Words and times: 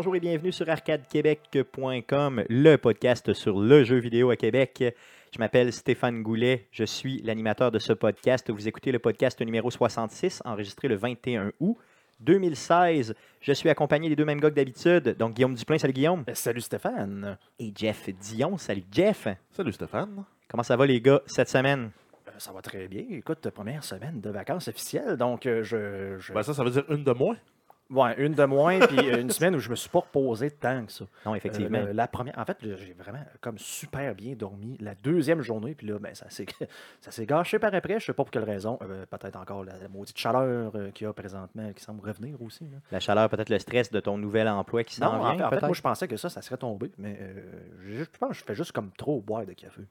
Bonjour 0.00 0.16
et 0.16 0.20
bienvenue 0.20 0.50
sur 0.50 0.66
arcadequebec.com, 0.66 2.44
le 2.48 2.76
podcast 2.76 3.34
sur 3.34 3.60
le 3.60 3.84
jeu 3.84 3.98
vidéo 3.98 4.30
à 4.30 4.36
Québec. 4.36 4.82
Je 5.30 5.38
m'appelle 5.38 5.70
Stéphane 5.74 6.22
Goulet, 6.22 6.64
je 6.72 6.84
suis 6.84 7.20
l'animateur 7.20 7.70
de 7.70 7.78
ce 7.78 7.92
podcast. 7.92 8.50
Vous 8.50 8.66
écoutez 8.66 8.92
le 8.92 8.98
podcast 8.98 9.38
numéro 9.42 9.70
66, 9.70 10.40
enregistré 10.46 10.88
le 10.88 10.94
21 10.96 11.52
août 11.60 11.76
2016. 12.20 13.14
Je 13.42 13.52
suis 13.52 13.68
accompagné 13.68 14.08
des 14.08 14.16
deux 14.16 14.24
mêmes 14.24 14.40
gars 14.40 14.48
que 14.48 14.54
d'habitude. 14.54 15.16
Donc 15.18 15.34
Guillaume 15.34 15.54
Duplain, 15.54 15.76
salut 15.76 15.92
Guillaume. 15.92 16.24
Euh, 16.30 16.34
Salut 16.34 16.62
Stéphane. 16.62 17.36
Et 17.58 17.70
Jeff 17.76 18.08
Dion, 18.08 18.56
salut 18.56 18.84
Jeff. 18.90 19.28
Salut 19.50 19.72
Stéphane. 19.74 20.24
Comment 20.48 20.62
ça 20.62 20.78
va 20.78 20.86
les 20.86 21.02
gars 21.02 21.20
cette 21.26 21.50
semaine? 21.50 21.90
Euh, 22.26 22.30
Ça 22.38 22.52
va 22.52 22.62
très 22.62 22.88
bien. 22.88 23.04
Écoute, 23.10 23.46
première 23.50 23.84
semaine 23.84 24.22
de 24.22 24.30
vacances 24.30 24.66
officielles, 24.68 25.18
donc 25.18 25.44
euh, 25.44 25.62
je. 25.62 26.16
je- 26.18 26.32
Ben 26.32 26.42
ça, 26.42 26.54
ça 26.54 26.64
veut 26.64 26.70
dire 26.70 26.84
une 26.88 27.04
de 27.04 27.12
moins. 27.12 27.36
Ouais, 27.90 28.14
une 28.18 28.34
de 28.34 28.44
moins, 28.44 28.78
puis 28.78 28.98
euh, 29.10 29.20
une 29.20 29.30
semaine 29.30 29.56
où 29.56 29.58
je 29.58 29.68
me 29.68 29.74
suis 29.74 29.88
pas 29.88 29.98
reposé 29.98 30.50
tant 30.50 30.86
que 30.86 30.92
ça. 30.92 31.04
Non, 31.26 31.32
Euh, 31.32 31.36
effectivement. 31.36 31.80
le- 31.86 31.92
la 31.92 32.06
première, 32.06 32.38
en 32.38 32.44
fait, 32.44 32.56
j'ai 32.62 32.94
vraiment 32.96 33.24
comme 33.40 33.58
super 33.58 34.14
bien 34.14 34.34
dormi. 34.34 34.76
La 34.80 34.94
deuxième 34.94 35.42
journée, 35.42 35.74
puis 35.74 35.88
là, 35.88 35.98
ben, 35.98 36.14
ça 36.14 36.30
s'est 36.30 36.46
ça 37.00 37.10
s'est 37.10 37.26
gâché 37.26 37.58
par 37.58 37.74
après. 37.74 37.98
Je 37.98 38.06
sais 38.06 38.12
pas 38.12 38.22
pour 38.22 38.30
quelle 38.30 38.44
raison. 38.44 38.78
Euh, 38.82 39.04
Peut-être 39.10 39.36
encore 39.36 39.64
la, 39.64 39.76
la 39.76 39.88
maudite 39.88 40.16
chaleur 40.16 40.72
euh, 40.76 40.90
qu'il 40.92 41.06
y 41.06 41.10
a 41.10 41.12
présentement, 41.12 41.72
qui 41.72 41.82
semble 41.82 42.06
revenir 42.06 42.40
aussi. 42.40 42.64
là. 42.64 42.78
La 42.92 43.00
chaleur, 43.00 43.28
peut-être 43.28 43.48
le 43.50 43.58
stress 43.58 43.90
de 43.90 43.98
ton 44.00 44.16
nouvel 44.18 44.48
emploi 44.48 44.84
qui 44.84 44.94
s'en 44.94 45.18
vient, 45.34 45.46
en 45.46 45.50
fait, 45.50 45.60
moi, 45.62 45.72
je 45.74 45.82
pensais 45.82 46.06
que 46.06 46.16
ça, 46.16 46.28
ça 46.28 46.42
serait 46.42 46.58
tombé, 46.58 46.92
mais 46.96 47.18
euh, 47.20 47.42
je 47.88 48.04
je 48.04 48.18
pense 48.18 48.30
que 48.30 48.36
je 48.36 48.44
fais 48.44 48.54
juste 48.54 48.72
comme 48.72 48.90
trop 48.92 49.20
boire 49.20 49.44
de 49.46 49.52
café. 49.52 49.82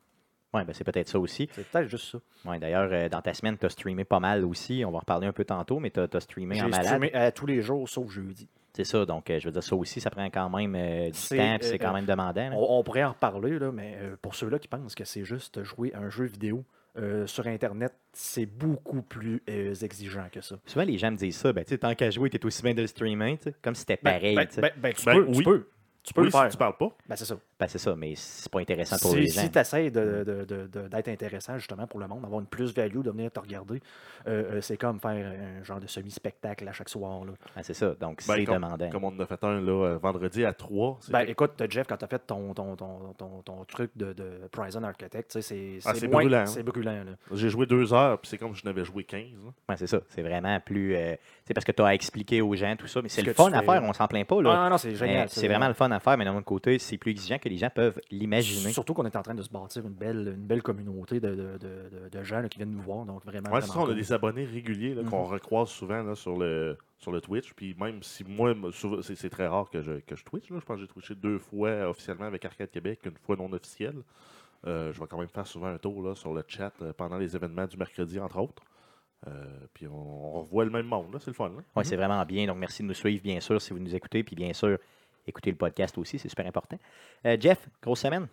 Ouais, 0.54 0.66
ben, 0.66 0.74
c'est 0.74 0.84
peut-être 0.84 1.08
ça 1.08 1.20
aussi. 1.20 1.48
C'est 1.52 1.66
peut-être 1.68 1.88
juste 1.90 2.12
ça. 2.12 2.50
Ouais, 2.50 2.58
D'ailleurs, 2.60 2.90
euh, 2.92 3.08
dans 3.10 3.22
ta 3.22 3.34
semaine, 3.34 3.58
tu 3.58 3.66
as 3.66 3.70
streamé 3.70 4.04
pas 4.04 4.20
mal 4.20 4.44
aussi. 4.46 4.84
On 4.86 4.90
va 4.92 4.98
en 4.98 5.00
reparler 5.02 5.28
un 5.28 5.34
peu 5.34 5.46
tantôt, 5.46 5.80
mais 5.80 5.92
tu 5.92 6.00
as, 6.00 6.20
streamé 6.20 6.60
en 6.62 6.66
J'ai 6.66 6.70
malade. 6.72 6.86
streamé 6.86 7.12
euh, 7.16 7.32
tous 7.34 7.46
les 7.46 7.62
jours, 7.62 7.88
sauf 7.88 8.10
jeudi. 8.10 8.48
C'est 8.74 8.84
ça, 8.84 9.06
donc 9.06 9.30
euh, 9.30 9.40
je 9.40 9.46
veux 9.48 9.52
dire, 9.52 9.64
ça 9.64 9.76
aussi, 9.76 10.00
ça 10.00 10.10
prend 10.10 10.26
quand 10.30 10.50
même 10.50 10.74
euh, 10.76 11.08
du 11.08 11.18
C'est, 11.18 11.38
temps, 11.38 11.58
c'est 11.62 11.80
quand 11.80 11.92
même 11.94 12.06
demandant. 12.06 12.50
On, 12.54 12.80
on 12.80 12.84
pourrait 12.84 13.04
en 13.04 13.10
reparler, 13.10 13.60
là, 13.60 13.72
mais 13.72 13.98
euh, 14.00 14.16
pour 14.22 14.36
ceux-là 14.36 14.58
qui 14.60 14.68
pensent 14.68 14.96
que 14.96 15.04
c'est 15.06 15.26
juste 15.26 15.64
jouer 15.64 15.92
à 15.94 16.00
un 16.00 16.10
jeu 16.10 16.26
vidéo 16.26 16.64
euh, 16.98 17.28
sur 17.28 17.46
Internet, 17.48 17.94
c'est 18.14 18.46
beaucoup 18.46 19.02
plus 19.02 19.42
euh, 19.50 19.74
exigeant 19.82 20.28
que 20.32 20.42
ça. 20.42 20.56
Souvent, 20.66 20.86
les 20.86 20.98
gens 20.98 21.12
me 21.12 21.18
disent 21.18 21.38
ça, 21.38 21.52
ben, 21.52 21.64
tu 21.64 21.70
sais, 21.72 21.78
tant 21.80 21.94
qu'à 21.94 22.10
jouer, 22.10 22.30
t'es 22.30 22.44
aussi 22.46 22.62
bien 22.64 22.74
de 22.74 22.82
le 22.82 22.88
streamer, 22.88 23.38
tu 23.38 23.46
sais, 23.50 23.56
comme 23.62 23.76
si 23.76 23.82
c'était 23.82 24.00
Ben- 24.02 24.14
pareil. 24.14 24.36
ben, 24.36 24.48
tu 24.48 24.54
sais. 24.56 24.62
ben- 24.62 24.72
ben, 24.78 24.94
tu, 24.94 25.06
Ben 25.06 25.14
peux, 25.16 25.26
oui. 25.28 25.38
tu 25.38 25.44
peux. 25.44 25.68
Tu 26.04 26.14
peux 26.14 26.22
oui, 26.22 26.26
le 26.28 26.32
faire. 26.32 26.44
si 26.46 26.52
tu 26.52 26.58
parles 26.58 26.78
pas. 26.78 26.96
Ben, 27.08 27.16
c'est 27.16 27.26
ça. 27.26 27.38
Ben, 27.60 27.68
c'est 27.68 27.78
ça, 27.78 27.94
mais 27.94 28.14
c'est 28.16 28.50
pas 28.50 28.60
intéressant 28.62 28.98
pour 29.02 29.12
Si, 29.12 29.18
les 29.20 29.28
gens. 29.28 29.48
tu 29.50 29.60
essaies 29.60 29.90
d'être 29.92 30.24
de, 30.26 30.46
de- 30.46 30.68
de- 30.68 30.88
d'être 30.88 31.08
intéressant 31.10 31.58
justement 31.58 31.88
pour 31.88 32.00
le 32.00 32.08
monde, 32.08 32.22
d'avoir 32.22 32.40
une 32.40 32.48
plus-value, 32.48 33.02
de 33.02 33.12
venir 33.12 33.30
te 33.32 33.40
regarder, 33.42 33.82
euh, 34.28 34.54
euh, 34.54 34.62
c'est 34.62 34.78
comme 34.78 35.00
faire 35.02 35.12
un 35.60 35.64
genre 35.66 35.82
de 35.82 35.88
semi-spectacle 35.88 36.66
à 36.68 36.72
chaque 36.72 36.88
soir. 36.88 37.26
Là. 37.26 37.34
Ben, 37.56 37.62
c'est 37.64 37.74
ça, 37.74 37.96
donc 38.00 38.24
Ben, 38.28 38.36
c'est 38.38 38.46
demandant. 38.46 38.90
Comme 38.90 39.04
on 39.04 39.08
en 39.10 39.20
a 39.20 39.26
fait 39.26 39.44
un 39.44 39.60
là, 39.60 39.72
euh, 39.88 39.98
vendredi 39.98 40.46
à 40.46 40.54
3. 40.54 41.00
Ben, 41.10 41.22
écoute, 41.28 41.62
Jeff, 41.70 41.86
quand 41.86 41.98
tu 41.98 42.06
as 42.06 42.08
fait 42.08 42.20
ton, 42.26 42.54
ton, 42.54 42.78
ton, 42.78 43.14
ton, 43.18 43.42
ton 43.44 43.66
truc 43.66 43.92
de, 43.98 44.14
de 44.14 44.32
Prison 44.52 44.82
Architect, 44.84 45.30
tu 45.32 45.42
sais, 45.42 45.42
c'est 45.42 45.80
Ah, 45.86 45.94
c'est 45.94 46.00
c'est 46.02 46.08
moins- 46.08 46.22
brûlant, 46.22 46.38
hein. 46.40 46.46
C'est 46.46 46.64
brûlant. 46.64 47.04
J'ai 47.34 47.50
joué 47.50 47.66
deux 47.66 47.94
heures, 47.94 48.20
puis 48.20 48.30
c'est 48.30 48.38
comme 48.38 48.56
si 48.56 48.62
je 48.62 48.68
n'avais 48.68 48.86
joué 48.86 49.04
15. 49.04 49.22
là. 49.44 49.52
Ouais, 49.68 49.76
c'est 49.78 49.88
ça, 49.88 50.00
c'est 50.08 50.22
vraiment 50.22 50.58
plus. 50.62 50.96
euh, 50.96 51.14
c'est 51.46 51.54
parce 51.54 51.66
que 51.66 51.74
tu 51.74 51.82
as 51.84 51.94
expliqué 51.94 52.42
aux 52.42 52.56
gens 52.56 52.74
tout 52.78 52.88
ça, 52.88 53.02
mais 53.02 53.10
c'est 53.10 53.20
Ce 53.22 53.26
le 53.26 53.34
fun 53.34 53.52
à 53.52 53.62
faire, 53.64 53.84
on 53.84 53.92
s'en 53.92 54.08
plaint 54.08 54.26
pas. 54.26 54.42
Là. 54.42 54.54
Ah, 54.56 54.64
non, 54.64 54.70
non, 54.72 54.78
c'est 54.78 54.96
génial. 54.96 55.28
c'est 55.28 55.48
vraiment 55.50 55.68
le 55.68 55.74
fun 55.74 55.92
à 55.92 56.00
faire, 56.00 56.18
mais 56.18 56.24
d'un 56.24 56.36
autre 56.38 56.46
côté, 56.46 56.80
c'est 56.80 56.98
plus 56.98 57.12
exigeant 57.12 57.38
que 57.38 57.49
les 57.50 57.58
gens 57.58 57.70
peuvent 57.70 58.00
l'imaginer. 58.12 58.72
Surtout 58.72 58.94
qu'on 58.94 59.06
est 59.06 59.16
en 59.16 59.22
train 59.22 59.34
de 59.36 59.42
se 59.42 59.50
bâtir 59.50 59.86
une 59.86 59.94
belle, 59.94 60.36
une 60.38 60.46
belle 60.48 60.62
communauté 60.64 61.20
de, 61.20 61.30
de, 61.30 61.36
de, 61.36 61.58
de- 61.58 62.10
de 62.10 62.24
gens 62.24 62.40
là, 62.40 62.48
qui 62.50 62.58
viennent 62.60 62.72
nous 62.72 62.82
voir. 62.82 63.06
Donc, 63.06 63.26
vraiment. 63.26 63.50
Ouais, 63.52 63.60
c'est 63.62 63.68
vraiment 63.68 63.74
ça, 63.74 63.80
on 63.80 63.84
a 63.84 63.88
cool. 63.88 63.96
des 63.96 64.14
abonnés 64.14 64.46
réguliers 64.46 64.94
là, 64.96 65.04
qu'on 65.04 65.26
Mhm. 65.26 65.34
recroise 65.34 65.70
souvent 65.70 66.02
là, 66.04 66.16
sur, 66.16 66.38
le, 66.38 66.78
sur 66.98 67.12
le 67.12 67.20
Twitch. 67.22 67.52
Puis 67.54 67.76
même 67.80 68.02
si 68.04 68.24
moi, 68.24 68.54
c'est 69.02 69.30
très 69.30 69.48
rare 69.48 69.70
que 69.70 69.82
je, 69.82 69.94
que 70.00 70.16
je 70.16 70.24
Twitch. 70.24 70.50
Là. 70.50 70.58
Je 70.60 70.66
pense 70.66 70.76
que 70.78 70.82
j'ai 70.82 70.88
twitché 70.88 71.16
deux 71.16 71.40
fois 71.40 71.90
officiellement 71.90 72.26
avec 72.26 72.46
Arcade 72.46 72.70
Québec, 72.72 73.00
une 73.06 73.18
fois 73.26 73.36
non 73.36 73.52
officielle. 73.52 73.98
Euh, 74.68 74.92
je 74.94 75.00
vais 75.00 75.08
quand 75.08 75.18
même 75.20 75.30
faire 75.30 75.48
souvent 75.48 75.68
un 75.68 75.78
tour 75.78 76.04
là, 76.04 76.16
sur 76.16 76.34
le 76.34 76.44
chat 76.48 76.74
euh, 76.82 76.92
pendant 76.94 77.18
les 77.18 77.36
événements 77.36 77.66
du 77.66 77.78
mercredi, 77.78 78.20
entre 78.20 78.40
autres. 78.40 78.64
Euh, 79.28 79.44
puis 79.74 79.88
on, 79.88 80.36
on 80.38 80.42
revoit 80.42 80.64
le 80.66 80.72
même 80.72 80.86
monde, 80.86 81.16
c'est 81.20 81.28
le 81.28 81.34
fun. 81.34 81.52
Oui, 81.76 81.86
c'est 81.86 81.96
vraiment 81.98 82.24
bien. 82.26 82.46
Donc, 82.48 82.58
merci 82.58 82.84
de 82.84 82.88
nous 82.88 82.94
suivre, 82.94 83.22
bien 83.22 83.40
sûr, 83.42 83.62
si 83.62 83.74
vous 83.74 83.80
nous 83.80 83.94
écoutez. 83.94 84.24
Puis, 84.24 84.36
bien 84.36 84.54
sûr, 84.54 84.78
écoutez 85.30 85.52
le 85.52 85.58
podcast 85.58 85.98
aussi, 85.98 86.20
c'est 86.20 86.30
super 86.30 86.46
important. 86.46 86.78
Euh, 87.26 87.38
Jeff, 87.40 87.58
grosse 87.82 88.02
semaine. 88.02 88.28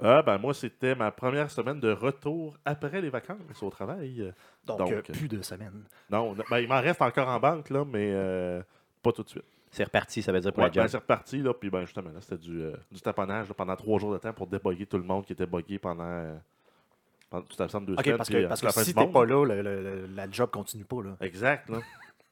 Ah, 0.00 0.22
ben 0.22 0.36
moi, 0.38 0.52
c'était 0.52 0.94
ma 0.94 1.10
première 1.10 1.50
semaine 1.50 1.80
de 1.80 1.90
retour 1.90 2.56
après 2.66 3.00
les 3.00 3.08
vacances 3.08 3.62
au 3.62 3.70
travail. 3.70 4.32
Donc, 4.66 4.78
Donc, 4.78 4.92
euh, 4.92 4.96
euh, 4.98 5.12
plus 5.12 5.26
de 5.28 5.40
semaines. 5.42 5.84
Non, 6.10 6.34
ben, 6.50 6.58
il 6.58 6.68
m'en 6.68 6.80
reste 6.82 7.00
encore 7.00 7.28
en 7.28 7.40
banque, 7.40 7.70
là, 7.70 7.84
mais 7.84 8.10
euh, 8.12 8.62
pas 9.02 9.12
tout 9.12 9.22
de 9.22 9.28
suite. 9.30 9.44
C'est 9.70 9.84
reparti, 9.84 10.22
ça 10.22 10.32
veut 10.32 10.40
dire 10.40 10.52
pour 10.52 10.62
Ouais, 10.62 10.68
la 10.68 10.72
job. 10.72 10.84
ben, 10.84 10.88
c'est 10.88 10.96
reparti, 10.98 11.38
là, 11.42 11.54
puis 11.54 11.70
ben, 11.70 11.80
justement, 11.86 12.10
là, 12.10 12.20
c'était 12.20 12.36
du, 12.38 12.62
euh, 12.62 12.76
du 12.92 13.00
taponnage 13.00 13.48
là, 13.48 13.54
pendant 13.54 13.74
trois 13.76 13.98
jours 13.98 14.12
de 14.12 14.18
temps 14.18 14.32
pour 14.34 14.46
déboguer 14.46 14.84
tout 14.86 14.98
le 14.98 15.02
monde 15.04 15.24
qui 15.24 15.32
était 15.32 15.46
bugué 15.46 15.78
pendant, 15.78 16.38
pendant 17.30 17.44
tout 17.44 17.62
absent 17.62 17.80
de 17.80 17.86
deux 17.86 17.92
OK, 17.94 18.04
semaines. 18.04 18.16
parce 18.18 18.28
que, 18.28 18.46
parce 18.46 18.60
que 18.60 18.84
si 18.84 18.94
t'es 18.94 19.00
monde. 19.00 19.12
pas 19.14 19.24
là, 19.24 19.44
le- 19.46 19.62
le- 19.62 19.82
le- 19.82 20.06
la 20.14 20.30
job 20.30 20.50
continue 20.50 20.84
pas. 20.84 21.02
Là. 21.02 21.16
Exact, 21.22 21.68
là. 21.70 21.78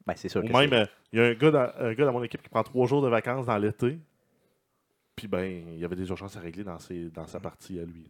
Ben, 0.07 0.15
c'est 0.17 0.29
sûr 0.29 0.43
Ou 0.45 0.47
que 0.47 0.53
même, 0.53 0.73
euh, 0.73 0.87
il 1.13 1.19
y 1.19 1.23
a 1.23 1.27
un 1.27 1.35
gars, 1.35 1.51
dans, 1.51 1.71
un 1.79 1.95
gars 1.95 2.05
dans 2.05 2.13
mon 2.13 2.23
équipe 2.23 2.43
qui 2.43 2.49
prend 2.49 2.63
trois 2.63 2.87
jours 2.87 3.03
de 3.03 3.09
vacances 3.09 3.47
dans 3.47 3.57
l'été, 3.57 3.99
puis 5.17 5.29
ben, 5.29 5.45
il 5.45 5.79
y 5.79 5.85
avait 5.85 5.97
des 5.97 6.09
urgences 6.09 6.37
à 6.37 6.41
régler 6.41 6.65
dans, 6.65 6.79
ses, 6.79 7.11
dans 7.11 7.27
sa 7.27 7.41
partie 7.41 7.79
à 7.79 7.85
lui. 7.85 8.07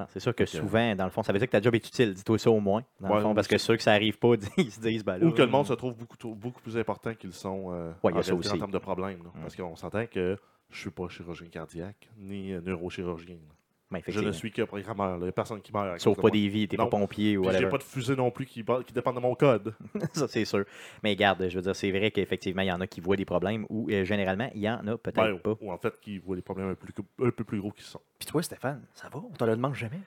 non, 0.00 0.06
c'est 0.08 0.20
sûr 0.20 0.34
que 0.34 0.44
que- 0.44 0.50
souvent, 0.50 0.96
dans 0.96 1.04
le 1.04 1.10
fond, 1.10 1.22
ça 1.22 1.32
veut 1.32 1.38
dire 1.38 1.46
que 1.46 1.52
ta 1.52 1.60
job 1.60 1.74
est 1.74 1.86
utile. 1.86 2.14
Dis-toi 2.14 2.38
ça 2.38 2.50
au 2.50 2.58
moins. 2.60 2.82
Dans 3.00 3.14
le 3.14 3.20
fond, 3.20 3.34
parce 3.34 3.46
que 3.46 3.58
ceux 3.58 3.76
que 3.76 3.82
ça 3.82 3.92
arrive 3.92 4.18
pas, 4.18 4.34
ils 4.56 4.70
se 4.72 4.80
disent, 4.80 5.04
ben 5.04 5.18
là, 5.18 5.26
Ou 5.26 5.32
que 5.32 5.42
le 5.42 5.48
monde 5.48 5.66
se 5.66 5.74
trouve 5.74 5.94
beaucoup, 5.94 6.34
beaucoup 6.34 6.60
plus 6.62 6.76
important 6.76 7.14
qu'ils 7.14 7.32
sont 7.32 7.72
euh, 7.72 7.92
Ouais, 8.02 8.12
a 8.12 8.18
en, 8.18 8.22
ça 8.22 8.34
en 8.34 8.58
termes 8.58 8.70
de 8.72 8.78
problèmes. 8.78 9.22
là. 9.22 9.30
Mm. 9.34 9.40
Parce 9.42 9.54
qu'on 9.54 9.76
s'entend 9.76 10.06
que 10.06 10.36
je 10.70 10.78
suis 10.80 10.90
pas 10.90 11.08
chirurgien 11.08 11.48
cardiaque 11.48 12.08
ni 12.16 12.52
euh, 12.52 12.60
neurochirurgien. 12.62 13.36
là. 13.36 13.54
Ben, 13.92 14.02
Je 14.08 14.20
ne 14.20 14.32
suis 14.32 14.50
que 14.50 14.62
programmeur. 14.62 15.16
Il 15.18 15.22
n'y 15.24 15.28
a 15.28 15.32
personne 15.32 15.60
qui 15.60 15.72
meurt. 15.72 16.00
Sauf 16.00 16.18
pas 16.18 16.30
des 16.30 16.48
vies, 16.48 16.66
t'es 16.68 16.76
pas 16.76 16.86
pompier 16.86 17.36
ou 17.36 17.50
J'ai 17.50 17.66
pas 17.68 17.78
de 17.78 17.82
fusée 17.82 18.16
non 18.16 18.30
plus 18.30 18.46
qui, 18.46 18.64
qui 18.86 18.92
dépend 18.92 19.12
de 19.12 19.20
mon 19.20 19.34
code. 19.34 19.74
ça, 20.12 20.26
c'est 20.28 20.44
sûr. 20.44 20.64
Mais 21.02 21.14
garde, 21.16 21.48
je 21.48 21.56
veux 21.56 21.62
dire, 21.62 21.76
c'est 21.76 21.90
vrai 21.90 22.10
qu'effectivement, 22.10 22.62
il 22.62 22.68
y 22.68 22.72
en 22.72 22.80
a 22.80 22.86
qui 22.86 23.00
voient 23.00 23.16
des 23.16 23.24
problèmes 23.24 23.66
ou 23.68 23.88
euh, 23.90 24.04
généralement, 24.04 24.50
il 24.54 24.60
y 24.62 24.68
en 24.70 24.86
a 24.86 24.96
peut-être 24.96 25.16
Ben, 25.16 25.38
pas. 25.38 25.56
ou 25.60 25.72
en 25.72 25.78
fait, 25.78 25.94
qui 26.00 26.18
voient 26.18 26.36
les 26.36 26.42
problèmes 26.42 26.70
un, 26.70 26.74
plus- 26.74 26.94
un 27.22 27.30
peu 27.30 27.44
plus 27.44 27.60
gros 27.60 27.70
qu'ils 27.70 27.84
sont. 27.84 28.00
Puis 28.18 28.26
toi, 28.26 28.42
Stéphane, 28.42 28.82
ça 28.94 29.08
va? 29.12 29.18
On 29.18 29.34
te 29.34 29.44
le 29.44 29.56
demande 29.56 29.74
jamais? 29.74 30.00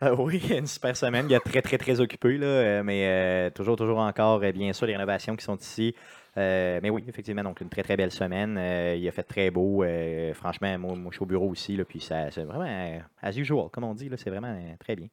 Ah 0.00 0.14
oui, 0.14 0.42
une 0.50 0.66
super 0.66 0.96
semaine. 0.96 1.26
Il 1.28 1.32
y 1.32 1.36
a 1.36 1.40
très, 1.40 1.62
très, 1.62 1.78
très 1.78 2.00
occupé, 2.00 2.36
là, 2.36 2.46
euh, 2.46 2.82
mais 2.82 3.06
euh, 3.06 3.50
toujours, 3.50 3.76
toujours 3.76 3.98
encore, 3.98 4.42
euh, 4.42 4.50
bien 4.52 4.72
sûr, 4.72 4.86
les 4.86 4.94
rénovations 4.94 5.36
qui 5.36 5.44
sont 5.44 5.56
ici. 5.56 5.94
Euh, 6.38 6.80
mais 6.82 6.90
oui, 6.90 7.04
effectivement, 7.06 7.42
donc 7.42 7.60
une 7.60 7.68
très, 7.68 7.82
très 7.82 7.96
belle 7.96 8.10
semaine. 8.10 8.56
Euh, 8.58 8.96
il 8.96 9.06
a 9.06 9.12
fait 9.12 9.22
très 9.22 9.50
beau. 9.50 9.84
euh, 9.84 10.32
franchement, 10.34 10.78
moi, 10.78 10.96
moi, 10.96 11.10
je 11.10 11.16
suis 11.16 11.22
au 11.22 11.26
bureau 11.26 11.48
aussi, 11.48 11.76
là, 11.76 11.84
puis 11.84 12.00
c'est 12.00 12.30
vraiment 12.44 13.00
as 13.20 13.36
usual, 13.36 13.68
comme 13.70 13.84
on 13.84 13.94
dit, 13.94 14.10
c'est 14.16 14.30
vraiment 14.30 14.56
très 14.78 14.96
bien. 14.96 15.08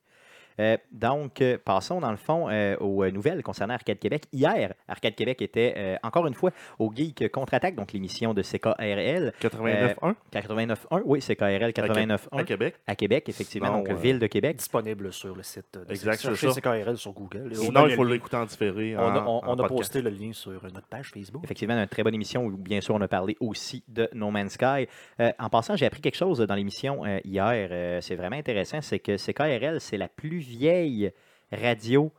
Euh, 0.59 0.77
donc, 0.91 1.41
euh, 1.41 1.57
passons 1.63 1.99
dans 2.01 2.11
le 2.11 2.17
fond 2.17 2.49
euh, 2.49 2.75
aux 2.77 3.09
nouvelles 3.09 3.41
concernant 3.43 3.73
Arcade 3.75 3.99
Québec. 3.99 4.23
Hier, 4.33 4.73
Arcade 4.87 5.15
Québec 5.15 5.41
était 5.41 5.73
euh, 5.77 5.95
encore 6.03 6.27
une 6.27 6.33
fois 6.33 6.51
au 6.77 6.91
Geek 6.93 7.31
Contre-Attaque, 7.31 7.75
donc 7.75 7.93
l'émission 7.93 8.33
de 8.33 8.41
CKRL 8.41 9.33
89.1 9.41 10.15
89.1. 10.33 11.01
Oui, 11.05 11.19
CKRL 11.19 11.71
89.1 11.71 12.17
à 12.31 12.43
Québec. 12.43 12.75
à 12.87 12.95
Québec, 12.95 13.29
effectivement, 13.29 13.71
donc 13.71 13.89
euh, 13.89 13.95
Ville 13.95 14.19
de 14.19 14.27
Québec. 14.27 14.57
Disponible 14.57 15.11
sur 15.13 15.35
le 15.35 15.43
site 15.43 15.65
de 15.87 15.91
Exact, 15.91 16.15
ça. 16.35 16.51
CKRL 16.53 16.97
sur 16.97 17.13
Google. 17.13 17.55
Sinon, 17.55 17.87
il 17.87 17.95
faut 17.95 18.03
l'écouter 18.03 18.37
en 18.37 18.45
différé. 18.45 18.95
On 18.97 19.01
a, 19.01 19.23
on- 19.23 19.43
en 19.45 19.57
on 19.59 19.63
a 19.63 19.67
posté 19.67 20.01
le 20.01 20.09
lien 20.09 20.31
sur 20.33 20.61
notre 20.73 20.87
page 20.87 21.11
Facebook. 21.13 21.43
Effectivement, 21.43 21.75
une 21.75 21.87
très 21.87 22.03
bonne 22.03 22.13
émission 22.15 22.45
où, 22.45 22.57
bien 22.57 22.81
sûr, 22.81 22.95
on 22.95 23.01
a 23.01 23.07
parlé 23.07 23.37
aussi 23.39 23.83
de 23.87 24.09
No 24.13 24.31
Man's 24.31 24.53
Sky. 24.53 24.87
Euh, 25.19 25.31
en 25.39 25.49
passant, 25.49 25.75
j'ai 25.75 25.85
appris 25.85 26.01
quelque 26.01 26.15
chose 26.17 26.39
dans 26.39 26.55
l'émission 26.55 27.05
euh, 27.05 27.19
hier. 27.23 27.69
euh, 27.71 28.01
c'est 28.01 28.15
vraiment 28.15 28.35
intéressant. 28.35 28.81
C'est 28.81 28.99
que 28.99 29.17
CKRL, 29.17 29.79
c'est 29.79 29.97
la 29.97 30.07
plus 30.07 30.39
vieille 30.49 31.11
radio 31.51 32.11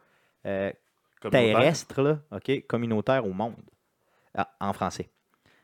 euh, 0.47 0.71
terrestre, 1.31 2.03
là, 2.03 2.19
communautaire 2.69 3.27
au 3.27 3.33
monde, 3.33 3.57
Ah, 4.35 4.49
en 4.61 4.73
français. 4.73 5.09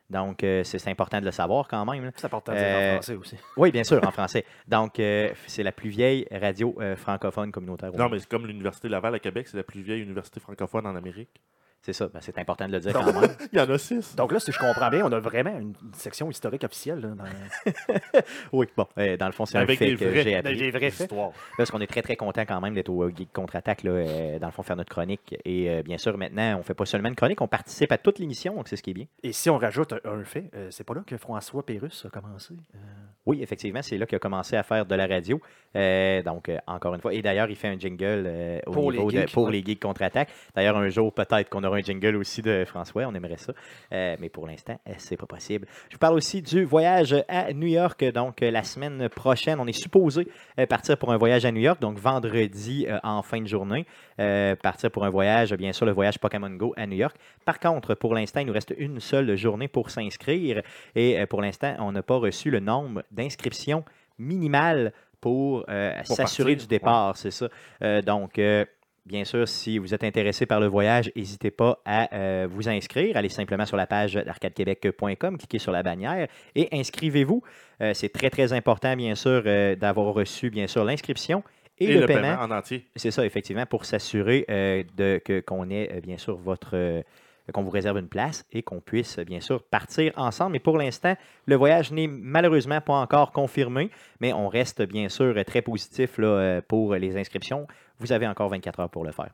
Donc, 0.09 0.45
euh, 0.45 0.63
c'est 0.63 0.87
important 0.89 1.19
de 1.21 1.25
le 1.25 1.33
savoir 1.33 1.67
quand 1.67 1.85
même. 1.85 2.13
C'est 2.15 2.27
important 2.27 2.53
de 2.53 2.59
dire 2.59 2.67
Euh, 2.67 2.91
en 2.91 2.95
français 2.95 3.15
aussi. 3.17 3.37
Oui, 3.57 3.73
bien 3.73 3.83
sûr, 3.83 4.01
en 4.07 4.13
français. 4.13 4.45
Donc, 4.69 5.01
euh, 5.01 5.33
c'est 5.49 5.65
la 5.65 5.73
plus 5.73 5.89
vieille 5.91 6.27
radio 6.31 6.77
euh, 6.81 6.95
francophone 6.95 7.51
communautaire 7.51 7.93
au 7.93 7.97
Non, 7.97 8.05
monde. 8.05 8.13
mais 8.13 8.19
c'est 8.21 8.29
comme 8.29 8.47
l'Université 8.47 8.89
Laval 8.89 9.15
à 9.17 9.19
Québec, 9.19 9.49
c'est 9.49 9.57
la 9.57 9.65
plus 9.65 9.83
vieille 9.83 10.03
université 10.03 10.39
francophone 10.39 10.87
en 10.87 10.95
Amérique. 10.95 11.41
C'est 11.87 11.93
ça, 11.93 12.09
ben, 12.13 12.19
c'est 12.21 12.37
important 12.37 12.67
de 12.67 12.73
le 12.73 12.81
dire 12.81 12.93
quand 12.93 13.05
même. 13.21 13.31
Il 13.53 13.59
y 13.61 13.63
en 13.63 13.71
a 13.71 13.79
six. 13.79 14.17
Donc 14.17 14.33
là, 14.33 14.41
si 14.41 14.51
je 14.51 14.59
comprends 14.59 14.91
bien, 14.91 15.05
on 15.07 15.13
a 15.13 15.21
vraiment 15.21 15.57
une 15.57 15.73
section 15.93 16.29
historique 16.29 16.65
officielle. 16.65 16.99
Là, 16.99 17.09
dans... 17.11 17.25
Oui, 18.53 18.67
bon, 18.77 18.87
euh, 18.99 19.17
dans 19.17 19.27
le 19.27 19.33
fond, 19.33 19.47
c'est 19.47 19.57
un 19.57 19.61
Avec 19.61 19.79
fait 19.79 19.95
des 19.95 19.97
que 19.97 20.13
j'ai 20.23 20.35
appris. 20.37 20.55
les 20.57 20.71
vrais 20.73 20.91
faits. 20.91 21.03
Histoire. 21.13 21.31
Parce 21.57 21.71
qu'on 21.71 21.81
est 21.81 21.87
très, 21.87 22.03
très 22.03 22.17
content 22.17 22.43
quand 22.43 22.61
même 22.61 22.75
d'être 22.75 22.89
au 22.89 23.09
Geek 23.09 23.33
Contre-Attaque, 23.33 23.85
là, 23.85 23.91
euh, 23.93 24.39
dans 24.41 24.47
le 24.49 24.53
fond, 24.53 24.65
faire 24.65 24.75
notre 24.75 24.91
chronique. 24.91 25.37
Et 25.45 25.71
euh, 25.71 25.83
bien 25.85 25.97
sûr, 25.97 26.19
maintenant, 26.19 26.57
on 26.59 26.65
fait 26.65 26.75
pas 26.75 26.87
seulement 26.87 27.09
une 27.09 27.15
chronique, 27.15 27.41
on 27.41 27.47
participe 27.47 27.93
à 27.93 27.99
toute 27.99 28.19
l'émission, 28.19 28.57
donc 28.57 28.67
c'est 28.67 28.75
ce 28.77 28.83
qui 28.83 28.91
est 28.91 28.95
bien. 28.95 29.07
Et 29.23 29.31
si 29.33 29.49
on 29.49 29.57
rajoute 29.59 29.93
un, 29.93 30.01
un 30.11 30.25
fait, 30.25 30.51
euh, 30.57 30.67
c'est 30.73 30.83
pas 30.85 30.95
là 30.95 31.03
que 31.07 31.17
François 31.17 31.65
Pérusse 31.65 32.05
a 32.05 32.11
commencé. 32.11 32.55
euh, 32.75 32.79
Oui, 33.27 33.43
effectivement, 33.43 33.83
c'est 33.83 33.97
là 33.97 34.07
qu'il 34.07 34.17
a 34.17 34.19
commencé 34.19 34.57
à 34.57 34.65
faire 34.65 34.87
de 34.87 34.95
la 34.97 35.07
radio. 35.07 35.41
Euh, 35.77 36.23
donc, 36.23 36.49
euh, 36.49 36.59
encore 36.67 36.95
une 36.97 37.01
fois, 37.01 37.15
et 37.15 37.23
d'ailleurs, 37.23 37.49
il 37.49 37.57
fait 37.57 37.69
un 37.69 37.79
jingle 37.79 38.25
euh, 38.27 38.59
au 38.67 38.73
Pour 38.73 38.91
niveau 38.91 39.09
les 39.11 39.17
de- 39.19 39.21
geeks, 39.23 39.33
pour 39.33 39.45
ouais. 39.45 39.53
les 39.53 39.63
Geeks 39.65 39.81
Contre-Attaque. 39.83 40.31
D'ailleurs, 40.55 40.77
un 40.77 40.89
jour, 40.89 41.13
peut-être 41.13 41.49
qu'on 41.49 41.63
aura 41.63 41.76
un 41.77 41.83
jingle 41.83 42.17
aussi 42.17 42.43
de 42.43 42.65
François, 42.65 43.05
on 43.07 43.15
aimerait 43.15 43.37
ça. 43.37 43.53
Euh, 43.93 44.17
mais 44.19 44.29
pour 44.29 44.47
l'instant, 44.47 44.79
euh, 44.89 44.93
c'est 44.99 45.17
pas 45.17 45.27
possible. 45.27 45.67
Je 45.89 45.95
vous 45.95 45.99
parle 45.99 46.15
aussi 46.15 46.43
du 46.43 46.65
voyage 46.65 47.15
à 47.29 47.53
New 47.53 47.67
York. 47.67 48.05
Donc, 48.13 48.43
euh, 48.43 48.51
la 48.51 48.63
semaine 48.63 49.09
prochaine, 49.09 49.61
on 49.61 49.67
est 49.67 49.73
supposé 49.73 50.29
partir 50.69 50.99
pour 50.99 51.13
un 51.13 51.17
voyage 51.17 51.45
à 51.45 51.53
New 51.53 51.61
York. 51.61 51.81
Donc, 51.81 51.99
vendredi 51.99 52.87
en 53.03 53.23
fin 53.23 53.41
de 53.41 53.47
journée, 53.47 53.87
euh, 54.21 54.57
partir 54.57 54.91
pour 54.91 55.05
un 55.05 55.11
voyage, 55.11 55.55
bien 55.55 55.73
sûr, 55.73 55.87
le 55.87 55.93
voyage 55.93 56.19
Pokémon 56.19 56.51
Go 56.51 56.75
à 56.77 56.87
New 56.87 56.97
York. 56.97 57.17
Par 57.45 57.61
contre, 57.61 57.95
pour 57.95 58.15
l'instant, 58.15 58.41
il 58.41 58.47
nous 58.47 58.53
reste 58.53 58.75
une 58.77 59.01
seule 59.01 59.37
journée 59.37 59.69
pour 59.69 59.91
s'inscrire. 59.91 60.63
Et 60.95 61.25
pour 61.27 61.43
l'instant, 61.43 61.77
on 61.79 61.93
n'a 61.93 62.03
pas 62.03 62.17
reçu 62.17 62.51
le 62.51 62.61
nombre 62.61 63.03
d'inscriptions 63.11 63.85
minimales 64.19 64.93
pour, 65.21 65.65
euh, 65.69 65.93
Pour 66.07 66.17
s'assurer 66.17 66.57
du 66.57 66.67
départ, 66.67 67.17
c'est 67.17 67.31
ça. 67.31 67.49
Euh, 67.83 68.03
donc, 68.03 68.39
euh, 68.39 68.65
bien 69.07 69.25
sûr, 69.25 69.47
si 69.49 69.79
vous 69.79 69.95
êtes 69.95 70.05
intéressé 70.05 70.45
par 70.47 70.61
le 70.61 70.67
voyage, 70.67 71.11
n'hésitez 71.17 71.51
pas 71.51 71.81
à 71.85 72.15
euh, 72.15 72.47
vous 72.51 72.69
inscrire. 72.69 73.17
Allez 73.17 73.29
simplement 73.29 73.65
sur 73.65 73.77
la 73.77 73.87
page 73.87 74.15
d'arcadequebec.com, 74.15 75.39
cliquez 75.39 75.59
sur 75.59 75.73
la 75.73 75.83
bannière 75.83 76.29
et 76.55 76.69
inscrivez-vous. 76.73 77.43
Euh, 77.81 77.95
c'est 77.95 78.09
très, 78.09 78.31
très 78.31 78.53
important, 78.53 78.97
bien 78.97 79.15
sûr, 79.15 79.43
euh, 79.47 79.77
d'avoir 79.77 80.13
reçu, 80.15 80.51
bien 80.51 80.67
sûr, 80.67 80.85
l'inscription 80.85 81.43
et, 81.79 81.87
Et, 81.93 81.99
le, 81.99 82.07
paiement. 82.07 82.37
en 82.41 82.51
entier. 82.51 82.87
C'est 82.97 83.11
ça, 83.11 83.25
effectivement, 83.25 83.67
pour 83.67 83.85
s'assurer 83.85 84.45
de- 84.97 85.19
que- 85.25 85.41
qu'on 85.41 85.69
ait, 85.71 86.01
bien 86.03 86.17
sûr, 86.19 86.37
votre. 86.37 87.03
Euh, 87.49 87.53
qu'on 87.53 87.63
vous 87.63 87.71
réserve 87.71 87.99
une 87.99 88.09
place 88.09 88.45
et 88.53 88.63
qu'on 88.63 88.81
puisse, 88.81 89.19
bien 89.19 89.41
sûr, 89.41 89.63
partir 89.63 90.13
ensemble. 90.17 90.53
Mais 90.53 90.61
pour 90.61 90.79
l'instant, 90.79 91.15
le 91.47 91.57
voyage 91.57 91.93
n'est 91.93 92.09
malheureusement 92.09 92.81
pas 92.81 92.95
encore 92.95 93.33
confirmé, 93.33 93.91
mais 94.21 94.33
on 94.33 94.49
reste, 94.49 94.83
bien 94.83 95.09
sûr, 95.09 95.35
très 95.45 95.63
positif 95.63 96.19
là, 96.19 96.27
euh, 96.27 96.61
pour 96.67 96.95
les 96.95 97.17
inscriptions. 97.17 97.67
Vous 97.99 98.13
avez 98.13 98.27
encore 98.27 98.49
24 98.49 98.81
heures 98.81 98.91
pour 98.91 99.05
le 99.05 99.13
faire. 99.13 99.31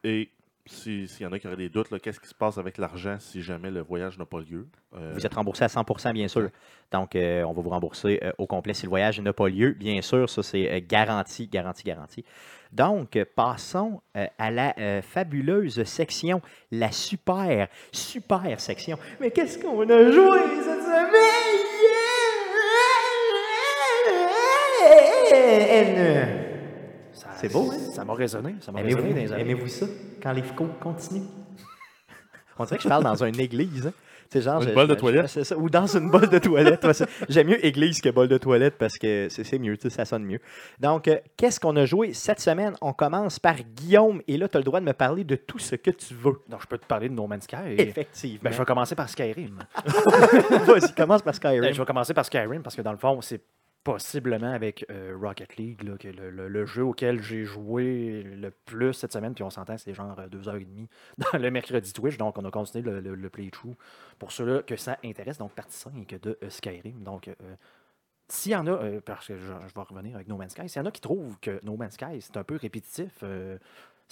Si- 0.66 1.08
s'il 1.08 1.24
y 1.24 1.26
en 1.26 1.32
a 1.32 1.38
qui 1.38 1.46
auraient 1.46 1.56
des 1.56 1.68
doutes, 1.68 1.98
qu'est-ce 2.00 2.20
qui 2.20 2.28
se 2.28 2.34
passe 2.34 2.58
avec 2.58 2.78
l'argent 2.78 3.16
si 3.18 3.42
jamais 3.42 3.70
le 3.70 3.80
voyage 3.80 4.18
n'a 4.18 4.24
pas 4.26 4.40
lieu? 4.40 4.66
Euh, 4.96 5.12
Vous 5.14 5.26
êtes 5.26 5.34
remboursé 5.34 5.64
à 5.64 5.68
100% 5.68 6.12
bien 6.12 6.28
sûr. 6.28 6.48
Donc, 6.92 7.16
euh, 7.16 7.42
on 7.44 7.52
va 7.52 7.62
vous 7.62 7.70
rembourser 7.70 8.20
euh, 8.22 8.32
au 8.38 8.46
complet 8.46 8.74
si 8.74 8.84
le 8.84 8.90
voyage 8.90 9.20
n'a 9.20 9.32
pas 9.32 9.48
lieu. 9.48 9.72
Bien 9.72 10.00
sûr, 10.02 10.28
ça, 10.30 10.42
c'est 10.42 10.80
garanti, 10.82 11.48
garanti, 11.48 11.82
garanti. 11.82 12.24
Donc, 12.72 13.18
passons 13.34 14.00
à 14.38 14.50
la 14.50 15.02
fabuleuse 15.02 15.82
section, 15.84 16.40
la 16.70 16.90
super, 16.90 17.68
super 17.90 18.60
section. 18.60 18.98
Mais 19.20 19.30
qu'est-ce 19.30 19.58
qu'on 19.58 19.82
a 19.88 20.10
joué 20.10 20.38
cette 20.64 20.82
semaine? 20.82 21.22
Ça- 27.42 27.48
C'est 27.48 27.52
beau, 27.52 27.70
hein? 27.72 27.78
Ça 27.94 28.04
m'a 28.04 28.14
résonné. 28.14 28.54
Ça 28.60 28.72
m'a 28.72 28.80
résonné 28.80 29.10
dans 29.10 29.14
les 29.14 29.20
Aimez-vous 29.22 29.32
oreilles. 29.32 29.42
aimez-vous 29.50 29.68
ça 29.68 29.86
quand 30.22 30.32
les 30.32 30.42
fous 30.42 30.54
continuent? 30.80 31.22
On 32.58 32.64
dirait 32.64 32.76
que 32.76 32.82
je 32.82 32.88
parle 32.88 33.04
dans 33.04 33.22
une 33.24 33.40
église. 33.40 33.86
Hein? 33.86 33.92
C'est 34.30 34.40
genre, 34.40 34.62
Une 34.62 34.70
je- 34.70 34.74
bolle 34.74 34.88
de 34.88 34.94
je- 34.94 34.98
toilette? 34.98 35.26
c'est 35.28 35.44
ça, 35.44 35.58
ou 35.58 35.68
dans 35.68 35.86
une 35.86 36.08
bolle 36.10 36.30
de 36.30 36.38
toilette. 36.38 36.82
Ouais, 36.84 36.92
J'aime 37.28 37.48
mieux 37.48 37.66
église 37.66 38.00
que 38.00 38.08
bolle 38.08 38.28
de 38.28 38.38
toilette 38.38 38.78
parce 38.78 38.96
que 38.96 39.28
c'est 39.28 39.44
c'est 39.44 39.58
mieux, 39.58 39.76
tu 39.76 39.82
sais, 39.82 39.90
ça 39.94 40.06
sonne 40.06 40.24
mieux. 40.24 40.38
Donc, 40.80 41.06
euh, 41.08 41.16
qu'est-ce 41.36 41.60
qu'on 41.60 41.76
a 41.76 41.84
joué 41.84 42.14
cette 42.14 42.40
semaine? 42.40 42.74
On 42.80 42.94
commence 42.94 43.38
par 43.38 43.56
Guillaume 43.56 44.22
et 44.26 44.38
là, 44.38 44.48
tu 44.48 44.56
as 44.56 44.60
le 44.60 44.64
droit 44.64 44.80
de 44.80 44.86
me 44.86 44.94
parler 44.94 45.24
de 45.24 45.36
tout 45.36 45.58
ce 45.58 45.76
que 45.76 45.90
tu 45.90 46.14
veux. 46.14 46.40
Donc, 46.48 46.62
je 46.62 46.66
peux 46.66 46.78
te 46.78 46.86
parler 46.86 47.10
de 47.10 47.14
No 47.14 47.26
Man's 47.26 47.44
Sky. 47.44 47.56
Effectivement. 47.76 48.40
Ben, 48.44 48.52
je 48.54 48.58
vais 48.58 48.64
commencer 48.64 48.94
par 48.94 49.08
Skyrim. 49.10 49.58
Vas-y, 50.66 50.94
commence 50.94 51.20
par 51.20 51.34
Skyrim. 51.34 51.60
Ben, 51.60 51.74
je 51.74 51.78
vais 51.80 51.86
commencer 51.86 52.14
par 52.14 52.24
Skyrim 52.24 52.62
parce 52.62 52.74
que 52.76 52.82
dans 52.82 52.92
le 52.92 52.98
fond, 52.98 53.20
c'est 53.20 53.42
possiblement 53.84 54.52
avec 54.52 54.86
euh, 54.90 55.16
Rocket 55.20 55.56
League 55.56 55.82
là, 55.82 55.96
que 55.98 56.08
le, 56.08 56.48
le- 56.48 56.66
jeu 56.66 56.84
auquel 56.84 57.20
j'ai 57.20 57.44
joué 57.44 58.22
le 58.22 58.50
plus 58.50 58.92
cette 58.92 59.12
semaine, 59.12 59.34
puis 59.34 59.42
on 59.42 59.50
s'entend, 59.50 59.76
c'est 59.76 59.94
genre 59.94 60.18
euh, 60.18 60.28
deux 60.28 60.48
heures 60.48 60.56
et 60.56 60.64
demie 60.64 60.88
dans 61.32 61.38
le 61.38 61.50
mercredi 61.50 61.92
Twitch, 61.92 62.16
donc 62.16 62.38
on 62.38 62.44
a 62.44 62.50
continué 62.50 62.82
le, 62.84 63.00
le, 63.00 63.30
playthrough 63.30 63.74
pour 64.18 64.30
ceux-là 64.30 64.62
que 64.62 64.76
ça 64.76 64.98
intéresse, 65.04 65.38
donc 65.38 65.52
partie 65.52 65.76
5 65.76 66.20
de 66.22 66.38
euh, 66.42 66.50
Skyrim. 66.50 67.02
Donc, 67.02 67.28
euh, 67.28 67.34
s'il 68.28 68.52
y 68.52 68.56
en 68.56 68.66
a, 68.66 69.00
parce 69.04 69.26
que 69.26 69.36
je, 69.36 69.52
vais 69.52 69.82
revenir 69.82 70.14
avec 70.14 70.28
No 70.28 70.36
Man's 70.36 70.52
Sky, 70.52 70.68
s'il 70.68 70.80
y 70.80 70.82
en 70.82 70.86
a 70.86 70.90
qui 70.90 71.00
trouvent 71.00 71.38
que 71.40 71.60
No 71.64 71.76
Man's 71.76 71.94
Sky 71.94 72.20
c'est 72.20 72.36
un 72.36 72.44
peu 72.44 72.56
répétitif, 72.56 73.22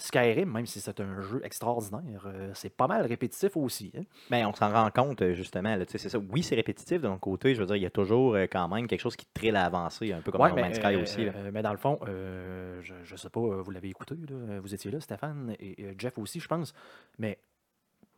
Skyrim, 0.01 0.51
même 0.51 0.65
si 0.65 0.79
c'est 0.81 0.99
un 0.99 1.21
jeu 1.21 1.41
extraordinaire, 1.43 2.23
euh, 2.25 2.51
c'est 2.53 2.69
pas 2.75 2.87
mal 2.87 3.05
répétitif 3.05 3.55
aussi. 3.55 3.91
hein. 3.97 4.01
Ben, 4.29 4.45
on 4.47 4.53
s'en 4.53 4.71
rend 4.71 4.89
compte, 4.89 5.21
euh, 5.21 5.33
justement. 5.33 5.75
là, 5.75 5.85
c'est 5.87 5.97
ça. 5.97 6.17
Oui, 6.17 6.41
c'est 6.43 6.55
répétitif 6.55 7.01
de 7.01 7.07
mon 7.07 7.17
côté. 7.19 7.53
Je 7.53 7.59
veux 7.59 7.67
dire, 7.67 7.75
il 7.75 7.83
y 7.83 7.85
a 7.85 7.89
toujours 7.91 8.35
euh, 8.35 8.45
quand 8.51 8.67
même 8.67 8.87
quelque 8.87 8.99
chose 9.01 9.15
qui 9.15 9.25
trille 9.33 9.55
à 9.55 9.63
avancer, 9.65 10.11
un 10.11 10.21
peu 10.21 10.31
comme 10.31 10.41
Ouais, 10.41 10.49
dans 10.49 10.55
mais, 10.55 10.73
Sky 10.73 10.95
aussi. 10.95 11.25
là. 11.25 11.33
mais 11.53 11.61
dans 11.61 11.71
le 11.71 11.77
fond, 11.77 11.99
je, 12.05 12.93
je 13.03 13.15
sais 13.15 13.29
pas, 13.29 13.39
vous 13.61 13.71
l'avez 13.71 13.89
écouté, 13.89 14.15
là, 14.29 14.59
vous 14.59 14.73
étiez 14.73 14.89
là, 14.91 14.99
Stéphane 14.99 15.55
et 15.59 15.93
Jeff 15.97 16.17
aussi, 16.17 16.39
je 16.39 16.47
pense. 16.47 16.73
Mais 17.19 17.37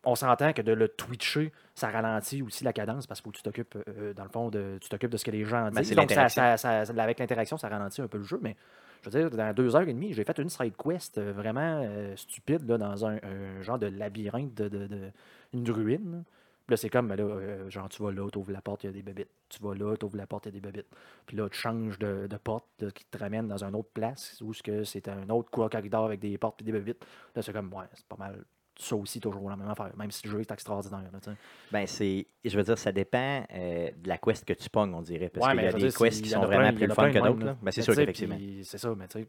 on 0.06 0.15
s'entend 0.15 0.51
que 0.51 0.62
de 0.62 0.74
le 0.74 0.89
twitcher, 0.89 1.51
ça 1.75 1.89
ralentit 1.89 2.41
aussi 2.41 2.63
la 2.65 2.74
cadence 2.74 3.07
parce 3.07 3.21
que 3.21 3.29
tu 3.29 3.41
t'occupes, 3.41 3.77
euh, 3.88 4.13
dans 4.13 4.24
le 4.24 4.29
fond, 4.29 4.50
de, 4.50 4.77
tu 4.81 4.89
t'occupes 4.89 5.12
de 5.12 5.18
ce 5.18 5.24
que 5.24 5.31
les 5.31 5.45
gens 5.45 5.69
Ben, 5.71 5.79
disent. 5.81 5.89
c'est 5.89 5.95
Donc, 5.95 6.12
ça, 6.12 6.27
ça- 6.27 6.57
ça- 6.57 6.94
avec 7.01 7.19
l'interaction, 7.19 7.56
ça 7.57 7.69
ralentit 7.69 8.01
un 8.01 8.07
peu 8.09 8.18
le 8.18 8.24
jeu. 8.25 8.38
Mais 8.41 8.57
je 9.03 9.09
veux 9.09 9.19
dire, 9.29 9.38
dans 9.38 9.53
deux 9.53 9.75
heures 9.75 9.83
et 9.88 9.94
demie, 9.94 10.13
j'ai 10.13 10.23
fait 10.23 10.38
une 10.39 10.50
side 10.50 10.75
quest 10.77 11.17
euh, 11.17 11.33
vraiment 11.33 11.81
euh, 11.83 12.15
stupide 12.15 12.67
là, 12.67 12.77
dans 12.77 13.05
un, 13.05 13.19
genre 13.61 13.79
de 13.79 13.88
labyrinthe, 13.88 14.53
de, 14.55 14.69
de- 14.88 15.11
une 15.53 15.69
ruine. 15.69 16.23
là. 16.69 16.77
C'est 16.77 16.89
comme, 16.89 17.07
ben 17.09 17.15
là, 17.17 17.23
euh, 17.23 17.69
genre, 17.69 17.89
tu 17.89 18.01
vas 18.03 18.11
là, 18.11 18.27
tu 18.31 18.38
ouvres 18.39 18.51
la 18.51 18.61
porte, 18.61 18.83
il 18.83 18.88
y 18.88 18.89
a 18.89 18.94
des 18.94 19.03
bébites. 19.03 19.29
Tu 19.50 19.61
vas 19.61 19.75
là, 19.75 19.95
tu 19.97 20.05
ouvres 20.05 20.17
la 20.17 20.27
porte, 20.27 20.45
il 20.45 20.50
y 20.50 20.51
a 20.57 20.59
des 20.59 20.61
bébites. 20.61 20.88
Puis 21.25 21.38
là, 21.38 21.50
tu 21.50 21.57
changes 21.59 22.00
de, 22.00 22.27
de 22.27 22.38
porte 22.38 22.91
qui 22.94 23.05
te 23.05 23.17
ramène 23.17 23.47
dans 23.47 23.63
une 23.63 23.75
autre 23.75 23.89
place 23.94 24.41
où 24.41 24.53
c'est 24.53 25.07
un 25.07 25.29
autre 25.29 25.51
corridor 25.51 26.05
avec 26.05 26.19
des 26.19 26.38
portes 26.38 26.61
et 26.61 26.65
des 26.65 26.71
bébites. 26.71 27.05
Là, 27.35 27.41
c'est 27.41 27.53
comme, 27.53 27.71
ouais, 27.73 27.85
c'est 27.94 28.07
pas 28.07 28.17
mal 28.17 28.44
ça 28.79 28.95
aussi, 28.95 29.19
toujours 29.19 29.49
la 29.49 29.55
même 29.55 29.69
affaire. 29.69 29.91
Même 29.97 30.11
si 30.11 30.25
le 30.27 30.31
jeu 30.33 30.41
est 30.41 30.51
extraordinaire. 30.51 31.01
Là. 31.11 31.33
Ben, 31.71 31.85
c'est. 31.87 32.25
Je 32.43 32.57
veux 32.57 32.63
dire, 32.63 32.77
ça 32.77 32.91
dépend 32.91 33.45
euh, 33.53 33.89
de 33.95 34.07
la 34.07 34.17
quest 34.17 34.43
que 34.45 34.53
tu 34.53 34.69
pognes, 34.69 34.93
on 34.93 35.01
dirait. 35.01 35.29
Parce 35.29 35.45
Ouais, 35.47 35.53
qu'il 35.53 35.63
y 35.63 35.67
a 35.67 35.71
des 35.73 35.91
quests 35.91 36.21
qui 36.23 36.29
sont 36.29 36.39
plein- 36.41 36.47
vraiment 36.47 36.73
plus 36.75 36.87
le 36.87 36.93
fun 36.93 37.11
que 37.11 37.19
d'autres. 37.19 37.55
Ben, 37.61 37.71
c'est 37.71 37.81
sûr 37.81 37.93
puis 37.95 38.61
C'est 38.63 38.77
ça, 38.77 38.93
mais 38.97 39.07
tu 39.07 39.25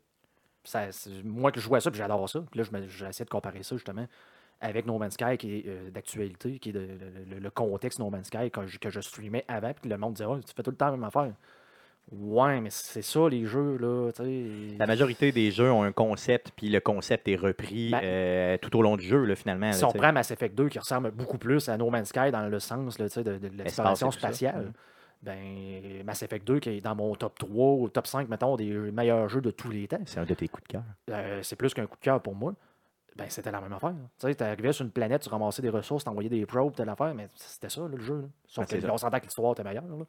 sais, 0.64 0.90
moi 1.24 1.52
que 1.52 1.60
je 1.60 1.68
vois 1.68 1.80
ça, 1.80 1.90
puis 1.90 1.98
j'adore 1.98 2.28
ça. 2.28 2.42
Puis 2.50 2.60
là, 2.60 2.80
j'essaie 2.88 3.24
de 3.24 3.30
comparer 3.30 3.62
ça 3.62 3.76
justement 3.76 4.06
avec 4.60 4.86
No 4.86 4.98
Man's 4.98 5.14
Sky 5.14 5.36
qui 5.36 5.58
est 5.58 5.64
euh, 5.66 5.90
d'actualité, 5.90 6.58
qui 6.58 6.70
est 6.70 6.72
de- 6.72 6.78
le, 6.78 7.34
le- 7.34 7.38
le 7.38 7.50
contexte 7.50 7.98
No 7.98 8.08
Man's 8.08 8.28
Sky 8.28 8.50
que 8.50 8.66
je, 8.66 8.78
que 8.78 8.88
je 8.88 9.00
streamais 9.00 9.44
avant, 9.48 9.72
puis 9.74 9.90
le 9.90 9.98
monde 9.98 10.14
disait, 10.14 10.24
oh, 10.26 10.38
tu 10.38 10.54
fais 10.56 10.62
tout 10.62 10.70
le 10.70 10.76
temps 10.76 10.86
la 10.86 10.92
même 10.92 11.04
affaire. 11.04 11.32
Ouais, 12.12 12.60
mais 12.60 12.68
c'est 12.70 13.02
ça 13.02 13.28
les 13.28 13.46
jeux, 13.46 13.76
là. 13.78 14.10
La 14.78 14.86
majorité 14.86 15.32
des 15.32 15.50
jeux 15.50 15.72
ont 15.72 15.82
un 15.82 15.90
concept, 15.92 16.52
puis 16.54 16.68
le 16.68 16.78
concept 16.80 17.26
est 17.28 17.36
repris 17.36 17.90
Ben, 17.90 18.00
euh, 18.04 18.58
tout 18.58 18.76
au 18.76 18.82
long 18.82 18.96
du 18.96 19.04
jeu, 19.06 19.24
là, 19.24 19.34
finalement. 19.34 19.72
Si 19.72 19.80
là, 19.82 19.88
on 19.88 19.92
prend 19.92 20.12
Mass 20.12 20.30
Effect 20.30 20.54
2 20.54 20.68
qui 20.68 20.78
ressemble 20.78 21.10
beaucoup 21.12 21.38
plus 21.38 21.68
à 21.68 21.76
No 21.76 21.88
Man's 21.90 22.08
Sky 22.10 22.30
dans 22.30 22.46
le 22.46 22.60
sens 22.60 22.98
là, 22.98 23.06
de, 23.08 23.38
de 23.38 23.48
l'exploration 23.56 24.10
spatiale, 24.10 24.66
Mhm. 24.66 24.72
ben 25.22 26.04
Mass 26.04 26.22
Effect 26.22 26.46
2 26.46 26.60
qui 26.60 26.68
est 26.70 26.80
dans 26.82 26.94
mon 26.94 27.14
top 27.14 27.38
3 27.38 27.72
ou 27.76 27.88
top 27.88 28.06
5, 28.06 28.28
mettons, 28.28 28.56
des 28.56 28.70
meilleurs 28.70 29.28
jeux 29.30 29.40
de 29.40 29.50
tous 29.50 29.70
les 29.70 29.88
temps, 29.88 29.98
C'est 30.04 30.20
un 30.20 30.24
de 30.24 30.34
tes 30.34 30.46
coups 30.48 30.62
de 30.64 30.68
cœur. 30.74 30.82
euh, 31.10 31.40
c'est 31.42 31.56
plus 31.56 31.72
qu'un 31.72 31.86
coup 31.86 31.96
de 31.96 32.04
cœur 32.04 32.20
pour 32.20 32.34
moi. 32.34 32.52
Ben, 33.16 33.26
c'était 33.28 33.52
la 33.52 33.60
même 33.60 33.72
affaire. 33.72 33.94
Tu 34.18 34.26
sais, 34.32 34.72
sur 34.72 34.84
une 34.84 34.90
planète, 34.90 35.22
tu 35.22 35.28
ramassais 35.28 35.62
des 35.62 35.68
ressources, 35.68 36.02
t'envoyais 36.02 36.28
des 36.28 36.44
probes, 36.46 36.74
telle 36.74 36.88
affaire, 36.88 37.14
mais 37.14 37.28
c'était 37.36 37.68
ça, 37.68 37.82
là, 37.82 37.88
le 37.88 38.00
jeu. 38.02 38.22
là. 38.22 38.26
Sauf 38.48 38.66
Ah, 38.68 38.76
que 38.76 38.90
on 38.90 38.96
s'entend 38.98 39.18
que 39.20 39.24
l'histoire 39.26 39.52
était 39.52 39.62
meilleure. 39.62 39.84
là. 39.86 40.04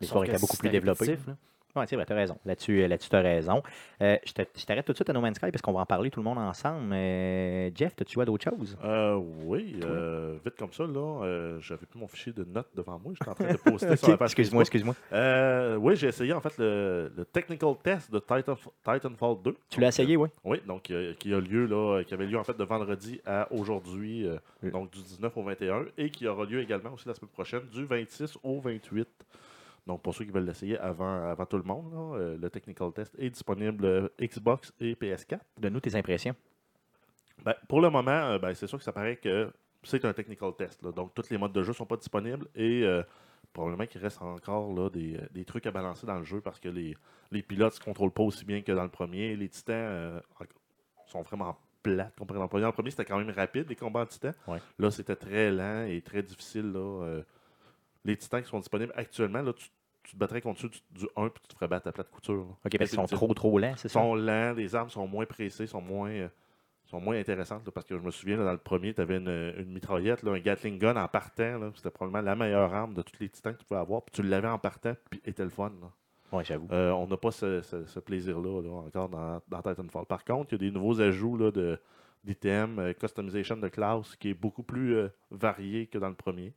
L'histoire 0.00 0.24
était 0.24 0.38
beaucoup 0.38 0.56
plus 0.56 0.70
développée. 0.70 1.06
là. 1.06 1.34
Oui, 1.76 1.84
c'est 1.86 1.94
vrai, 1.96 2.06
tu 2.06 2.12
as 2.12 2.16
raison. 2.16 2.36
Là-dessus, 2.46 2.88
là-dessus 2.88 3.10
tu 3.10 3.14
as 3.14 3.20
raison. 3.20 3.62
Euh, 4.02 4.16
je 4.26 4.32
te- 4.32 4.42
je 4.58 4.64
t'arrête 4.64 4.84
tout 4.86 4.92
de 4.92 4.96
suite 4.96 5.10
à 5.10 5.12
No 5.12 5.20
Man's 5.20 5.36
Sky 5.36 5.50
parce 5.52 5.60
qu'on 5.62 5.74
va 5.74 5.80
en 5.80 5.86
parler 5.86 6.10
tout 6.10 6.18
le 6.18 6.24
monde 6.24 6.38
ensemble. 6.38 6.92
Euh, 6.92 7.70
Jeff, 7.74 7.92
as-tu 8.00 8.14
joué 8.14 8.22
à 8.22 8.24
d'autres 8.24 8.42
choses? 8.50 8.76
Euh, 8.82 9.14
oui, 9.44 9.78
euh, 9.84 10.38
vite 10.44 10.56
comme 10.58 10.72
ça, 10.72 10.84
là, 10.84 11.22
euh, 11.24 11.60
j'avais 11.60 11.84
plus 11.86 12.00
mon 12.00 12.08
fichier 12.08 12.32
de 12.32 12.42
notes 12.42 12.70
devant 12.74 12.98
moi. 12.98 13.12
J'étais 13.12 13.30
en 13.30 13.34
train 13.34 13.52
de 13.52 13.58
poster 13.58 13.96
sur 13.96 14.08
la 14.08 14.16
page 14.16 14.30
Excuse-moi, 14.30 14.62
excuse-moi. 14.62 14.94
Euh, 15.12 15.76
oui, 15.76 15.94
j'ai 15.94 16.08
essayé 16.08 16.32
en 16.32 16.40
fait 16.40 16.56
le, 16.58 17.12
le 17.16 17.24
technical 17.26 17.74
test 17.80 18.10
de 18.10 18.18
Titan, 18.18 18.56
Titanfall 18.82 19.36
2. 19.44 19.56
Tu 19.68 19.80
l'as 19.80 19.88
essayé, 19.88 20.16
oui? 20.16 20.30
Oui, 20.44 20.60
donc 20.66 20.90
euh, 20.90 21.12
qui 21.18 21.32
a 21.32 21.38
lieu 21.38 21.66
là, 21.66 22.02
qui 22.02 22.14
avait 22.14 22.26
lieu 22.26 22.38
en 22.38 22.44
fait 22.44 22.56
de 22.56 22.64
vendredi 22.64 23.20
à 23.26 23.46
aujourd'hui, 23.52 24.26
euh, 24.26 24.38
Oui. 24.64 24.70
donc 24.72 24.90
du 24.90 25.00
19 25.02 25.36
au 25.36 25.42
21, 25.42 25.84
et 25.98 26.10
qui 26.10 26.26
aura 26.26 26.44
lieu 26.46 26.60
également 26.60 26.94
aussi 26.94 27.06
la 27.06 27.14
semaine 27.14 27.30
prochaine, 27.30 27.62
du 27.72 27.84
26 27.84 28.36
au 28.42 28.58
28. 28.58 29.06
Donc 29.88 30.02
pour 30.02 30.14
ceux 30.14 30.26
qui 30.26 30.30
veulent 30.30 30.44
l'essayer 30.44 30.78
avant, 30.78 31.24
avant 31.24 31.46
tout 31.46 31.56
le 31.56 31.62
monde, 31.62 31.90
là, 31.90 32.18
euh, 32.18 32.36
le 32.36 32.50
technical 32.50 32.92
test 32.92 33.14
est 33.18 33.30
disponible 33.30 33.86
euh, 33.86 34.08
Xbox 34.20 34.70
et 34.80 34.94
PS4. 34.94 35.40
Donne-nous 35.58 35.80
tes 35.80 35.96
impressions. 35.96 36.36
Ben, 37.42 37.54
pour 37.68 37.80
le 37.80 37.88
moment, 37.88 38.10
euh, 38.10 38.38
ben, 38.38 38.52
c'est 38.52 38.66
sûr 38.66 38.76
que 38.76 38.84
ça 38.84 38.92
paraît 38.92 39.16
que 39.16 39.50
c'est 39.82 40.04
un 40.04 40.12
technical 40.12 40.54
test. 40.54 40.82
là. 40.82 40.92
donc 40.92 41.14
tous 41.14 41.30
les 41.30 41.38
modes 41.38 41.52
de 41.54 41.62
jeu 41.62 41.72
sont 41.72 41.86
pas 41.86 41.96
disponibles 41.96 42.46
et 42.54 42.82
euh, 42.82 43.02
probablement 43.54 43.86
qu'il 43.86 44.02
reste 44.02 44.20
encore 44.20 44.70
là, 44.74 44.90
des, 44.90 45.18
des 45.30 45.46
trucs 45.46 45.64
à 45.64 45.70
balancer 45.70 46.06
dans 46.06 46.18
le 46.18 46.24
jeu 46.24 46.42
parce 46.42 46.60
que 46.60 46.68
les, 46.68 46.94
les 47.30 47.42
pilotes 47.42 47.72
ne 47.72 47.76
se 47.78 47.80
contrôlent 47.80 48.10
pas 48.12 48.24
aussi 48.24 48.44
bien 48.44 48.60
que 48.60 48.72
dans 48.72 48.82
le 48.82 48.90
premier. 48.90 49.36
Les 49.36 49.48
titans 49.48 50.20
sont 51.06 51.22
vraiment 51.22 51.58
plates 51.82 52.14
comparé 52.18 52.36
dans 52.38 52.44
le 52.44 52.48
premier. 52.50 52.62
Dans 52.62 52.68
le 52.68 52.74
premier, 52.74 52.90
c'était 52.90 53.06
quand 53.06 53.16
même 53.18 53.30
rapide, 53.30 53.66
les 53.70 53.76
combats 53.76 54.00
en 54.00 54.06
titans. 54.06 54.34
Ouais. 54.48 54.58
Là, 54.78 54.90
c'était 54.90 55.16
très 55.16 55.50
lent 55.50 55.86
et 55.86 56.02
très 56.02 56.22
difficile. 56.22 56.72
Là, 56.72 57.22
les 58.04 58.16
titans 58.16 58.42
qui 58.42 58.48
sont 58.48 58.58
disponibles 58.58 58.92
actuellement, 58.96 59.42
là, 59.42 59.52
tu, 59.52 59.68
tu 60.08 60.14
te 60.14 60.18
battrais 60.18 60.40
contre 60.40 60.60
ceux 60.60 60.68
du, 60.70 60.78
du 60.90 61.06
1 61.16 61.28
puis 61.28 61.42
tu 61.42 61.48
te 61.48 61.54
ferais 61.54 61.68
battre 61.68 61.88
à 61.88 61.92
plate 61.92 62.10
couture. 62.10 62.34
là. 62.34 62.40
OK, 62.42 62.78
parce 62.78 62.90
qu'ils 62.90 62.98
sont 62.98 63.06
trop, 63.06 63.32
trop 63.34 63.58
lents, 63.58 63.74
c'est 63.76 63.88
Ils 63.88 63.90
ça? 63.90 64.00
sont 64.00 64.14
lents, 64.14 64.52
les 64.54 64.74
armes 64.74 64.88
sont 64.90 65.06
moins 65.06 65.26
pressées, 65.26 65.66
sont 65.66 65.80
moins. 65.82 66.10
euh, 66.10 66.28
sont 66.86 67.00
moins 67.02 67.18
intéressantes 67.18 67.66
là, 67.66 67.70
parce 67.72 67.86
que 67.86 67.98
je 67.98 68.02
me 68.02 68.10
souviens 68.10 68.38
là, 68.38 68.44
dans 68.46 68.52
le 68.52 68.56
premier, 68.58 68.94
tu 68.94 69.02
avais 69.02 69.18
une, 69.18 69.28
une 69.58 69.70
mitraillette, 69.70 70.24
un 70.26 70.38
Gatling 70.38 70.78
gun 70.78 70.96
en 70.96 71.06
partant. 71.06 71.70
C'était 71.74 71.90
probablement 71.90 72.22
la 72.24 72.34
meilleure 72.34 72.72
arme 72.72 72.94
de 72.94 73.02
tous 73.02 73.20
les 73.20 73.28
titans 73.28 73.52
que 73.52 73.58
tu 73.58 73.66
pouvais 73.66 73.80
avoir. 73.80 74.00
Puis 74.02 74.14
tu 74.14 74.22
l'avais 74.22 74.48
en 74.48 74.58
partant, 74.58 74.94
puis 75.10 75.20
était 75.26 75.44
le 75.44 75.50
fun. 75.50 75.70
Ouais, 76.32 76.44
j'avoue. 76.44 76.66
Euh, 76.72 76.90
on 76.92 77.06
n'a 77.06 77.18
pas 77.18 77.30
ce, 77.30 77.60
ce- 77.60 77.84
ce 77.84 78.00
plaisir-là 78.00 78.62
là, 78.62 78.70
encore 78.86 79.10
dans, 79.10 79.42
dans 79.48 79.60
Titanfall. 79.60 80.06
Par 80.06 80.24
contre, 80.24 80.52
il 80.54 80.62
y 80.62 80.66
a 80.66 80.70
des 80.70 80.74
nouveaux 80.74 80.98
ajouts 81.02 81.36
de, 81.50 81.78
d'items, 82.24 82.78
euh, 82.78 82.92
customization 82.94 83.56
de 83.58 83.68
classe 83.68 84.16
qui 84.16 84.30
est 84.30 84.34
beaucoup 84.34 84.62
plus 84.62 84.94
euh, 84.96 85.08
varié 85.30 85.86
que 85.88 85.98
dans 85.98 86.08
le 86.08 86.14
premier. 86.14 86.54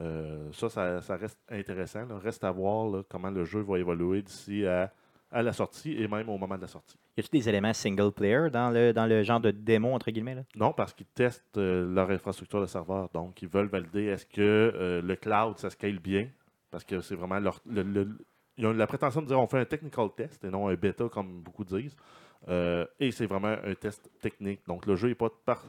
Euh, 0.00 0.50
ça, 0.52 0.68
ça, 0.68 1.00
ça 1.02 1.16
reste 1.16 1.38
intéressant. 1.50 2.04
là. 2.06 2.18
Reste 2.18 2.42
à 2.44 2.50
voir 2.50 2.88
là, 2.88 3.02
comment 3.08 3.30
le 3.30 3.44
jeu 3.44 3.60
va 3.60 3.78
évoluer 3.78 4.22
d'ici 4.22 4.66
à, 4.66 4.92
à 5.30 5.42
la 5.42 5.52
sortie 5.52 5.92
et 6.00 6.08
même 6.08 6.28
au 6.28 6.36
moment 6.36 6.56
de 6.56 6.62
la 6.62 6.66
sortie. 6.68 6.96
Y 7.16 7.20
a-t-il 7.20 7.40
des 7.40 7.48
éléments 7.48 7.72
single 7.72 8.10
player 8.10 8.50
dans 8.50 8.70
le, 8.70 8.92
dans 8.92 9.06
le 9.06 9.22
genre 9.22 9.38
de 9.38 9.52
démo, 9.52 9.92
entre 9.92 10.10
guillemets? 10.10 10.34
Là? 10.34 10.42
Non, 10.56 10.72
parce 10.72 10.92
qu'ils 10.92 11.06
testent 11.06 11.56
euh, 11.58 11.86
leur 11.94 12.10
infrastructure 12.10 12.60
de 12.60 12.66
serveur. 12.66 13.08
Donc, 13.14 13.40
ils 13.40 13.48
veulent 13.48 13.68
valider 13.68 14.06
est-ce 14.06 14.26
que 14.26 14.40
euh, 14.40 15.00
le 15.00 15.14
cloud, 15.14 15.58
ça 15.58 15.70
scale 15.70 16.00
bien? 16.00 16.28
Parce 16.72 16.82
que 16.82 17.00
c'est 17.00 17.14
vraiment 17.14 17.38
leur. 17.38 17.60
le- 17.66 17.82
le- 17.84 18.18
ils 18.56 18.66
ont 18.66 18.72
la 18.72 18.86
prétention 18.88 19.20
de 19.22 19.26
dire 19.26 19.38
on 19.40 19.46
fait 19.48 19.58
un 19.58 19.64
technical 19.64 20.08
test 20.16 20.44
et 20.44 20.48
non 20.50 20.68
un 20.68 20.74
bêta, 20.74 21.08
comme 21.08 21.40
beaucoup 21.40 21.64
disent. 21.64 21.96
Et 23.00 23.10
c'est 23.10 23.26
vraiment 23.26 23.56
un 23.64 23.74
test 23.74 24.08
technique. 24.20 24.60
Donc, 24.66 24.86
le 24.86 24.94
jeu 24.96 25.08
n'est 25.08 25.14
pas 25.16 25.28
par- 25.44 25.64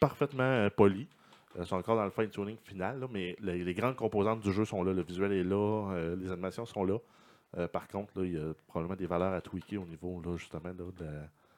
parfaitement 0.00 0.68
poli. 0.70 1.08
Euh, 1.56 1.62
Ils 1.62 1.66
sont 1.66 1.76
encore 1.76 1.96
dans 1.96 2.04
le 2.04 2.10
fine-tuning 2.10 2.56
final, 2.64 3.00
là, 3.00 3.06
mais 3.10 3.36
les, 3.40 3.74
grandes 3.74 3.96
composantes 3.96 4.40
du 4.40 4.52
jeu 4.52 4.64
sont 4.64 4.82
là. 4.82 4.92
Le 4.92 5.02
visuel 5.02 5.32
est 5.32 5.44
là, 5.44 5.90
euh, 5.92 6.16
les 6.16 6.30
animations 6.30 6.66
sont 6.66 6.84
là. 6.84 6.98
Euh, 7.58 7.68
par 7.68 7.88
contre, 7.88 8.24
il 8.24 8.34
y 8.34 8.36
a 8.36 8.52
probablement 8.66 8.96
des 8.96 9.06
valeurs 9.06 9.32
à 9.32 9.40
tweaker 9.40 9.80
au 9.80 9.86
niveau 9.86 10.22
justement 10.36 10.72
de, 10.74 11.06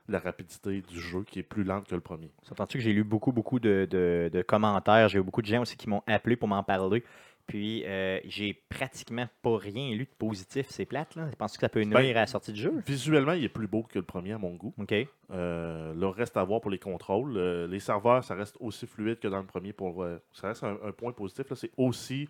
la, 0.09 0.19
rapidité 0.19 0.83
du 0.83 1.01
jeu 1.01 1.25
qui 1.25 1.41
est 1.41 1.43
plus 1.45 1.65
lente 1.65 1.89
que 1.89 1.95
le 1.95 2.01
premier. 2.01 2.31
S'entends-tu 2.43 2.79
que 2.79 2.85
j'ai 2.85 2.93
lu 2.93 3.05
beaucoup, 3.05 3.33
beaucoup 3.33 3.59
de 3.59 4.45
commentaires. 4.47 5.09
J'ai 5.09 5.19
eu 5.19 5.23
beaucoup 5.23 5.43
de 5.43 5.47
gens 5.47 5.63
aussi 5.63 5.77
qui 5.77 5.89
m'ont 5.89 6.03
appelé 6.07 6.37
pour 6.37 6.49
m'en 6.49 6.63
parler. 6.63 7.03
Puis, 7.49 7.83
euh, 7.87 8.21
j'ai 8.27 8.53
pratiquement 8.53 9.27
pas 9.41 9.57
rien 9.57 9.95
lu 9.95 10.05
de 10.05 10.17
positif. 10.19 10.67
C'est 10.69 10.85
plate, 10.85 11.17
là. 11.17 11.31
Penses-tu 11.39 11.57
que 11.57 11.63
ça 11.63 11.71
peut 11.71 11.81
nuire 11.81 11.97
Ben, 11.97 12.11
à 12.11 12.21
la 12.21 12.27
sortie 12.27 12.53
du 12.53 12.61
jeu? 12.61 12.83
Visuellement, 12.87 13.33
il 13.33 13.43
est 13.43 13.49
plus 13.49 13.67
beau 13.67 13.85
que 13.85 13.99
le 13.99 14.05
premier 14.05 14.35
à 14.35 14.39
mon 14.39 14.55
goût. 14.55 14.75
OK. 14.79 14.95
Euh, 15.31 15.95
là, 15.95 16.11
reste 16.13 16.37
à 16.37 16.45
voir 16.45 16.61
pour 16.61 16.71
les 16.71 16.79
contrôles. 16.79 17.39
Euh, 17.39 17.67
les 17.67 17.81
serveurs, 17.81 18.23
ça 18.23 18.35
reste 18.35 18.59
aussi 18.61 18.87
fluide 18.87 19.19
que 19.19 19.29
dans 19.29 19.39
le 19.39 19.47
premier. 19.47 19.73
Pour, 19.73 20.05
ça 20.31 20.49
reste 20.49 20.63
un, 20.63 20.77
un 20.85 20.93
point 20.93 21.13
positif. 21.13 21.47
C'est 21.55 21.71
aussi 21.79 22.29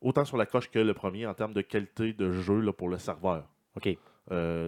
autant 0.00 0.24
sur 0.24 0.36
la 0.36 0.46
coche 0.46 0.68
que 0.68 0.80
le 0.80 0.94
premier 0.94 1.26
en 1.26 1.34
termes 1.34 1.54
de 1.54 1.62
qualité 1.62 2.12
de 2.12 2.32
jeu 2.32 2.58
là, 2.58 2.72
pour 2.72 2.88
le 2.88 2.98
serveur. 2.98 3.48
OK. 3.76 3.96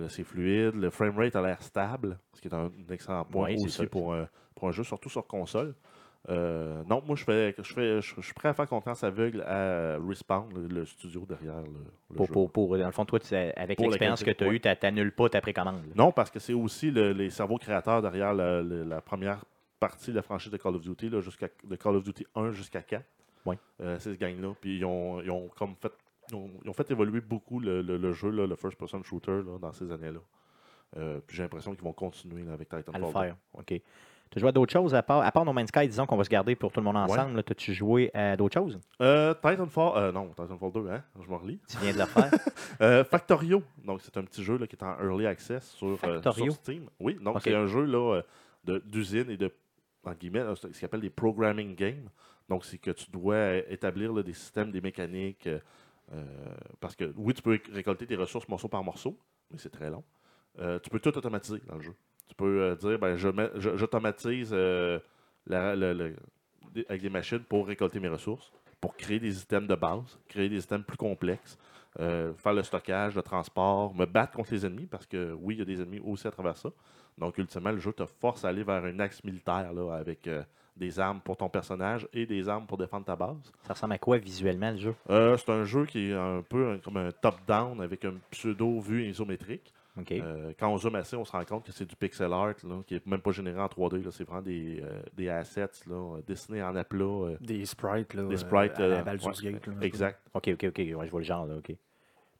C'est 0.08 0.24
fluide. 0.24 0.76
Le 0.76 0.90
framerate 0.90 1.34
a 1.34 1.42
l'air 1.42 1.60
stable, 1.60 2.20
ce 2.34 2.40
qui 2.40 2.46
est 2.46 2.54
un, 2.54 2.70
excellent 2.88 3.24
point 3.24 3.48
Oui, 3.48 3.64
aussi 3.64 3.86
pour, 3.86 4.14
pour 4.54 4.68
un 4.68 4.72
jeu, 4.72 4.84
surtout 4.84 5.08
sur 5.08 5.26
console. 5.26 5.74
Euh, 6.28 6.82
non, 6.88 7.02
moi, 7.04 7.16
je 7.16 7.24
fais, 7.24 7.54
je, 7.58 7.72
fais, 7.74 8.00
je, 8.00 8.14
je 8.16 8.20
suis 8.20 8.34
prêt 8.34 8.48
à 8.48 8.54
faire 8.54 8.68
confiance 8.68 9.02
aveugle 9.02 9.42
à 9.42 9.98
Respawn, 9.98 10.48
le, 10.54 10.68
le 10.68 10.84
studio 10.84 11.26
derrière 11.28 11.60
le, 11.62 11.68
le 12.10 12.16
Pour, 12.16 12.26
jeu. 12.26 12.32
pour, 12.32 12.50
pour- 12.52 12.78
dans 12.78 12.86
le 12.86 12.92
fond, 12.92 13.04
toi, 13.04 13.18
tu- 13.18 13.34
avec 13.34 13.80
l'expérience 13.80 14.22
que 14.22 14.30
tu 14.30 14.44
as 14.44 14.48
eue, 14.52 14.60
tu 14.60 14.68
n'annules 14.82 15.12
pas 15.12 15.28
ta 15.28 15.40
précommande. 15.40 15.84
là. 15.86 15.92
Non, 15.96 16.12
parce 16.12 16.30
que 16.30 16.38
c'est 16.38 16.52
aussi 16.54 16.90
le- 16.92 17.12
les 17.12 17.28
cerveaux 17.30 17.58
créateurs 17.58 18.02
derrière 18.02 18.34
la, 18.34 18.62
la- 18.62 18.84
la 18.84 19.00
première 19.00 19.44
partie 19.80 20.10
de 20.12 20.16
la 20.16 20.22
franchise 20.22 20.52
de 20.52 20.56
Call 20.58 20.76
of 20.76 20.82
Duty, 20.82 21.08
là, 21.10 21.18
de 21.64 21.76
Call 21.76 21.96
of 21.96 22.04
Duty 22.04 22.24
1 22.36 22.52
jusqu'à 22.52 22.82
4. 22.82 23.04
Ouais. 23.44 23.58
Euh, 23.80 23.98
c'est 23.98 24.12
ce 24.14 24.18
gang-là. 24.18 24.54
Puis 24.60 24.76
ils 24.78 24.84
ont, 24.84 25.20
ils 25.20 25.30
ont 25.30 25.48
comme 25.58 25.74
fait. 25.74 25.92
Ils 26.30 26.36
ont, 26.36 26.48
ils 26.62 26.70
ont 26.70 26.72
fait 26.72 26.88
évoluer 26.92 27.20
beaucoup 27.20 27.58
le, 27.58 28.12
jeu, 28.12 28.30
là, 28.30 28.46
le 28.46 28.54
first-person 28.54 29.02
shooter, 29.02 29.40
dans 29.60 29.72
ces 29.72 29.90
années-là. 29.90 30.20
Euh, 30.98 31.18
puis 31.26 31.36
j'ai 31.36 31.42
l'impression 31.42 31.74
qu'ils 31.74 31.82
vont 31.82 31.92
continuer 31.92 32.44
là, 32.44 32.52
avec 32.52 32.72
à 32.72 32.76
le 32.76 32.84
Titanfall. 32.84 33.12
faire. 33.24 33.36
OK. 33.54 33.74
Tu 34.32 34.40
joué 34.40 34.48
à 34.48 34.52
d'autres 34.52 34.72
choses 34.72 34.94
à 34.94 35.02
part, 35.02 35.22
à 35.22 35.30
part 35.30 35.44
No 35.44 35.52
Man's 35.52 35.68
Sky, 35.68 35.86
disons 35.86 36.06
qu'on 36.06 36.16
va 36.16 36.24
se 36.24 36.30
garder 36.30 36.56
pour 36.56 36.72
tout 36.72 36.80
le 36.80 36.84
monde 36.84 36.96
ensemble. 36.96 37.36
là, 37.36 37.42
T'as-tu 37.42 37.74
joué 37.74 38.10
à 38.14 38.34
d'autres 38.34 38.54
choses? 38.54 38.80
Euh, 39.02 39.34
Titanfall, 39.34 39.92
euh, 39.96 40.12
non, 40.12 40.28
Titanfall 40.28 40.72
2, 40.72 40.88
hein, 40.88 41.02
je 41.22 41.28
me 41.30 41.36
relis. 41.36 41.60
Tu 41.68 41.76
viens 41.78 41.92
de 41.92 41.98
le 41.98 42.06
faire. 42.06 42.30
Euh, 42.80 43.04
Factorio, 43.04 43.62
donc 43.84 44.00
c'est 44.00 44.16
un 44.16 44.24
petit 44.24 44.42
jeu 44.42 44.56
là, 44.56 44.66
qui 44.66 44.74
est 44.74 44.82
en 44.82 44.96
early 44.98 45.26
access 45.26 45.70
sur, 45.72 45.88
euh, 45.88 45.96
Factorio? 45.96 46.46
sur 46.46 46.54
Steam. 46.54 46.88
Oui, 46.98 47.14
donc 47.20 47.34
c'est 47.42 47.54
un 47.54 47.66
jeu 47.66 47.84
là, 47.84 48.14
euh, 48.16 48.22
de- 48.64 48.78
d'usine 48.84 49.28
et 49.30 49.36
de, 49.36 49.52
en 50.04 50.12
guillemets, 50.14 50.42
ce 50.56 50.66
qu'on 50.66 50.86
appelle 50.86 51.00
des 51.02 51.10
programming 51.10 51.76
games. 51.76 52.08
Donc 52.48 52.64
c'est 52.64 52.78
que 52.78 52.90
tu 52.90 53.10
dois 53.10 53.56
établir 53.68 54.12
là, 54.14 54.22
des 54.22 54.32
systèmes, 54.32 54.72
des 54.72 54.80
mécaniques. 54.80 55.48
parce 56.80 56.96
que 56.96 57.12
oui, 57.16 57.34
tu 57.34 57.42
peux 57.42 57.58
récolter 57.72 58.06
tes 58.06 58.16
ressources 58.16 58.48
morceau 58.48 58.68
par 58.68 58.82
morceau, 58.82 59.16
mais 59.50 59.58
c'est 59.58 59.70
très 59.70 59.90
long. 59.90 60.02
Tu 60.82 60.90
peux 60.90 60.98
tout 60.98 61.16
automatiser 61.16 61.60
dans 61.68 61.76
le 61.76 61.82
jeu. 61.82 61.94
Tu 62.28 62.34
peux 62.34 62.62
euh, 62.62 62.74
dire, 62.76 62.98
ben, 62.98 63.16
je 63.16 63.28
mets- 63.28 63.50
je- 63.56 63.76
j'automatise 63.76 64.50
euh, 64.52 64.98
la- 65.46 65.76
des- 65.76 66.86
avec 66.88 67.02
des 67.02 67.10
machines 67.10 67.40
pour 67.40 67.66
récolter 67.66 68.00
mes 68.00 68.08
ressources, 68.08 68.52
pour 68.80 68.96
créer 68.96 69.20
des 69.20 69.42
items 69.42 69.68
de 69.68 69.74
base, 69.74 70.18
créer 70.28 70.48
des 70.48 70.62
items 70.62 70.84
plus 70.86 70.96
complexes, 70.96 71.58
euh, 72.00 72.32
faire 72.34 72.54
le 72.54 72.62
stockage, 72.62 73.14
le 73.14 73.22
transport, 73.22 73.94
me 73.94 74.06
battre 74.06 74.32
contre 74.32 74.52
les 74.52 74.64
ennemis, 74.64 74.86
parce 74.86 75.06
que 75.06 75.32
oui, 75.40 75.56
il 75.56 75.58
y 75.58 75.62
a 75.62 75.64
des 75.66 75.80
ennemis 75.82 76.00
aussi 76.04 76.26
à 76.26 76.30
travers 76.30 76.56
ça. 76.56 76.70
Donc, 77.18 77.36
ultimement, 77.36 77.70
le 77.70 77.78
jeu 77.78 77.92
te 77.92 78.06
force 78.06 78.44
à 78.44 78.48
aller 78.48 78.64
vers 78.64 78.82
un 78.82 78.98
axe 78.98 79.22
militaire 79.22 79.70
là, 79.74 79.94
avec 79.94 80.26
euh, 80.26 80.42
des 80.74 80.98
armes 80.98 81.20
pour 81.20 81.36
ton 81.36 81.50
personnage 81.50 82.08
et 82.14 82.24
des 82.24 82.48
armes 82.48 82.66
pour 82.66 82.78
défendre 82.78 83.04
ta 83.04 83.14
base. 83.14 83.52
Ça 83.64 83.74
ressemble 83.74 83.92
à 83.92 83.98
quoi 83.98 84.16
visuellement 84.16 84.70
le 84.70 84.78
jeu? 84.78 84.94
Euh, 85.10 85.36
c'est 85.36 85.50
un 85.50 85.64
jeu 85.64 85.84
qui 85.84 86.08
est 86.10 86.14
un 86.14 86.40
peu 86.40 86.70
un- 86.70 86.78
comme 86.78 86.96
un 86.96 87.10
top-down 87.12 87.82
avec 87.82 88.06
un 88.06 88.14
pseudo-vue 88.30 89.04
isométrique. 89.04 89.74
Euh, 90.10 90.52
quand 90.58 90.68
on 90.72 90.78
zoome 90.78 90.94
assez, 90.94 91.16
on 91.16 91.24
se 91.24 91.32
rend 91.32 91.44
compte 91.44 91.66
que 91.66 91.72
c'est 91.72 91.84
du 91.84 91.94
pixel 91.96 92.32
art, 92.32 92.54
là, 92.64 92.82
qui 92.86 92.94
est 92.94 93.06
même 93.06 93.20
pas 93.20 93.30
généré 93.32 93.60
en 93.60 93.66
3D. 93.66 94.02
là. 94.02 94.10
C'est 94.10 94.24
vraiment 94.24 94.40
des, 94.42 94.80
euh, 94.82 95.02
des 95.14 95.28
assets 95.28 95.68
là, 95.86 96.16
euh, 96.16 96.22
dessinés 96.26 96.62
en 96.62 96.74
aplat. 96.76 97.04
euh, 97.04 97.36
Des 97.40 97.64
sprites, 97.66 98.14
là. 98.14 98.22
des 98.24 98.34
euh, 98.34 98.38
sprites. 98.38 98.80
à 98.80 98.88
la 98.88 99.02
Baldur's 99.02 99.42
ouais, 99.42 99.52
Gate, 99.52 99.66
là. 99.66 99.74
exact. 99.82 100.20
OK, 100.32 100.48
OK, 100.54 100.64
OK. 100.68 100.78
Ouais, 100.78 101.06
je 101.06 101.10
vois 101.10 101.20
le 101.20 101.26
genre, 101.26 101.46
là. 101.46 101.56
OK. 101.56 101.76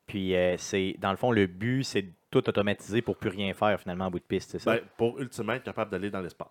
Puis, 0.07 0.35
euh, 0.35 0.57
c'est 0.57 0.97
dans 0.99 1.11
le 1.11 1.17
fond, 1.17 1.31
le 1.31 1.47
but, 1.47 1.85
c'est 1.85 2.03
de 2.03 2.11
tout 2.31 2.47
automatiser 2.49 3.03
pour 3.03 3.17
plus 3.17 3.29
rien 3.31 3.53
faire, 3.55 3.79
finalement, 3.81 4.07
en 4.07 4.11
bout 4.11 4.19
de 4.19 4.25
piste, 4.25 4.51
c'est 4.53 4.59
ça? 4.59 4.75
Ben, 4.77 4.83
pour 4.97 5.21
ultimement 5.21 5.53
être 5.53 5.63
capable 5.65 5.91
d'aller 5.91 6.11
dans 6.11 6.21
l'espace. 6.21 6.49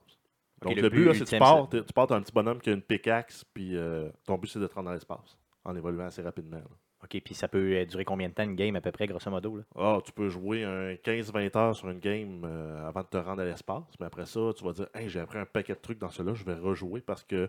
Donc, 0.62 0.76
le 0.76 0.84
le, 0.84 0.90
but 0.90 1.14
c'est 1.16 1.26
que 1.26 1.30
tu 1.32 1.38
pars, 1.40 1.68
tu 1.70 1.82
pars, 1.94 2.06
t'as 2.06 2.16
un 2.16 2.22
petit 2.22 2.32
bonhomme 2.32 2.60
qui 2.62 2.70
a 2.70 2.74
une 2.74 2.82
pickaxe, 2.84 3.44
puis 3.52 3.76
euh, 3.76 4.10
ton 4.28 4.38
but, 4.38 4.48
c'est 4.48 4.60
de 4.60 4.68
te 4.68 4.76
rendre 4.76 4.90
dans 4.90 4.94
l'espace, 4.94 5.36
en 5.66 5.76
évoluant 5.76 6.06
assez 6.06 6.22
rapidement. 6.22 6.58
là. 6.58 6.64
OK, 7.04 7.20
puis 7.24 7.34
ça 7.34 7.48
peut 7.48 7.86
durer 7.86 8.06
combien 8.06 8.30
de 8.30 8.34
temps 8.34 8.44
une 8.44 8.56
game, 8.56 8.76
à 8.76 8.82
peu 8.82 8.92
près, 8.92 9.08
grosso 9.08 9.30
modo? 9.32 9.58
Là? 9.58 9.64
Ah, 9.76 10.00
tu 10.06 10.12
peux 10.12 10.30
jouer 10.30 10.64
un 10.64 10.96
15-20 10.96 11.56
heures 11.56 11.76
sur 11.76 11.90
une 11.90 12.00
game 12.00 12.44
euh, 12.46 12.88
avant 12.88 13.02
de 13.02 13.08
te 13.08 13.18
rendre 13.18 13.42
à 13.42 13.46
l'espace, 13.46 13.84
mais 14.00 14.06
après 14.06 14.26
ça, 14.26 14.40
tu 14.56 14.64
vas 14.64 14.74
dire 14.74 14.88
hey, 14.94 15.10
j'ai 15.10 15.20
appris 15.20 15.40
un 15.40 15.46
paquet 15.46 15.74
de 15.74 15.80
trucs 15.80 15.98
dans 16.00 16.12
cela, 16.12 16.34
je 16.34 16.44
vais 16.44 16.54
rejouer 16.56 17.02
parce 17.02 17.24
que 17.24 17.48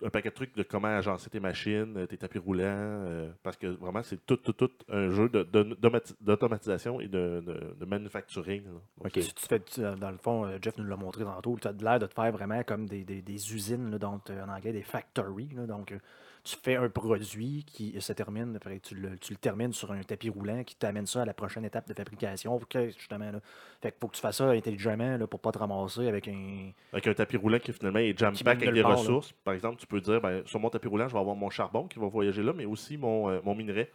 un 0.00 0.10
paquet 0.10 0.28
de 0.30 0.34
trucs 0.34 0.54
de 0.56 0.62
comment 0.62 0.86
agencer 0.88 1.28
tes 1.28 1.40
machines, 1.40 1.96
euh, 1.96 2.06
tes 2.06 2.16
tapis 2.16 2.38
roulants, 2.38 2.62
euh, 2.68 3.32
parce 3.42 3.56
que 3.56 3.66
vraiment, 3.66 4.02
c'est 4.04 4.24
tout, 4.24 4.36
tout, 4.36 4.52
tout 4.52 4.70
un 4.88 5.10
jeu 5.10 5.28
de- 5.28 5.42
de- 5.42 5.76
d'automatisation 6.20 7.00
et 7.00 7.08
de, 7.08 7.42
de- 7.44 7.74
de 7.78 7.84
manufacturing. 7.84 8.64
là. 8.64 8.70
Donc, 8.70 9.06
Ok. 9.06 9.12
Tu, 9.14 9.22
tu 9.34 9.46
fais, 9.46 9.58
tu- 9.60 9.80
dans 9.80 10.10
le 10.12 10.18
fond, 10.18 10.48
Jeff 10.62 10.78
nous 10.78 10.84
l'a 10.84 10.96
montré 10.96 11.24
tantôt, 11.24 11.58
tu 11.60 11.66
as 11.66 11.72
l'air 11.72 11.98
de 11.98 12.06
te 12.06 12.14
faire 12.14 12.30
vraiment 12.30 12.62
comme 12.62 12.86
des, 12.86 13.02
des- 13.04 13.22
des 13.22 13.52
usines, 13.54 13.90
là, 13.90 13.98
donc 13.98 14.30
en 14.30 14.48
anglais 14.48 14.72
des 14.72 14.82
factories. 14.82 15.50
là. 15.56 15.66
donc, 15.66 15.90
euh, 15.90 15.98
tu 16.44 16.56
fais 16.56 16.76
un 16.76 16.88
produit 16.88 17.64
qui 17.66 18.00
se 18.00 18.12
termine, 18.12 18.56
après, 18.56 18.78
tu, 18.80 18.94
le, 18.94 19.18
tu 19.18 19.32
le 19.32 19.38
termines 19.38 19.72
sur 19.72 19.92
un 19.92 20.02
tapis 20.02 20.30
roulant 20.30 20.64
qui 20.64 20.76
t'amène 20.76 21.06
ça 21.06 21.22
à 21.22 21.24
la 21.24 21.34
prochaine 21.34 21.64
étape 21.64 21.88
de 21.88 21.94
fabrication. 21.94 22.58
Que, 22.68 22.88
justement, 22.88 23.30
là, 23.30 23.40
fait 23.80 23.92
que 23.92 23.96
faut 24.00 24.08
que 24.08 24.16
tu 24.16 24.20
fasses 24.20 24.38
ça 24.38 24.50
intelligemment 24.50 25.16
là, 25.16 25.26
pour 25.26 25.40
pas 25.40 25.52
te 25.52 25.58
ramasser 25.58 26.08
avec 26.08 26.28
un. 26.28 26.70
Avec 26.92 27.06
un 27.06 27.14
tapis 27.14 27.36
roulant 27.36 27.58
qui 27.58 27.72
finalement 27.72 27.98
est 27.98 28.18
jam 28.18 28.34
pack 28.34 28.62
avec 28.62 28.74
des 28.74 28.82
là. 28.82 28.88
ressources. 28.88 29.32
Par 29.44 29.54
exemple, 29.54 29.76
tu 29.78 29.86
peux 29.86 30.00
dire 30.00 30.20
ben, 30.20 30.42
sur 30.46 30.60
mon 30.60 30.70
tapis 30.70 30.88
roulant, 30.88 31.08
je 31.08 31.14
vais 31.14 31.20
avoir 31.20 31.36
mon 31.36 31.50
charbon 31.50 31.86
qui 31.86 31.98
va 31.98 32.06
voyager 32.06 32.42
là, 32.42 32.52
mais 32.52 32.64
aussi 32.64 32.96
mon, 32.96 33.28
euh, 33.28 33.40
mon 33.44 33.54
minerai. 33.54 33.90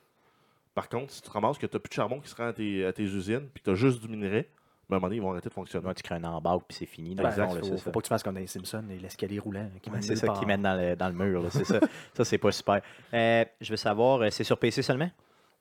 Par 0.74 0.90
contre, 0.90 1.12
si 1.12 1.22
tu 1.22 1.28
te 1.28 1.34
ramasses 1.34 1.58
que 1.58 1.68
tu 1.68 1.76
n'as 1.76 1.80
plus 1.80 1.90
de 1.90 1.94
charbon 1.94 2.20
qui 2.20 2.30
se 2.30 2.36
rend 2.36 2.48
à 2.48 2.54
tes, 2.54 2.86
à 2.86 2.94
tes 2.94 3.04
usines, 3.04 3.48
puis 3.54 3.62
que 3.62 3.66
tu 3.66 3.72
as 3.72 3.76
juste 3.76 4.02
du 4.02 4.08
minerai, 4.08 4.50
ben, 4.90 4.96
à 4.96 4.98
un 4.98 5.00
moment 5.00 5.08
donné, 5.08 5.16
ils 5.18 5.22
vont 5.22 5.32
arrêter 5.32 5.50
de 5.50 5.54
fonctionner. 5.54 5.86
Ouais, 5.88 5.94
tu 5.94 6.04
crées 6.04 6.16
un 6.16 6.24
embarque, 6.24 6.64
puis 6.68 6.78
c'est 6.78 6.86
fini. 6.86 7.16
Dans 7.16 7.24
le 7.24 7.32
fond, 7.32 7.50
faut, 7.50 7.56
là, 7.56 7.78
faut 7.78 7.92
pas 7.92 8.00
que 8.00 8.06
tu 8.06 8.10
fasses 8.10 8.24
comme 8.24 8.36
dans 8.36 8.42
les 8.42 8.48
Simpsons, 8.48 8.84
et 8.90 9.00
l'escalier 9.00 9.40
roulant 9.40 9.70
qui 9.82 9.90
Ouais, 9.90 9.96
mène 9.96 10.02
c'est 10.02 10.16
ça 10.16 10.28
qui 10.30 10.46
mène 10.46 10.62
dans 10.62 10.76
le, 10.80 10.96
dans 10.96 11.08
le 11.08 11.14
mur, 11.14 11.42
là, 11.42 11.50
c'est 11.50 11.66
ça. 11.66 11.80
ça, 12.14 12.26
c'est 12.26 12.38
pas 12.38 12.52
super. 12.52 12.82
Euh, 13.14 13.46
je 13.62 13.70
veux 13.70 13.78
savoir, 13.78 14.22
euh, 14.22 14.30
c'est 14.30 14.44
sur 14.44 14.58
PC 14.58 14.82
seulement? 14.82 15.10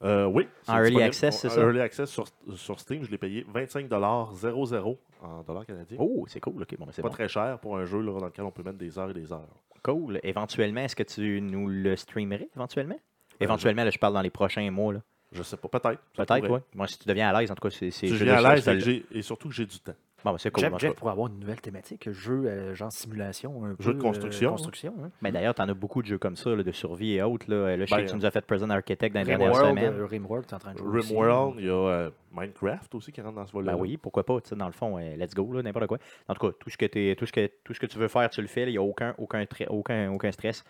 Euh, 0.05 0.25
oui. 0.27 0.49
En 0.67 0.75
early 0.79 0.87
disponible. 0.87 1.03
access, 1.07 1.39
c'est 1.39 1.49
En 1.49 1.51
ça? 1.51 1.61
Early 1.61 1.81
access 1.81 2.11
sur, 2.11 2.27
sur 2.57 2.81
Steam, 2.81 3.05
je 3.05 3.11
l'ai 3.11 3.19
payé 3.19 3.47
25 3.49 3.89
00 3.89 4.99
en 5.23 5.43
dollars 5.43 5.67
canadiens. 5.67 5.99
Oh, 6.01 6.25
c'est 6.29 6.41
cool. 6.41 6.61
OK, 6.61 6.77
bon, 6.77 6.87
ben, 6.87 6.93
c'est 6.93 7.03
pas 7.03 7.09
bon. 7.09 7.15
très 7.15 7.29
cher 7.29 7.59
pour 7.61 7.77
un 7.77 7.85
jeu 7.85 8.01
là, 8.01 8.19
dans 8.19 8.27
lequel 8.27 8.45
on 8.45 8.51
peut 8.51 8.65
mettre 8.65 8.79
des 8.79 8.99
heures 8.99 9.11
et 9.11 9.15
des 9.15 9.33
heures. 9.33 9.47
Cool. 9.85 10.19
Éventuellement, 10.25 10.81
est-ce 10.81 10.97
que 10.97 11.03
tu 11.05 11.41
nous 11.41 11.69
le 11.69 11.95
streamerais, 11.97 12.49
éventuellement? 12.57 12.99
Éventuellement, 13.41 13.85
là, 13.85 13.91
je 13.91 13.99
parle 13.99 14.15
dans 14.15 14.21
les 14.23 14.31
prochains 14.31 14.71
mois. 14.71 14.93
Là. 14.93 15.01
Je 15.33 15.43
sais 15.43 15.57
pas, 15.57 15.69
peut-être. 15.69 16.01
Peut-être, 16.15 16.51
oui. 16.51 16.61
Moi, 16.75 16.87
si 16.87 16.99
tu 16.99 17.09
deviens 17.09 17.29
à 17.35 17.41
l'aise, 17.41 17.51
en 17.51 17.55
tout 17.55 17.67
cas, 17.69 17.75
c'est... 17.75 17.91
je 17.91 18.07
je 18.07 18.13
veux 18.13 18.25
viens 18.25 18.37
dire, 18.37 18.47
à 18.47 18.55
l'aise 18.55 18.69
et, 18.89 19.05
et 19.13 19.23
surtout 19.23 19.49
que 19.49 19.55
j'ai 19.55 19.67
du 19.67 19.79
temps. 19.81 19.95
Bon, 20.25 20.31
ben, 20.31 20.39
c'est 20.39 20.53
cool. 20.53 20.79
Jeff, 20.79 20.95
pourrait 20.95 21.11
avoir 21.11 21.27
une 21.29 21.41
nouvelle 21.41 21.61
thématique, 21.61 22.09
jeu 22.13 22.45
euh, 22.47 22.77
genre 22.77 22.93
simulation, 22.93 23.65
un 23.65 23.71
Jeu 23.81 23.91
peu, 23.91 23.95
de 23.95 24.01
construction, 24.03 24.51
euh, 24.51 24.53
hein. 24.53 24.57
construction 24.57 24.95
hein. 25.03 25.11
Mais 25.21 25.33
d'ailleurs, 25.33 25.53
tu 25.53 25.63
en 25.63 25.69
as 25.69 25.75
beaucoup 25.75 26.01
de 26.01 26.07
jeux 26.07 26.19
comme 26.19 26.37
ça, 26.37 26.55
là, 26.55 26.63
de 26.63 26.71
survie 26.71 27.15
et 27.15 27.23
autres. 27.23 27.47
Là, 27.51 27.77
Là, 27.77 27.85
je 27.85 27.91
sais 27.91 27.97
Ben, 27.97 28.05
que 28.05 28.11
tu 28.11 28.17
nous 28.17 28.25
as 28.25 28.31
fait 28.31 28.41
Present 28.47 28.71
Architect 28.71 29.13
dans 29.13 29.21
les 29.21 29.27
dernières 29.27 29.53
Rimworld, 29.53 29.79
semaines. 29.79 30.01
euh, 30.01 30.07
Rimworld, 30.07 30.47
t'es 30.47 30.55
en 30.55 30.59
train 30.61 30.75
de 30.75 30.79
jouer 30.79 30.99
aussi. 31.01 31.09
Rimworld, 31.13 31.55
il 31.59 31.65
y 31.67 31.71
a 31.71 31.73
euh, 31.73 32.11
Minecraft 32.31 32.95
aussi 32.95 33.11
qui 33.11 33.21
rentre 33.21 33.35
dans 33.35 33.47
ce 33.47 33.53
volet. 33.53 33.73
Ben 33.73 33.77
oui, 33.77 33.97
pourquoi 33.97 34.25
pas, 34.25 34.41
tu 34.41 34.51
sais, 34.51 34.55
dans 34.55 34.67
le 34.67 34.73
fond, 34.73 34.97
euh, 34.97 35.17
let's 35.17 35.35
go, 35.35 35.53
là, 35.55 35.61
n'importe 35.63 35.89
quoi. 35.89 35.99
En 36.29 36.35
tout 36.35 36.47
cas, 36.47 36.55
tout 36.61 36.71
ce 36.71 36.77
que, 36.77 36.87
t'es- 36.87 37.17
tout 37.17 37.27
ce 37.27 37.33
que, 37.33 37.51
tout 37.65 37.75
ce 37.75 37.81
que 37.81 37.87
tu 37.87 37.99
veux 37.99 38.07
faire, 38.09 38.31
tu 38.31 38.43
le 38.43 38.47
fais, 38.47 38.63
il 38.63 38.71
n'y 38.71 38.77
a 38.79 38.83
aucun, 38.83 39.17
aucun, 39.19 39.45
aucun, 39.71 40.13
aucun 40.13 40.31
stress. 40.31 40.63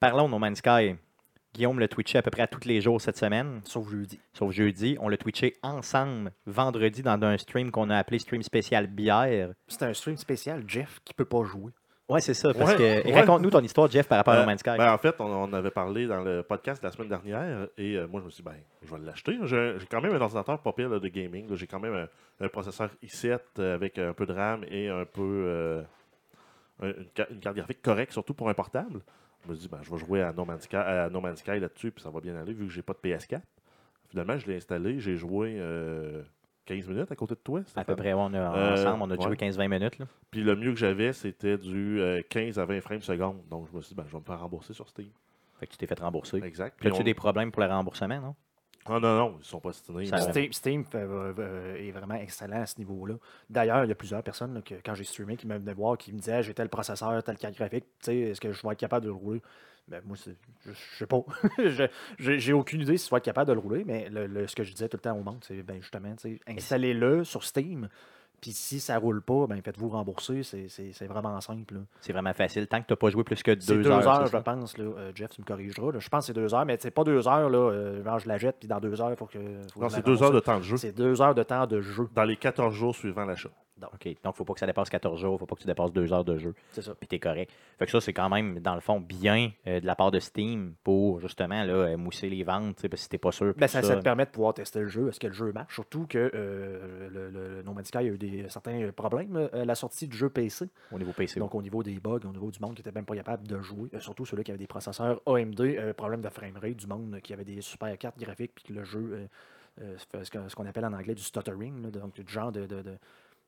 Parlons 0.00 0.26
de 0.26 0.32
No 0.32 0.40
Man's 0.40 0.58
Sky. 0.58 0.96
Guillaume 1.56 1.80
le 1.80 1.88
twitchait 1.88 2.18
à 2.18 2.22
peu 2.22 2.30
près 2.30 2.42
à 2.42 2.46
tous 2.46 2.66
les 2.68 2.80
jours 2.82 3.00
cette 3.00 3.16
semaine, 3.16 3.60
Sauf 3.64 3.88
jeudi. 3.88 4.20
sauf 4.34 4.52
jeudi. 4.52 4.96
On 5.00 5.08
l'a 5.08 5.16
twitché 5.16 5.54
ensemble 5.62 6.30
vendredi 6.46 7.02
dans 7.02 7.20
un 7.22 7.38
stream 7.38 7.70
qu'on 7.70 7.88
a 7.88 7.96
appelé 7.96 8.18
Stream 8.18 8.42
Spécial 8.42 8.86
Bière. 8.86 9.50
C'est 9.66 9.82
un 9.82 9.94
stream 9.94 10.16
spécial, 10.18 10.62
Jeff, 10.66 11.00
qui 11.04 11.14
peut 11.14 11.24
pas 11.24 11.42
jouer. 11.44 11.72
Ouais, 12.08 12.20
c'est 12.20 12.34
ça. 12.34 12.52
Parce 12.54 12.72
Ouais, 12.72 12.76
que, 13.02 13.08
ouais. 13.08 13.14
Raconte-nous 13.20 13.50
ton 13.50 13.60
histoire, 13.62 13.90
Jeff, 13.90 14.06
par 14.06 14.18
rapport 14.18 14.34
à 14.34 14.36
Euh, 14.36 14.40
No 14.42 14.46
Man's 14.46 14.60
Sky. 14.60 14.76
ben, 14.78 14.92
en 14.92 14.98
fait, 14.98 15.16
on, 15.18 15.24
on 15.24 15.52
avait 15.54 15.72
parlé 15.72 16.06
dans 16.06 16.22
le 16.22 16.42
podcast 16.44 16.80
de 16.80 16.86
la 16.86 16.92
semaine 16.92 17.08
dernière 17.08 17.66
et 17.78 17.96
euh, 17.96 18.06
moi, 18.06 18.20
je 18.20 18.26
me 18.26 18.30
suis 18.30 18.44
dit, 18.44 18.48
ben, 18.48 18.54
je 18.84 18.94
vais 18.94 19.00
l'acheter. 19.04 19.36
J'ai 19.44 19.86
quand 19.90 20.00
même 20.00 20.14
un 20.14 20.20
ordinateur 20.20 20.60
pas 20.60 20.72
pire 20.72 20.88
là, 20.88 21.00
de 21.00 21.08
gaming. 21.08 21.52
J'ai 21.56 21.66
quand 21.66 21.80
même 21.80 21.94
un, 21.94 22.44
un 22.44 22.48
processeur 22.48 22.90
i7 23.02 23.40
euh, 23.58 23.74
avec 23.74 23.98
un 23.98 24.12
peu 24.12 24.24
de 24.26 24.32
RAM 24.32 24.62
et 24.70 24.88
un 24.88 25.04
peu 25.04 25.22
euh, 25.46 25.82
une 26.82 27.40
carte 27.40 27.56
graphique 27.56 27.82
correcte, 27.82 28.12
surtout 28.12 28.34
pour 28.34 28.48
un 28.50 28.54
portable. 28.54 29.00
Je 29.46 29.50
me 29.50 29.56
suis 29.56 29.68
dit, 29.68 29.68
ben, 29.68 29.78
je 29.82 29.90
vais 29.90 29.98
jouer 29.98 30.22
à 30.22 30.32
No 30.32 30.44
Man's 30.44 30.62
Sky, 30.64 30.76
No 31.12 31.20
là-dessus, 31.60 31.92
puis 31.92 32.02
ça 32.02 32.10
va 32.10 32.20
bien 32.20 32.34
aller 32.36 32.52
vu 32.52 32.66
que 32.66 32.72
j'ai 32.72 32.82
pas 32.82 32.92
de 32.94 32.98
PS4. 33.08 33.40
Finalement, 34.08 34.38
je 34.38 34.46
l'ai 34.46 34.56
installé, 34.56 34.98
j'ai 35.00 35.16
joué 35.16 35.56
euh, 35.58 36.22
15 36.66 36.88
minutes 36.88 37.10
à 37.12 37.16
côté 37.16 37.34
de 37.34 37.40
toi. 37.40 37.60
à 37.76 37.84
peu 37.84 37.96
près, 37.96 38.12
on 38.12 38.32
a, 38.34 38.38
Euh, 38.38 38.72
ensemble, 38.74 39.02
on 39.02 39.10
a 39.10 39.14
joué 39.16 39.30
ouais. 39.30 39.36
15-20 39.36 39.68
minutes. 39.68 39.98
Là. 39.98 40.06
Puis 40.30 40.42
le 40.42 40.56
mieux 40.56 40.72
que 40.72 40.78
j'avais, 40.78 41.12
c'était 41.12 41.58
du 41.58 42.00
euh, 42.00 42.22
15 42.28 42.58
à 42.58 42.64
20 42.64 42.80
frames 42.80 43.02
secondes. 43.02 43.40
Donc 43.50 43.68
je 43.70 43.76
me 43.76 43.82
suis 43.82 43.90
dit, 43.90 43.94
ben, 43.94 44.04
je 44.06 44.12
vais 44.12 44.18
me 44.20 44.24
faire 44.24 44.40
rembourser 44.40 44.72
sur 44.74 44.88
Steam. 44.88 45.08
Fait 45.58 45.66
que 45.66 45.72
tu 45.72 45.78
t'es 45.78 45.86
fait 45.86 45.98
rembourser. 45.98 46.38
Exact. 46.42 46.76
Puis 46.78 46.88
As-tu 46.88 47.00
on- 47.00 47.04
des 47.04 47.14
problèmes 47.14 47.50
pour 47.50 47.62
le 47.62 47.68
remboursement, 47.68 48.20
non? 48.20 48.34
Ah 48.88 49.00
non, 49.00 49.16
non, 49.16 49.36
ils 49.38 49.44
sont 49.44 49.60
pas 49.60 49.72
stinés. 49.72 50.06
Steam, 50.06 50.52
Steam 50.52 50.84
fait, 50.84 50.98
euh, 50.98 51.32
euh, 51.38 51.76
est 51.76 51.90
vraiment 51.90 52.14
excellent 52.14 52.62
à 52.62 52.66
ce 52.66 52.78
niveau-là. 52.78 53.14
D'ailleurs, 53.50 53.84
il 53.84 53.88
y 53.88 53.92
a 53.92 53.94
plusieurs 53.94 54.22
personnes 54.22 54.54
là, 54.54 54.62
que, 54.62 54.74
quand 54.84 54.94
j'ai 54.94 55.04
streamé 55.04 55.36
qui 55.36 55.46
me 55.46 55.56
venaient 55.58 55.74
voir, 55.74 55.98
qui 55.98 56.12
me 56.12 56.18
disaient 56.18 56.42
j'ai 56.42 56.54
tel 56.54 56.68
processeur, 56.68 57.22
telle 57.22 57.38
carte 57.38 57.54
graphique, 57.56 57.84
tu 58.00 58.06
sais, 58.06 58.16
est-ce 58.18 58.40
que 58.40 58.52
je 58.52 58.62
vais 58.66 58.72
être 58.72 58.78
capable 58.78 59.04
de 59.04 59.10
le 59.10 59.14
rouler 59.16 59.42
ben, 59.88 60.00
Moi, 60.04 60.16
je, 60.24 60.32
je 60.72 60.98
sais 60.98 61.06
pas. 61.06 61.20
Je- 61.58 62.38
j'ai, 62.38 62.52
aucune 62.52 62.80
idée 62.82 62.96
si 62.96 63.06
je 63.06 63.10
vais 63.10 63.18
être 63.18 63.24
capable 63.24 63.48
de 63.48 63.52
le 63.54 63.60
rouler, 63.60 63.84
mais 63.84 64.08
le, 64.08 64.26
le- 64.26 64.46
ce 64.46 64.54
que 64.56 64.64
je 64.64 64.72
disais 64.72 64.88
tout 64.88 64.96
le 64.96 65.02
temps 65.02 65.16
au 65.16 65.22
monde, 65.22 65.44
c'est 65.46 65.62
ben, 65.62 65.80
justement, 65.80 66.14
installez-le 66.46 67.24
sur 67.24 67.44
Steam. 67.44 67.88
Puis 68.40 68.52
si 68.52 68.80
ça 68.80 68.98
roule 68.98 69.22
pas, 69.22 69.46
ben 69.48 69.60
faites-vous 69.62 69.88
rembourser. 69.88 70.42
C'est, 70.42 70.68
c'est- 70.68 70.92
c'est 70.92 71.06
vraiment 71.06 71.40
simple. 71.40 71.74
C'est 72.00 72.12
vraiment 72.12 72.32
facile. 72.34 72.66
Tant 72.68 72.80
que 72.80 72.86
tu 72.86 72.92
n'as 72.92 72.96
pas 72.96 73.10
joué 73.10 73.24
plus 73.24 73.42
que 73.42 73.58
C'est 73.58 73.74
deux, 73.74 73.82
deux, 73.82 73.90
heures, 73.90 74.06
heures. 74.06 74.16
c'est 74.20 74.26
je 74.26 74.30
ça? 74.30 74.40
pense. 74.42 74.76
Là. 74.78 74.84
Euh, 74.84 75.12
Jeff, 75.14 75.30
tu 75.30 75.40
me 75.40 75.46
corrigeras. 75.46 75.92
là. 75.92 75.98
Je 75.98 76.08
pense 76.08 76.20
que 76.24 76.26
c'est 76.26 76.40
deux 76.40 76.54
heures, 76.54 76.64
mais 76.66 76.76
c'est 76.80 76.90
pas 76.90 77.04
deux 77.04 77.26
heures. 77.26 77.48
Là, 77.50 77.58
euh, 77.70 78.04
genre, 78.04 78.18
je 78.18 78.28
la 78.28 78.38
jette, 78.38 78.56
puis 78.58 78.68
dans 78.68 78.78
deux 78.80 79.00
heures, 79.00 79.10
il 79.10 79.16
faut 79.16 79.26
que. 79.26 79.38
faut 79.72 79.80
Non, 79.80 79.88
c'est 79.88 80.04
deux 80.04 80.22
heures 80.22 80.32
de 80.32 80.40
temps 80.40 80.58
de 80.58 80.62
jeu. 80.64 80.76
C'est 80.76 80.92
deux 80.92 81.20
heures 81.22 81.34
de 81.34 81.42
temps 81.42 81.66
de 81.66 81.80
jeu. 81.80 82.08
Dans 82.14 82.24
les 82.24 82.36
14 82.36 82.74
jours 82.74 82.94
suivant 82.94 83.24
l'achat. 83.24 83.48
OK. 83.82 84.04
Donc, 84.04 84.06
il 84.06 84.28
ne 84.28 84.32
faut 84.32 84.44
pas 84.44 84.54
que 84.54 84.60
ça 84.60 84.66
dépasse 84.66 84.88
14 84.88 85.20
jours. 85.20 85.32
Il 85.32 85.34
ne 85.34 85.38
faut 85.38 85.46
pas 85.46 85.54
que 85.56 85.60
tu 85.60 85.66
dépasses 85.66 85.92
deux 85.92 86.12
heures 86.12 86.24
de 86.24 86.38
jeu. 86.38 86.54
C'est 86.72 86.82
ça. 86.82 86.94
Puis 86.94 87.06
tu 87.08 87.16
es 87.16 87.18
correct. 87.18 87.52
Fait 87.78 87.84
que 87.84 87.90
ça, 87.90 88.00
c'est 88.00 88.12
quand 88.12 88.28
même, 88.30 88.58
dans 88.60 88.74
le 88.74 88.80
fond, 88.80 89.00
bien 89.00 89.50
euh, 89.66 89.80
de 89.80 89.86
la 89.86 89.94
part 89.94 90.10
de 90.10 90.18
Steam 90.18 90.74
pour 90.82 91.20
justement 91.20 91.62
là, 91.62 91.72
euh, 91.72 91.96
mousser 91.96 92.28
les 92.30 92.42
ventes. 92.42 92.76
Parce 92.76 92.88
que 92.90 92.96
si 92.96 93.08
tu 93.10 93.18
pas 93.18 93.32
sûr. 93.32 93.52
Ben, 93.56 93.68
ça, 93.68 93.82
ça. 93.82 93.88
ça 93.88 93.96
te 93.96 94.02
permet 94.02 94.24
de 94.24 94.30
pouvoir 94.30 94.54
tester 94.54 94.80
le 94.80 94.88
jeu. 94.88 95.08
Est-ce 95.08 95.20
que 95.20 95.26
le 95.26 95.32
jeu 95.34 95.52
marche? 95.52 95.74
Surtout 95.74 96.06
que 96.06 96.30
euh, 96.34 97.08
le, 97.10 97.30
le 97.30 97.62
No 97.62 97.72
Man's 97.74 97.88
Sky 97.88 97.98
a 97.98 98.02
eu 98.02 98.18
des, 98.18 98.48
certains 98.48 98.90
problèmes 98.92 99.48
à 99.52 99.64
la 99.64 99.74
sortie 99.74 100.08
du 100.08 100.16
jeu 100.16 100.30
PC. 100.30 100.68
au 100.90 100.98
niveau 100.98 101.12
PC. 101.12 101.38
Donc, 101.40 101.54
au 101.54 101.62
niveau 101.62 101.82
des 101.82 101.98
bugs, 102.00 102.20
au 102.24 102.32
niveau 102.32 102.50
du 102.50 102.58
monde 102.60 102.74
qui 102.74 102.80
n'était 102.80 102.92
même 102.92 103.04
pas 103.04 103.14
capable 103.16 103.46
de 103.46 103.60
jouer. 103.60 103.90
Euh, 103.94 104.00
surtout 104.00 104.24
ceux-là 104.24 104.42
qui 104.42 104.50
avaient 104.52 104.58
des 104.58 104.66
processeurs 104.66 105.20
AMD, 105.26 105.92
problème 105.96 106.22
de 106.22 106.28
framerate, 106.30 106.76
du 106.76 106.86
monde 106.86 107.18
qui 107.22 107.32
avait 107.32 107.44
des 107.44 107.60
super 107.60 107.96
cartes 107.98 108.18
graphiques, 108.18 108.52
puis 108.54 108.64
que 108.64 108.72
le 108.72 108.84
jeu 108.84 109.28
ce 110.02 110.54
qu'on 110.54 110.66
appelle 110.66 110.86
en 110.86 110.92
anglais 110.94 111.14
du 111.14 111.22
stuttering, 111.22 111.82
là, 111.82 111.90
donc 111.90 112.18
du 112.18 112.32
genre 112.32 112.50
de. 112.52 112.64
de- 112.66 112.80
de- 112.82 112.96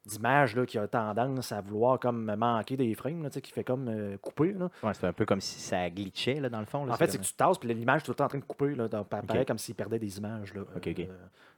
d'image 0.09 0.57
là, 0.57 0.67
qui 0.67 0.79
a 0.79 0.89
tendance 0.89 1.53
à 1.53 1.61
vouloir 1.61 2.01
comme 2.01 2.35
manquer 2.35 2.77
des 2.77 2.95
frames, 2.95 3.23
là, 3.23 3.31
qui 3.31 3.53
fait 3.53 3.65
comme 3.65 3.89
euh, 3.89 4.17
couper. 4.19 4.53
Là. 4.53 4.69
Ouais, 4.83 4.95
c'est 4.95 5.07
un 5.07 5.13
peu 5.13 5.25
comme 5.27 5.41
si 5.41 5.61
ça 5.61 5.89
glitchait, 5.91 6.41
là, 6.41 6.49
dans 6.49 6.61
le 6.61 6.67
fond. 6.67 6.85
là. 6.85 6.95
En 6.95 6.97
fait, 6.97 7.11
c'est 7.11 7.19
que 7.19 7.25
tu 7.25 7.35
tasses, 7.35 7.59
puis 7.59 7.73
l'image 7.73 8.03
est 8.03 8.05
tout 8.05 8.11
le 8.13 8.17
temps 8.17 8.25
en 8.25 8.29
train 8.29 8.39
de 8.39 8.45
couper. 8.45 8.75
Là, 8.75 8.85
Ok. 8.85 9.27
pareil 9.27 9.47
comme 9.47 9.59
s'ils 9.59 9.75
perdaient 9.75 9.99
des 9.99 10.19
images. 10.19 10.55
Là. 10.55 10.63
Euh, 10.77 11.05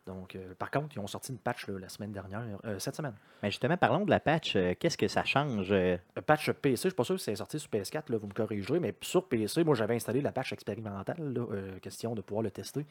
donc, 0.06 0.34
euh, 0.34 0.54
par 0.58 0.70
contre, 0.70 0.88
ils 0.96 0.98
ont 0.98 1.06
sorti 1.06 1.32
une 1.32 1.38
patch 1.38 1.68
la 1.68 1.88
semaine 1.88 2.12
dernière, 2.12 2.42
cette 2.78 2.96
semaine. 2.96 3.14
Mais 3.42 3.50
justement, 3.50 3.76
parlons 3.76 4.04
de 4.04 4.10
la 4.10 4.20
patch. 4.20 4.56
Qu'est-ce 4.78 4.98
que 4.98 5.08
ça 5.08 5.24
change? 5.24 5.72
Un 5.72 6.22
patch 6.26 6.50
PC, 6.52 6.82
je 6.82 6.86
ne 6.86 6.90
suis 6.90 6.96
pas 6.96 7.04
sûr 7.04 7.14
que 7.16 7.20
c'est 7.20 7.36
sorti 7.36 7.58
sur 7.58 7.70
PS4, 7.70 8.10
là, 8.10 8.18
vous 8.18 8.26
me 8.26 8.32
corrigerez, 8.32 8.80
mais 8.80 8.94
sur 9.02 9.28
PC, 9.28 9.62
moi 9.64 9.74
j'avais 9.74 9.94
installé 9.94 10.20
la 10.20 10.32
patch 10.32 10.52
expérimentale, 10.52 11.34
question 11.80 12.14
de 12.14 12.20
pouvoir 12.22 12.42
le 12.42 12.50
tester. 12.50 12.84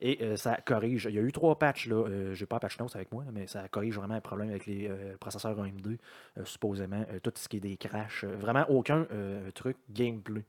Et 0.00 0.18
euh, 0.22 0.36
ça 0.36 0.56
corrige. 0.64 1.06
Il 1.08 1.14
y 1.14 1.18
a 1.18 1.22
eu 1.22 1.32
trois 1.32 1.58
patchs, 1.58 1.86
là. 1.86 1.96
euh, 1.96 2.34
j'ai 2.34 2.46
pas 2.46 2.56
la 2.56 2.60
patch 2.60 2.78
notes 2.80 2.96
avec 2.96 3.12
moi, 3.12 3.24
mais 3.32 3.46
ça 3.46 3.68
corrige 3.68 3.96
vraiment 3.96 4.14
un 4.14 4.20
problème 4.20 4.50
avec 4.50 4.66
les 4.66 4.88
euh, 4.88 5.16
processeurs 5.20 5.58
AMD, 5.60 5.98
euh, 6.38 6.44
supposément. 6.44 7.04
euh, 7.12 7.20
tout 7.22 7.32
ce 7.36 7.48
qui 7.48 7.58
est 7.58 7.60
des 7.60 7.76
crashs. 7.76 8.24
vraiment 8.24 8.64
aucun 8.68 9.06
truc 9.54 9.76
gameplay. 9.90 10.42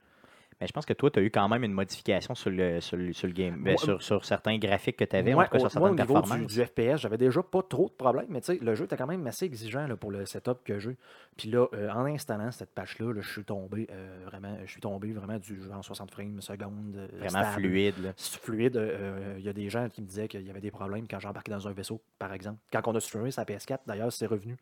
Mais 0.64 0.68
je 0.68 0.72
pense 0.72 0.86
que 0.86 0.94
toi, 0.94 1.12
tu 1.12 1.20
as 1.20 1.22
eu 1.24 1.30
quand 1.30 1.50
même 1.50 1.66
une 1.66 1.74
modification 1.74 2.36
sur 2.36 2.50
le, 2.50 2.80
sur 2.80 2.96
le, 2.96 3.12
sur 3.12 3.28
le 3.28 3.34
game, 3.34 3.58
Moi- 3.58 3.76
sur, 3.76 4.02
sur 4.02 4.24
certains 4.24 4.58
graphiques 4.58 4.96
que 4.96 5.04
tu 5.04 5.14
avais, 5.14 5.34
Moi, 5.34 5.44
en 5.44 5.46
tout 5.46 5.52
cas 5.52 5.58
sur 5.60 5.66
au, 5.76 5.80
moi, 5.82 5.90
certaines 5.90 6.16
au 6.16 6.22
niveau 6.38 6.46
du, 6.48 6.64
FPS, 6.66 7.02
j'avais 7.02 7.18
déjà 7.18 7.44
pas 7.44 7.62
trop 7.64 7.90
de 7.90 7.94
problèmes, 7.94 8.28
mais 8.30 8.40
tu 8.40 8.54
sais, 8.54 8.60
le 8.64 8.74
jeu 8.74 8.86
était 8.86 8.96
quand 8.96 9.08
même 9.08 9.28
assez 9.28 9.44
exigeant 9.44 9.86
là, 9.88 9.98
pour 9.98 10.10
le 10.10 10.26
setup 10.26 10.64
que 10.64 10.80
j'ai. 10.80 10.96
Puis 11.36 11.50
là, 11.50 11.68
euh, 11.74 11.90
en 11.92 12.06
installant 12.06 12.50
cette 12.52 12.70
patch-là, 12.74 13.12
là, 13.14 13.20
je 13.22 13.30
suis 13.30 13.44
tombé 13.44 13.88
euh, 13.92 14.24
vraiment, 14.26 14.56
je 14.66 14.72
suis 14.72 14.80
tombé 14.80 15.12
vraiment 15.12 15.38
du 15.38 15.62
jeu 15.62 15.70
en 15.74 15.82
60 15.82 16.10
frames 16.12 16.40
seconde. 16.42 16.96
euh, 16.96 17.08
Vraiment 17.18 17.30
stable. 17.44 17.54
fluide. 17.56 17.96
là. 18.02 18.14
Fluide. 18.16 18.78
euh, 18.78 19.36
Il 19.40 19.44
y 19.44 19.50
a 19.50 19.54
des 19.54 19.70
gens 19.70 19.90
qui 19.90 20.02
me 20.02 20.08
disaient 20.08 20.30
qu'il 20.30 20.48
y 20.48 20.50
avait 20.50 20.62
des 20.62 20.72
problèmes 20.72 21.08
quand 21.10 21.20
j'embarquais 21.20 21.52
dans 21.52 21.68
un 21.68 21.74
vaisseau, 21.74 22.00
par 22.20 22.32
exemple. 22.32 22.60
Quand 22.72 22.88
on 22.88 22.96
a 22.96 23.00
streamé 23.02 23.32
sa 23.32 23.44
PS4, 23.44 23.80
d'ailleurs, 23.86 24.14
c'est 24.14 24.28
revenu. 24.28 24.56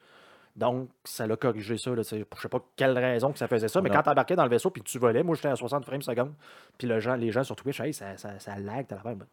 Donc, 0.56 0.90
ça 1.04 1.26
l'a 1.28 1.36
corrigé 1.38 1.78
ça. 1.78 1.92
Là, 1.92 2.04
tu 2.04 2.10
sais, 2.10 2.26
je 2.36 2.42
sais 2.42 2.50
pas 2.50 2.60
quelle 2.76 2.98
raison 2.98 3.32
que 3.32 3.40
ça 3.40 3.48
faisait 3.48 3.68
ça, 3.70 3.82
mais 3.82 3.90
Non. 3.90 3.96
quand 3.96 4.04
tu 4.04 4.10
embarquais 4.10 4.36
dans 4.36 4.44
le 4.44 4.50
vaisseau 4.50 4.70
puis 4.70 4.84
que 4.84 4.88
tu 4.90 5.00
volais, 5.00 5.24
moi 5.24 5.36
j'étais 5.36 5.48
à 5.50 5.56
60 5.56 5.86
frames 5.86 6.02
seconde. 6.02 6.34
Puis 6.78 6.88
le 6.88 7.00
gens, 7.00 7.16
les 7.16 7.32
gens 7.32 7.44
sur 7.44 7.56
Twitch, 7.56 7.80
hey, 7.80 7.94
ça, 7.94 8.18
ça, 8.18 8.38
ça 8.40 8.58
lag, 8.58 8.86
t'as 8.88 8.96
l'affaire. 8.98 9.16
Ben, 9.16 9.26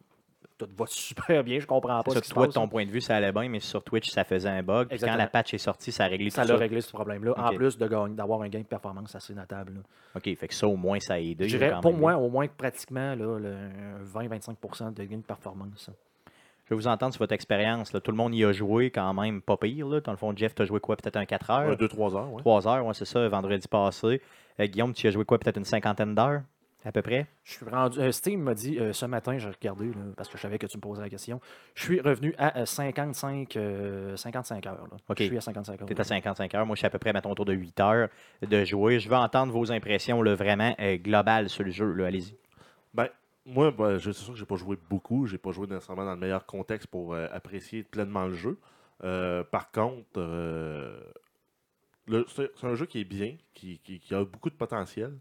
Tout 0.57 0.67
va 0.77 0.85
super 0.87 1.43
bien, 1.43 1.59
je 1.59 1.67
comprends 1.67 2.01
pas. 2.03 2.11
Ça, 2.11 2.21
se 2.23 2.29
toi, 2.33 2.47
de 2.47 2.51
ton 2.53 2.67
point 2.67 2.85
de 2.85 2.91
vue, 2.91 3.01
ça 3.01 3.15
allait 3.17 3.31
bien, 3.33 3.47
mais 3.49 3.59
sur 3.59 3.83
Twitch, 3.83 4.09
ça 4.09 4.23
faisait 4.23 4.49
un 4.49 4.63
bug. 4.63 4.87
Puis 4.87 4.99
quand 4.99 5.15
la 5.15 5.27
patch 5.27 5.53
est 5.53 5.57
sortie, 5.57 5.91
ça 5.91 6.05
a 6.05 6.07
réglé 6.07 6.29
Ça 6.29 6.41
tout 6.43 6.47
l'a 6.49 6.53
ça. 6.55 6.59
réglé 6.59 6.81
ce 6.81 6.91
problème-là. 6.91 7.33
En 7.37 7.53
plus 7.53 7.77
d'avoir 7.77 8.41
un 8.41 8.49
gain 8.49 8.59
de 8.59 8.65
performance 8.65 9.13
assez 9.15 9.33
notable. 9.33 9.73
là. 9.75 9.79
OK, 10.15 10.35
fait 10.37 10.47
que 10.47 10.53
ça, 10.53 10.67
au 10.67 10.75
moins, 10.77 10.99
ça 10.99 11.15
a 11.15 11.19
aidé. 11.19 11.47
Je 11.49 11.57
dirais, 11.57 11.73
pour 11.81 11.93
moi, 11.93 12.15
au 12.17 12.29
moins 12.29 12.47
pratiquement 12.47 13.13
là, 13.15 13.37
le 13.39 13.55
20-25% 14.13 14.93
de 14.93 15.03
gain 15.03 15.17
de 15.17 15.21
performance. 15.23 15.89
Je 16.69 16.75
veux 16.75 16.79
vous 16.81 16.87
entendre 16.87 17.13
sur 17.13 17.19
votre 17.23 17.33
expérience. 17.33 17.91
Tout 17.91 18.11
le 18.11 18.17
monde 18.17 18.35
y 18.35 18.45
a 18.45 18.51
joué 18.51 18.91
quand 18.91 19.11
même 19.15 19.41
pas 19.41 19.57
pire. 19.57 19.87
Là. 19.87 20.01
Dans 20.01 20.11
le 20.11 20.17
fond, 20.17 20.33
Jeff, 20.35 20.53
tu 20.53 20.61
as 20.61 20.65
joué 20.65 20.79
quoi? 20.79 20.95
Peut-être 20.97 21.15
un 21.17 21.25
4 21.25 21.49
heures? 21.49 21.75
2-3 21.75 22.15
heures, 22.15 22.31
ouais. 22.31 22.41
3 22.41 22.67
heures, 22.67 22.85
ouais, 22.85 22.93
c'est 22.93 23.05
ça, 23.05 23.27
vendredi 23.27 23.67
passé. 23.67 24.21
Euh, 24.59 24.67
Guillaume, 24.67 24.93
tu 24.93 25.07
as 25.07 25.11
joué 25.11 25.25
quoi? 25.25 25.39
Peut-être 25.39 25.57
une 25.57 25.65
cinquantaine 25.65 26.13
d'heures, 26.13 26.41
à 26.85 26.91
peu 26.91 27.01
près? 27.01 27.25
Je 27.43 27.53
suis 27.53 27.65
rendu. 27.65 27.99
euh, 27.99 28.11
Steam 28.11 28.41
m'a 28.41 28.53
dit 28.53 28.77
euh, 28.79 28.93
ce 28.93 29.07
matin, 29.07 29.35
j'ai 29.39 29.49
regardé 29.49 29.87
là, 29.87 29.93
parce 30.15 30.29
que 30.29 30.37
je 30.37 30.43
savais 30.43 30.59
que 30.59 30.67
tu 30.67 30.77
me 30.77 30.81
posais 30.81 31.01
la 31.01 31.09
question. 31.09 31.41
Je 31.73 31.81
suis 31.83 32.01
revenu 32.01 32.35
à 32.37 32.59
euh, 32.59 32.65
55, 32.67 33.55
euh, 33.57 34.15
55 34.15 34.67
heures. 34.67 34.73
là. 34.91 34.97
Ok. 35.09 35.17
Je 35.19 35.23
suis 35.23 35.37
à 35.37 35.41
55 35.41 35.81
heures. 35.81 35.87
Tu 35.87 35.93
es 35.93 35.99
à 35.99 36.03
55 36.03 36.53
heures. 36.53 36.65
Moi, 36.67 36.75
je 36.75 36.81
suis 36.81 36.87
à 36.87 36.91
peu 36.91 36.99
près, 36.99 37.13
mettons, 37.13 37.31
autour 37.31 37.45
de 37.45 37.53
8 37.53 37.79
heures 37.79 38.09
de 38.47 38.63
jouer. 38.63 38.99
Je 38.99 39.09
veux 39.09 39.15
entendre 39.15 39.51
vos 39.51 39.71
impressions 39.71 40.21
là, 40.21 40.35
vraiment 40.35 40.75
euh, 40.79 40.97
globales 40.97 41.49
sur 41.49 41.63
le 41.63 41.71
jeu. 41.71 42.05
Allez-y. 42.05 42.35
Ben, 42.93 43.07
moi, 43.49 43.71
ben, 43.71 43.97
je- 43.97 44.11
c'est 44.11 44.23
sûr 44.23 44.33
que 44.33 44.39
j'ai 44.39 44.45
pas 44.45 44.55
joué 44.55 44.77
beaucoup. 44.89 45.25
J'ai 45.27 45.37
pas 45.37 45.51
joué 45.51 45.67
nécessairement 45.67 46.05
dans 46.05 46.13
le 46.13 46.19
meilleur 46.19 46.45
contexte 46.45 46.87
pour 46.87 47.13
euh, 47.13 47.27
apprécier 47.31 47.83
pleinement 47.83 48.25
le 48.27 48.33
jeu. 48.33 48.57
Euh, 49.03 49.43
par 49.43 49.71
contre, 49.71 50.07
euh, 50.17 50.99
c'est 52.27 52.63
un 52.63 52.75
jeu 52.75 52.85
qui 52.85 53.01
est 53.01 53.05
bien, 53.05 53.35
qui, 53.53 53.79
qui- 53.79 54.13
a 54.13 54.23
beaucoup 54.25 54.49
de 54.49 54.55
potentiel. 54.55 55.13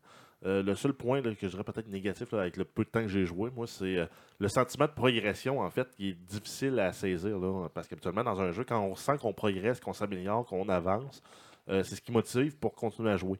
Le 0.42 0.74
seul 0.74 0.92
point 0.92 1.20
que 1.20 1.34
je 1.42 1.46
dirais 1.48 1.64
peut-être 1.64 1.88
négatif 1.88 2.32
avec 2.32 2.56
le 2.56 2.64
peu 2.64 2.84
de 2.84 2.88
temps 2.88 3.02
que 3.02 3.08
j'ai 3.08 3.24
joué, 3.26 3.50
moi, 3.50 3.66
c'est 3.66 4.08
le 4.38 4.48
sentiment 4.48 4.86
de 4.86 4.92
progression, 4.92 5.60
en 5.60 5.68
fait, 5.68 5.90
qui 5.96 6.10
est 6.10 6.12
difficile 6.12 6.78
à 6.78 6.92
saisir. 6.92 7.38
Là, 7.38 7.68
parce 7.74 7.88
qu'habituellement, 7.88 8.22
dans 8.22 8.40
un 8.40 8.52
jeu, 8.52 8.62
quand 8.64 8.80
on 8.80 8.94
sent 8.94 9.18
qu'on 9.18 9.32
progresse, 9.32 9.80
qu'on 9.80 9.92
s'améliore, 9.92 10.46
qu'on 10.46 10.68
avance, 10.68 11.22
c'est 11.66 11.82
ce 11.96 12.00
qui 12.00 12.12
motive 12.12 12.56
pour 12.56 12.74
continuer 12.76 13.10
à 13.10 13.16
jouer. 13.16 13.38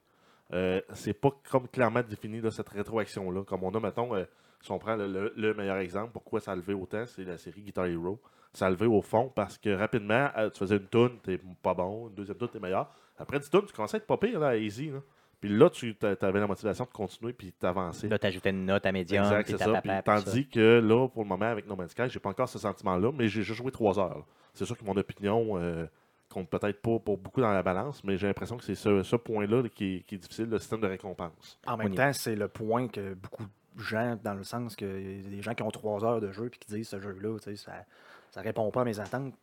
C'est 0.93 1.13
pas 1.13 1.31
comme 1.49 1.67
clairement 1.69 2.03
défini 2.03 2.41
cette 2.51 2.69
rétroaction-là. 2.69 3.43
Comme 3.45 3.63
on 3.63 3.73
a, 3.73 3.79
mettons, 3.79 4.13
si 4.61 4.71
on 4.71 4.79
prend 4.79 4.95
le, 4.95 5.07
le- 5.07 5.33
le 5.35 5.53
meilleur 5.53 5.77
exemple, 5.77 6.11
pourquoi 6.13 6.39
ça 6.39 6.51
a 6.51 6.55
levé 6.55 6.73
autant, 6.73 7.05
c'est 7.05 7.23
la 7.23 7.37
série 7.37 7.61
Guitar 7.61 7.85
Hero. 7.85 8.19
Ça 8.53 8.65
a 8.67 8.69
levé 8.69 8.87
au 8.87 9.01
fond 9.01 9.31
parce 9.35 9.57
que 9.57 9.69
rapidement, 9.69 10.29
euh, 10.37 10.49
tu 10.49 10.59
faisais 10.59 10.77
une 10.77 10.87
tune, 10.87 11.19
t'es 11.23 11.39
pas 11.61 11.73
bon, 11.73 12.07
une 12.09 12.15
deuxième 12.15 12.37
tune, 12.37 12.47
t'es 12.49 12.59
meilleur. 12.59 12.89
Après 13.17 13.39
10 13.39 13.49
tunes, 13.49 13.65
tu 13.67 13.73
commençais 13.73 13.97
à 13.97 13.99
être 13.99 14.07
pas 14.07 14.17
pire, 14.17 14.39
là, 14.39 14.47
à 14.49 14.55
easy. 14.55 14.89
Là. 14.89 14.99
Puis 15.39 15.49
là, 15.49 15.69
tu 15.69 15.95
avais 16.01 16.39
la 16.39 16.47
motivation 16.47 16.83
de 16.85 16.89
continuer 16.89 17.31
puis 17.31 17.53
d'avancer. 17.61 18.09
Là, 18.09 18.17
tu 18.19 18.25
ajoutais 18.27 18.49
une 18.49 18.65
note 18.65 18.85
à 18.85 18.91
médium. 18.91 19.23
Exact, 19.23 19.47
c'est 19.47 19.57
ça. 19.57 19.81
Puis 19.81 19.89
tandis 20.25 20.47
que 20.49 20.79
là, 20.79 21.07
pour 21.07 21.23
le 21.23 21.29
moment, 21.29 21.45
avec 21.45 21.67
No 21.67 21.75
Man's 21.75 21.91
Sky, 21.91 22.03
j'ai 22.09 22.19
pas 22.19 22.29
encore 22.29 22.49
ce 22.49 22.59
sentiment-là, 22.59 23.11
mais 23.13 23.27
j'ai 23.27 23.43
juste 23.43 23.57
joué 23.59 23.71
trois 23.71 23.99
heures. 23.99 24.25
C'est 24.53 24.65
sûr 24.65 24.77
que 24.77 24.83
mon 24.83 24.97
opinion, 24.97 25.57
euh, 25.57 25.85
compte 26.27 26.49
peut-être 26.49 26.81
pas 26.81 26.99
pour 26.99 27.17
beaucoup 27.17 27.41
dans 27.41 27.51
la 27.53 27.63
balance, 27.63 28.03
mais 28.03 28.17
j'ai 28.17 28.27
l'impression 28.27 28.57
que 28.57 28.63
c'est 28.63 28.75
ce, 28.75 29.01
ce 29.03 29.15
point-là 29.15 29.63
qui, 29.69 29.95
est- 29.97 29.99
qui 30.03 30.15
est 30.15 30.19
difficile, 30.19 30.45
le 30.49 30.59
système 30.59 30.81
de 30.81 30.87
récompense. 30.87 31.59
En 31.67 31.77
même 31.77 31.87
temps, 31.95 32.13
c'est 32.13 32.35
le 32.35 32.47
point 32.47 32.87
que 32.87 33.13
beaucoup 33.13 33.43
de 33.43 33.49
gens, 33.79 34.17
dans 34.23 34.33
le 34.33 34.43
sens 34.43 34.75
que 34.75 34.85
des 34.85 35.41
gens 35.41 35.53
qui 35.53 35.63
ont 35.63 35.71
trois 35.71 36.03
heures 36.05 36.21
de 36.21 36.31
jeu 36.31 36.47
et 36.47 36.49
qui 36.49 36.67
disent 36.67 36.89
ce 36.89 36.99
jeu-là, 36.99 37.37
ça, 37.55 37.71
ça 38.31 38.41
répond 38.41 38.69
pas 38.71 38.81
à 38.81 38.85
mes 38.85 38.99
attentes. 38.99 39.33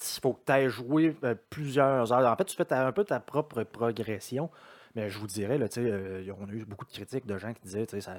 Il 0.00 0.20
faut 0.20 0.32
que 0.34 0.40
tu 0.46 0.52
aies 0.52 0.68
joué 0.68 1.16
euh, 1.24 1.34
plusieurs 1.50 2.12
heures. 2.12 2.32
En 2.32 2.36
fait, 2.36 2.44
tu 2.44 2.56
fais 2.56 2.72
un 2.72 2.92
peu 2.92 3.04
ta 3.04 3.18
propre 3.20 3.64
progression. 3.64 4.50
Mais 4.94 5.10
je 5.10 5.18
vous 5.18 5.26
dirais, 5.26 5.58
là, 5.58 5.66
euh, 5.76 6.32
on 6.40 6.48
a 6.48 6.52
eu 6.52 6.64
beaucoup 6.64 6.84
de 6.86 6.90
critiques 6.92 7.26
de 7.26 7.36
gens 7.36 7.52
qui 7.52 7.62
disaient, 7.62 7.86
ça- 8.00 8.14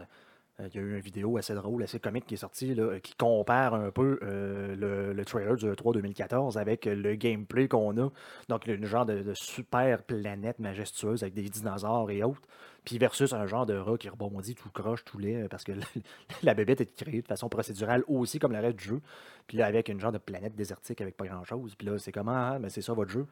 il 0.68 0.76
y 0.76 0.78
a 0.78 0.82
eu 0.82 0.96
une 0.96 1.00
vidéo 1.00 1.38
assez 1.38 1.54
drôle, 1.54 1.84
assez 1.84 2.00
comique 2.00 2.26
qui 2.26 2.34
est 2.34 2.38
sortie, 2.38 2.76
là, 2.76 2.84
euh, 2.84 3.00
qui 3.00 3.16
compare 3.16 3.74
un 3.74 3.92
peu 3.92 4.20
euh, 4.24 4.76
le, 4.76 5.14
le 5.14 5.26
trailer 5.26 5.56
du 5.56 5.66
E3 5.66 5.94
2014 5.94 6.58
avec 6.58 6.88
euh, 6.88 6.96
le 6.96 7.16
gameplay 7.16 7.68
qu'on 7.68 7.98
a. 7.98 8.10
Donc, 8.50 8.68
une 8.68 8.86
genre 8.86 9.06
de, 9.06 9.22
de 9.22 9.34
super 9.34 10.04
planète 10.04 10.60
majestueuse 10.60 11.24
avec 11.24 11.34
des 11.34 11.44
dinosaures 11.44 12.12
et 12.12 12.24
autres. 12.24 12.42
Puis 12.84 12.98
versus 12.98 13.34
un 13.34 13.46
genre 13.46 13.66
de 13.66 13.76
rat 13.76 13.98
qui 13.98 14.10
rebondit 14.10 14.56
tout 14.56 14.70
croche, 14.70 15.04
tout 15.06 15.18
laid, 15.18 15.48
parce 15.50 15.64
que 15.64 15.72
la 16.44 16.54
bébête 16.54 16.82
est 16.82 16.96
créée 16.96 17.22
de 17.22 17.28
façon 17.28 17.50
procédurale 17.50 18.04
aussi 18.08 18.40
comme 18.40 18.52
le 18.52 18.60
reste 18.60 18.78
du 18.78 18.86
jeu. 18.86 19.02
Puis 19.48 19.58
là, 19.58 19.66
avec 19.66 19.90
une 19.90 20.00
genre 20.00 20.12
de 20.12 20.18
planète 20.18 20.56
désertique 20.56 21.02
avec 21.02 21.16
pas 21.16 21.26
grand-chose. 21.26 21.76
Puis 21.76 21.88
là, 21.88 21.98
c'est 21.98 22.12
comment, 22.12 22.36
ah, 22.36 22.60
mais 22.60 22.70
c'est 22.70 22.82
ça 22.82 22.94
votre 22.94 23.12
jeu. 23.12 23.28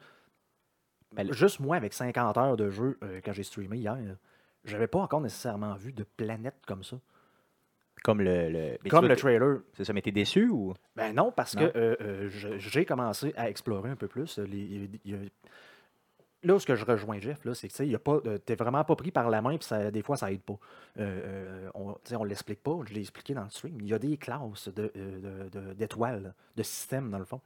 Ben, 1.14 1.32
Juste 1.32 1.60
moi, 1.60 1.76
avec 1.76 1.94
50 1.94 2.36
heures 2.36 2.56
de 2.56 2.70
jeu, 2.70 2.98
euh, 3.02 3.20
quand 3.24 3.32
j'ai 3.32 3.42
streamé 3.42 3.78
hier, 3.78 3.98
j'avais 4.64 4.86
pas 4.86 4.98
encore 4.98 5.20
nécessairement 5.20 5.74
vu 5.74 5.92
de 5.92 6.04
planète 6.04 6.56
comme 6.66 6.84
ça. 6.84 6.98
Comme 8.04 8.20
le. 8.20 8.48
le- 8.50 8.88
Comme 8.90 9.06
le 9.06 9.16
trailer. 9.16 9.60
C'est 9.74 9.84
ça, 9.84 9.92
mais 9.92 10.02
t'es 10.02 10.10
déçu 10.12 10.48
ou? 10.48 10.74
Ben 10.96 11.14
non, 11.14 11.32
parce 11.32 11.54
Non? 11.56 11.68
que 11.68 11.78
euh, 11.78 11.96
euh, 12.00 12.28
j'ai 12.58 12.84
commencé 12.84 13.32
à 13.36 13.48
explorer 13.48 13.90
un 13.90 13.96
peu 13.96 14.08
plus. 14.08 14.38
euh, 14.38 14.44
les- 14.44 14.90
il 15.04 15.10
y 15.12 15.14
a- 15.14 15.18
Là 16.44 16.54
où 16.54 16.60
ce 16.60 16.66
que 16.66 16.76
je 16.76 16.84
rejoins 16.84 17.18
Jeff, 17.18 17.44
là, 17.44 17.52
c'est 17.52 17.66
que 17.66 17.74
tu 17.74 18.38
t'es 18.44 18.54
vraiment 18.54 18.84
pas 18.84 18.94
pris 18.94 19.10
par 19.10 19.28
la 19.28 19.42
main, 19.42 19.56
puis 19.56 19.66
ça- 19.66 19.90
des 19.90 20.02
fois, 20.02 20.16
ça 20.16 20.30
aide 20.30 20.40
pas. 20.42 20.56
Euh, 21.00 21.68
on 21.74 21.96
on 22.16 22.24
l'explique 22.24 22.62
pas, 22.62 22.78
je 22.88 22.94
l'ai 22.94 23.00
expliqué 23.00 23.34
dans 23.34 23.42
le 23.42 23.50
stream. 23.50 23.76
Il 23.80 23.88
y 23.88 23.92
a 23.94 23.98
des 23.98 24.16
classes 24.16 24.68
de, 24.68 24.92
euh, 24.96 25.48
de- 25.50 25.58
de- 25.58 25.72
d'étoiles, 25.74 26.32
de 26.56 26.62
systèmes, 26.62 27.10
dans 27.10 27.18
le 27.18 27.24
fond. 27.24 27.40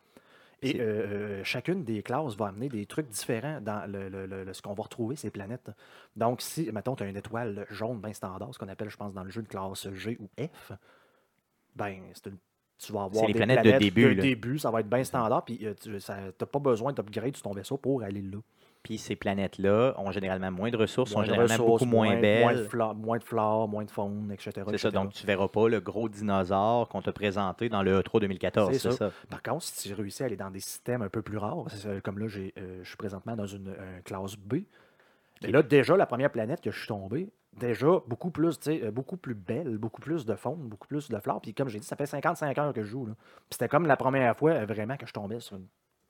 Et 0.63 0.81
euh, 0.81 0.85
euh, 0.85 1.45
chacune 1.45 1.85
des 1.85 2.03
classes 2.03 2.37
va 2.37 2.47
amener 2.47 2.69
des 2.69 2.87
trucs 2.87 3.09
différents 3.09 3.61
dans 3.61 3.91
le, 3.91 4.09
le- 4.09 4.27
le- 4.27 4.53
ce 4.55 4.63
qu'on 4.63 4.75
va 4.75 4.83
retrouver, 4.85 5.17
ces 5.17 5.31
planètes. 5.31 5.71
Donc, 6.17 6.41
si, 6.41 6.71
mettons, 6.73 6.95
tu 6.95 7.03
as 7.03 7.09
une 7.09 7.17
étoile 7.17 7.67
jaune 7.71 8.01
bien 8.01 8.13
standard, 8.13 8.55
ce 8.55 8.59
qu'on 8.59 8.69
appelle, 8.69 8.89
je 8.91 8.97
pense, 8.97 9.13
dans 9.13 9.25
le 9.25 9.31
jeu 9.31 9.43
de 9.43 9.49
classe 9.49 9.89
G 9.93 10.17
ou 10.21 10.29
F, 10.41 10.73
ben, 11.75 12.03
c'est 12.15 12.27
une- 12.27 12.39
tu 12.79 12.93
vas 12.93 13.05
avoir 13.05 13.23
C'est 13.23 13.27
les 13.29 13.33
des 13.33 13.39
planètes 13.39 13.63
de 13.63 13.73
début, 13.73 14.15
là. 14.15 14.23
début, 14.23 14.59
ça 14.59 14.71
va 14.71 14.81
être 14.81 14.89
bien 14.89 15.05
standard, 15.05 15.45
puis 15.45 15.59
euh, 15.65 15.75
tu 15.81 15.91
n'as 15.91 16.33
pas 16.33 16.59
besoin 16.59 16.93
d'upgrade 16.93 17.35
sur 17.37 17.43
ton 17.45 17.53
vaisseau 17.53 17.77
pour 17.77 18.03
aller 18.03 18.23
là. 18.23 18.39
Puis 18.83 18.99
ces 18.99 19.15
planètes-là 19.15 19.95
ont 19.97 20.11
généralement 20.11 20.51
moins 20.51 20.71
de 20.71 20.77
ressources, 20.77 21.11
sont 21.11 21.19
Moins 21.19 21.27
de 21.27 21.33
généralement 21.33 21.65
ressources, 21.65 21.83
beaucoup 21.85 21.91
moins, 21.91 22.07
Moins 22.09 22.17
de, 22.17 22.21
belles. 22.21 22.69
flore, 22.69 22.95
moins 22.95 23.19
de 23.19 23.25
flore, 23.25 23.69
moins 23.69 23.85
de 23.85 23.91
faune, 23.91 24.31
etc. 24.33 24.67
C'est 24.71 24.79
ça, 24.79 24.91
donc 24.91 25.13
tu 25.13 25.27
verras 25.27 25.49
pas 25.49 25.69
le 25.69 25.81
gros 25.81 26.09
dinosaure 26.09 26.89
qu'on 26.89 27.03
t'a 27.03 27.13
présenté 27.13 27.69
dans 27.69 27.83
le 27.83 28.01
E3 28.01 28.21
2014. 28.21 28.73
C'est 28.73 28.79
ça. 28.79 28.91
ça. 28.93 29.13
Par 29.31 29.43
contre, 29.43 29.63
si 29.63 29.89
tu 29.89 29.95
réussis 29.95 30.23
à 30.23 30.27
aller 30.27 30.37
dans 30.37 30.51
des 30.51 30.61
systèmes 30.61 31.03
un 31.03 31.09
peu 31.09 31.23
plus 31.23 31.39
rares, 31.39 31.67
comme 32.03 32.19
là, 32.19 32.27
euh, 32.27 32.81
je 32.83 32.89
suis 32.89 32.97
présentement 32.97 33.37
dans 33.37 33.47
une, 33.47 33.69
un 33.69 34.01
classe 34.05 34.37
B. 34.37 34.65
Et 35.45 35.51
là, 35.51 35.63
déjà, 35.63 35.97
la 35.97 36.07
première 36.07 36.31
planète 36.31 36.61
que 36.61 36.71
je 36.71 36.79
suis 36.79 36.89
tombé, 36.89 37.29
déjà 37.59 38.01
beaucoup 38.07 38.31
plus, 38.31 38.59
tu 38.59 38.71
sais, 38.71 38.85
euh, 38.85 38.91
beaucoup 38.91 39.17
plus 39.17 39.35
belle, 39.35 39.79
beaucoup 39.79 40.01
plus 40.01 40.25
de 40.25 40.35
faune, 40.35 40.69
beaucoup 40.69 40.89
plus 40.89 41.09
de 41.09 41.19
flore. 41.19 41.41
Puis 41.41 41.55
comme 41.55 41.69
j'ai 41.69 41.79
dit, 41.79 41.87
ça 41.87 41.97
fait 41.97 42.07
55 42.07 42.59
heures 42.59 42.73
que 42.73 42.83
je 42.83 42.89
joue. 42.89 43.05
Puis 43.05 43.15
c'était 43.51 43.69
comme 43.69 43.87
la 43.87 43.97
première 43.97 44.37
fois 44.37 44.53
euh, 44.53 44.67
vraiment 44.67 44.97
que 44.97 45.07
je 45.07 45.13
tombais 45.13 45.41
sur 45.41 45.57
une 45.57 45.67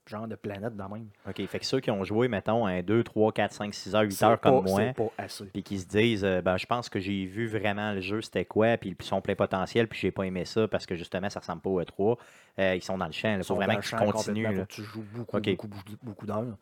genre 0.06 0.26
de 0.26 0.34
planète 0.34 0.76
de 0.76 0.82
même. 0.82 1.06
OK, 1.28 1.46
fait 1.46 1.58
que 1.58 1.64
ceux 1.64 1.80
qui 1.80 1.90
ont 1.90 2.02
joué, 2.04 2.28
mettons, 2.28 2.66
un 2.66 2.82
2, 2.82 3.02
3, 3.04 3.32
4, 3.32 3.52
5, 3.52 3.72
6 3.74 3.94
heures, 3.94 4.02
8 4.02 4.12
C'est 4.12 4.24
heures 4.24 4.40
comme 4.40 4.64
pas- 4.64 4.70
moi, 4.70 4.92
pas 4.94 5.12
assez. 5.18 5.44
puis 5.46 5.62
qui 5.62 5.78
se 5.78 5.86
disent, 5.86 6.24
euh, 6.24 6.42
ben, 6.42 6.56
je 6.56 6.66
pense 6.66 6.88
que 6.88 6.98
j'ai 7.00 7.24
vu 7.24 7.46
vraiment 7.46 7.92
le 7.92 8.00
jeu, 8.00 8.20
c'était 8.20 8.44
quoi, 8.44 8.76
puis 8.76 8.96
son 9.00 9.20
plein 9.20 9.34
potentiel, 9.36 9.86
puis 9.88 9.98
j'ai 10.00 10.10
pas 10.10 10.24
aimé 10.24 10.44
ça 10.44 10.66
parce 10.68 10.86
que 10.86 10.96
justement, 10.96 11.30
ça 11.30 11.40
ressemble 11.40 11.62
pas 11.62 11.70
au 11.70 11.80
E3. 11.80 12.18
Euh, 12.58 12.74
ils 12.74 12.82
sont 12.82 12.98
dans 12.98 13.06
le 13.06 13.12
champ. 13.12 13.36
Il 13.36 13.44
faut 13.44 13.54
vraiment 13.54 13.74
dans 13.74 13.80
que 13.80 13.86
tu 13.86 13.96
continues. 13.96 14.54
là. 14.56 14.66
tu 14.66 14.82
joues 14.82 15.04
beaucoup, 15.14 15.40
beaucoup, 15.40 15.68
beaucoup, 15.68 15.96
beaucoup 16.02 16.26
d'heures. 16.26 16.56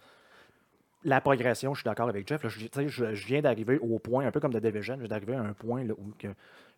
La 1.03 1.21
progression, 1.23 1.73
je 1.73 1.81
suis 1.81 1.87
d'accord 1.89 2.09
avec 2.11 2.29
Jeff. 2.29 2.43
là, 2.43 2.51
je, 2.51 2.59
je- 2.89 3.15
je 3.15 3.27
viens 3.27 3.41
d'arriver 3.41 3.79
au 3.79 3.99
point, 3.99 4.27
un 4.27 4.31
peu 4.31 4.41
comme 4.41 4.53
The 4.53 4.59
Division, 4.59 4.95
je 4.97 5.01
viens 5.01 5.09
d'arriver 5.09 5.35
à 5.35 5.41
un 5.41 5.55
point 5.55 5.83
là, 5.85 5.95
où 5.97 6.13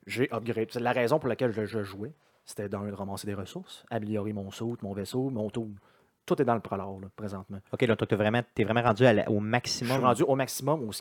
j'ai 0.07 0.33
upgrade. 0.33 0.69
C'est 0.71 0.79
la 0.81 0.93
raison 0.93 1.19
pour 1.19 1.29
laquelle 1.29 1.51
je, 1.53 1.65
je 1.67 1.83
jouais, 1.83 2.13
c'était 2.45 2.69
d'un 2.69 2.85
de 2.87 2.93
ramasser 2.93 3.27
des 3.27 3.35
ressources, 3.35 3.85
améliorer 3.91 4.33
mon 4.33 4.51
saut, 4.53 4.77
mon 4.83 4.93
vaisseau, 4.93 5.29
mon 5.31 5.51
tour. 5.51 5.69
Tout 6.25 6.41
est 6.41 6.45
dans 6.45 6.55
le 6.55 6.61
prolore, 6.61 7.01
là, 7.01 7.09
présentement. 7.17 7.59
OK, 7.73 7.85
donc 7.85 7.99
tu 8.07 8.15
es 8.15 8.17
vraiment, 8.17 8.43
t'es 8.55 8.65
vraiment 8.65 8.83
rendu 8.83 9.03
la- 9.03 9.29
au 9.31 9.35
Je 9.41 9.45
maximum 9.45 9.97
suis 9.97 10.05
rendu 10.05 10.23
au 10.23 10.35
maximum 10.37 10.89
au 10.89 10.93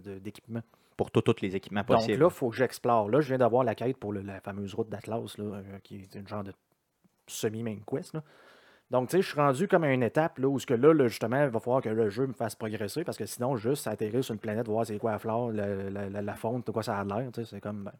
de- 0.00 0.18
d'équipement. 0.18 0.60
pour 0.96 1.10
tout- 1.10 1.22
tous 1.22 1.40
les 1.40 1.54
équipements 1.56 1.80
Donc 1.80 1.98
possibles. 1.98 2.20
là, 2.20 2.26
il 2.30 2.34
faut 2.34 2.50
que 2.50 2.56
j'explore. 2.56 3.08
Là, 3.08 3.20
je 3.20 3.28
viens 3.28 3.38
d'avoir 3.38 3.62
la 3.64 3.74
quête 3.74 3.96
pour 3.96 4.12
le- 4.12 4.22
la 4.22 4.40
fameuse 4.40 4.74
route 4.74 4.88
d'Atlas, 4.88 5.38
là, 5.38 5.44
euh, 5.44 5.78
qui 5.82 5.96
est 6.02 6.14
une 6.16 6.26
genre 6.28 6.42
de 6.44 6.52
semi-main 7.26 7.76
quest. 7.86 8.14
là. 8.14 8.22
Donc, 8.90 9.08
tu 9.08 9.16
sais, 9.16 9.22
je 9.22 9.28
suis 9.28 9.40
rendu 9.40 9.66
comme 9.66 9.82
à 9.82 9.92
une 9.92 10.02
étape 10.02 10.38
là, 10.38 10.46
où 10.46 10.58
ce 10.58 10.66
que 10.66 10.74
là, 10.74 10.92
là, 10.92 11.08
justement, 11.08 11.42
il 11.42 11.48
va 11.48 11.58
falloir 11.58 11.80
que 11.82 11.88
le 11.88 12.10
jeu 12.10 12.26
me 12.26 12.32
fasse 12.34 12.54
progresser 12.54 13.02
parce 13.02 13.16
que 13.16 13.24
sinon, 13.26 13.56
juste 13.56 13.86
atterrir 13.88 14.22
sur 14.22 14.34
une 14.34 14.38
planète, 14.38 14.68
voir 14.68 14.86
c'est 14.86 14.98
quoi 14.98 15.12
la 15.12 15.18
flore, 15.18 15.50
la, 15.52 15.66
la, 15.90 16.08
la- 16.10 16.22
la 16.22 16.34
faune, 16.34 16.62
de 16.64 16.70
quoi 16.70 16.82
ça 16.82 16.98
a 16.98 17.04
l'air. 17.04 17.30
tu 17.32 17.40
sais, 17.42 17.48
C'est 17.50 17.60
comme. 17.60 17.84
ben, 17.84 17.92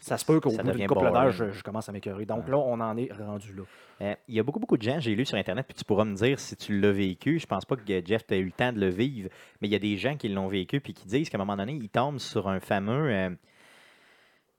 ça 0.00 0.18
se 0.18 0.24
peut 0.26 0.40
qu'au 0.40 0.50
bout 0.50 0.56
devient 0.58 0.78
d'une 0.80 0.86
couple 0.88 1.00
d'heures, 1.12 1.30
je, 1.30 1.50
je 1.52 1.62
commence 1.62 1.88
à 1.88 1.92
m'écœurer. 1.92 2.26
Donc 2.26 2.44
Ouais. 2.44 2.50
là, 2.50 2.58
on 2.58 2.78
en 2.80 2.96
est 2.96 3.10
rendu 3.12 3.54
là. 3.54 3.62
Euh, 4.02 4.14
Il 4.28 4.34
y 4.34 4.40
a 4.40 4.42
beaucoup, 4.42 4.58
beaucoup 4.60 4.76
de 4.76 4.82
gens, 4.82 4.98
j'ai 5.00 5.14
lu 5.14 5.24
sur 5.24 5.38
Internet, 5.38 5.64
puis 5.66 5.74
tu 5.76 5.84
pourras 5.84 6.04
me 6.04 6.14
dire 6.14 6.38
si 6.38 6.56
tu 6.56 6.78
l'as 6.78 6.92
vécu. 6.92 7.38
Je 7.38 7.46
pense 7.46 7.64
pas 7.64 7.76
que 7.76 7.82
Jeff 8.04 8.26
t'a 8.26 8.36
eu 8.36 8.44
le 8.44 8.52
temps 8.52 8.72
de 8.72 8.80
le 8.80 8.88
vivre, 8.88 9.30
mais 9.62 9.68
il 9.68 9.70
y 9.72 9.76
a 9.76 9.78
des 9.78 9.96
gens 9.96 10.16
qui 10.16 10.28
l'ont 10.28 10.48
vécu 10.48 10.80
puis 10.80 10.92
qui 10.92 11.06
disent 11.06 11.30
qu'à 11.30 11.38
un 11.38 11.42
moment 11.44 11.56
donné, 11.56 11.72
ils 11.74 11.88
tombent 11.88 12.18
sur 12.18 12.48
un 12.48 12.58
fameux. 12.60 13.08
euh, 13.10 13.30
tu 13.30 13.36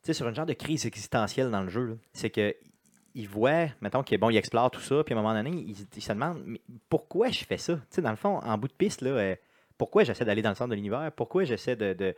sais, 0.04 0.14
sur 0.14 0.28
une 0.28 0.36
genre 0.36 0.46
de 0.46 0.54
crise 0.54 0.86
existentielle 0.86 1.52
dans 1.52 1.62
le 1.64 1.70
jeu. 1.70 1.86
là. 1.86 1.94
C'est 2.14 2.30
que. 2.30 2.56
Ils 3.16 3.28
voient, 3.28 3.68
mettons 3.82 4.04
qu'ils 4.04 4.20
bon, 4.20 4.30
ils 4.30 4.38
explorent 4.38 4.70
tout 4.70 4.82
ça, 4.82 5.04
puis 5.04 5.16
à 5.16 5.18
un 5.18 5.22
moment 5.22 5.34
donné, 5.34 5.50
ils 5.50 6.02
se 6.02 6.12
demandent 6.12 6.44
mais 6.46 6.62
pourquoi 6.90 7.30
je 7.30 7.46
fais 7.46 7.58
ça? 7.58 7.76
Tu 7.76 7.82
sais, 7.90 8.02
dans 8.02 8.12
le 8.12 8.18
fond, 8.18 8.40
en 8.40 8.58
bout 8.58 8.68
de 8.68 8.74
piste, 8.74 9.02
là, 9.02 9.12
euh, 9.12 9.36
pourquoi 9.78 10.04
j'essaie 10.04 10.26
d'aller 10.26 10.42
dans 10.42 10.50
le 10.50 10.56
centre 10.56 10.72
de 10.72 10.76
l'univers? 10.76 11.12
Pourquoi 11.16 11.46
j'essaie 11.46 11.76
de. 11.76 12.16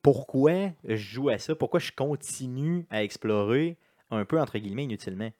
pourquoi 0.00 0.70
je 0.84 0.96
joue 0.96 1.28
à 1.28 1.38
ça? 1.38 1.54
Pourquoi 1.54 1.80
je 1.80 1.92
continue 1.92 2.86
à 2.88 3.02
explorer 3.02 3.76
un 4.10 4.24
peu, 4.24 4.40
entre 4.40 4.58
guillemets, 4.58 4.84
inutilement? 4.84 5.30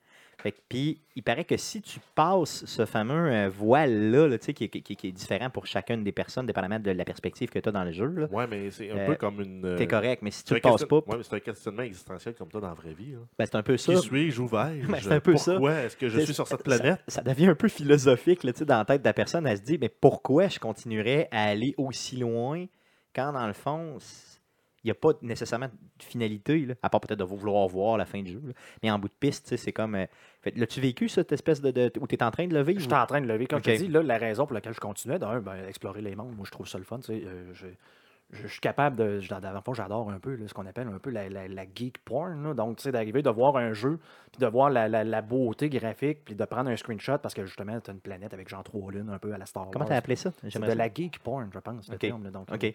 Puis, 0.69 1.01
il 1.17 1.23
paraît 1.23 1.45
que 1.45 1.57
si 1.57 1.81
tu 1.83 2.01
passes 2.15 2.65
ce 2.67 2.85
fameux 2.87 3.31
euh, 3.33 3.49
voile-là, 3.49 4.27
là, 4.29 4.39
qui, 4.39 4.65
est- 4.65 4.69
qui- 4.69 5.07
est 5.09 5.13
différent 5.13 5.51
pour 5.51 5.67
chacune 5.67 6.03
des 6.05 6.13
personnes, 6.13 6.47
dépendamment 6.47 6.79
de 6.81 6.91
la 6.91 7.05
perspective 7.05 7.49
que 7.51 7.59
tu 7.59 7.69
as 7.69 7.73
dans 7.73 7.85
le 7.85 7.93
jeu, 7.93 8.07
là, 8.07 8.27
Ouais, 8.31 8.47
mais 8.47 8.71
c'est 8.71 8.91
un 8.91 8.97
Euh, 8.99 9.07
peu 9.07 9.15
comme 9.17 9.41
une. 9.41 9.65
euh, 9.65 9.77
t'es 9.77 9.87
correct. 9.87 10.23
Mais 10.23 10.31
si 10.31 10.45
tu 10.45 10.55
le 10.55 10.61
passes 10.61 10.85
pas, 10.85 10.97
Ouais, 10.97 11.17
mais 11.19 11.23
c'est 11.23 11.37
un 11.37 11.41
questionnement 11.41 11.83
existentiel 11.83 12.35
comme 12.35 12.49
toi 12.49 12.61
dans 12.61 12.69
la 12.69 12.75
vraie 12.75 12.95
vie. 12.95 13.13
là. 13.13 13.19
ben, 13.39 13.47
c'est 13.47 13.57
un 13.57 13.63
peu 13.63 13.77
ça. 13.77 13.93
Qui 13.95 14.01
suis-je, 14.01 14.43
vais-je? 14.43 14.87
Ben, 14.91 14.99
c'est 15.01 15.13
un 15.13 15.21
peu 15.21 15.37
ça. 15.37 15.53
Pourquoi 15.53 15.75
est-ce 15.83 15.97
que 15.97 16.09
je 16.09 16.21
suis 16.21 16.35
sur 16.35 16.47
cette 16.49 16.59
ça- 16.59 16.65
planète? 16.65 17.01
Ça, 17.09 17.23
devient 17.23 17.47
un 17.49 17.55
peu 17.55 17.69
philosophique 17.69 18.43
là, 18.45 18.53
dans 18.53 18.79
la 18.79 18.85
tête 18.85 19.03
de 19.03 19.07
la 19.09 19.15
personne. 19.15 19.47
Elle 19.47 19.59
se 19.59 19.63
dit, 19.63 19.79
mais 19.81 19.89
pourquoi 19.89 20.49
je 20.49 20.59
continuerais 20.59 21.29
à 21.31 21.45
aller 21.45 21.75
aussi 21.79 22.17
loin 22.17 22.67
quand, 23.15 23.33
dans 23.33 23.47
le 23.47 23.53
fond, 23.53 23.99
n'y 24.87 24.91
a 24.91 24.95
pas 24.95 25.11
nécessairement 25.23 25.67
de 25.69 26.03
finalité, 26.03 26.59
là, 26.67 26.75
à 26.83 26.91
part 26.91 27.01
peut-être 27.01 27.19
de 27.19 27.25
vouloir 27.25 27.67
voir 27.69 27.97
la 27.99 28.05
fin 28.07 28.23
du 28.23 28.33
jeu. 28.33 28.43
là. 28.47 28.53
Mais 28.83 28.91
en 28.91 28.99
bout 28.99 29.09
de 29.09 29.15
piste, 29.19 29.57
c'est 29.57 29.73
comme. 29.73 29.95
euh, 29.95 30.07
L'as-tu 30.57 30.81
vécu, 30.81 31.09
cette 31.09 31.33
espèce 31.33 31.61
de. 31.63 31.71
de- 31.71 31.93
où 32.01 32.07
tu 32.07 32.15
es 32.17 32.23
en 32.23 32.31
train 32.31 32.47
de 32.47 32.55
le 32.55 32.63
vivre? 32.63 32.81
Je 32.81 32.85
suis 32.85 32.93
en 32.95 33.07
train 33.07 33.21
de 33.21 33.27
lever. 33.27 33.47
Comme 33.47 33.59
Ok. 33.61 33.65
je 33.67 33.73
te 33.73 33.77
dis, 33.79 33.89
là, 33.89 34.03
la 34.03 34.19
raison 34.19 34.45
pour 34.47 34.55
laquelle 34.55 34.75
je 34.75 34.81
continuais, 34.81 35.19
d'un, 35.19 35.41
ben, 35.41 35.57
explorer 35.67 36.03
les 36.03 36.15
mondes, 36.15 36.35
moi, 36.37 36.45
je 36.47 36.51
trouve 36.51 36.69
ça 36.69 36.77
le 36.79 36.85
fun. 36.85 37.01
euh, 37.11 37.53
je, 38.35 38.47
suis 38.49 38.61
capable 38.61 38.97
de. 38.97 39.21
j'adore 39.21 40.11
un 40.11 40.19
peu 40.19 40.35
là, 40.35 40.47
ce 40.49 40.55
qu'on 40.55 40.67
appelle 40.67 40.89
un 40.89 40.99
peu 40.99 41.11
la, 41.11 41.29
la- 41.29 41.49
la 41.49 41.65
geek 41.75 41.99
porn. 42.05 42.43
là. 42.43 42.55
Donc, 42.55 42.77
tu 42.77 42.83
sais, 42.85 42.93
d'arriver, 42.93 43.23
de 43.23 43.31
voir 43.31 43.57
un 43.57 43.73
jeu, 43.73 43.99
puis 44.33 44.41
de 44.41 44.47
voir 44.47 44.71
la, 44.71 44.89
la- 44.89 45.23
beauté 45.23 45.69
graphique, 45.71 46.19
puis 46.25 46.35
de 46.35 46.45
prendre 46.45 46.69
un 46.71 46.77
screenshot 46.77 47.19
parce 47.19 47.35
que 47.35 47.45
justement, 47.47 47.81
tu 47.81 47.91
as 47.91 47.95
une 47.95 48.01
planète 48.01 48.35
avec 48.35 48.49
genre 48.49 48.63
trois 48.65 48.93
lunes, 48.93 49.09
un 49.11 49.19
peu 49.19 49.33
à 49.33 49.39
la 49.39 49.47
Star 49.47 49.65
Comment 49.73 49.85
Wars. 49.85 49.89
tu 49.89 49.93
as 49.95 49.97
appelé 49.97 50.17
ça? 50.17 50.31
De 50.43 50.73
la 50.73 50.93
geek 50.93 51.19
porn, 51.21 51.49
je 51.53 51.59
pense, 51.59 51.89
le 51.89 51.95
Ok. 51.95 52.01
terme. 52.01 52.25
là. 52.25 52.31
Donc, 52.31 52.49
euh, 52.53 52.71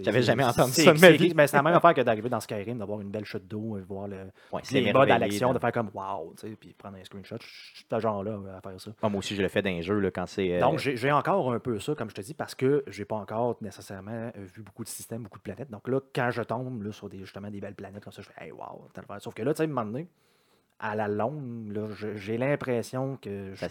J'avais 0.00 0.22
jamais 0.22 0.44
entendu 0.44 0.72
ça 0.72 0.92
de 0.92 1.00
ma 1.00 1.08
c'est- 1.08 1.12
vie. 1.16 1.32
mais 1.34 1.46
c'est 1.46 1.56
la 1.56 1.62
même 1.62 1.74
affaire 1.74 1.94
que 1.94 2.00
d'arriver 2.00 2.28
dans 2.28 2.40
Skyrim, 2.40 2.78
d'avoir 2.78 3.00
une 3.00 3.10
belle 3.10 3.24
chute 3.24 3.46
d'eau, 3.46 3.76
euh, 3.76 3.84
voir 3.86 4.08
le, 4.08 4.16
Ouais, 4.52 4.60
les 4.72 4.92
modes 4.92 5.10
à 5.10 5.18
l'action, 5.18 5.52
de 5.52 5.58
faire 5.58 5.72
comme 5.72 5.90
wow, 5.94 6.32
tu 6.38 6.48
sais, 6.48 6.56
puis 6.56 6.72
prendre 6.72 6.96
un 6.96 7.04
screenshot. 7.04 7.36
Je 7.40 7.46
suis 7.46 7.86
ce 7.90 8.00
genre-là 8.00 8.38
à 8.56 8.60
faire 8.60 8.80
ça. 8.80 8.90
Ah, 9.02 9.08
moi 9.08 9.18
aussi, 9.18 9.34
je 9.34 9.42
le 9.42 9.48
fais 9.48 9.62
dans 9.62 9.70
les 9.70 9.82
jeux 9.82 9.98
là, 9.98 10.10
quand 10.10 10.26
c'est. 10.26 10.54
euh, 10.56 10.60
Donc, 10.60 10.78
j'ai 10.78 11.12
encore 11.12 11.52
un 11.52 11.58
peu 11.58 11.78
ça, 11.78 11.94
comme 11.94 12.08
je 12.10 12.14
te 12.14 12.20
dis, 12.20 12.34
parce 12.34 12.54
que 12.54 12.84
j'ai 12.86 13.04
pas 13.04 13.16
encore 13.16 13.56
nécessairement 13.60 14.12
euh, 14.12 14.30
vu 14.54 14.62
beaucoup 14.62 14.83
de 14.84 14.88
systèmes, 14.88 15.24
beaucoup 15.24 15.38
de 15.38 15.42
planètes. 15.42 15.70
Donc 15.70 15.88
là, 15.88 16.00
quand 16.14 16.30
je 16.30 16.42
tombe 16.42 16.82
là, 16.82 16.92
sur 16.92 17.08
des, 17.08 17.18
justement 17.18 17.50
des 17.50 17.60
belles 17.60 17.74
planètes 17.74 18.04
comme 18.04 18.12
ça, 18.12 18.22
je 18.22 18.28
fais 18.28 18.44
Hey, 18.44 18.52
wow. 18.52 18.88
Sauf 19.18 19.34
que 19.34 19.42
là, 19.42 19.52
tu 19.52 19.58
sais, 19.58 19.62
à 19.62 19.64
un 19.64 19.68
moment 19.68 19.84
donné, 19.84 20.08
à 20.78 20.94
la 20.94 21.08
longue, 21.08 21.72
j'ai 22.16 22.36
l'impression 22.36 23.16
que 23.16 23.54
Ça 23.54 23.68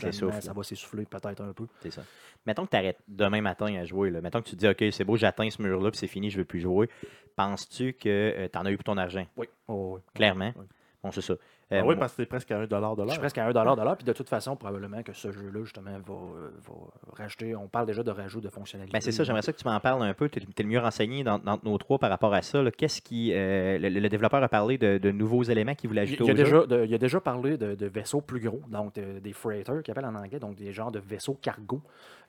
va 0.53 0.63
s'essouffler 0.63 1.05
peut-être 1.05 1.41
un 1.41 1.53
peu. 1.53 1.67
C'est 1.81 1.91
ça. 1.91 2.03
Mettons 2.45 2.65
que 2.65 2.71
tu 2.71 2.77
arrêtes 2.77 2.99
demain 3.07 3.41
matin 3.41 3.73
à 3.75 3.85
jouer. 3.85 4.09
Là. 4.09 4.19
Mettons 4.21 4.41
que 4.41 4.49
tu 4.49 4.55
te 4.55 4.59
dis, 4.59 4.67
OK, 4.67 4.91
c'est 4.91 5.03
beau, 5.03 5.15
j'atteins 5.15 5.49
ce 5.49 5.61
mur-là, 5.61 5.91
puis 5.91 5.99
c'est 5.99 6.07
fini, 6.07 6.29
je 6.29 6.37
ne 6.37 6.41
veux 6.41 6.45
plus 6.45 6.59
jouer. 6.59 6.89
Penses-tu 7.35 7.93
que 7.93 8.47
tu 8.51 8.57
en 8.57 8.65
as 8.65 8.71
eu 8.71 8.77
pour 8.77 8.83
ton 8.83 8.97
argent? 8.97 9.25
Oui. 9.37 9.47
Oh, 9.67 9.93
oui. 9.95 10.01
Clairement. 10.13 10.53
Oui. 10.55 10.65
Bon, 11.03 11.11
c'est 11.11 11.21
ça. 11.21 11.35
Euh, 11.73 11.79
Ah 11.79 11.81
oui, 11.81 11.85
moi- 11.87 11.95
parce 11.95 12.13
que 12.13 12.23
c'est 12.23 12.25
presque 12.27 12.51
à 12.51 12.57
1 12.59 12.65
de 12.67 12.75
l'heure. 12.75 12.95
Je 13.07 13.11
suis 13.11 13.19
presque 13.19 13.37
à 13.37 13.45
1 13.45 13.49
de 13.51 13.81
l'heure. 13.81 13.97
Puis 13.97 14.05
de 14.05 14.13
toute 14.13 14.29
façon, 14.29 14.55
probablement 14.55 15.01
que 15.03 15.13
ce 15.13 15.31
jeu-là, 15.31 15.63
justement, 15.63 15.91
va, 15.91 16.13
euh, 16.13 16.49
va 16.67 16.73
rajouter. 17.17 17.55
On 17.55 17.67
parle 17.67 17.87
déjà 17.87 18.03
de 18.03 18.11
rajout 18.11 18.41
de 18.41 18.49
fonctionnalités. 18.49 18.93
Ben, 18.93 19.01
c'est 19.01 19.11
ça, 19.11 19.23
j'aimerais 19.23 19.41
ça 19.41 19.51
que 19.53 19.57
tu 19.57 19.67
m'en 19.67 19.79
parles 19.79 20.03
un 20.03 20.13
peu. 20.13 20.29
Tu 20.29 20.39
es, 20.39 20.63
le 20.63 20.69
mieux 20.69 20.79
renseigné 20.79 21.23
dans, 21.23 21.39
dans 21.39 21.59
nos 21.63 21.77
trois 21.77 21.97
par 21.99 22.09
rapport 22.09 22.33
à 22.33 22.41
ça. 22.41 22.63
Qu'est-ce 22.77 23.01
qui. 23.01 23.31
euh, 23.33 23.77
le, 23.79 23.89
le 23.89 24.09
développeur 24.09 24.43
a 24.43 24.49
parlé 24.49 24.77
de, 24.77 24.97
de 24.97 25.11
nouveaux 25.11 25.43
éléments 25.43 25.75
qu'il 25.75 25.87
voulait 25.89 26.01
ajouter 26.01 26.23
il 26.23 26.29
a 26.29 26.33
au 26.33 26.37
jeu? 26.37 26.43
déjà, 26.43 26.65
de- 26.65 26.85
il 26.85 26.93
a 26.93 26.97
déjà 26.97 27.19
parlé 27.19 27.57
de, 27.57 27.75
de 27.75 27.85
vaisseaux 27.87 28.21
plus 28.21 28.39
gros, 28.39 28.61
donc 28.67 28.95
de- 28.95 29.19
des 29.19 29.33
freighters, 29.33 29.81
qu'ils 29.83 29.91
appellent 29.91 30.05
en 30.05 30.15
anglais, 30.15 30.39
donc 30.39 30.55
des 30.55 30.71
genres 30.71 30.91
de 30.91 30.99
vaisseaux 30.99 31.37
cargo, 31.41 31.81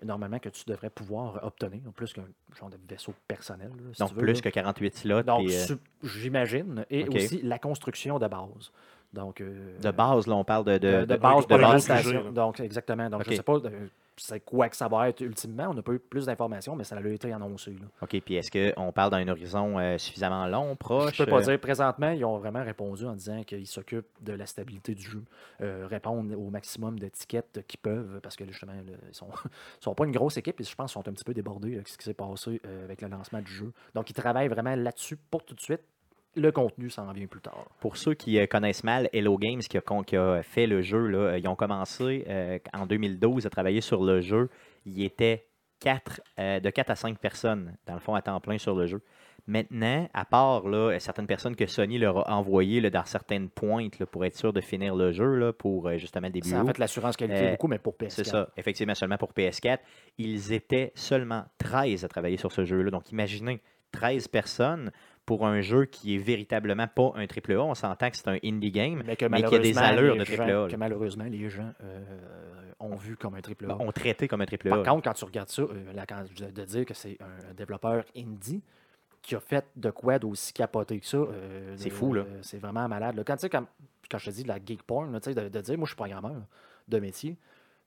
normalement, 0.02 0.38
que 0.38 0.48
tu 0.48 0.64
devrais 0.66 0.90
pouvoir 0.90 1.40
obtenir, 1.44 1.80
plus 1.94 2.12
qu'un 2.12 2.24
genre 2.58 2.70
de 2.70 2.76
vaisseau 2.88 3.14
personnel. 3.28 3.68
là, 3.68 3.90
si 3.92 3.98
Donc 4.00 4.08
tu 4.10 4.14
veux, 4.16 4.20
plus 4.22 4.34
là. 4.34 4.40
que 4.40 4.48
48 4.48 4.96
slots. 4.96 5.22
Donc, 5.22 5.48
euh, 5.50 5.76
j'imagine. 6.02 6.84
Et 6.90 7.08
aussi 7.08 7.42
la 7.42 7.58
construction 7.58 8.18
de 8.18 8.26
base. 8.28 8.70
Donc, 9.14 9.40
euh, 9.40 9.78
de 9.80 9.90
base, 9.90 10.26
là, 10.26 10.34
on 10.34 10.44
parle 10.44 10.64
de. 10.64 10.78
de, 10.78 11.00
de, 11.00 11.04
de 11.04 11.16
base 11.16 11.46
de 11.46 11.54
la 11.54 11.68
base. 11.72 11.84
station. 11.84 12.32
Donc, 12.32 12.60
exactement. 12.60 13.08
Donc, 13.08 13.24
je 13.24 13.30
ne 13.30 13.36
sais 13.36 13.42
pas 13.42 13.56
euh, 13.56 13.86
c'est 14.16 14.40
quoi 14.40 14.68
que 14.68 14.76
ça 14.76 14.88
va 14.88 15.08
être 15.08 15.20
ultimement. 15.20 15.68
On 15.70 15.74
n'a 15.74 15.82
pas 15.82 15.92
eu 15.92 15.98
plus 15.98 16.26
d'informations, 16.26 16.76
mais 16.76 16.84
ça 16.84 16.96
a 16.96 17.08
été 17.08 17.32
annoncé. 17.32 17.72
là. 17.72 17.86
OK, 18.02 18.20
puis 18.20 18.34
est-ce 18.36 18.50
qu'on 18.50 18.92
parle 18.92 19.10
d'un 19.10 19.26
horizon 19.28 19.78
euh, 19.78 19.98
suffisamment 19.98 20.46
long, 20.46 20.76
proche 20.76 21.14
Je 21.16 21.24
peux 21.24 21.30
pas 21.30 21.40
euh, 21.40 21.44
dire. 21.44 21.60
Présentement, 21.60 22.10
ils 22.10 22.24
ont 22.24 22.38
vraiment 22.38 22.62
répondu 22.62 23.06
en 23.06 23.14
disant 23.14 23.42
qu'ils 23.44 23.66
s'occupent 23.66 24.06
de 24.20 24.32
la 24.32 24.46
stabilité 24.46 24.94
du 24.94 25.02
jeu, 25.02 25.22
euh, 25.60 25.86
répondre 25.88 26.38
au 26.38 26.50
maximum 26.50 26.98
d'étiquettes 26.98 27.64
qu'ils 27.66 27.80
peuvent, 27.80 28.20
parce 28.22 28.36
que 28.36 28.46
justement, 28.46 28.72
là, 28.72 28.92
ils 29.08 29.14
sont, 29.14 29.28
sont 29.80 29.94
pas 29.94 30.04
une 30.04 30.12
grosse 30.12 30.36
équipe 30.36 30.60
et 30.60 30.64
je 30.64 30.74
pense 30.74 30.92
qu'ils 30.92 31.02
sont 31.02 31.08
un 31.08 31.12
petit 31.12 31.24
peu 31.24 31.34
débordés 31.34 31.74
avec 31.74 31.88
ce 31.88 31.98
qui 31.98 32.04
s'est 32.04 32.14
passé 32.14 32.60
euh, 32.66 32.84
avec 32.84 33.02
le 33.02 33.08
lancement 33.08 33.40
du 33.40 33.50
jeu. 33.50 33.72
Donc, 33.94 34.10
ils 34.10 34.14
travaillent 34.14 34.48
vraiment 34.48 34.76
là-dessus 34.76 35.16
pour 35.16 35.44
tout 35.44 35.54
de 35.54 35.60
suite. 35.60 35.82
Le 36.36 36.50
contenu 36.50 36.90
s'en 36.90 37.10
vient 37.12 37.26
plus 37.26 37.40
tard. 37.40 37.66
Pour 37.80 37.96
ceux 37.96 38.14
qui 38.14 38.38
euh, 38.38 38.46
connaissent 38.46 38.82
mal 38.84 39.08
Hello 39.12 39.38
Games, 39.38 39.60
qui 39.60 39.76
a, 39.78 39.80
con- 39.80 40.02
qui 40.02 40.16
a 40.16 40.42
fait 40.42 40.66
le 40.66 40.82
jeu, 40.82 41.06
là, 41.06 41.18
euh, 41.18 41.38
ils 41.38 41.46
ont 41.48 41.54
commencé 41.56 42.24
euh, 42.28 42.58
en 42.72 42.86
2012 42.86 43.46
à 43.46 43.50
travailler 43.50 43.80
sur 43.80 44.02
le 44.04 44.20
jeu. 44.20 44.48
Il 44.84 45.02
était 45.04 45.46
quatre, 45.80 46.20
euh, 46.38 46.58
de 46.60 46.70
4 46.70 46.90
à 46.90 46.96
5 46.96 47.18
personnes, 47.18 47.76
dans 47.86 47.94
le 47.94 48.00
fond, 48.00 48.14
à 48.14 48.22
temps 48.22 48.40
plein 48.40 48.58
sur 48.58 48.74
le 48.74 48.86
jeu. 48.86 49.00
Maintenant, 49.46 50.08
à 50.14 50.24
part 50.24 50.66
là, 50.66 50.98
certaines 50.98 51.26
personnes 51.26 51.54
que 51.54 51.66
Sony 51.66 51.98
leur 51.98 52.26
a 52.30 52.34
envoyées 52.34 52.80
là, 52.80 52.88
dans 52.88 53.04
certaines 53.04 53.50
pointes 53.50 53.98
là, 53.98 54.06
pour 54.06 54.24
être 54.24 54.36
sûr 54.36 54.54
de 54.54 54.60
finir 54.62 54.96
le 54.96 55.12
jeu, 55.12 55.34
là, 55.36 55.52
pour 55.52 55.90
justement 55.98 56.28
le 56.28 56.32
début 56.32 56.52
a 56.54 56.62
août, 56.62 56.66
fait 56.68 56.78
l'assurance 56.78 57.14
qualité 57.16 57.48
Euh, 57.48 57.50
beaucoup, 57.50 57.68
mais 57.68 57.78
pour 57.78 57.92
PS4. 57.94 58.08
C'est 58.10 58.24
ça, 58.24 58.48
effectivement, 58.56 58.94
seulement 58.94 59.18
pour 59.18 59.32
PS4. 59.32 59.78
Ils 60.16 60.52
étaient 60.54 60.92
seulement 60.94 61.44
13 61.58 62.04
à 62.06 62.08
travailler 62.08 62.38
sur 62.38 62.52
ce 62.52 62.64
jeu-là. 62.64 62.90
Donc, 62.90 63.12
imaginez 63.12 63.60
13 63.92 64.28
personnes 64.28 64.90
pour 65.26 65.46
un 65.46 65.60
jeu 65.60 65.86
qui 65.86 66.14
est 66.14 66.18
véritablement 66.18 66.86
pas 66.86 67.12
un 67.14 67.24
AAA. 67.24 67.62
On 67.62 67.74
s'entend 67.74 68.10
que 68.10 68.16
c'est 68.16 68.28
un 68.28 68.38
indie 68.44 68.70
game. 68.70 69.02
Mais 69.04 69.16
que 69.16 69.24
mais 69.26 69.42
qu'il 69.42 69.52
y 69.52 69.56
a 69.56 69.58
des 69.58 69.72
malheureusement, 69.72 69.82
allures 69.82 70.16
de 70.16 70.24
triple 70.24 70.50
A. 70.50 70.68
Que 70.68 70.76
malheureusement, 70.76 71.24
les 71.24 71.48
gens 71.48 71.72
euh, 71.82 72.02
ont 72.78 72.96
vu 72.96 73.16
comme 73.16 73.34
un 73.34 73.40
triple 73.40 73.70
A. 73.70 73.76
On 73.80 73.92
traitait 73.92 74.28
comme 74.28 74.42
un 74.42 74.46
AAA. 74.46 74.70
Par 74.70 74.82
contre, 74.82 75.02
quand 75.04 75.14
tu 75.14 75.24
regardes 75.24 75.48
ça, 75.48 75.62
euh, 75.62 75.92
là, 75.94 76.04
quand, 76.06 76.22
de, 76.22 76.64
dire 76.64 76.84
que 76.84 76.94
c'est 76.94 77.18
un 77.20 77.54
développeur 77.54 78.04
indie 78.16 78.62
qui 79.22 79.34
a 79.34 79.40
fait 79.40 79.64
de 79.76 79.90
quoi 79.90 80.18
d'aussi 80.18 80.52
capoté 80.52 81.00
que 81.00 81.06
ça, 81.06 81.16
euh, 81.16 81.74
C'est 81.78 81.90
fou, 81.90 82.12
là. 82.12 82.24
c'est 82.42 82.58
vraiment 82.58 82.86
malade. 82.88 83.16
là. 83.16 83.24
Quand, 83.24 83.36
tu 83.36 83.42
sais, 83.42 83.48
quand, 83.48 83.64
quand 84.10 84.18
je 84.18 84.26
te 84.26 84.30
dis 84.34 84.42
de 84.42 84.48
la 84.48 84.58
geek 84.64 84.82
porn, 84.82 85.10
là, 85.10 85.20
tu 85.20 85.32
sais, 85.32 85.34
de, 85.34 85.48
de 85.48 85.60
dire, 85.62 85.78
moi, 85.78 85.86
je 85.86 85.90
suis 85.90 85.96
programmeur 85.96 86.42
de 86.88 86.98
métier, 86.98 87.38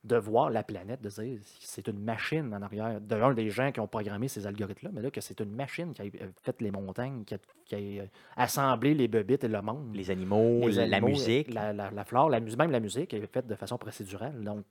de 0.04 0.16
voir 0.16 0.50
la 0.50 0.62
planète, 0.62 1.02
de 1.02 1.08
dire, 1.08 1.38
c'est 1.60 1.86
une 1.88 1.98
machine 1.98 2.54
en 2.54 2.62
arrière. 2.62 3.00
De 3.00 3.16
un 3.16 3.34
des 3.34 3.50
gens 3.50 3.72
qui 3.72 3.80
ont 3.80 3.88
programmé 3.88 4.28
ces 4.28 4.46
algorithmes-là, 4.46 4.90
mais 4.94 5.02
là, 5.02 5.10
que 5.10 5.20
c'est 5.20 5.40
une 5.40 5.50
machine 5.54 5.92
qui 5.92 6.02
a 6.02 6.04
fait 6.42 6.60
les 6.60 6.70
montagnes, 6.70 7.24
qui 7.24 7.34
a, 7.34 7.38
qui 7.64 8.00
a, 8.00 8.04
assemblé 8.36 8.94
les 8.94 9.08
bebites 9.08 9.44
et 9.44 9.48
le 9.48 9.60
monde. 9.60 9.94
les 9.94 10.10
animaux, 10.10 10.68
Les 10.68 10.74
la 10.86 10.96
animaux, 10.96 11.08
musique. 11.08 11.52
La, 11.52 11.72
la- 11.72 11.90
la 11.90 12.04
flore, 12.04 12.30
la, 12.30 12.40
même 12.40 12.70
la 12.70 12.80
musique 12.80 13.12
est 13.12 13.26
faite 13.26 13.46
de 13.46 13.54
façon 13.56 13.76
procédurale. 13.76 14.42
Donc, 14.42 14.64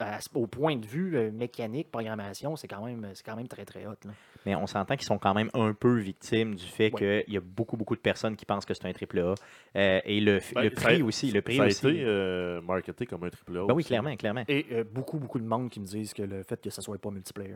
à 0.00 0.18
au 0.34 0.46
point 0.46 0.76
de 0.76 0.86
vue 0.86 1.16
euh, 1.16 1.30
mécanique, 1.32 1.90
programmation, 1.90 2.54
c'est 2.56 2.68
quand 2.68 2.84
même, 2.84 3.06
c'est 3.14 3.24
quand 3.24 3.36
même 3.36 3.48
très, 3.48 3.64
très 3.64 3.86
hot. 3.86 3.94
là. 4.04 4.10
Mais 4.46 4.54
on 4.54 4.66
s'entend 4.66 4.94
qu'ils 4.96 5.06
sont 5.06 5.18
quand 5.18 5.34
même 5.34 5.50
un 5.54 5.74
peu 5.74 5.96
victimes 5.98 6.54
du 6.54 6.64
fait 6.64 6.92
Ouais. 6.94 7.24
qu'il 7.26 7.34
y 7.34 7.36
a 7.36 7.40
beaucoup, 7.40 7.76
beaucoup 7.76 7.96
de 7.96 8.00
personnes 8.00 8.36
qui 8.36 8.46
pensent 8.46 8.64
que 8.64 8.74
c'est 8.74 8.86
un 8.86 8.92
AAA. 8.92 9.34
Euh, 9.76 10.00
et 10.04 10.20
le, 10.20 10.40
Ben, 10.54 10.62
le 10.62 10.70
prix 10.70 11.00
a- 11.00 11.04
aussi. 11.04 11.30
Le 11.32 11.42
prix 11.42 11.56
Ça 11.56 11.64
a 11.64 11.66
aussi. 11.66 11.88
été 11.88 12.04
euh, 12.04 12.60
marketé 12.62 13.06
comme 13.06 13.24
un 13.24 13.30
triple 13.30 13.58
A. 13.58 13.66
Ben 13.66 13.74
oui, 13.74 13.84
clairement, 13.84 14.14
clairement. 14.16 14.44
Et 14.48 14.66
euh, 14.72 14.84
beaucoup, 14.90 15.18
beaucoup 15.18 15.38
de 15.40 15.44
monde 15.46 15.68
qui 15.70 15.80
me 15.80 15.86
disent 15.86 16.14
que 16.14 16.22
le 16.22 16.42
fait 16.44 16.60
que 16.60 16.70
ça 16.70 16.80
soit 16.80 16.98
pas 16.98 17.10
multiplayer. 17.10 17.54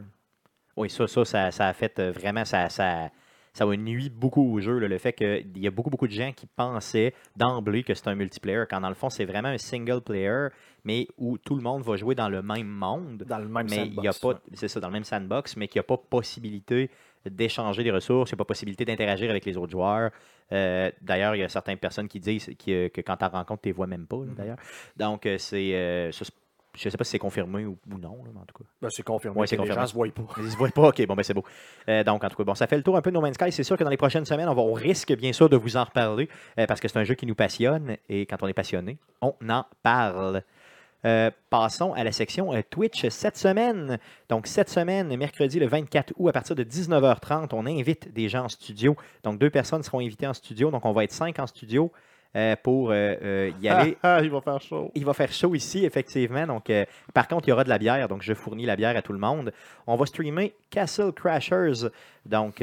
Oui, 0.77 0.91
ça, 0.91 1.07
ça, 1.07 1.25
ça, 1.25 1.51
ça 1.51 1.69
a 1.69 1.73
fait 1.73 1.99
euh, 1.99 2.11
vraiment, 2.11 2.45
ça, 2.45 2.69
ça, 2.69 3.11
ça 3.53 3.65
a 3.65 3.77
nuit 3.77 4.09
beaucoup 4.11 4.55
au 4.55 4.61
jeu, 4.61 4.79
là, 4.79 4.89
le 4.89 4.97
fait 4.99 5.13
qu'il 5.13 5.59
y 5.59 5.67
a 5.67 5.71
beaucoup, 5.71 5.91
beaucoup 5.91 6.07
de 6.09 6.13
gens 6.13 6.33
qui 6.33 6.47
pensaient 6.47 7.13
d'emblée 7.37 7.83
que 7.85 7.93
c'est 7.95 8.09
un 8.09 8.15
multiplayer, 8.15 8.65
quand 8.69 8.81
dans 8.81 8.89
le 8.89 8.95
fond, 8.95 9.11
c'est 9.11 9.27
vraiment 9.27 9.49
un 9.51 9.59
single 9.59 10.01
player, 10.01 10.49
mais 10.85 11.07
où 11.19 11.39
tout 11.39 11.55
le 11.55 11.63
monde 11.63 11.83
va 11.83 11.97
jouer 11.97 12.15
dans 12.15 12.29
le 12.29 12.43
même 12.43 12.67
monde. 12.69 13.25
Dans 13.29 13.39
le 13.39 13.49
même 13.49 13.67
mais 13.71 13.87
il 13.87 14.03
y 14.03 14.09
a 14.09 14.13
sandbox, 14.13 14.19
pas, 14.21 14.55
c'est 14.55 14.69
ça, 14.69 14.81
dans 14.81 14.89
le 14.89 14.93
même 14.95 15.05
sandbox, 15.05 15.57
mais 15.57 15.69
qu'il 15.69 15.79
n'y 15.79 15.85
a 15.85 15.85
pas 15.85 15.97
possibilité 15.97 16.91
d'échanger 17.25 17.85
des 17.85 17.91
ressources, 17.93 18.31
il 18.31 18.35
n'y 18.35 18.37
a 18.37 18.39
pas 18.39 18.45
possibilité 18.47 18.85
d'interagir 18.85 19.31
avec 19.31 19.45
les 19.45 19.57
autres 19.57 19.71
joueurs. 19.71 20.11
Euh, 20.51 20.91
d'ailleurs, 21.01 21.37
il 21.37 21.39
y 21.39 21.45
a 21.45 21.49
certaines 21.49 21.79
personnes 21.79 22.09
qui 22.09 22.19
disent 22.21 22.51
que, 22.65 22.89
que 22.89 23.01
quand 23.01 23.17
tu 23.17 23.25
rencontres, 23.25 23.63
tu 23.63 23.69
les 23.69 23.73
vois 23.73 23.87
même 23.87 24.07
pas, 24.07 24.17
là, 24.17 24.25
Mhm. 24.27 24.35
d'ailleurs. 24.35 24.57
Donc, 24.97 25.25
euh, 25.27 25.39
c'est, 25.39 25.73
euh, 25.75 26.11
ça, 26.13 26.25
c'est- 26.25 26.33
je 26.75 26.89
ne 26.89 26.91
sais 26.91 26.97
pas 26.97 27.05
si 27.05 27.11
c'est 27.13 27.19
confirmé 27.19 27.65
ou, 27.67 27.79
ou 27.93 27.99
non, 27.99 28.25
là, 28.25 28.31
mais 28.35 28.41
en 28.41 28.45
tout 28.45 28.59
cas. 28.59 28.65
Ben, 28.81 28.89
c'est 28.91 29.03
confirmé. 29.05 29.39
Ouais, 29.39 29.47
c'est 29.47 29.55
Les 29.57 29.61
confirmé. 29.61 29.81
gens 29.83 29.87
se 29.87 29.95
voient 29.95 30.09
pas. 30.09 30.23
Ils 30.39 30.51
se 30.51 30.57
voient 30.57 30.69
pas, 30.71 30.89
ok, 30.89 31.07
bon 31.07 31.15
ben 31.15 31.23
c'est 31.23 31.35
beau. 31.35 31.45
Euh, 31.89 32.03
donc 32.03 32.25
en 32.25 32.29
tout 32.31 32.37
cas, 32.37 32.45
bon, 32.45 32.55
ça 32.55 32.67
fait 32.67 32.77
le 32.79 32.83
tour 32.83 32.97
un 32.97 33.03
peu 33.03 33.11
de 33.11 33.15
No 33.15 33.21
Man's 33.21 33.35
Sky. 33.35 33.53
C'est 33.53 33.63
sûr 33.63 33.77
que 33.77 33.85
dans 33.85 33.91
les 33.91 33.97
prochaines 33.99 34.25
semaines, 34.25 34.49
on, 34.49 34.55
va, 34.55 34.63
on 34.63 34.73
risque 34.73 35.15
bien 35.15 35.33
sûr 35.35 35.49
de 35.51 35.57
vous 35.57 35.77
en 35.77 35.85
reparler 35.85 36.29
parce 36.67 36.81
que 36.81 36.89
c'est 36.89 36.99
un 36.99 37.05
jeu 37.05 37.15
qui 37.15 37.27
nous 37.27 37.35
passionne 37.35 37.99
et 38.09 38.25
quand 38.27 38.43
on 38.43 38.49
est 38.49 38.55
passionné, 38.55 38.97
on 39.21 39.35
en 39.51 39.65
parle. 39.83 40.43
Euh, 41.05 41.31
passons 41.51 41.93
à 41.95 42.05
la 42.05 42.13
section 42.13 42.55
euh, 42.55 42.61
Twitch 42.69 43.09
cette 43.09 43.37
semaine. 43.37 43.99
Donc, 44.29 44.47
cette 44.47 44.69
semaine, 44.69 45.15
mercredi 45.17 45.59
le 45.59 45.67
24 45.67 46.13
août, 46.17 46.29
à 46.29 46.33
partir 46.33 46.55
de 46.55 46.63
19h30, 46.63 47.49
on 47.53 47.67
invite 47.67 48.13
des 48.13 48.29
gens 48.29 48.45
en 48.45 48.49
studio. 48.49 48.97
Donc, 49.25 49.39
deux 49.39 49.51
personnes 49.51 49.83
seront 49.83 49.99
invitées 49.99 50.29
en 50.29 50.35
studio. 50.35 50.71
Donc, 50.71 50.85
on 50.85 50.93
va 50.93 51.03
être 51.03 51.13
cinq 51.13 51.41
en 51.41 51.49
studio 51.49 51.91
euh, 52.37 52.55
pour 52.63 52.95
y 52.95 53.69
aller. 53.69 53.97
Ah, 54.03 54.21
il 54.23 54.31
va 54.31 54.41
faire 54.41 54.61
chaud. 54.61 54.93
Il 54.95 55.05
va 55.05 55.13
faire 55.13 55.33
chaud 55.33 55.57
ici, 55.57 55.85
effectivement. 55.85 56.47
Donc, 56.47 56.71
par 57.13 57.27
contre, 57.27 57.49
il 57.49 57.51
y 57.51 57.53
aura 57.53 57.65
de 57.65 57.69
la 57.69 57.79
bière. 57.79 58.07
Donc, 58.07 58.23
je 58.23 58.33
fournis 58.33 58.65
la 58.65 58.77
bière 58.77 58.97
à 58.97 59.03
tout 59.03 59.13
le 59.13 59.19
monde. 59.19 59.53
On 59.89 59.97
va 59.97 60.07
streamer 60.07 60.55
Castle 60.71 61.13
Crashers 61.13 61.89
donc, 62.27 62.63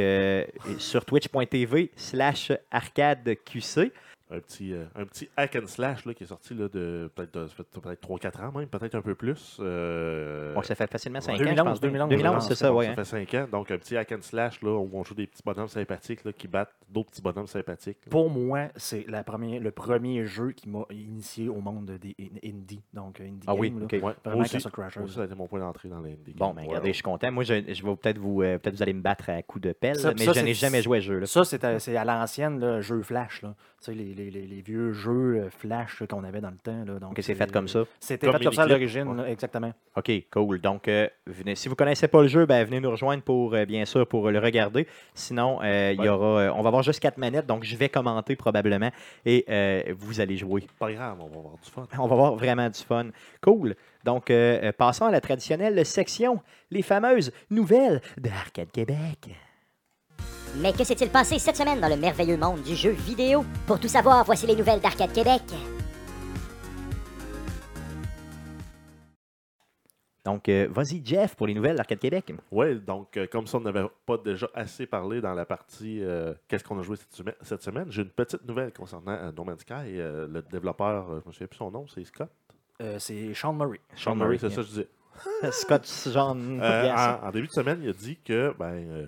sur 0.78 1.04
twitch.tv 1.04 1.91
slash 1.97 2.54
arcadeqc. 2.71 3.91
Un 4.32 4.39
petit, 4.39 4.74
euh, 4.74 4.86
un 4.96 5.06
petit 5.06 5.28
hack 5.36 5.56
and 5.56 5.65
slash 5.65 6.06
là, 6.06 6.13
qui 6.13 6.24
est 6.24 6.28
sorti 6.28 6.54
là, 6.54 6.68
de 6.70 7.10
peut-être 7.15 7.48
fait 7.48 7.63
peut-être 7.63 8.08
3-4 8.08 8.42
ans 8.44 8.52
même, 8.60 8.68
peut-être 8.68 8.94
un 8.96 9.02
peu 9.02 9.15
plus. 9.15 9.58
Euh, 9.60 10.54
Donc, 10.54 10.65
ça 10.65 10.76
fait 10.76 10.89
facilement 10.89 11.20
5 11.20 11.34
ans, 11.34 11.38
2011, 11.38 11.58
je 11.58 11.63
pense. 11.63 11.80
2011, 11.82 12.10
2011, 12.10 12.48
c'est 12.48 12.56
ça, 12.56 12.74
ouais. 12.74 12.86
Ça 12.86 12.92
hein. 12.92 12.96
fait 12.96 13.04
5 13.06 13.34
ans. 13.34 13.48
Donc, 13.52 13.72
un 13.72 13.78
petit 13.80 13.98
hack 13.98 14.12
and 14.12 14.22
slash 14.22 14.62
là, 14.62 14.70
où 14.72 14.89
on 14.94 15.04
joue 15.04 15.15
des 15.15 15.26
petits 15.26 15.42
bonhommes 15.44 15.68
sympathiques 15.68 16.24
là, 16.26 16.32
qui 16.32 16.48
battent 16.48 16.74
d'autres 16.89 17.10
petits 17.10 17.22
bonhommes 17.24 17.48
sympathiques. 17.48 17.98
là. 18.06 18.10
Pour 18.12 18.30
moi, 18.30 18.68
c'est 18.76 19.06
la 19.08 19.24
première, 19.24 19.60
le 19.62 19.72
premier 19.72 20.26
jeu 20.26 20.52
qui 20.52 20.70
m'a 20.70 20.84
initié 20.92 21.50
au 21.50 21.60
monde 21.62 21.89
des 22.00 22.15
in- 22.20 22.48
indie. 22.48 22.82
Donc, 22.94 23.20
indie 23.22 23.48
Ah 23.48 23.56
oui, 23.56 23.70
game, 23.72 23.80
là. 23.80 23.86
ok. 23.86 23.92
Ouais, 23.94 24.00
Vraiment 24.00 24.15
moi 24.26 24.42
aussi, 24.42 24.52
Castle 24.54 24.72
Crashers. 24.72 25.00
moi 25.00 25.06
aussi, 25.08 25.15
ça 25.15 25.22
a 25.24 25.26
été 25.26 25.36
mon 25.36 25.48
point 25.48 25.60
d'entrée 25.60 25.89
dans 25.89 26.02
l'indie. 26.02 26.34
Bon, 26.36 26.48
game. 26.48 26.56
ben, 26.58 26.62
regardez, 26.68 26.86
ouais. 26.88 26.94
je 26.94 26.98
suis 26.98 27.04
content. 27.04 27.32
Moi, 27.32 27.44
je, 27.44 27.56
je 27.74 27.84
vais 27.84 27.96
peut-être 27.96 28.20
vous, 28.20 28.44
euh, 28.44 28.60
peut-être 28.60 28.76
vous 28.76 28.84
allez 28.84 28.94
me 28.94 29.02
battre 29.02 29.30
à 29.32 29.42
coups 29.42 29.63
de 29.63 29.72
pelle, 29.72 29.96
Ça- 29.98 30.13
mais 30.18 30.26
ça, 30.26 30.34
je 30.34 30.42
n'ai 30.42 30.54
jamais 30.54 30.84
joué 30.84 31.00
à 31.00 31.02
ce 31.02 31.06
jeu-là. 31.08 31.26
Ça, 31.26 31.44
c'est 31.46 31.63
à, 31.65 32.02
à 32.02 32.06
l'ancienne, 32.06 32.60
là, 32.60 32.80
jeu 32.82 33.02
Flash. 33.02 33.42
Là. 33.42 33.56
Tu 33.82 33.86
sais, 33.86 33.94
les, 33.94 34.13
les- 34.20 34.32
les- 34.32 34.48
les 34.48 34.62
vieux 34.62 34.92
jeux 34.92 35.38
euh, 35.46 35.50
Flash 35.50 36.04
qu'on 36.10 36.24
avait 36.24 36.42
dans 36.42 36.50
le 36.50 36.58
temps. 36.58 36.84
Là. 36.86 37.00
Donc, 37.00 37.18
c'est 37.22 37.36
fait 37.36 37.52
comme 37.52 37.68
ça. 37.68 37.84
C'était 38.00 38.28
Comme 38.28 38.38
fait 38.38 38.44
comme 38.44 38.54
ça 38.54 38.64
à 38.64 38.68
l'origine, 38.68 39.08
ouais. 39.08 39.32
exactement. 39.32 39.72
OK, 39.96 40.12
cool. 40.32 40.60
Donc, 40.60 40.88
euh, 40.88 41.08
venez, 41.26 41.56
si 41.56 41.68
vous 41.68 41.74
ne 41.74 41.78
connaissez 41.78 42.08
pas 42.08 42.22
le 42.22 42.28
jeu, 42.28 42.46
ben, 42.46 42.64
venez 42.66 42.80
nous 42.80 42.92
rejoindre 42.92 43.24
pour, 43.24 43.54
euh, 43.54 43.66
bien 43.66 43.86
sûr, 43.86 44.06
pour 44.08 44.30
le 44.30 44.40
regarder. 44.40 44.88
Sinon, 45.14 45.60
euh, 45.64 45.94
il 45.98 46.04
y 46.04 46.10
aura, 46.10 46.40
euh, 46.42 46.52
on 46.54 46.62
va 46.62 46.68
avoir 46.68 46.84
juste 46.84 47.00
quatre 47.00 47.18
manettes, 47.18 47.46
donc 47.46 47.64
je 47.64 47.76
vais 47.78 47.90
commenter 47.90 48.36
probablement 48.36 48.92
et 49.26 49.46
euh, 49.50 49.82
vous 49.98 50.20
allez 50.20 50.38
jouer. 50.38 50.64
Pas 50.80 50.92
grave, 50.92 51.18
on 51.22 51.28
va 51.28 51.38
avoir 51.40 51.58
du 51.64 51.70
fun. 51.70 51.88
On 51.98 52.08
va 52.08 52.14
avoir 52.14 52.36
vraiment 52.36 52.70
du 52.70 52.80
fun. 52.80 53.08
Cool. 53.42 53.76
Donc, 54.06 54.32
passons 54.78 55.06
à 55.06 55.12
la 55.12 55.22
traditionnelle 55.22 55.86
section, 55.86 56.42
les 56.72 56.82
fameuses 56.82 57.32
nouvelles 57.50 58.02
de 58.18 58.30
Arcade 58.30 58.72
Québec. 58.72 59.30
Mais 60.58 60.74
que 60.74 60.84
s'est-il 60.84 61.10
passé 61.10 61.40
cette 61.40 61.56
semaine 61.58 61.80
dans 61.80 61.88
le 61.88 61.96
merveilleux 61.98 62.38
monde 62.38 62.62
du 62.64 62.76
jeu 62.76 62.92
vidéo? 62.92 63.46
Pour 63.68 63.80
tout 63.80 63.88
savoir, 63.88 64.26
voici 64.26 64.48
les 64.48 64.56
nouvelles 64.56 64.80
d'Arcade 64.82 65.14
Québec. 65.14 65.44
Donc, 70.26 70.50
euh, 70.50 70.68
vas-y, 70.70 71.02
Jeff, 71.04 71.36
pour 71.36 71.48
les 71.48 71.54
nouvelles 71.54 71.76
d'Arcade 71.78 72.00
Québec. 72.00 72.34
Oui, 72.52 72.80
donc 72.80 73.16
euh, 73.18 73.26
comme 73.32 73.48
ça, 73.48 73.58
on 73.58 73.62
n'avait 73.62 73.86
pas 74.06 74.18
déjà 74.18 74.48
assez 74.54 74.86
parlé 74.86 75.22
dans 75.22 75.34
la 75.34 75.46
partie 75.46 76.04
euh, 76.04 76.34
Qu'est-ce 76.48 76.64
qu'on 76.64 76.78
a 76.78 76.84
joué 76.84 76.98
cette, 76.98 77.14
semaine- 77.14 77.36
cette 77.42 77.62
semaine, 77.64 77.86
j'ai 77.90 78.02
une 78.02 78.10
petite 78.10 78.46
nouvelle 78.46 78.74
concernant 78.74 79.14
euh, 79.14 79.32
No 79.32 79.44
Man's 79.44 79.62
Sky. 79.62 79.74
Euh, 80.00 80.28
le 80.28 80.42
développeur, 80.42 81.10
euh, 81.10 81.20
je 81.24 81.28
me 81.30 81.34
souviens 81.34 81.48
plus 81.48 81.58
son 81.58 81.72
nom, 81.72 81.88
c'est 81.88 82.04
Scott? 82.06 82.30
Euh, 82.82 83.00
c'est 83.00 83.34
Sean 83.34 83.54
Murray. 83.54 83.80
Sean 83.96 84.16
Murray, 84.16 84.38
Murray, 84.38 84.38
c'est 84.40 84.50
ça 84.50 84.56
que 84.58 84.62
je 84.64 84.68
disais. 84.68 84.88
Scott 85.52 86.10
John. 86.14 86.60
Euh, 86.62 86.84
Yes. 86.84 87.00
en, 87.24 87.28
en 87.28 87.32
début 87.32 87.48
de 87.48 87.52
semaine, 87.54 87.80
il 87.82 87.90
a 87.90 87.94
dit 87.94 88.18
que 88.24 88.54
ben, 88.60 88.66
euh, 88.74 89.08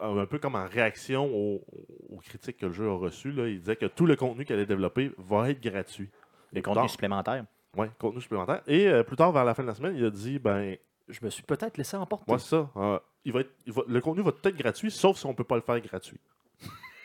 un 0.00 0.26
peu 0.26 0.38
comme 0.38 0.54
en 0.56 0.66
réaction 0.66 1.26
aux, 1.32 1.64
aux 2.10 2.18
critiques 2.18 2.56
que 2.58 2.66
le 2.66 2.72
jeu 2.72 2.88
a 2.88 2.94
reçues, 2.96 3.32
là, 3.32 3.46
il 3.48 3.60
disait 3.60 3.76
que 3.76 3.86
tout 3.86 4.06
le 4.06 4.16
contenu 4.16 4.44
qu'elle 4.44 4.56
allait 4.56 4.66
développer 4.66 5.12
va 5.18 5.50
être 5.50 5.62
gratuit. 5.62 6.08
Plus 6.52 6.62
contenus 6.62 6.90
supplémentaires. 6.92 7.44
Ouais, 7.76 7.90
contenu 7.98 8.20
supplémentaire. 8.20 8.62
Et 8.66 8.88
euh, 8.88 9.02
plus 9.02 9.16
tard, 9.16 9.30
vers 9.32 9.44
la 9.44 9.54
fin 9.54 9.62
de 9.62 9.68
la 9.68 9.74
semaine, 9.74 9.94
il 9.96 10.04
a 10.04 10.10
dit 10.10 10.38
ben, 10.38 10.76
Je 11.08 11.20
me 11.24 11.30
suis 11.30 11.42
peut-être 11.42 11.76
laissé 11.76 11.96
emporter. 11.96 12.24
moi, 12.28 12.38
c'est 12.38 12.48
ça. 12.48 12.70
euh, 12.76 12.98
il 13.24 13.32
va 13.32 13.40
être, 13.40 13.52
il 13.66 13.72
va- 13.72 13.82
le 13.86 14.00
contenu 14.00 14.22
va 14.22 14.32
peut-être 14.32 14.56
gratuit, 14.56 14.90
sauf 14.90 15.18
si 15.18 15.26
on 15.26 15.30
ne 15.30 15.34
peut 15.34 15.44
pas 15.44 15.56
le 15.56 15.62
faire 15.62 15.80
gratuit. 15.80 16.18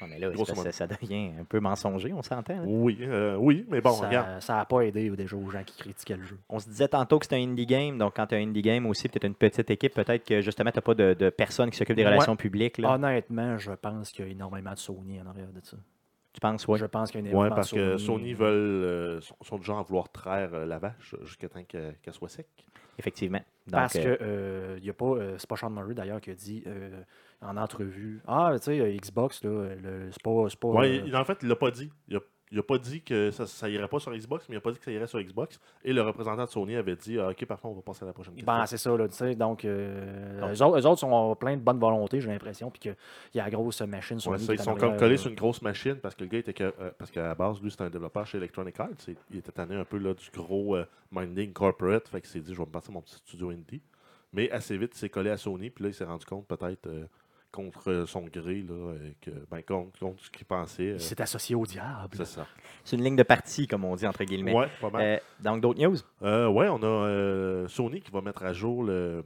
Non, 0.01 0.07
mais 0.07 0.19
là, 0.19 0.29
c'est 0.45 0.55
ça, 0.55 0.71
ça 0.71 0.87
devient 0.87 1.31
un 1.39 1.43
peu 1.43 1.59
mensonger, 1.59 2.11
on 2.13 2.21
s'entend. 2.21 2.63
Oui, 2.65 2.97
euh, 3.01 3.35
oui, 3.37 3.65
mais 3.69 3.81
bon, 3.81 3.91
regarde. 3.91 4.41
ça, 4.41 4.41
ça 4.41 4.59
a 4.59 4.65
pas 4.65 4.81
aidé 4.81 5.09
euh, 5.09 5.15
déjà 5.15 5.35
aux 5.37 5.49
gens 5.49 5.63
qui 5.63 5.77
critiquaient 5.77 6.17
le 6.17 6.23
jeu. 6.23 6.37
On 6.49 6.59
se 6.59 6.67
disait 6.67 6.87
tantôt 6.87 7.19
que 7.19 7.25
c'était 7.25 7.35
un 7.37 7.43
indie 7.49 7.65
game, 7.65 7.97
donc 7.97 8.15
quand 8.15 8.27
tu 8.27 8.35
as 8.35 8.39
un 8.39 8.41
indie 8.43 8.61
game 8.61 8.85
aussi, 8.87 9.07
peut-être 9.09 9.25
une 9.25 9.35
petite 9.35 9.69
équipe, 9.69 9.93
peut-être 9.93 10.25
que 10.25 10.41
justement, 10.41 10.71
tu 10.71 10.77
n'as 10.77 10.81
pas 10.81 10.95
de, 10.95 11.13
de 11.13 11.29
personnes 11.29 11.69
qui 11.69 11.77
s'occupent 11.77 11.95
des 11.95 12.03
Ouais. 12.03 12.09
relations 12.09 12.35
publiques. 12.35 12.77
Là. 12.79 12.93
Honnêtement, 12.95 13.57
je 13.57 13.71
pense 13.73 14.11
qu'il 14.11 14.25
y 14.25 14.27
a 14.27 14.31
énormément 14.31 14.71
de 14.73 14.77
Sony 14.79 15.21
en 15.21 15.27
arrière 15.27 15.51
de 15.53 15.61
ça. 15.63 15.77
tu 16.33 16.39
penses, 16.39 16.67
oui. 16.67 16.79
Je 16.79 16.85
pense 16.85 17.11
qu'il 17.11 17.19
y 17.19 17.23
a 17.23 17.25
Oui, 17.25 17.29
énormément 17.31 17.55
parce 17.55 17.73
de 17.73 17.77
que 17.77 17.97
Sony. 17.97 18.33
Veulent, 18.33 18.83
euh, 18.83 19.21
sont, 19.41 19.61
genre 19.61 19.79
à 19.79 19.83
vouloir 19.83 20.09
traire 20.11 20.49
euh, 20.53 20.65
la 20.65 20.79
vache 20.79 21.15
jusqu'à 21.23 21.49
temps 21.49 21.63
qu'elle 21.63 21.93
soit 22.13 22.29
sec. 22.29 22.47
Effectivement. 22.97 23.39
Donc, 23.67 23.71
Parce 23.81 23.95
euh, 23.95 24.03
que 24.17 24.23
euh, 24.23 24.75
il 24.79 24.85
y 24.85 24.89
a 24.89 24.93
pas, 24.93 25.05
euh, 25.05 25.35
c'est 25.37 25.47
pas 25.49 25.55
Sean 25.55 25.69
Murray 25.69 25.93
d'ailleurs 25.93 26.19
qui 26.21 26.29
a 26.31 26.33
dit 26.35 26.63
euh, 26.67 27.01
en 27.41 27.57
entrevue 27.57 28.21
Ah, 28.27 28.51
tu 28.57 28.63
sais, 28.65 28.79
euh, 28.79 28.95
Xbox, 28.97 29.43
là, 29.43 29.49
le- 29.81 30.11
c'est 30.11 30.21
pas. 30.23 30.45
c'est 30.49 30.59
pas, 30.59 30.67
Ouais, 30.69 30.99
euh, 30.99 31.03
il- 31.07 31.15
en 31.15 31.25
fait, 31.25 31.37
il 31.41 31.47
l'a 31.49 31.55
pas 31.55 31.71
dit. 31.71 31.89
Il 32.07 32.17
a, 32.17 32.19
il 32.53 32.59
a 32.59 32.63
pas 32.63 32.77
dit 32.77 33.01
que 33.01 33.31
ça, 33.31 33.47
ça 33.47 33.69
irait 33.69 33.87
pas 33.87 33.99
sur 33.99 34.13
Xbox, 34.13 34.47
mais 34.49 34.55
il 34.55 34.57
a 34.57 34.61
pas 34.61 34.71
dit 34.71 34.77
que 34.77 34.83
ça 34.83 34.91
irait 34.91 35.07
sur 35.07 35.19
Xbox. 35.21 35.57
Et 35.85 35.93
le 35.93 36.01
représentant 36.01 36.43
de 36.43 36.49
Sony 36.49 36.75
avait 36.75 36.95
dit 36.97 37.17
ah, 37.17 37.29
Ok, 37.29 37.45
parfait, 37.45 37.65
on 37.67 37.73
va 37.73 37.81
passer 37.81 38.03
à 38.03 38.07
la 38.07 38.13
prochaine 38.13 38.33
question. 38.35 38.53
Ben, 38.53 38.65
c'est 38.65 38.77
ça, 38.77 38.95
là, 38.95 39.07
tu 39.07 39.15
sais. 39.15 39.35
Donc, 39.35 39.63
euh, 39.65 40.39
Donc- 40.41 40.49
eux, 40.51 40.63
autres, 40.63 40.79
eux 40.79 40.85
autres 40.85 40.99
sont 40.99 41.35
plein 41.35 41.55
de 41.57 41.61
bonne 41.61 41.79
volonté, 41.79 42.19
j'ai 42.21 42.27
l'impression. 42.29 42.69
Puis 42.69 42.79
qu'il 42.81 42.95
y 43.35 43.39
a 43.39 43.45
la 43.45 43.49
grosse 43.49 43.81
machine 43.81 44.17
Ouais, 44.17 44.37
ça, 44.37 44.53
qui 44.53 44.59
ils 44.61 44.63
sont 44.63 44.75
comme 44.75 44.97
collés 44.97 45.11
là. 45.11 45.17
sur 45.17 45.29
une 45.29 45.35
grosse 45.37 45.61
machine 45.61 45.95
parce 45.95 46.13
que 46.13 46.23
le 46.25 46.29
gars 46.29 46.39
était 46.39 46.53
que, 46.53 46.65
euh, 46.65 46.91
parce 46.97 47.09
qu'à 47.09 47.23
la 47.23 47.35
base, 47.35 47.61
lui, 47.61 47.71
c'était 47.71 47.85
un 47.85 47.89
développeur 47.89 48.27
chez 48.27 48.37
Electronic 48.37 48.79
Arts. 48.79 48.89
Il 49.31 49.37
était 49.37 49.51
tanné 49.53 49.75
un 49.75 49.85
peu 49.85 49.97
là, 49.97 50.13
du 50.13 50.29
gros 50.31 50.75
euh, 50.75 50.85
minding 51.11 51.53
corporate. 51.53 52.07
Fait 52.09 52.19
qu'il 52.21 52.29
s'est 52.29 52.41
dit, 52.41 52.53
je 52.53 52.59
vais 52.59 52.65
me 52.67 52.71
passer 52.71 52.91
mon 52.91 53.01
petit 53.01 53.15
studio 53.15 53.49
indie. 53.49 53.81
Mais 54.33 54.49
assez 54.51 54.77
vite, 54.77 54.91
il 54.95 54.97
s'est 54.99 55.09
collé 55.09 55.29
à 55.29 55.37
Sony. 55.37 55.69
Puis 55.69 55.83
là, 55.83 55.89
il 55.89 55.93
s'est 55.93 56.05
rendu 56.05 56.25
compte, 56.25 56.47
peut-être, 56.47 56.87
euh, 56.87 57.05
contre 57.51 58.05
son 58.07 58.21
gré, 58.21 58.61
là, 58.61 58.73
euh, 58.93 59.11
que, 59.21 59.31
ben, 59.49 59.61
contre, 59.61 59.99
contre 59.99 60.23
ce 60.23 60.29
qu'il 60.31 60.45
pensait. 60.45 60.91
euh, 60.91 60.93
Il 60.95 61.01
s'est 61.01 61.21
associé 61.21 61.55
au 61.55 61.65
diable. 61.65 62.09
c'est 62.13 62.25
ça. 62.25 62.47
c'est 62.83 62.95
une 62.95 63.03
ligne 63.03 63.15
de 63.15 63.23
partie, 63.23 63.67
comme 63.67 63.83
on 63.85 63.95
dit, 63.95 64.07
entre 64.07 64.23
guillemets. 64.23 64.53
Ouais, 64.55 64.67
pas 64.79 64.89
mal. 64.89 65.01
Euh, 65.03 65.17
donc, 65.41 65.61
d'autres 65.61 65.79
news? 65.81 65.97
Euh, 66.23 66.47
ouais, 66.47 66.67
on 66.69 66.81
a 66.81 66.85
euh, 66.85 67.67
Sony 67.67 68.01
qui 68.01 68.11
va 68.11 68.21
mettre 68.21 68.43
à 68.43 68.53
jour 68.53 68.83
le, 68.83 69.23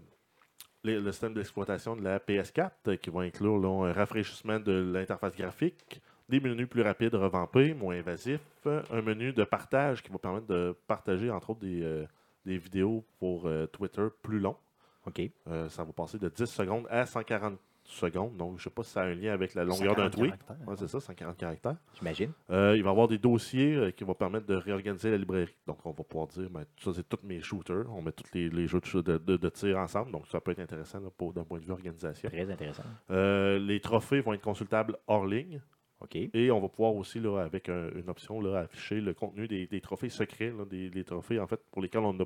le, 0.84 1.00
le 1.00 1.12
système 1.12 1.34
d'exploitation 1.34 1.96
de 1.96 2.04
la 2.04 2.20
PS4 2.20 2.70
euh, 2.88 2.96
qui 2.98 3.10
va 3.10 3.22
inclure 3.22 3.58
là, 3.58 3.88
un 3.90 3.94
rafraîchissement 3.94 4.60
de 4.60 4.72
l'interface 4.94 5.36
graphique, 5.36 6.02
des 6.28 6.40
menus 6.40 6.68
plus 6.68 6.82
rapides 6.82 7.14
revampés, 7.14 7.74
moins 7.76 7.96
invasifs, 7.96 8.40
euh, 8.66 8.82
un 8.92 9.02
menu 9.04 9.34
de 9.34 9.44
partage 9.44 10.02
qui 10.02 10.12
va 10.12 10.18
permettre 10.18 10.48
de 10.48 10.76
partager 10.88 11.30
entre 11.30 11.52
autres 11.52 11.60
des, 11.62 11.84
euh, 11.84 12.06
des 12.46 12.58
vidéos 12.58 13.06
pour 13.20 13.46
euh, 13.48 13.68
Twitter 13.68 14.08
plus 14.24 14.40
longs. 14.40 14.58
OK. 15.06 15.22
Euh, 15.48 15.70
ça 15.70 15.84
va 15.84 15.94
passer 15.94 16.18
de 16.18 16.28
10 16.30 16.46
secondes 16.46 16.88
à 16.90 17.06
140 17.06 17.60
secondes. 17.88 18.36
Donc, 18.38 18.52
je 18.52 18.56
ne 18.56 18.60
sais 18.64 18.70
pas 18.70 18.84
si 18.84 18.92
ça 18.92 19.02
a 19.02 19.06
un 19.06 19.14
lien 19.14 19.32
avec 19.34 19.54
la 19.54 19.64
longueur 19.64 19.96
140 19.96 19.98
d'un 19.98 20.10
tweet. 20.10 20.34
Ouais, 20.68 20.76
c'est 20.78 20.88
ça, 20.88 21.00
140 21.00 21.38
caractères. 21.38 21.76
J'imagine. 21.98 22.32
Euh, 22.50 22.74
il 22.76 22.84
va 22.84 22.90
y 22.90 22.92
avoir 22.92 23.08
des 23.08 23.18
dossiers 23.18 23.76
euh, 23.76 23.92
qui 23.92 24.04
vont 24.04 24.14
permettre 24.16 24.46
de 24.48 24.56
réorganiser 24.56 25.12
la 25.12 25.18
librairie. 25.18 25.56
Donc, 25.68 25.78
on 25.86 25.92
va 25.92 26.04
pouvoir 26.04 26.28
dire, 26.28 26.50
ben, 26.50 26.66
ça, 26.84 26.92
c'est 26.94 27.08
tous 27.08 27.20
mes 27.24 27.40
shooters. 27.42 27.86
On 27.94 28.02
met 28.02 28.12
tous 28.12 28.26
les, 28.34 28.50
les 28.50 28.68
jeux 28.68 28.80
de, 29.02 29.18
de- 29.18 29.50
tir 29.50 29.78
ensemble. 29.78 30.12
Donc, 30.12 30.28
ça 30.28 30.42
peut 30.42 30.52
être 30.52 30.60
intéressant 30.60 31.00
là, 31.00 31.10
pour- 31.16 31.34
d'un 31.34 31.44
point 31.44 31.60
de 31.60 31.66
vue 31.66 31.72
organisation. 31.72 32.30
Très 32.30 32.50
intéressant. 32.52 32.84
Euh, 33.12 33.60
les 33.60 33.80
trophées 33.80 34.22
vont 34.22 34.34
être 34.34 34.42
consultables 34.42 34.98
hors 35.08 35.26
ligne. 35.26 35.62
OK. 36.02 36.16
Et 36.16 36.52
on 36.52 36.60
va 36.60 36.68
pouvoir 36.68 36.94
aussi, 36.96 37.20
là, 37.20 37.40
avec 37.40 37.70
un- 37.70 37.90
une 37.96 38.10
option, 38.10 38.42
là, 38.42 38.60
afficher 38.60 39.00
le 39.00 39.14
contenu 39.14 39.48
des, 39.48 39.66
des 39.68 39.80
trophées 39.82 40.10
secrets. 40.10 40.52
là, 40.58 40.66
des, 40.66 40.90
des 40.90 41.04
trophées, 41.04 41.40
en 41.40 41.48
fait, 41.48 41.62
pour 41.72 41.82
lesquels 41.82 42.02
on 42.02 42.14
n'a 42.14 42.26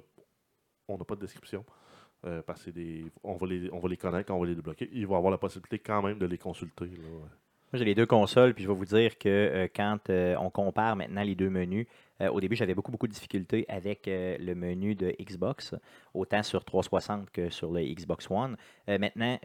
on 0.92 0.98
n'a 0.98 1.06
pas 1.06 1.14
de 1.16 1.22
description. 1.22 1.64
Euh, 2.26 2.42
parce 2.46 2.66
que 2.66 2.72
des, 2.72 3.06
on, 3.24 3.38
va 3.38 3.48
les, 3.48 3.70
on 3.72 3.80
va 3.80 3.88
les 3.88 3.96
connaître, 3.96 4.34
on 4.34 4.40
va 4.40 4.46
les 4.46 4.56
débloquer. 4.56 4.90
Il 4.92 5.08
va 5.08 5.16
avoir 5.16 5.32
la 5.32 5.38
possibilité 5.38 5.80
quand 5.80 6.02
même 6.02 6.18
de 6.20 6.26
les 6.26 6.38
consulter. 6.38 6.86
Moi, 6.86 7.30
j'ai 7.74 7.86
les 7.86 7.96
deux 7.96 8.06
consoles, 8.06 8.54
puis 8.54 8.64
je 8.64 8.70
vais 8.70 8.76
vous 8.76 8.86
dire 8.86 9.18
que 9.18 9.30
euh, 9.30 9.68
quand 9.74 10.10
euh, 10.10 10.36
on 10.40 10.50
compare 10.50 10.98
maintenant 10.98 11.24
les 11.24 11.36
deux 11.36 11.50
menus, 11.50 11.88
euh, 12.22 12.30
au 12.30 12.40
début, 12.40 12.56
j'avais 12.56 12.74
beaucoup, 12.74 12.92
beaucoup 12.92 13.08
de 13.08 13.14
difficultés 13.14 13.66
avec 13.70 14.08
euh, 14.08 14.38
le 14.40 14.56
menu 14.56 14.96
de 14.96 15.14
Xbox, 15.22 15.76
autant 16.14 16.44
sur 16.44 16.64
360 16.66 17.30
que 17.32 17.50
sur 17.50 17.72
le 17.72 17.82
Xbox 17.82 18.30
One. 18.30 18.58
Euh, 18.90 18.98
maintenant, 18.98 19.38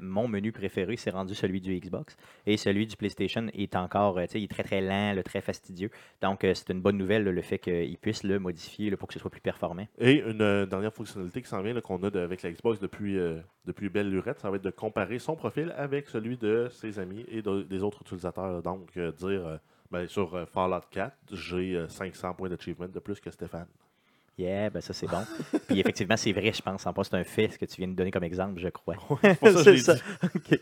mon 0.00 0.28
menu 0.28 0.52
préféré, 0.52 0.96
c'est 0.96 1.10
rendu 1.10 1.34
celui 1.34 1.60
du 1.60 1.78
Xbox, 1.78 2.16
et 2.46 2.56
celui 2.56 2.86
du 2.86 2.96
PlayStation 2.96 3.46
est 3.54 3.76
encore, 3.76 4.20
tu 4.22 4.28
sais, 4.28 4.40
il 4.40 4.44
est 4.44 4.48
très, 4.48 4.62
très 4.62 4.80
lent, 4.80 5.14
le 5.14 5.22
très 5.22 5.40
fastidieux. 5.40 5.90
Donc, 6.20 6.40
c'est 6.42 6.70
une 6.70 6.80
bonne 6.80 6.96
nouvelle, 6.96 7.24
le 7.24 7.42
fait 7.42 7.58
qu'ils 7.58 7.98
puissent 7.98 8.24
le 8.24 8.38
modifier 8.38 8.90
pour 8.96 9.08
que 9.08 9.14
ce 9.14 9.20
soit 9.20 9.30
plus 9.30 9.40
performant. 9.40 9.86
Et 9.98 10.20
une 10.20 10.66
dernière 10.66 10.92
fonctionnalité 10.92 11.42
qui 11.42 11.48
s'en 11.48 11.62
vient, 11.62 11.78
qu'on 11.80 12.02
a 12.02 12.18
avec 12.22 12.42
la 12.42 12.50
Xbox 12.52 12.78
depuis, 12.80 13.18
depuis 13.64 13.88
belle 13.88 14.10
lurette, 14.10 14.38
ça 14.40 14.50
va 14.50 14.56
être 14.56 14.62
de 14.64 14.70
comparer 14.70 15.18
son 15.18 15.36
profil 15.36 15.72
avec 15.76 16.08
celui 16.08 16.36
de 16.36 16.68
ses 16.70 16.98
amis 16.98 17.24
et 17.28 17.42
de- 17.42 17.62
des 17.62 17.82
autres 17.82 18.02
utilisateurs. 18.02 18.62
Donc, 18.62 18.96
dire 18.98 19.58
ben, 19.92 20.08
sur 20.08 20.34
euh, 20.34 20.46
Fallout 20.46 20.86
4, 20.90 21.14
j'ai 21.32 21.76
euh, 21.76 21.88
500 21.88 22.34
points 22.34 22.48
d'achievement 22.48 22.88
de 22.88 22.98
plus 22.98 23.20
que 23.20 23.30
Stéphane. 23.30 23.68
Yeah, 24.38 24.70
ben 24.70 24.80
ça, 24.80 24.94
c'est 24.94 25.06
bon. 25.06 25.22
puis 25.68 25.78
effectivement, 25.78 26.16
c'est 26.16 26.32
vrai, 26.32 26.52
je 26.52 26.62
pense. 26.62 26.86
En 26.86 26.94
pas, 26.94 27.04
c'est 27.04 27.14
un 27.14 27.24
fait, 27.24 27.48
ce 27.50 27.58
que 27.58 27.66
tu 27.66 27.76
viens 27.76 27.88
de 27.88 27.92
donner 27.94 28.10
comme 28.10 28.24
exemple, 28.24 28.58
je 28.58 28.68
crois. 28.68 28.94
Pour 28.96 29.20
ça, 29.20 29.74
je 29.74 29.76
ça. 29.82 29.94
dit. 29.94 30.58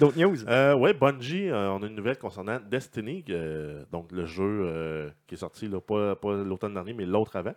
D'autres 0.00 0.18
news? 0.18 0.48
Euh, 0.48 0.74
ouais, 0.74 0.92
Bungie, 0.92 1.48
euh, 1.48 1.70
on 1.70 1.82
a 1.84 1.86
une 1.86 1.94
nouvelle 1.94 2.18
concernant 2.18 2.58
Destiny, 2.58 3.24
euh, 3.30 3.84
donc 3.92 4.10
le 4.10 4.26
jeu 4.26 5.12
qui 5.28 5.36
est 5.36 5.38
sorti 5.38 5.68
là, 5.68 5.80
pas, 5.80 6.16
pas 6.16 6.34
l'automne 6.34 6.74
dernier, 6.74 6.92
mais 6.92 7.06
l'autre 7.06 7.36
avant, 7.36 7.54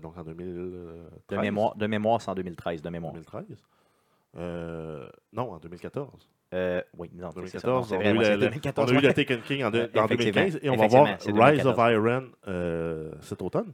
donc 0.00 0.16
en 0.16 0.24
2013. 0.24 1.28
De 1.28 1.36
mémoire, 1.36 1.76
de 1.76 1.86
mémoire, 1.86 2.22
c'est 2.22 2.30
en 2.30 2.34
2013, 2.34 2.80
de 2.80 2.88
mémoire. 2.88 3.12
2013. 3.12 3.44
Euh, 4.36 5.08
non, 5.32 5.52
en 5.52 5.58
2014. 5.58 6.28
Euh, 6.54 6.80
oui, 6.96 7.10
non, 7.14 7.30
c'est 7.32 7.58
ça. 7.58 7.66
2014, 7.66 7.66
Non, 7.66 7.82
c'est 7.82 7.96
on, 7.96 8.00
a 8.00 8.10
eu 8.10 8.14
moi, 8.14 8.22
la- 8.22 8.28
c'est 8.28 8.36
la- 8.36 8.46
2014, 8.46 8.90
on 8.92 8.94
a 8.94 8.98
eu 8.98 9.02
la 9.02 9.12
Taken 9.12 9.40
King 9.42 9.64
en, 9.64 9.70
de- 9.70 9.78
Euh, 9.78 9.82
en 9.96 10.04
effectivement, 10.06 10.40
2015 10.42 10.58
et 10.62 10.70
on 10.70 10.76
va 10.76 10.86
voir 10.86 11.06
Rise 11.06 11.66
of 11.66 11.76
2014. 11.76 11.92
Iron 11.92 12.30
euh, 12.48 13.12
cet 13.20 13.42
automne. 13.42 13.72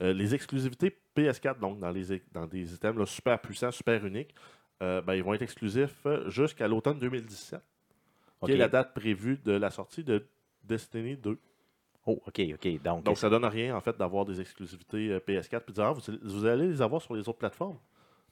Euh, 0.00 0.12
les 0.14 0.34
exclusivités 0.34 0.96
PS4, 1.16 1.58
donc 1.60 1.78
dans, 1.78 1.90
les, 1.90 2.22
dans 2.32 2.46
des 2.46 2.72
items 2.74 2.98
là, 2.98 3.06
super 3.06 3.38
puissants, 3.40 3.70
super 3.70 4.04
uniques, 4.06 4.34
ben, 4.80 5.14
ils 5.14 5.22
vont 5.22 5.32
être 5.34 5.42
exclusifs 5.42 6.04
jusqu'à 6.26 6.66
l'automne 6.66 6.98
2017, 6.98 7.60
OK. 8.40 8.48
qui 8.48 8.54
est 8.54 8.58
la 8.58 8.66
date 8.66 8.92
prévue 8.94 9.38
de 9.44 9.52
la 9.52 9.70
sortie 9.70 10.02
de 10.02 10.26
Destiny 10.64 11.16
2. 11.16 11.38
Oh, 12.04 12.20
OK, 12.26 12.40
OK. 12.54 12.82
Donc, 12.82 13.04
Donc 13.04 13.16
ça 13.18 13.30
donne 13.30 13.44
rien 13.44 13.76
en 13.76 13.80
fait 13.80 13.96
d'avoir 13.96 14.24
des 14.24 14.40
exclusivités 14.40 15.10
euh, 15.12 15.20
PS4 15.20 15.60
puis 15.60 15.68
de 15.68 15.72
dire 15.74 15.84
ah, 15.84 15.92
vous, 15.92 16.00
vous 16.24 16.44
allez 16.46 16.66
les 16.66 16.82
avoir 16.82 17.00
sur 17.00 17.14
les 17.14 17.20
autres 17.28 17.38
plateformes. 17.38 17.78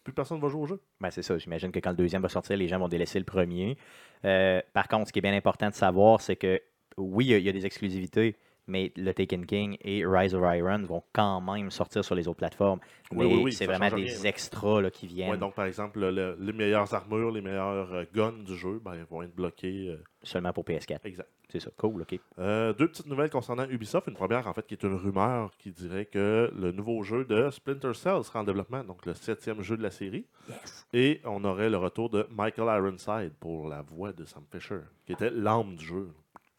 Plus 0.05 0.13
personne 0.13 0.39
ne 0.39 0.43
va 0.43 0.49
jouer 0.49 0.63
au 0.63 0.67
jeu. 0.67 0.81
ben, 1.01 1.11
c'est 1.11 1.23
ça. 1.23 1.37
J'imagine 1.39 1.73
que 1.73 1.79
quand 1.79 1.91
le 1.91 1.97
deuxième 1.97 2.23
va 2.23 2.29
sortir, 2.29 2.57
les 2.57 2.69
gens 2.69 2.79
vont 2.79 2.89
délaisser 2.89 3.19
le 3.19 3.25
premier. 3.25 3.77
Euh, 4.25 4.63
par 4.73 4.89
contre, 4.89 5.09
ce 5.09 5.13
qui 5.13 5.19
est 5.19 5.23
bien 5.23 5.35
important 5.35 5.69
de 5.69 5.75
savoir, 5.75 6.21
c'est 6.21 6.37
que 6.37 6.61
oui, 6.97 7.27
il 7.27 7.43
y, 7.43 7.49
a 7.49 7.53
des 7.53 7.67
exclusivités, 7.67 8.37
mais 8.70 8.92
le 8.96 9.12
Taken 9.12 9.44
King 9.44 9.76
et 9.83 10.04
Rise 10.06 10.35
of 10.35 10.42
Iron 10.56 10.83
vont 10.85 11.02
quand 11.12 11.40
même 11.40 11.70
sortir 11.70 12.04
sur 12.04 12.14
les 12.14 12.26
autres 12.28 12.38
plateformes. 12.38 12.80
Oui, 13.12 13.18
mais 13.18 13.24
oui, 13.35 13.40
oui, 13.44 13.52
c'est 13.52 13.66
vraiment 13.66 13.88
des 13.94 14.04
rien, 14.04 14.22
extras 14.24 14.80
là, 14.80 14.90
qui 14.90 15.06
viennent 15.06 15.37
donc 15.37 15.54
par 15.54 15.64
exemple, 15.66 15.98
le- 16.00 16.11
le- 16.11 16.37
les 16.40 16.52
meilleures 16.52 16.94
armures, 16.94 17.30
les 17.33 17.40
meilleurs 17.42 17.92
euh, 17.92 18.04
guns 18.14 18.33
du 18.44 18.56
jeu, 18.56 18.80
ben, 18.83 19.04
vont 19.11 19.22
être 19.22 19.35
bloqués. 19.35 19.88
euh, 19.90 19.96
seulement 20.22 20.52
pour 20.52 20.64
PS4. 20.64 21.00
exact. 21.04 21.28
C'est 21.52 21.59
ça. 21.59 21.70
Cool, 21.78 22.02
OK. 22.02 22.16
Euh, 22.38 22.72
deux 22.74 22.87
petites 22.87 23.06
nouvelles 23.09 23.28
concernant 23.30 23.68
Ubisoft. 23.68 24.06
Une 24.06 24.14
première, 24.14 24.46
en 24.46 24.52
fait, 24.52 24.64
qui 24.68 24.74
est 24.74 24.83
une 24.85 24.94
rumeur 24.94 25.50
qui 25.59 25.72
dirait 25.72 26.04
que 26.06 26.48
le 26.56 26.70
nouveau 26.70 27.02
jeu 27.02 27.24
de 27.24 27.50
Splinter 27.50 27.92
Cell 27.94 28.22
sera 28.22 28.42
en 28.42 28.44
développement, 28.44 28.85
donc 28.85 29.04
le 29.04 29.14
septième 29.14 29.61
jeu 29.61 29.76
de 29.76 29.83
la 29.83 29.90
série. 29.90 30.26
Yes. 30.48 30.87
Et 30.92 31.20
on 31.24 31.42
aurait 31.42 31.68
le 31.68 31.76
retour 31.76 32.09
de 32.09 32.24
Michael 32.30 32.68
Ironside 32.78 33.33
pour 33.40 33.68
la 33.68 33.83
voix 33.83 34.12
de 34.12 34.24
Sam 34.26 34.44
Fisher, 34.52 34.78
qui 35.06 35.12
était 35.12 35.30
l'âme 35.30 35.74
du 35.74 35.85
jeu. 35.85 36.11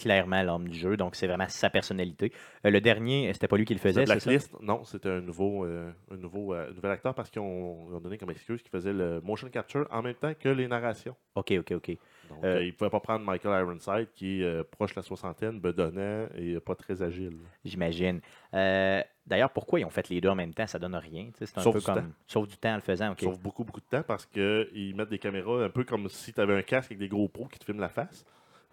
Clairement 0.01 0.41
l'homme 0.41 0.67
du 0.67 0.79
jeu, 0.79 0.97
donc 0.97 1.15
c'est 1.15 1.27
vraiment 1.27 1.47
sa 1.47 1.69
personnalité. 1.69 2.33
Euh, 2.65 2.71
le 2.71 2.81
dernier, 2.81 3.31
c'était 3.33 3.47
pas 3.47 3.55
lui 3.55 3.65
qui 3.65 3.75
le 3.75 3.79
faisait? 3.79 4.03
Blacklist, 4.05 4.51
non, 4.59 4.83
c'était 4.83 5.09
un 5.09 5.21
nouveau, 5.21 5.63
euh, 5.63 5.91
un, 6.09 6.17
nouveau, 6.17 6.55
euh, 6.55 6.73
nouvel 6.73 6.89
acteur 6.89 7.13
parce 7.13 7.29
qu'ils 7.29 7.43
ont, 7.43 7.99
donné 7.99 8.17
comme 8.17 8.31
excuse 8.31 8.63
qu'il 8.63 8.71
faisait 8.71 8.93
le 8.93 9.21
motion 9.21 9.47
capture 9.49 9.87
en 9.91 10.01
même 10.01 10.15
temps 10.15 10.33
que 10.33 10.49
les 10.49 10.67
narrations. 10.67 11.15
OK, 11.35 11.53
OK, 11.59 11.71
OK. 11.73 11.97
Donc, 12.29 12.39
ils 12.43 12.67
ne 12.67 12.71
pouvaient 12.71 12.89
pas 12.89 12.99
prendre 12.99 13.23
Michael 13.23 13.61
Ironside, 13.61 14.07
qui 14.15 14.41
est 14.41 14.63
proche 14.63 14.95
de 14.95 15.01
la 15.01 15.03
soixantaine, 15.03 15.59
bedonnant 15.59 16.25
et 16.35 16.59
pas 16.59 16.73
très 16.73 17.03
agile. 17.03 17.37
J'imagine. 17.63 18.21
D'ailleurs, 18.51 19.51
pourquoi 19.51 19.79
ils 19.79 19.85
ont 19.85 19.91
fait 19.91 20.09
les 20.09 20.19
deux 20.19 20.29
en 20.29 20.35
même 20.35 20.53
temps? 20.53 20.65
Ça 20.65 20.79
donne 20.79 20.95
rien. 20.95 21.29
C'est 21.37 21.57
un 21.57 21.61
Sauf 21.61 21.73
peu 21.73 21.79
du 21.79 21.85
comme. 21.85 21.95
temps. 21.95 22.15
Sauf 22.25 22.47
du 22.47 22.57
temps 22.57 22.71
en 22.71 22.75
le 22.75 22.81
faisant. 22.81 23.11
OK. 23.11 23.21
Sauve 23.21 23.39
beaucoup, 23.39 23.63
beaucoup 23.63 23.79
de 23.79 23.85
temps 23.85 24.03
parce 24.03 24.25
qu'ils 24.25 24.95
mettent 24.95 25.09
des 25.09 25.19
caméras 25.19 25.63
un 25.63 25.69
peu 25.69 25.83
comme 25.83 26.09
si 26.09 26.33
tu 26.33 26.41
avais 26.41 26.57
un 26.57 26.63
casque 26.63 26.91
avec 26.91 26.97
des 26.97 27.07
gros 27.07 27.27
pros 27.27 27.45
qui 27.45 27.59
te 27.59 27.65
filment 27.65 27.81
la 27.81 27.89
face. 27.89 28.25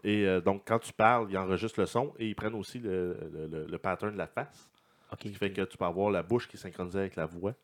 Et 0.05 0.27
euh, 0.27 0.41
donc, 0.41 0.63
quand 0.67 0.79
tu 0.79 0.93
parles, 0.93 1.27
ils 1.31 1.37
enregistrent 1.39 1.81
le 1.81 1.87
son 1.87 2.15
et 2.19 2.27
ils 2.29 2.35
prennent 2.35 2.55
aussi 2.55 2.79
le, 2.79 3.17
le- 3.51 3.67
le- 3.67 3.79
pattern 3.79 4.13
de 4.13 4.19
la 4.19 4.27
face. 4.27 4.69
Ce 5.11 5.17
qui 5.29 5.35
fait 5.39 5.51
que 5.53 5.63
tu 5.63 5.77
peux 5.77 5.85
avoir 5.85 6.11
la 6.11 6.23
bouche 6.23 6.47
qui 6.49 6.57
est 6.57 6.61
synchronisée 6.61 7.01
avec 7.01 7.17
la 7.17 7.27
voix. 7.27 7.55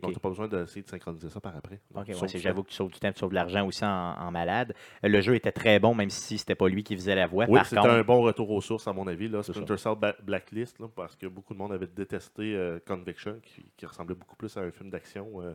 Donc, 0.00 0.10
tu 0.10 0.16
n'as 0.16 0.20
pas 0.20 0.28
besoin 0.30 0.48
d'essayer 0.48 0.82
de 0.82 0.88
synchroniser 0.88 1.28
ça 1.30 1.40
par 1.40 1.56
après. 1.56 1.80
Ouais, 1.94 2.04
j'avoue 2.42 2.62
que 2.64 2.68
tu 2.70 2.74
sauves 2.74 2.90
du 2.90 2.98
temps, 2.98 3.12
tu 3.12 3.18
sauves 3.20 3.30
de 3.30 3.34
l'argent 3.36 3.66
aussi 3.66 3.84
en, 3.84 3.88
en 4.18 4.30
malade. 4.30 4.74
Le 5.02 5.20
jeu 5.20 5.34
était 5.36 5.52
très 5.52 5.78
bon, 5.78 5.94
même 5.94 6.10
si 6.10 6.38
c'était 6.38 6.56
pas 6.56 6.68
lui 6.68 6.82
qui 6.82 6.96
faisait 6.96 7.14
la 7.14 7.26
voix. 7.26 7.46
Oui, 7.48 7.60
c'était 7.64 7.76
contre, 7.80 7.94
un 7.94 8.02
bon 8.02 8.20
retour 8.22 8.50
aux 8.50 8.60
sources, 8.60 8.88
à 8.88 8.92
mon 8.92 9.06
avis. 9.06 9.28
Là. 9.28 9.42
C'est 9.42 9.52
Splinter 9.52 9.76
Cell 9.78 9.94
Blacklist, 10.24 10.78
là, 10.80 10.88
parce 10.94 11.14
que 11.16 11.26
beaucoup 11.28 11.54
de 11.54 11.58
monde 11.58 11.72
avait 11.72 11.86
détesté 11.86 12.54
euh, 12.56 12.78
Conviction, 12.84 13.38
qui, 13.42 13.64
qui 13.76 13.86
ressemblait 13.86 14.16
beaucoup 14.16 14.36
plus 14.36 14.54
à 14.56 14.60
un 14.60 14.70
film 14.72 14.90
d'action. 14.90 15.40
euh. 15.40 15.54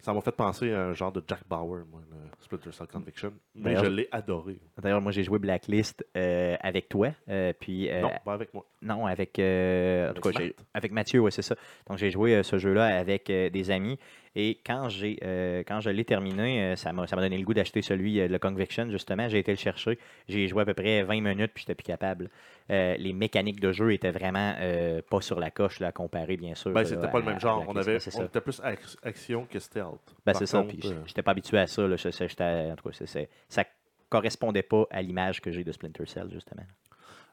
Ça 0.00 0.12
m'a 0.12 0.20
fait 0.20 0.32
penser 0.32 0.72
à 0.72 0.86
un 0.86 0.92
genre 0.94 1.12
de 1.12 1.22
Jack 1.26 1.40
Bauer, 1.48 1.84
moi, 1.90 2.00
le 2.10 2.16
Splinter 2.40 2.72
Cell 2.72 2.86
Conviction. 2.86 3.32
Mais 3.54 3.76
je 3.76 3.86
l'ai 3.86 4.08
adoré. 4.12 4.58
D'ailleurs, 4.80 5.00
moi, 5.00 5.12
j'ai 5.12 5.22
joué 5.24 5.38
Blacklist 5.38 6.04
euh, 6.16 6.56
avec 6.60 6.88
toi. 6.88 7.10
euh, 7.28 7.52
puis, 7.58 7.90
euh, 7.90 8.02
non, 8.02 8.10
pas 8.24 8.34
avec 8.34 8.54
moi. 8.54 8.64
Non, 8.80 9.06
avec, 9.06 9.38
euh, 9.38 10.06
en 10.06 10.10
Avec 10.10 10.22
tout 10.22 10.30
cas, 10.30 10.38
j'ai- 10.38 10.46
Matt. 10.46 10.66
avec 10.74 10.92
Mathieu, 10.92 11.20
oui, 11.20 11.32
c'est 11.32 11.42
ça. 11.42 11.56
Donc, 11.88 11.98
j'ai 11.98 12.10
joué 12.10 12.42
ce 12.42 12.58
jeu-là 12.58 12.98
avec 12.98 13.26
des 13.26 13.70
amis. 13.70 13.98
Et 14.40 14.60
quand, 14.64 14.88
j'ai, 14.88 15.18
euh, 15.24 15.64
quand 15.66 15.80
je 15.80 15.90
l'ai 15.90 16.04
terminé, 16.04 16.62
euh, 16.62 16.76
ça, 16.76 16.92
m'a, 16.92 17.08
ça 17.08 17.16
m'a 17.16 17.22
donné 17.22 17.38
le 17.38 17.44
goût 17.44 17.54
d'acheter 17.54 17.82
celui, 17.82 18.20
euh, 18.20 18.28
le 18.28 18.38
Conviction, 18.38 18.88
justement. 18.88 19.28
J'ai 19.28 19.40
été 19.40 19.50
le 19.50 19.56
chercher. 19.58 19.98
J'ai 20.28 20.46
joué 20.46 20.62
à 20.62 20.64
peu 20.64 20.74
près 20.74 21.02
20 21.02 21.20
minutes, 21.22 21.50
puis 21.52 21.62
j'étais 21.62 21.74
plus 21.74 21.82
capable. 21.82 22.30
Euh, 22.70 22.94
les 22.98 23.12
mécaniques 23.12 23.58
de 23.58 23.72
jeu 23.72 23.92
étaient 23.92 24.12
vraiment 24.12 24.54
euh, 24.60 25.02
pas 25.10 25.20
sur 25.22 25.40
la 25.40 25.50
coche, 25.50 25.80
là, 25.80 25.88
à 25.88 25.92
comparer, 25.92 26.36
bien 26.36 26.54
sûr. 26.54 26.70
Ben, 26.70 26.82
là, 26.82 26.86
c'était 26.88 27.08
pas 27.10 27.18
le 27.18 27.24
même 27.24 27.40
genre. 27.40 27.64
On, 27.66 27.74
avait, 27.74 27.98
on 28.16 28.22
était 28.26 28.40
plus 28.40 28.60
ac- 28.60 28.96
action 29.02 29.44
que 29.50 29.58
stealth. 29.58 30.14
Ben, 30.24 30.34
c'est 30.34 30.46
ça. 30.46 30.62
Puis, 30.62 30.80
euh, 30.84 31.00
j'étais 31.06 31.22
pas 31.22 31.32
habitué 31.32 31.58
à 31.58 31.66
ça. 31.66 31.88
Là. 31.88 31.96
Je- 31.96 32.08
je- 32.08 32.28
j'étais- 32.28 32.70
en 32.70 32.76
tout 32.76 32.88
cas, 32.88 32.94
c'est- 32.94 33.06
c'est- 33.06 33.28
ça 33.48 33.64
correspondait 34.08 34.62
pas 34.62 34.86
à 34.92 35.02
l'image 35.02 35.40
que 35.40 35.50
j'ai 35.50 35.64
de 35.64 35.72
Splinter 35.72 36.06
Cell, 36.06 36.28
justement. 36.32 36.62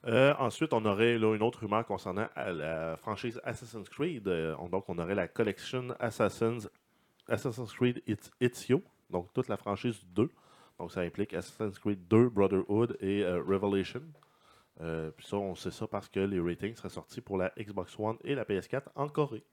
Euh, 0.08 0.34
ensuite, 0.39 0.74
on 0.74 0.84
aurait 0.86 1.18
là, 1.20 1.36
une 1.36 1.41
autre 1.43 1.60
rumeur 1.62 1.86
concernant 1.86 2.28
la 2.36 2.95
franchise 2.97 3.39
Assassin's 3.43 3.89
Creed. 3.89 4.28
Euh, 4.28 4.56
on- 4.60 4.70
donc, 4.70 4.86
on 4.88 4.97
aurait 4.99 5.16
la 5.16 5.28
collection 5.28 5.88
Assassin's, 5.99 6.70
Assassin's 7.28 7.72
Creed 7.74 8.02
Ezio, 8.40 8.82
donc 9.10 9.32
toute 9.34 9.48
la 9.48 9.58
franchise 9.58 10.00
du 10.00 10.14
2. 10.14 10.30
Donc, 10.80 10.92
ça 10.92 11.02
implique 11.02 11.34
Assassin's 11.34 11.80
Creed 11.80 12.08
2, 12.10 12.30
Brotherhood 12.30 12.98
et 13.00 13.24
euh, 13.24 13.42
Revelation. 13.42 14.02
Euh, 14.82 15.10
puis 15.12 15.26
ça, 15.26 15.38
on 15.38 15.56
sait 15.56 15.72
ça 15.72 15.88
parce 15.88 16.10
que 16.10 16.20
les 16.20 16.40
ratings 16.40 16.76
seraient 16.76 16.90
sortis 16.90 17.22
pour 17.22 17.38
la 17.38 17.52
Xbox 17.58 17.98
One 17.98 18.18
et 18.26 18.36
la 18.36 18.44
PS4 18.44 18.84
en 18.96 19.08
Corée. 19.08 19.44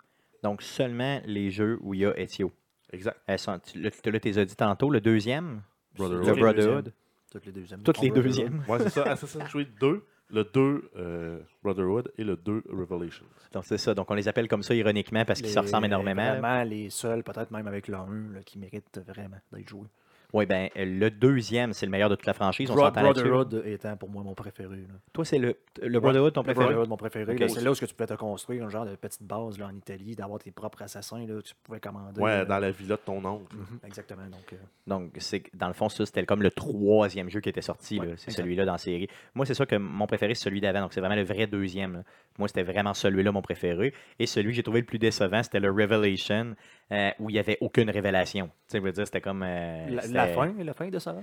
Donc, 0.42 0.62
seulement 0.62 1.20
les 1.24 1.50
jeux 1.52 1.78
où 1.82 1.94
il 1.94 2.00
y 2.00 2.06
a 2.06 2.18
Ezio. 2.18 2.50
Exact. 2.92 3.20
Elles 3.26 3.38
sont, 3.38 3.58
tu 3.60 3.80
là, 3.80 3.90
tu 3.90 4.10
les 4.10 4.38
as 4.38 4.44
dit 4.44 4.56
tantôt, 4.56 4.90
le 4.90 5.00
deuxième, 5.00 5.62
Brotherhood. 5.94 6.26
le 6.26 6.34
Brotherhood, 6.34 6.92
Toutes 7.30 7.46
les 7.46 7.52
deuxièmes. 7.52 7.82
toutes 7.82 8.00
les 8.00 8.10
deuxièmes. 8.10 8.64
Ouais, 8.68 8.78
c'est 8.80 8.90
ça. 8.90 9.04
Assassin's 9.04 9.48
Creed 9.48 9.68
2, 9.80 10.04
le 10.32 10.44
2 10.44 10.90
euh, 10.96 11.40
Brotherhood 11.62 12.10
et 12.16 12.24
le 12.24 12.36
2 12.36 12.64
Revelations. 12.70 13.26
Donc, 13.52 13.64
c'est 13.66 13.78
ça. 13.78 13.94
Donc, 13.94 14.10
on 14.10 14.14
les 14.14 14.28
appelle 14.28 14.48
comme 14.48 14.62
ça 14.62 14.74
ironiquement 14.74 15.24
parce 15.24 15.40
qu'ils 15.40 15.50
se 15.50 15.58
ressemblent 15.58 15.86
énormément. 15.86 16.32
Vraiment, 16.32 16.64
les 16.64 16.90
seuls, 16.90 17.22
peut-être 17.22 17.50
même 17.50 17.66
avec 17.66 17.86
le 17.88 17.96
1, 17.96 18.32
là, 18.34 18.42
qui 18.44 18.58
méritent 18.58 19.00
vraiment 19.06 19.36
d'être 19.52 19.68
joués. 19.68 19.88
Oui, 20.32 20.46
ben 20.46 20.70
le 20.76 21.10
deuxième, 21.10 21.72
c'est 21.74 21.84
le 21.84 21.92
meilleur 21.92 22.08
de 22.08 22.14
toute 22.14 22.26
la 22.26 22.32
franchise. 22.32 22.70
On 22.70 22.74
Bro- 22.74 22.84
là-dessus. 22.84 23.02
Brotherhood 23.28 23.62
étant 23.66 23.96
pour 23.98 24.08
moi 24.08 24.22
mon 24.22 24.34
préféré. 24.34 24.76
là. 24.76 24.94
Toi, 25.12 25.24
c'est 25.26 25.38
le, 25.38 25.58
le 25.82 26.00
Brotherhood, 26.00 26.32
ton 26.32 26.40
Le 26.40 26.44
préféré? 26.44 26.64
Brotherhood, 26.64 26.88
mon 26.88 26.96
préféré. 26.96 27.48
C'est 27.48 27.60
là 27.60 27.70
où 27.70 27.74
tu 27.74 27.86
pouvais 27.86 28.06
te 28.06 28.14
construire 28.14 28.64
un 28.64 28.70
genre 28.70 28.86
de 28.86 28.94
petite 28.96 29.22
base 29.22 29.58
là, 29.58 29.66
en 29.66 29.74
Italie, 29.76 30.14
d'avoir 30.16 30.38
tes 30.40 30.50
propres 30.50 30.80
assassins 30.82 31.20
là, 31.26 31.34
que 31.34 31.40
tu 31.42 31.54
pouvais 31.62 31.80
commander. 31.80 32.20
Ouais, 32.20 32.38
là. 32.38 32.44
dans 32.46 32.58
la 32.58 32.70
villa 32.70 32.96
de 32.96 33.00
ton 33.04 33.22
oncle. 33.24 33.54
Mhm, 33.54 33.78
exactement. 33.84 34.22
Donc, 34.24 34.52
euh, 34.52 34.56
Donc, 34.86 35.10
c'est 35.18 35.42
dans 35.54 35.68
le 35.68 35.74
fond, 35.74 35.88
ça, 35.90 36.06
c'était 36.06 36.24
comme 36.24 36.42
le 36.42 36.50
troisième 36.50 37.28
jeu 37.28 37.40
qui 37.40 37.50
était 37.50 37.60
sorti. 37.60 38.00
Ouais, 38.00 38.14
c'est 38.16 38.30
celui-là 38.30 38.64
dans 38.64 38.72
la 38.72 38.78
série. 38.78 39.08
Moi, 39.34 39.44
c'est 39.44 39.54
sûr 39.54 39.66
que 39.66 39.76
mon 39.76 40.06
préféré, 40.06 40.34
c'est 40.34 40.44
celui 40.44 40.60
d'avant. 40.62 40.80
Donc, 40.80 40.94
c'est 40.94 41.00
vraiment 41.00 41.14
le 41.16 41.24
vrai 41.24 41.46
deuxième. 41.46 41.92
là. 41.94 42.02
Moi, 42.38 42.48
c'était 42.48 42.62
vraiment 42.62 42.94
celui-là 42.94 43.32
mon 43.32 43.42
préféré. 43.42 43.92
Et 44.18 44.24
celui 44.26 44.50
que 44.52 44.56
j'ai 44.56 44.62
trouvé 44.62 44.80
le 44.80 44.86
plus 44.86 44.98
décevant, 44.98 45.42
c'était 45.42 45.60
le 45.60 45.70
Revelation, 45.70 46.54
euh, 46.92 47.10
où 47.18 47.30
il 47.30 47.32
n'y 47.32 47.38
avait 47.38 47.58
aucune 47.60 47.90
révélation. 47.90 48.46
Tu 48.46 48.52
sais, 48.68 48.78
je 48.78 48.82
veux 48.82 48.92
dire, 48.92 49.06
c'était 49.06 49.20
comme. 49.20 49.42
euh, 49.42 49.88
la, 49.90 50.02
c'était- 50.02 50.14
la 50.14 50.26
fin, 50.28 50.52
la 50.62 50.74
fin 50.74 50.88
de 50.88 50.98
ça, 50.98 51.16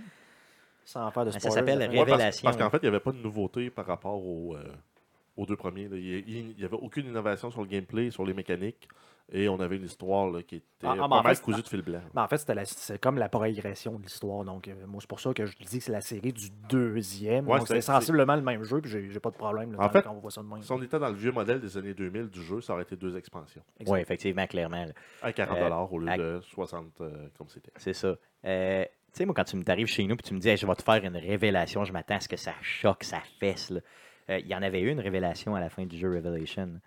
sans 0.86 1.12
faire 1.12 1.26
de 1.26 1.32
Ça 1.32 1.40
s'appelle. 1.52 1.80
Ouais, 1.80 1.88
parce- 1.88 2.00
Révélation. 2.12 2.44
Parce, 2.44 2.58
qu'en 2.58 2.70
fait, 2.70 2.78
il 2.78 2.84
n'y 2.84 2.88
avait 2.90 3.00
pas 3.00 3.12
de 3.12 3.18
nouveauté 3.20 3.70
par 3.70 3.86
rapport 3.86 4.26
aux, 4.26 4.56
euh, 4.56 4.64
aux 5.38 5.46
deux 5.46 5.56
premiers. 5.56 5.88
là. 5.88 5.96
Il 5.98 6.56
n'y 6.58 6.64
avait 6.66 6.76
aucune 6.78 7.06
innovation 7.08 7.52
sur 7.52 7.62
le 7.62 7.68
gameplay, 7.68 8.10
sur 8.12 8.26
les 8.26 8.34
mécaniques. 8.34 8.88
Et 9.32 9.48
on 9.48 9.60
avait 9.60 9.76
une 9.78 9.84
histoire 9.86 10.30
là, 10.32 10.42
qui 10.42 10.56
était 10.56 10.66
Ah, 10.84 10.88
ah, 10.90 10.94
mais 10.96 11.00
pas 11.02 11.06
en 11.06 11.22
mal 11.24 11.36
fait, 11.36 11.42
cousue 11.44 11.62
de 11.62 11.68
fil 11.68 11.82
blanc. 11.84 12.02
Mais 12.16 12.22
en 12.22 12.28
fait, 12.28 12.44
c'est 12.66 13.00
comme 13.00 13.18
la 13.20 13.30
progression 13.30 14.00
de 14.00 14.02
l'histoire. 14.04 14.44
Donc, 14.44 14.68
euh, 14.68 14.74
moi, 14.88 14.98
c'est 15.02 15.08
pour 15.10 15.20
ça 15.20 15.32
que 15.34 15.46
je 15.46 15.56
dis 15.58 15.78
que 15.78 15.84
c'est 15.84 15.92
la 15.92 16.02
série 16.02 16.34
du 16.34 16.50
deuxième. 16.68 17.48
Ouais, 17.48 17.60
donc, 17.60 17.68
c'est- 17.68 17.82
sensiblement 17.82 18.36
le 18.36 18.42
même 18.42 18.64
jeu, 18.64 18.82
puis 18.82 18.90
j'ai 19.12 19.20
pas 19.20 19.30
de 19.30 19.36
problème 19.36 19.72
là, 19.74 19.78
En 19.78 19.82
quand, 19.84 19.90
fait, 19.92 20.02
quand 20.02 20.12
on 20.14 20.20
voit 20.20 20.32
ça 20.32 20.42
de 20.42 20.48
même. 20.48 20.62
Si 20.64 20.72
on 20.72 20.82
était 20.82 20.98
dans 20.98 21.10
le 21.10 21.16
vieux 21.16 21.32
modèle 21.32 21.60
des 21.60 21.78
années 21.78 21.94
2000 21.94 22.28
du 22.30 22.42
jeu, 22.42 22.60
ça 22.62 22.74
aurait 22.74 22.84
été 22.84 22.96
deux 22.96 23.16
expansions. 23.18 23.62
Oui, 23.86 24.00
effectivement, 24.00 24.48
clairement. 24.48 24.86
là. 24.86 24.94
À 25.22 25.32
40$ 25.32 25.92
Euh, 25.92 25.96
au 25.96 26.00
lieu 26.00 26.10
à- 26.10 26.18
de 26.18 26.42
60$ 26.42 26.92
euh, 27.02 27.28
comme 27.38 27.50
c'était. 27.50 27.72
C'est 27.78 27.94
ça. 27.94 28.16
Euh, 28.46 28.84
tu 28.84 28.90
sais, 29.14 29.26
moi, 29.26 29.36
quand 29.36 29.44
tu 29.44 29.58
m'arrives 29.58 29.88
chez 29.88 30.06
nous 30.08 30.16
et 30.16 30.18
tu 30.18 30.34
me 30.34 30.40
dis, 30.40 30.50
Hey, 30.50 30.58
je 30.58 30.66
vais 30.66 30.76
te 30.76 30.82
faire 30.84 31.04
une 31.04 31.18
révélation, 31.18 31.84
je 31.86 31.94
m'attends 31.94 32.16
à 32.16 32.20
ce 32.20 32.28
que 32.30 32.38
ça 32.38 32.54
choque, 32.62 33.04
ça 33.04 33.20
fesse. 33.40 33.72
Euh, 34.30 34.40
Il 34.40 34.48
y 34.48 34.56
en 34.56 34.62
avait 34.62 34.82
eu 34.82 34.90
une 34.90 35.00
révélation 35.00 35.56
à 35.56 35.60
la 35.60 35.70
fin 35.70 35.86
du 35.86 35.98
jeu 35.98 36.10
Revelation. 36.14 36.80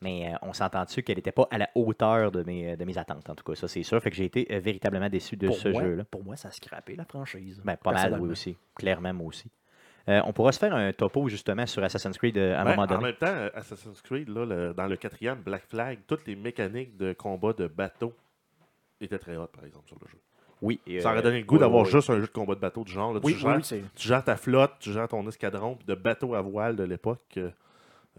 Mais 0.00 0.32
euh, 0.32 0.36
on 0.42 0.52
s'entend 0.52 0.84
dessus 0.84 1.02
qu'elle 1.02 1.16
n'était 1.16 1.32
pas 1.32 1.48
à 1.50 1.58
la 1.58 1.68
hauteur 1.74 2.30
de 2.30 2.44
mes, 2.44 2.76
de 2.76 2.84
mes 2.84 2.96
attentes, 2.98 3.28
en 3.28 3.34
tout 3.34 3.42
cas. 3.44 3.56
Ça, 3.56 3.66
c'est 3.66 3.82
sûr. 3.82 4.00
Fait 4.00 4.10
que 4.10 4.16
j'ai 4.16 4.26
été 4.26 4.46
euh, 4.50 4.60
véritablement 4.60 5.08
déçu 5.08 5.36
de 5.36 5.48
pour, 5.48 5.56
ce 5.56 5.68
moi, 5.70 5.82
jeu-là. 5.82 6.04
pour 6.04 6.22
moi, 6.22 6.36
ça 6.36 6.48
a 6.48 6.50
scrappé 6.52 6.94
la 6.94 7.04
franchise. 7.04 7.60
Ben, 7.64 7.76
pas 7.76 7.92
mal, 7.92 8.16
oui 8.20 8.30
aussi. 8.30 8.56
Clairement, 8.76 9.12
moi 9.12 9.26
aussi. 9.26 9.50
Euh, 10.08 10.20
on 10.24 10.32
pourra 10.32 10.52
se 10.52 10.58
faire 10.60 10.74
un 10.74 10.92
topo, 10.92 11.28
justement, 11.28 11.66
sur 11.66 11.82
Assassin's 11.82 12.16
Creed 12.16 12.38
euh, 12.38 12.56
à 12.56 12.60
un 12.60 12.64
Ben, 12.64 12.70
moment 12.70 12.82
en 12.84 12.86
donné. 12.86 13.02
même 13.04 13.14
temps, 13.16 13.26
euh, 13.26 13.50
Assassin's 13.54 14.00
Creed, 14.00 14.28
là, 14.28 14.46
le- 14.46 14.72
dans 14.72 14.86
le 14.86 14.96
quatrième, 14.96 15.38
Black 15.42 15.64
Flag, 15.66 15.98
toutes 16.06 16.26
les 16.26 16.36
mécaniques 16.36 16.96
de 16.96 17.12
combat 17.12 17.52
de 17.52 17.66
bateau 17.66 18.14
étaient 19.00 19.18
très 19.18 19.36
hautes, 19.36 19.50
par 19.52 19.64
exemple, 19.64 19.86
sur 19.88 19.98
le 20.00 20.06
jeu. 20.08 20.18
Oui. 20.62 20.80
Ça 21.02 21.10
aurait 21.10 21.18
euh, 21.18 21.22
donné 21.22 21.40
le 21.40 21.44
goût 21.44 21.56
oui, 21.56 21.60
d'avoir 21.60 21.84
oui, 21.84 21.90
juste 21.90 22.08
un 22.10 22.16
jeu 22.16 22.26
de 22.26 22.32
combat 22.32 22.54
de 22.54 22.60
bateau 22.60 22.84
du 22.84 22.92
genre. 22.92 23.12
là, 23.12 23.20
Oui, 23.22 23.36
tu, 23.36 23.44
oui, 23.46 23.62
gères, 23.62 23.80
tu 23.94 24.08
gères 24.08 24.24
ta 24.24 24.36
flotte, 24.36 24.72
tu 24.80 24.92
gères 24.92 25.08
ton 25.08 25.26
escadron, 25.28 25.74
puis 25.74 25.86
de 25.86 25.94
bateau 25.94 26.34
à 26.34 26.40
voile 26.40 26.74
de 26.76 26.84
l'époque. 26.84 27.20
euh, 27.36 27.50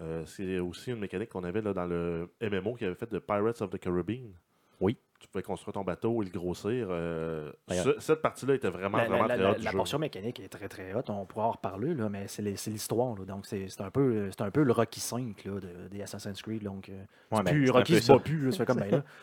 euh, 0.02 0.26
c'est 0.26 0.60
aussi 0.60 0.91
une 0.91 1.00
mécanique 1.00 1.30
qu'on 1.30 1.43
avait 1.43 1.62
là, 1.62 1.74
dans 1.74 1.86
le 1.86 2.30
MMO 2.41 2.76
qui 2.76 2.86
avait 2.86 2.95
fait 2.95 3.12
de 3.12 3.20
Pirates 3.20 3.62
of 3.62 3.70
the 3.70 3.78
Caribbean. 3.80 4.32
Oui. 4.80 4.97
Tu 5.20 5.28
pouvais 5.28 5.43
construire 5.43 5.74
ton 5.74 5.84
bateau 5.84 6.22
et 6.24 6.26
le 6.26 6.32
grossir. 6.32 6.88
euh, 6.89 7.52
ce- 7.70 8.00
cette 8.00 8.22
partie-là 8.22 8.54
était 8.56 8.70
vraiment, 8.70 8.97
la, 9.00 9.06
vraiment 9.10 9.26
la- 9.28 9.36
très 9.36 9.43
la- 9.43 9.52
haute 9.52 9.58
du 9.58 9.64
la 9.66 9.72
jeu. 9.72 9.78
portion 9.78 10.00
mécanique 10.00 10.39
est 10.39 10.47
très 10.47 10.70
très 10.70 10.93
haute. 10.93 11.10
On 11.10 11.26
pourra 11.26 11.47
en 11.47 11.52
reparler, 11.52 11.93
là, 11.93 12.08
mais 12.08 12.28
c'est 12.30 12.56
c'est 12.56 12.72
l'histoire. 12.72 13.16
là. 13.20 13.26
Donc, 13.26 13.45
c'est 13.45 13.68
c'est 13.68 13.82
un, 13.82 13.91
peu- 13.91 14.30
c'est 14.32 14.41
un 14.41 14.52
peu 14.52 14.64
le 14.64 14.72
Rocky 14.72 15.02
5 15.02 15.43
là, 15.43 15.60
de- 15.60 15.88
des 15.89 16.02
Assassin's 16.02 16.41
Creed. 16.41 16.64
Donc, 16.64 16.88
euh, 16.88 17.04
c'est 17.32 17.38
Ouais, 17.38 17.43
ben, 17.43 17.52
plus, 17.52 17.66
c'est 17.66 17.72
Rocky 17.74 18.00
se 18.02 18.12
bat 18.14 18.20
plus. 18.20 18.56
fait 18.58 18.66
comme 18.66 18.78
ben 18.80 18.89
là. 18.91 19.04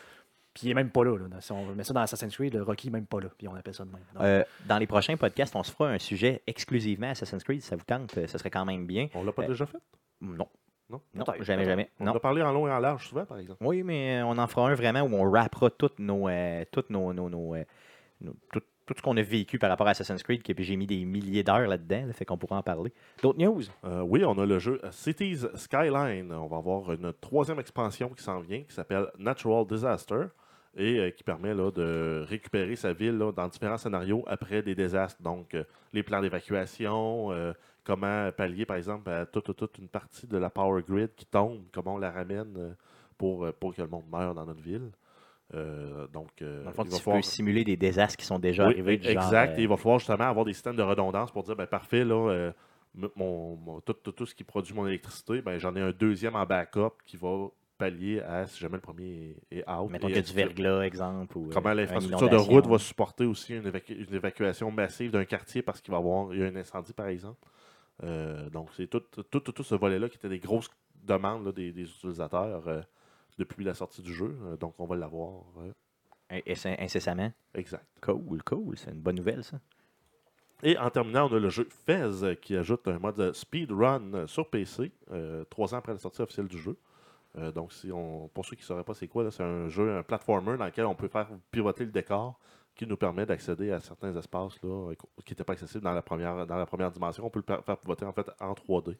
Puis 0.52 0.68
il 0.68 0.70
est 0.70 0.74
même 0.74 0.90
pas 0.90 1.04
là. 1.04 1.16
là. 1.18 1.40
Si 1.40 1.52
on 1.52 1.74
met 1.74 1.84
ça 1.84 1.92
dans 1.94 2.00
Assassin's 2.00 2.34
Creed, 2.34 2.54
le 2.54 2.62
Rocky 2.62 2.88
est 2.88 2.90
même 2.90 3.06
pas 3.06 3.20
là. 3.20 3.28
Puis 3.36 3.46
on 3.48 3.54
appelle 3.54 3.74
ça 3.74 3.84
de 3.86 3.90
même. 3.90 4.00
Donc, 4.14 4.22
Euh, 4.22 4.42
dans 4.66 4.76
les 4.78 4.86
prochains 4.86 5.16
podcasts, 5.16 5.54
on 5.56 5.62
se 5.62 5.70
fera 5.72 5.88
un 5.90 5.98
sujet 5.98 6.42
exclusivement 6.46 7.08
Assassin's 7.10 7.42
Creed. 7.44 7.62
Si 7.62 7.68
ça 7.68 7.76
vous 7.76 7.84
tente, 7.84 8.16
euh, 8.18 8.26
ça 8.26 8.36
serait 8.38 8.50
quand 8.50 8.64
même 8.66 8.86
bien. 8.86 9.08
On 9.14 9.22
l'a 9.24 9.32
pas 9.32 9.44
Euh, 9.44 9.48
déjà 9.48 9.64
fait? 9.66 9.78
Non. 10.20 10.48
Non? 10.88 11.00
Jamais, 11.40 11.64
jamais. 11.64 11.90
On 11.98 12.04
Non. 12.04 12.14
a 12.14 12.20
parlé 12.20 12.42
en 12.42 12.52
long 12.52 12.68
et 12.68 12.70
en 12.72 12.78
large 12.78 13.08
souvent, 13.08 13.24
par 13.24 13.38
exemple. 13.38 13.58
Oui, 13.64 13.82
mais 13.82 14.20
euh, 14.20 14.26
on 14.26 14.38
en 14.38 14.46
fera 14.46 14.68
un 14.70 14.74
vraiment 14.74 15.02
où 15.02 15.14
on 15.14 15.28
rappera 15.30 15.68
toutes 15.70 15.98
nos, 15.98 16.28
euh, 16.28 16.64
toutes 16.70 16.90
nos, 16.90 17.12
nos, 17.12 17.28
nos, 17.28 17.54
euh, 17.56 17.64
nos- 18.20 18.36
tout, 18.52 18.60
tout 18.86 18.94
ce 18.96 19.02
qu'on 19.02 19.16
a 19.16 19.22
vécu 19.22 19.58
par 19.58 19.68
rapport 19.68 19.88
à 19.88 19.90
Assassin's 19.90 20.22
Creed, 20.22 20.44
que 20.44 20.52
puis 20.52 20.62
j'ai 20.62 20.76
mis 20.76 20.86
des 20.86 21.04
milliers 21.04 21.42
d'heures 21.42 21.66
là-dedans, 21.66 22.04
là, 22.06 22.12
fait 22.12 22.24
qu'on 22.24 22.38
pourra 22.38 22.56
en 22.58 22.62
parler. 22.62 22.92
D'autres 23.20 23.40
news? 23.40 23.62
Euh, 23.84 24.00
oui, 24.02 24.24
on 24.24 24.38
a 24.38 24.46
le 24.46 24.60
jeu 24.60 24.80
Cities 24.92 25.40
Skyline. 25.56 26.32
On 26.32 26.46
va 26.46 26.58
avoir 26.58 26.92
une 26.92 27.12
troisième 27.20 27.58
expansion 27.58 28.10
qui 28.10 28.22
s'en 28.22 28.38
vient, 28.38 28.62
qui 28.62 28.72
s'appelle 28.72 29.08
Natural 29.18 29.66
Disaster, 29.66 30.26
et 30.76 30.98
euh, 30.98 31.10
qui 31.10 31.22
permet 31.24 31.54
là, 31.54 31.70
de 31.70 32.24
récupérer 32.28 32.76
sa 32.76 32.92
ville 32.92 33.16
là, 33.18 33.32
dans 33.32 33.48
différents 33.48 33.78
scénarios 33.78 34.22
après 34.26 34.62
des 34.62 34.74
désastres. 34.74 35.22
Donc, 35.22 35.54
euh, 35.54 35.64
les 35.92 36.02
plans 36.02 36.20
d'évacuation, 36.20 37.32
euh, 37.32 37.52
comment 37.84 38.30
pallier, 38.32 38.66
par 38.66 38.76
exemple, 38.76 39.08
à 39.10 39.24
toute, 39.26 39.44
toute- 39.44 39.56
toute 39.56 39.78
une 39.78 39.88
partie 39.88 40.26
de 40.26 40.36
la 40.36 40.50
power 40.50 40.82
grid 40.86 41.10
qui 41.16 41.24
tombe, 41.26 41.62
comment 41.72 41.94
on 41.94 41.98
la 41.98 42.10
ramène 42.10 42.76
pour, 43.16 43.46
pour 43.58 43.74
que 43.74 43.80
le 43.82 43.88
monde 43.88 44.04
meure 44.12 44.34
dans 44.34 44.44
notre 44.44 44.60
ville. 44.60 44.90
Donc, 46.12 46.30
Dans 46.40 46.46
le 46.66 46.72
fond, 46.72 46.82
il 46.84 46.90
va 46.90 46.96
tu 46.96 47.02
falloir- 47.02 47.18
peux 47.18 47.22
simuler 47.22 47.64
des 47.64 47.76
désastres 47.76 48.16
qui 48.16 48.26
sont 48.26 48.38
déjà 48.38 48.66
oui, 48.66 48.72
arrivés. 48.74 48.96
du 48.98 49.08
exact. 49.08 49.58
Et 49.58 49.62
il 49.62 49.68
va 49.68 49.76
falloir 49.76 49.98
justement 50.00 50.24
avoir 50.24 50.44
des 50.44 50.52
systèmes 50.52 50.76
de 50.76 50.82
redondance 50.82 51.30
pour 51.30 51.44
dire 51.44 51.54
ben, 51.56 51.66
parfait, 51.66 52.04
là, 52.04 52.50
mon- 53.14 53.80
tout, 53.84 53.92
tout- 53.94 54.12
tout 54.12 54.26
ce 54.26 54.34
qui 54.34 54.44
produit 54.44 54.74
mon 54.74 54.86
électricité, 54.86 55.40
ben, 55.42 55.58
j'en 55.58 55.74
ai 55.76 55.80
un 55.80 55.92
deuxième 55.92 56.34
en 56.34 56.44
backup 56.44 56.94
qui 57.04 57.16
va 57.16 57.48
pallier 57.76 58.20
à 58.20 58.46
si 58.46 58.58
jamais 58.60 58.76
le 58.76 58.80
premier 58.80 59.36
est 59.50 59.68
out. 59.68 59.90
mettons 59.90 60.08
et 60.08 60.12
qu'il 60.12 60.16
y 60.16 60.18
a 60.18 60.22
du 60.22 60.32
verglas, 60.32 60.82
exemple. 60.82 61.36
Ou, 61.38 61.48
Comment 61.52 61.70
euh, 61.70 61.74
l'infrastructure 61.74 62.28
de 62.28 62.36
route 62.36 62.66
va 62.66 62.78
supporter 62.78 63.24
aussi 63.26 63.54
une, 63.54 63.68
évacu- 63.68 63.96
une 64.08 64.14
évacuation 64.14 64.70
massive 64.70 65.10
d'un 65.10 65.24
quartier 65.24 65.62
parce 65.62 65.80
qu'il 65.80 65.92
va 65.92 65.98
y 65.98 66.00
avoir 66.00 66.32
il 66.34 66.40
y 66.40 66.42
a 66.42 66.46
un 66.46 66.56
incendie, 66.56 66.92
par 66.92 67.08
exemple? 67.08 67.48
Euh, 68.02 68.50
donc, 68.50 68.70
c'est 68.76 68.86
tout, 68.86 69.00
tout, 69.00 69.40
tout, 69.40 69.52
tout 69.52 69.62
ce 69.62 69.74
volet-là 69.74 70.08
qui 70.08 70.16
était 70.16 70.28
des 70.28 70.38
grosses 70.38 70.70
demandes 71.04 71.46
là, 71.46 71.52
des, 71.52 71.72
des 71.72 71.82
utilisateurs 71.82 72.66
euh, 72.68 72.82
depuis 73.38 73.64
la 73.64 73.74
sortie 73.74 74.02
du 74.02 74.12
jeu. 74.14 74.36
Donc, 74.60 74.74
on 74.78 74.86
va 74.86 74.96
l'avoir. 74.96 75.44
euh, 75.58 76.40
incessamment. 76.78 77.32
exact. 77.54 77.86
Cool, 78.02 78.42
cool. 78.42 78.76
C'est 78.76 78.90
une 78.90 79.00
bonne 79.00 79.16
nouvelle, 79.16 79.44
ça. 79.44 79.60
Et 80.62 80.76
en 80.78 80.88
terminant, 80.90 81.28
on 81.30 81.36
a 81.36 81.38
le 81.38 81.50
jeu 81.50 81.68
Fez 81.86 82.36
qui 82.40 82.56
ajoute 82.56 82.88
un 82.88 82.98
mode 82.98 83.32
speedrun 83.34 84.26
sur 84.26 84.48
PC, 84.48 84.90
trois 85.50 85.74
ans 85.74 85.78
après 85.78 85.92
la 85.92 85.98
sortie 85.98 86.22
officielle 86.22 86.48
du 86.48 86.58
jeu. 86.58 86.76
Euh, 87.38 87.52
donc, 87.52 87.72
si 87.72 87.92
on, 87.92 88.28
pour 88.28 88.44
ceux 88.44 88.56
qui 88.56 88.62
ne 88.62 88.66
sauraient 88.66 88.84
pas 88.84 88.94
c'est 88.94 89.08
quoi, 89.08 89.30
c'est 89.30 89.42
un 89.42 89.68
jeu, 89.68 89.96
un 89.98 90.02
platformer 90.02 90.56
dans 90.56 90.64
lequel 90.64 90.86
on 90.86 90.94
peut 90.94 91.08
faire 91.08 91.28
pivoter 91.50 91.84
le 91.84 91.90
décor 91.90 92.38
qui 92.74 92.86
nous 92.86 92.96
permet 92.96 93.24
d'accéder 93.24 93.72
à 93.72 93.80
certains 93.80 94.14
espaces 94.16 94.58
qui 94.58 95.32
n'étaient 95.32 95.44
pas 95.44 95.54
accessibles 95.54 95.84
dans 95.84 95.92
la, 95.92 96.02
première, 96.02 96.46
dans 96.46 96.56
la 96.56 96.66
première 96.66 96.90
dimension. 96.90 97.24
On 97.24 97.30
peut 97.30 97.42
le 97.46 97.62
faire 97.62 97.78
pivoter 97.78 98.04
en 98.04 98.12
fait 98.12 98.26
en 98.40 98.52
3D. 98.52 98.96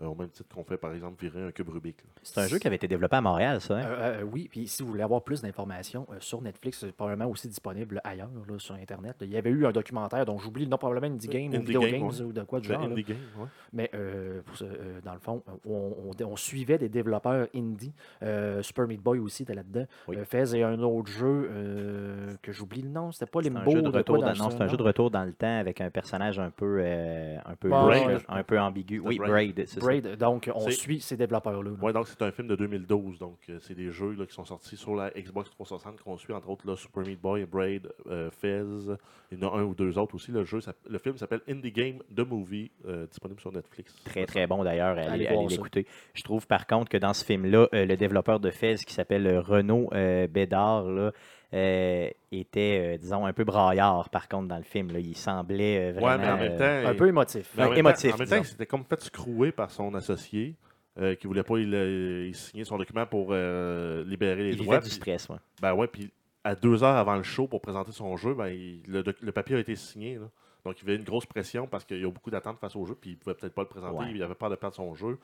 Euh, 0.00 0.06
au 0.06 0.14
même 0.14 0.30
titre 0.30 0.54
qu'on 0.54 0.64
fait 0.64 0.76
par 0.76 0.92
exemple 0.94 1.20
virer 1.22 1.42
un 1.42 1.50
cube 1.52 1.68
Rubik. 1.68 1.98
là. 1.98 2.10
C'est 2.22 2.40
un 2.40 2.46
jeu 2.46 2.58
qui 2.58 2.66
avait 2.66 2.76
été 2.76 2.88
développé 2.88 3.16
à 3.16 3.20
Montréal, 3.20 3.60
ça. 3.60 3.76
hein? 3.76 3.82
Euh, 3.84 4.20
euh, 4.20 4.22
oui, 4.22 4.48
puis 4.50 4.66
si 4.66 4.82
vous 4.82 4.88
voulez 4.88 5.02
avoir 5.02 5.22
plus 5.22 5.42
d'informations 5.42 6.06
euh, 6.10 6.16
sur 6.20 6.40
Netflix, 6.40 6.78
c'est 6.80 6.92
probablement 6.92 7.30
aussi 7.30 7.48
disponible 7.48 8.00
ailleurs, 8.04 8.30
là, 8.48 8.58
sur 8.58 8.74
Internet. 8.74 9.16
Il 9.20 9.28
y 9.30 9.36
avait 9.36 9.50
eu 9.50 9.66
un 9.66 9.72
documentaire 9.72 10.24
dont 10.24 10.38
j'oublie 10.38 10.64
le 10.64 10.70
nom, 10.70 10.78
probablement 10.78 11.12
Indie 11.14 11.28
Game 11.28 11.48
ou 11.54 11.60
Video 11.60 11.80
Game, 11.82 11.90
Games 11.92 12.02
ouais. 12.10 12.20
ou 12.22 12.32
de 12.32 12.42
quoi 12.42 12.60
du 12.60 12.68
Ben, 12.68 12.74
genre. 12.74 12.86
là. 12.86 12.92
Indie 12.92 13.02
Game, 13.04 13.16
ouais. 13.38 13.46
Mais 13.72 13.90
euh, 13.94 14.40
pour 14.42 14.56
ce- 14.56 14.64
euh, 14.64 15.00
dans 15.04 15.14
le 15.14 15.20
fond, 15.20 15.42
on, 15.68 15.94
on- 16.20 16.24
on 16.24 16.36
suivait 16.36 16.78
des 16.78 16.88
développeurs 16.88 17.48
indie. 17.54 17.92
Euh, 18.22 18.62
Super 18.62 18.86
Meat 18.86 19.02
Boy 19.02 19.18
aussi 19.18 19.42
était 19.42 19.54
là-dedans. 19.54 19.84
Oui. 20.08 20.16
Euh, 20.16 20.24
Fez 20.24 20.56
et 20.56 20.62
un 20.62 20.78
autre 20.80 21.10
jeu 21.10 21.50
euh, 21.50 22.34
que 22.42 22.52
j'oublie 22.52 22.82
le 22.82 22.88
nom. 22.88 23.12
C'était 23.12 23.26
pas 23.26 23.40
Limbo. 23.40 23.58
un 23.60 23.64
jeu 23.70 23.82
de 23.82 23.90
quoi 23.90 23.98
retour 23.98 24.16
dans 24.18 24.26
dans, 24.26 24.32
le 24.32 24.38
non, 24.38 24.50
c'est 24.50 24.60
un 24.60 24.64
nom? 24.64 24.70
jeu 24.70 24.76
de 24.76 24.82
retour 24.82 25.10
dans 25.10 25.24
le 25.24 25.32
temps 25.32 25.58
avec 25.58 25.80
un 25.80 25.90
personnage 25.90 26.38
un 26.38 26.50
peu 26.50 26.78
euh, 26.80 27.36
un 27.44 27.54
peu 27.56 27.68
Ouais, 27.70 28.18
un 28.28 28.42
peu 28.42 28.58
ambigu. 28.60 29.00
Oui, 29.00 29.18
Braid. 29.18 29.30
Braid, 29.30 29.64
c'est 29.66 29.80
ça. 29.80 29.81
Braid. 29.82 30.16
Donc, 30.16 30.50
on 30.54 30.70
suit 30.70 31.00
ces 31.00 31.16
développeurs-là. 31.16 31.70
là. 31.70 31.76
Ouais, 31.82 31.92
donc 31.92 32.08
c'est 32.08 32.22
un 32.22 32.30
film 32.30 32.48
de 32.48 32.56
2012. 32.56 33.18
Donc, 33.18 33.38
euh, 33.48 33.58
c'est 33.60 33.74
des 33.74 33.90
jeux 33.90 34.12
là, 34.12 34.26
qui 34.26 34.34
sont 34.34 34.44
sortis 34.44 34.76
sur 34.76 34.94
la 34.94 35.10
Xbox 35.10 35.50
360 35.50 36.00
qu'on 36.00 36.16
suit, 36.16 36.32
entre 36.32 36.48
autres 36.50 36.66
là, 36.66 36.76
Super 36.76 37.04
Meat 37.04 37.20
Boy, 37.20 37.44
Braid, 37.44 37.88
euh, 38.06 38.30
Fez. 38.30 38.64
Il 39.32 39.38
y 39.38 39.44
en 39.44 39.48
a 39.48 39.58
un 39.58 39.64
ou 39.64 39.74
deux 39.74 39.98
autres 39.98 40.14
aussi. 40.14 40.30
Le, 40.30 40.44
jeu, 40.44 40.60
le 40.88 40.98
film 40.98 41.16
s'appelle 41.16 41.40
Indie 41.48 41.72
Game 41.72 41.98
The 42.14 42.20
Movie, 42.20 42.70
euh, 42.86 43.06
disponible 43.06 43.40
sur 43.40 43.50
Netflix. 43.50 43.94
Très, 44.04 44.26
très 44.26 44.46
bon 44.46 44.62
d'ailleurs. 44.62 44.98
Allez, 44.98 45.26
Allez 45.26 45.46
l'écouter. 45.48 45.86
Je 46.12 46.22
trouve 46.22 46.46
par 46.46 46.66
contre 46.66 46.90
que 46.90 46.98
dans 46.98 47.14
ce 47.14 47.24
film-là, 47.24 47.66
euh, 47.72 47.86
le 47.86 47.96
développeur 47.96 48.40
de 48.40 48.50
Fez 48.50 48.76
qui 48.86 48.92
s'appelle 48.92 49.38
Renaud 49.38 49.88
euh, 49.94 50.26
Bédard 50.26 50.84
là, 50.84 51.12
euh, 51.54 52.08
était, 52.30 52.94
euh, 52.94 52.98
disons, 52.98 53.26
un 53.26 53.32
peu 53.32 53.44
braillard 53.44 54.08
par 54.10 54.28
contre 54.28 54.48
dans 54.48 54.56
le 54.56 54.62
film. 54.62 54.90
là. 54.92 54.98
Il 55.00 55.16
semblait 55.16 55.90
euh, 55.90 55.92
vraiment. 55.92 56.06
Ouais, 56.06 56.18
mais 56.18 56.28
en 56.30 56.36
même 56.36 56.52
euh, 56.60 56.82
temps. 56.84 56.88
Un 56.90 56.94
peu 56.94 57.08
émotif. 57.08 57.52
mais 57.56 57.64
en 57.64 57.68
même 57.70 57.78
émotif, 57.78 58.10
temps- 58.10 58.16
En 58.16 58.18
même 58.18 58.28
temps, 58.28 58.36
il 58.36 58.44
s'était 58.46 58.66
comme 58.66 58.84
fait 58.84 59.00
scrouer 59.02 59.52
par 59.52 59.70
son 59.70 59.94
associé. 59.94 60.56
Euh, 61.00 61.14
qui 61.14 61.26
voulait 61.26 61.42
pas 61.42 61.56
il, 61.56 61.74
euh, 61.74 62.26
il 62.28 62.34
signer 62.34 62.64
son 62.64 62.76
document 62.76 63.06
pour 63.06 63.28
euh, 63.30 64.04
libérer 64.04 64.42
les 64.44 64.50
il 64.50 64.56
droits. 64.58 64.78
du 64.78 64.90
stress. 64.90 65.26
ouais. 65.30 65.38
Ben 65.62 65.72
ouais, 65.72 65.86
puis 65.86 66.10
à 66.44 66.54
deux 66.54 66.84
heures 66.84 66.96
avant 66.98 67.16
le 67.16 67.22
show 67.22 67.46
pour 67.46 67.62
présenter 67.62 67.92
son 67.92 68.14
jeu, 68.18 68.34
ben, 68.34 68.48
il- 68.48 68.82
le, 68.86 69.02
le 69.18 69.32
papier 69.32 69.56
a 69.56 69.58
été 69.58 69.74
signé. 69.74 70.16
là. 70.16 70.26
Donc 70.66 70.76
il 70.82 70.86
y 70.86 70.90
avait 70.90 70.96
une 70.98 71.04
grosse 71.04 71.24
pression 71.24 71.66
parce 71.66 71.84
qu'il 71.86 71.98
y 71.98 72.04
a 72.04 72.10
beaucoup 72.10 72.30
d'attentes 72.30 72.58
face 72.58 72.76
au 72.76 72.84
jeu, 72.84 72.94
puis 72.94 73.12
il 73.12 73.16
pouvait 73.16 73.34
peut-être 73.34 73.54
pas 73.54 73.62
le 73.62 73.68
présenter, 73.68 73.96
Ouais. 73.96 74.12
il 74.14 74.22
avait 74.22 74.34
peur 74.34 74.50
de 74.50 74.54
perdre 74.54 74.76
son 74.76 74.94
jeu. 74.94 75.18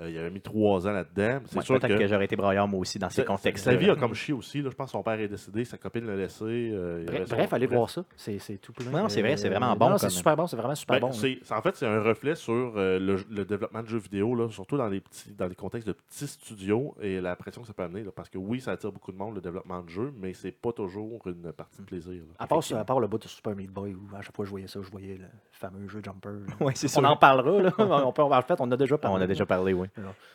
Euh, 0.00 0.10
il 0.10 0.18
avait 0.18 0.30
mis 0.30 0.40
trois 0.40 0.88
ans 0.88 0.90
là-dedans. 0.90 1.38
C'est 1.46 1.56
Ouais, 1.58 1.62
sûr 1.64 1.78
Peut-être 1.78 1.94
que, 1.94 2.02
que, 2.02 2.06
j'aurais 2.08 2.24
été 2.24 2.34
braillard 2.34 2.66
moi 2.66 2.80
aussi 2.80 2.98
dans 2.98 3.08
ces 3.10 3.22
sa- 3.22 3.24
contextes. 3.24 3.64
sa 3.64 3.76
vie 3.76 3.88
a 3.90 3.94
comme 3.94 4.12
chier 4.14 4.34
aussi. 4.34 4.60
Là. 4.60 4.70
Je 4.70 4.74
pense 4.74 4.86
que 4.86 4.90
son 4.92 5.04
père 5.04 5.20
est 5.20 5.28
décédé, 5.28 5.64
sa 5.64 5.78
copine 5.78 6.04
l'a 6.04 6.16
laissé. 6.16 6.42
euh, 6.44 6.98
il 7.02 7.06
Bref, 7.06 7.28
bref, 7.28 7.52
allez 7.52 7.66
bref. 7.68 7.76
voir 7.78 7.90
ça. 7.90 8.04
C'est 8.16 8.40
c'est 8.40 8.56
tout 8.58 8.72
plein. 8.72 8.90
Non, 8.90 9.08
c'est 9.08 9.22
vrai, 9.22 9.36
c'est 9.36 9.48
vraiment 9.48 9.68
non, 9.68 9.76
bon 9.76 9.98
C'est 9.98 10.10
super 10.10 10.36
bon, 10.36 10.48
c'est 10.48 10.56
vraiment 10.56 10.74
super 10.74 10.98
Ben, 10.98 11.06
bon. 11.06 11.12
c'est- 11.12 11.38
en 11.52 11.62
fait, 11.62 11.76
c'est 11.76 11.86
un 11.86 12.02
reflet 12.02 12.34
sur 12.34 12.72
euh, 12.76 12.98
le, 12.98 13.24
le 13.30 13.44
développement 13.44 13.82
de 13.82 13.86
jeux 13.88 13.98
vidéo, 13.98 14.34
là, 14.34 14.48
surtout 14.50 14.76
dans 14.76 14.88
les 14.88 15.00
petits, 15.00 15.30
dans 15.32 15.46
les 15.46 15.54
contextes 15.54 15.86
de 15.86 15.92
petits 15.92 16.26
studios 16.26 16.96
et 17.00 17.20
la 17.20 17.36
pression 17.36 17.60
que 17.62 17.68
ça 17.68 17.72
peut 17.72 17.84
amener. 17.84 18.02
là, 18.02 18.10
parce 18.10 18.28
que 18.28 18.38
oui, 18.38 18.60
ça 18.60 18.72
attire 18.72 18.90
beaucoup 18.90 19.12
de 19.12 19.16
monde 19.16 19.36
le 19.36 19.40
développement 19.40 19.80
de 19.80 19.88
jeux, 19.88 20.12
mais 20.20 20.32
c'est 20.34 20.50
pas 20.50 20.72
toujours 20.72 21.20
une 21.26 21.52
partie 21.52 21.80
de 21.82 21.86
plaisir. 21.86 22.20
À 22.40 22.48
part, 22.48 22.58
à 22.76 22.84
part 22.84 22.98
le 22.98 23.06
bout 23.06 23.18
de 23.18 23.28
Super 23.28 23.54
Meat 23.54 23.70
Boy, 23.70 23.94
où 23.94 24.08
à 24.16 24.22
chaque 24.22 24.34
fois 24.34 24.42
que 24.42 24.46
je 24.46 24.50
voyais 24.50 24.66
ça, 24.66 24.80
je 24.82 24.90
voyais 24.90 25.18
le 25.18 25.26
fameux 25.52 25.86
jeu 25.86 26.00
Jumper. 26.04 26.30
là. 26.30 26.54
Ouais, 26.66 26.72
c'est 26.74 26.88
On 26.98 27.00
sûr. 27.00 27.08
en 27.08 27.16
parlera, 27.16 27.62
là. 27.62 27.72
on 27.78 28.12
peut, 28.12 28.22
en 28.22 28.42
fait, 28.42 28.56
on 28.58 28.70
a 28.72 28.76
déjà 28.76 28.98
parlé. 28.98 29.16
On 29.18 29.22
a 29.22 29.26
déjà 29.28 29.46
parlé, 29.46 29.72
oui. 29.72 29.83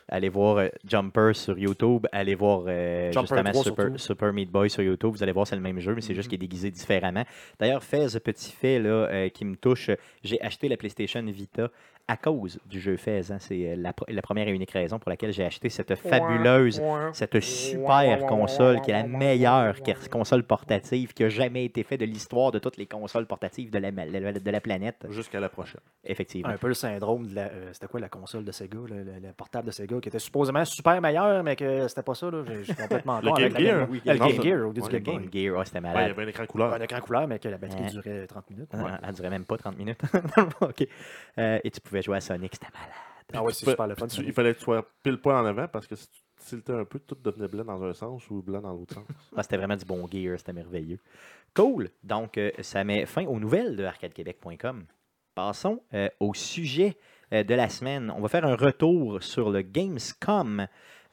Allez 0.07 0.29
voir 0.29 0.57
euh, 0.57 0.67
Jumper 0.85 1.31
sur 1.33 1.57
YouTube. 1.57 2.07
Allez 2.11 2.35
voir 2.35 2.63
euh, 2.67 3.11
justement 3.11 3.51
3 3.51 3.63
Super. 3.63 3.99
Super 3.99 4.33
Meat 4.33 4.49
Boy 4.49 4.69
sur 4.69 4.83
YouTube. 4.83 5.11
Vous 5.11 5.23
allez 5.23 5.31
voir, 5.31 5.45
c'est 5.45 5.55
le 5.55 5.61
même 5.61 5.79
jeu, 5.79 5.93
mais 5.93 6.01
c'est 6.01 6.15
juste 6.15 6.29
qu'il 6.29 6.35
est 6.35 6.47
déguisé 6.47 6.71
différemment. 6.71 7.23
D'ailleurs, 7.59 7.83
fais 7.83 8.09
ce 8.09 8.17
petit 8.17 8.51
fait 8.51 8.79
là, 8.79 8.89
euh, 8.89 9.29
qui 9.29 9.45
me 9.45 9.55
touche. 9.55 9.91
J'ai 10.23 10.41
acheté 10.41 10.67
la 10.67 10.77
PlayStation 10.77 11.21
Vita 11.23 11.69
à 12.09 12.17
cause 12.17 12.59
du 12.65 12.79
jeu 12.79 12.97
Fez. 12.97 13.31
hein. 13.31 13.37
C'est 13.39 13.71
euh, 13.71 13.75
la, 13.77 13.91
pr- 13.91 14.11
la 14.11 14.21
première 14.21 14.47
et 14.47 14.51
unique 14.51 14.71
raison 14.71 14.97
pour 14.97 15.09
laquelle 15.09 15.31
j'ai 15.31 15.45
acheté 15.45 15.69
cette 15.69 15.93
fabuleuse, 15.95 16.81
cette 17.13 17.39
super 17.39 18.25
console 18.25 18.81
qui 18.81 18.91
est 18.91 18.95
la 18.95 19.03
meilleure 19.07 19.75
console 20.09 20.43
portative 20.43 21.13
qui 21.13 21.23
a 21.23 21.29
jamais 21.29 21.65
été 21.65 21.83
faite 21.83 21.99
de 21.99 22.05
l'histoire 22.05 22.51
de 22.51 22.59
toutes 22.59 22.77
les 22.77 22.87
consoles 22.87 23.27
portatives 23.27 23.69
de 23.69 23.77
la, 23.77 23.91
de 23.91 24.51
la 24.51 24.59
planète. 24.61 25.05
Jusqu'à 25.09 25.39
la 25.39 25.49
prochaine. 25.49 25.81
Effectivement. 26.03 26.49
Un 26.51 26.57
peu 26.57 26.67
le 26.67 26.73
syndrome 26.73 27.27
de 27.27 27.35
la. 27.35 27.41
euh, 27.43 27.69
c'était 27.73 27.87
quoi 27.87 27.99
la 27.99 28.09
console 28.09 28.43
de 28.43 28.51
Sega, 28.51 28.77
le, 28.89 29.03
le- 29.03 29.19
le 29.21 29.33
portable 29.35 29.67
de 29.67 29.71
Sega, 29.71 29.99
qui 29.99 30.09
était 30.09 30.17
supposément 30.19 30.65
super 30.65 30.99
meilleur, 31.01 31.43
mais 31.43 31.55
que 31.55 31.87
c'était 31.87 32.01
pas 32.01 32.15
ça. 32.15 32.31
Là. 32.31 32.43
Je, 32.47 32.53
je 32.55 32.63
suis 32.63 32.73
complètement 32.75 33.19
Le 33.19 33.25
Game 33.31 33.35
avec 33.35 33.53
la 33.53 33.59
Gear, 33.59 33.87
oui, 33.89 34.01
le 34.05 34.13
Game 34.17 34.41
Gear, 34.43 34.59
au 34.67 34.71
lieu 34.71 34.73
du 34.73 34.81
ouais, 34.81 35.01
Game. 35.01 35.29
Gear, 35.31 35.57
ouais, 35.57 35.65
c'était 35.65 35.79
Ouais, 35.79 35.85
il 35.85 35.91
y 35.91 35.93
malade. 35.93 36.11
avait 36.11 36.23
un 36.23 36.27
écran 36.27 36.45
couleur. 36.47 36.73
Un 36.73 36.81
écran 36.81 36.99
couleur, 37.01 37.27
mais 37.27 37.37
que 37.39 37.47
la 37.49 37.57
batterie 37.57 37.83
Ouais. 37.83 37.89
durait 37.91 38.25
30 38.27 38.49
minutes. 38.49 38.71
Elle 39.07 39.13
durait 39.13 39.29
même 39.29 39.45
pas 39.45 39.57
30 39.57 39.77
minutes. 39.77 40.01
OK. 40.61 40.87
Euh, 41.37 41.59
et 41.63 41.69
tu 41.71 41.79
pouvais 41.81 41.98
jouer 42.01 42.17
à 42.17 42.21
Sonic, 42.21 42.53
c'était 42.53 42.71
malade. 42.73 42.89
Ah 43.33 43.43
ouais, 43.43 43.53
c'est 43.53 43.65
super 43.69 43.87
le 43.87 43.95
fun. 43.95 44.07
tu- 44.07 44.23
il 44.25 44.33
fallait 44.33 44.53
que 44.53 44.57
tu 44.59 44.63
sois 44.65 44.85
pile 45.03 45.17
poil 45.21 45.35
en 45.35 45.45
avant 45.45 45.67
parce 45.67 45.85
que 45.85 45.95
si 45.95 46.07
tu 46.09 46.19
tiltais 46.39 46.73
un 46.73 46.85
peu, 46.85 46.99
tout 46.99 47.15
devenait 47.23 47.47
blanc 47.47 47.63
dans 47.63 47.83
un 47.83 47.93
sens 47.93 48.27
ou 48.31 48.41
blanc 48.41 48.61
dans 48.61 48.73
l'autre 48.73 48.95
sens. 48.95 49.05
Ah, 49.35 49.43
c'était 49.43 49.57
vraiment 49.57 49.75
du 49.75 49.85
bon 49.85 50.07
gear, 50.11 50.37
c'était 50.39 50.53
merveilleux. 50.53 50.99
Cool. 51.55 51.89
Donc, 52.03 52.37
euh, 52.37 52.51
ça 52.61 52.83
met 52.83 53.05
fin 53.05 53.25
aux 53.27 53.39
nouvelles 53.39 53.75
de 53.75 53.83
arcadequebec.com. 53.83 54.85
Passons 55.35 55.81
euh, 55.93 56.09
au 56.19 56.33
sujet 56.33 56.97
euh, 57.33 57.43
de 57.43 57.53
la 57.53 57.69
semaine. 57.69 58.11
On 58.15 58.21
va 58.21 58.29
faire 58.29 58.45
un 58.45 58.55
retour 58.55 59.21
sur 59.21 59.51
le 59.51 59.61
Gamescom 59.61 60.65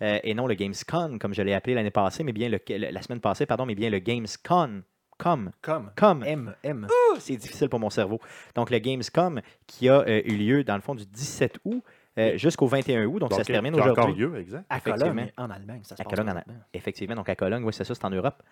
euh, 0.02 0.18
et 0.22 0.34
non 0.34 0.46
le 0.46 0.54
Gamescon, 0.54 1.18
comme 1.20 1.34
je 1.34 1.42
l'ai 1.42 1.54
appelé 1.54 1.74
l'année 1.74 1.90
passée, 1.90 2.24
mais 2.24 2.32
bien 2.32 2.48
le, 2.48 2.58
le- 2.68 2.90
la 2.90 3.02
semaine 3.02 3.20
passée, 3.20 3.44
pardon, 3.46 3.66
mais 3.66 3.74
bien 3.74 3.90
le 3.90 3.98
Gamescon. 3.98 4.82
Com. 5.18 5.50
Comme. 5.62 5.90
Com. 5.96 6.22
M, 6.24 6.54
M. 6.62 6.86
C'est 7.18 7.36
difficile 7.36 7.68
pour 7.68 7.80
mon 7.80 7.90
cerveau. 7.90 8.20
Donc, 8.54 8.70
le 8.70 8.78
Gamescom 8.78 9.40
qui 9.66 9.88
a 9.88 10.00
euh, 10.00 10.20
eu 10.24 10.36
lieu, 10.36 10.64
dans 10.64 10.74
le 10.76 10.82
fond, 10.82 10.94
du 10.94 11.06
17 11.06 11.58
août 11.64 11.82
euh, 12.18 12.36
jusqu'au 12.36 12.66
21 12.66 13.06
août. 13.06 13.18
Donc, 13.20 13.32
ça 13.32 13.42
se 13.42 13.52
termine 13.52 13.72
qui 13.74 13.80
a 13.80 13.90
encore 13.90 14.04
aujourd'hui. 14.04 14.24
lieu, 14.24 14.36
exact. 14.38 14.64
À. 14.68 14.80
Cologne, 14.80 15.30
en 15.36 15.50
Allemagne. 15.50 15.80
Ça 15.84 15.96
se 15.96 16.02
À 16.02 16.04
passe 16.04 16.14
Cologne, 16.14 16.30
en 16.30 16.34
présentement. 16.34 16.64
Effectivement, 16.74 17.14
donc 17.14 17.28
à 17.28 17.36
Cologne, 17.36 17.64
oui, 17.64 17.72
c'est 17.72 17.84
ça, 17.84 17.94
c'est 17.94 18.04
en 18.04 18.10
Europe. 18.10 18.42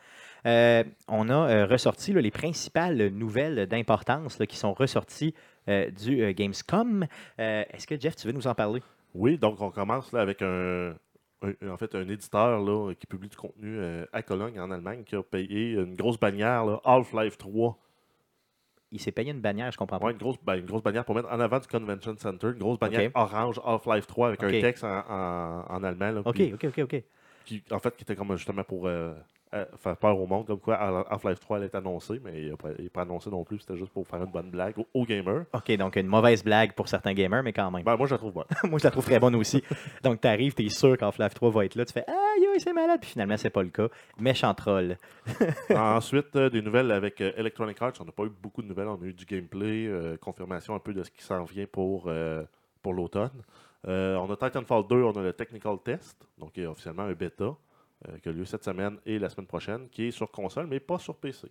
Euh, 0.46 0.84
on 1.08 1.28
a 1.30 1.64
ressorti 1.66 2.12
là, 2.12 2.20
les 2.20 2.30
principales 2.30 3.08
nouvelles 3.08 3.66
d'importance 3.66 4.38
qui 4.48 4.56
sont 4.56 4.74
ressorties 4.74 5.34
du 5.66 6.34
Gamescom. 6.34 7.06
Est-ce 7.38 7.86
que 7.86 7.98
Jeff, 7.98 8.16
tu 8.16 8.26
veux 8.26 8.32
nous 8.34 8.46
en 8.46 8.54
parler? 8.54 8.82
Oui, 9.14 9.38
donc 9.38 9.60
on 9.60 9.70
commence 9.70 10.12
là, 10.12 10.20
avec 10.20 10.42
un- 10.42 10.94
en 11.68 11.76
fait, 11.76 11.94
un 11.94 12.08
éditeur 12.08 12.60
là, 12.60 12.92
qui 12.98 13.06
publie 13.06 13.28
du 13.28 13.36
contenu 13.36 13.78
euh, 13.78 14.04
à 14.12 14.22
Cologne, 14.22 14.58
en 14.60 14.70
Allemagne, 14.70 15.04
qui 15.04 15.16
a 15.16 15.22
payé 15.22 15.72
une 15.72 15.94
grosse 15.94 16.18
bannière, 16.18 16.80
Half-Life 16.84 17.36
3. 17.38 17.78
Il 18.92 19.00
s'est 19.00 19.10
payé 19.12 19.32
une 19.32 19.40
bannière, 19.40 19.72
je 19.72 19.76
comprends 19.78 19.98
pas. 19.98 20.06
Ouais, 20.06 20.12
une, 20.12 20.18
grosse, 20.18 20.36
ben, 20.42 20.54
une 20.54 20.66
grosse 20.66 20.82
bannière 20.82 21.04
pour 21.04 21.16
mettre 21.16 21.28
en 21.32 21.40
avant 21.40 21.58
du 21.58 21.66
Convention 21.66 22.14
Center, 22.16 22.48
une 22.48 22.58
grosse 22.58 22.78
bannière 22.78 23.10
orange 23.14 23.60
Half-Life 23.64 24.06
3 24.06 24.28
avec 24.28 24.42
un 24.42 24.50
texte 24.60 24.84
en, 24.84 24.98
en- 25.08 25.64
en 25.68 25.82
allemand. 25.82 26.10
là, 26.12 26.22
OK, 26.24 26.34
puis 26.34 26.54
OK, 26.54 26.64
OK, 26.66 26.78
OK. 26.78 27.02
qui, 27.44 27.62
en 27.72 27.78
fait, 27.80 27.96
qui 27.96 28.02
était 28.04 28.14
comme 28.14 28.36
justement 28.36 28.62
pour 28.62 28.86
euh, 28.86 29.12
faire 29.78 29.96
peur 29.96 30.18
au 30.18 30.26
monde, 30.26 30.46
comme 30.46 30.58
quoi 30.58 30.76
Half-Life 31.10 31.40
3 31.40 31.56
allait 31.56 31.66
être 31.66 31.74
annoncé, 31.74 32.20
mais 32.24 32.42
il 32.42 32.56
n'est 32.80 32.88
pas, 32.88 33.02
annoncé 33.02 33.30
non 33.30 33.44
plus, 33.44 33.60
c'était 33.60 33.76
juste 33.76 33.92
pour 33.92 34.06
faire 34.06 34.22
une 34.22 34.30
bonne 34.30 34.50
blague 34.50 34.78
aux, 34.78 34.86
aux 34.94 35.04
gamers. 35.04 35.44
OK, 35.52 35.76
donc 35.76 35.96
une 35.96 36.06
mauvaise 36.06 36.42
blague 36.42 36.72
pour 36.72 36.88
certains 36.88 37.14
gamers, 37.14 37.42
mais 37.42 37.52
quand 37.52 37.70
même. 37.70 37.84
Ben, 37.84 37.96
moi, 37.96 38.06
je 38.06 38.14
la 38.14 38.18
trouve 38.18 38.32
bonne. 38.32 38.44
Moi, 38.70 38.78
je 38.78 38.84
la 38.84 38.90
trouve 38.90 39.04
très 39.04 39.18
bonne 39.18 39.34
aussi. 39.34 39.62
Donc, 40.02 40.20
tu 40.20 40.28
arrives, 40.28 40.54
tu 40.54 40.64
es 40.64 40.68
sûr 40.68 40.96
qu'Half-Life 40.96 41.34
3 41.34 41.50
va 41.50 41.64
être 41.64 41.74
là. 41.74 41.84
Tu 41.84 41.92
fais 41.92 42.04
Aïe, 42.06 42.46
aïe, 42.52 42.60
c'est 42.60 42.72
malade. 42.72 43.00
Puis 43.00 43.10
finalement, 43.10 43.36
c'est 43.36 43.50
pas 43.50 43.62
le 43.62 43.68
cas. 43.68 43.88
Méchant 44.18 44.54
troll. 44.54 44.96
Ensuite, 45.70 46.34
euh, 46.36 46.50
des 46.50 46.62
nouvelles 46.62 46.90
avec 46.90 47.20
euh, 47.20 47.32
Electronic 47.36 47.80
Arts. 47.80 47.92
On 48.00 48.04
n'a 48.04 48.12
pas 48.12 48.24
eu 48.24 48.30
beaucoup 48.30 48.62
de 48.62 48.68
nouvelles. 48.68 48.88
On 48.88 49.00
a 49.00 49.04
eu 49.04 49.12
du 49.12 49.24
gameplay, 49.24 49.86
euh, 49.86 50.16
confirmation 50.16 50.74
un 50.74 50.78
peu 50.78 50.92
de 50.92 51.02
ce 51.02 51.10
qui 51.10 51.22
s'en 51.22 51.44
vient 51.44 51.66
pour, 51.66 52.04
euh, 52.06 52.44
pour 52.82 52.94
l'automne. 52.94 53.42
Euh, 53.86 54.16
on 54.16 54.30
a 54.30 54.36
Titanfall 54.36 54.86
2, 54.88 55.02
on 55.02 55.12
a 55.12 55.22
le 55.22 55.32
Technical 55.32 55.76
Test, 55.84 56.26
donc 56.38 56.58
officiellement 56.58 57.02
un 57.02 57.12
bêta, 57.12 57.54
euh, 58.08 58.18
qui 58.18 58.28
a 58.28 58.32
lieu 58.32 58.44
cette 58.44 58.64
semaine 58.64 58.98
et 59.06 59.18
la 59.18 59.28
semaine 59.28 59.46
prochaine, 59.46 59.88
qui 59.88 60.04
est 60.06 60.10
sur 60.10 60.30
console, 60.30 60.66
mais 60.66 60.80
pas 60.80 60.98
sur 60.98 61.16
PC. 61.16 61.48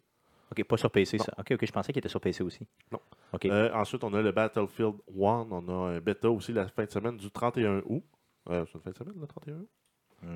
OK, 0.52 0.64
pas 0.66 0.78
sur 0.78 0.91
PC, 0.91 1.18
Non. 1.18 1.24
ça. 1.24 1.34
OK, 1.39 1.52
OK, 1.54 1.66
je 1.66 1.72
pensais 1.72 1.91
qu'il 1.94 2.00
était 2.00 2.10
sur 2.10 2.22
PC 2.22 2.44
aussi. 2.44 2.68
Non. 2.91 3.00
OK. 3.34 3.46
Euh, 3.46 3.72
ensuite, 3.74 4.04
on 4.04 4.14
a 4.14 4.22
le 4.22 4.32
Battlefield 4.32 4.96
1. 5.10 5.48
On 5.50 5.68
a 5.70 5.74
un 5.96 6.00
bêta 6.00 6.30
aussi 6.30 6.54
la 6.54 6.68
fin 6.68 6.86
de 6.86 6.91
semaine 6.91 7.18
du 7.18 7.32
31 7.32 7.82
août. 7.86 8.04
Euh, 8.50 8.64
c'est 8.68 8.74
une 8.76 8.82
fin 8.82 8.91
de 8.91 8.96
semaine, 8.98 9.16
le 9.20 9.26
31 9.28 9.54
août? 9.56 9.70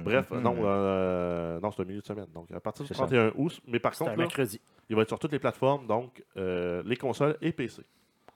Bref, 0.04 0.32
Mhm. 0.32 0.42
non, 0.42 0.56
euh, 0.66 1.60
non 1.62 1.72
c'est 1.72 1.82
un 1.82 1.86
milieu 1.86 2.02
de 2.02 2.06
semaine. 2.06 2.26
Donc, 2.34 2.52
à 2.52 2.60
partir 2.60 2.84
du 2.84 2.88
C'est 2.90 2.94
ça. 2.96 3.04
31 3.06 3.32
août, 3.38 3.62
mais 3.68 3.80
par 3.80 3.94
contre, 3.96 4.12
un 4.12 4.16
là, 4.16 4.18
mercredi. 4.18 4.60
il 4.90 4.96
va 4.98 5.04
être 5.04 5.08
sur 5.08 5.20
toutes 5.20 5.32
les 5.32 5.40
plateformes, 5.40 5.88
donc 5.88 6.24
euh, 6.36 6.82
les 6.86 6.98
consoles 6.98 7.38
et 7.42 7.52
PC. 7.54 7.84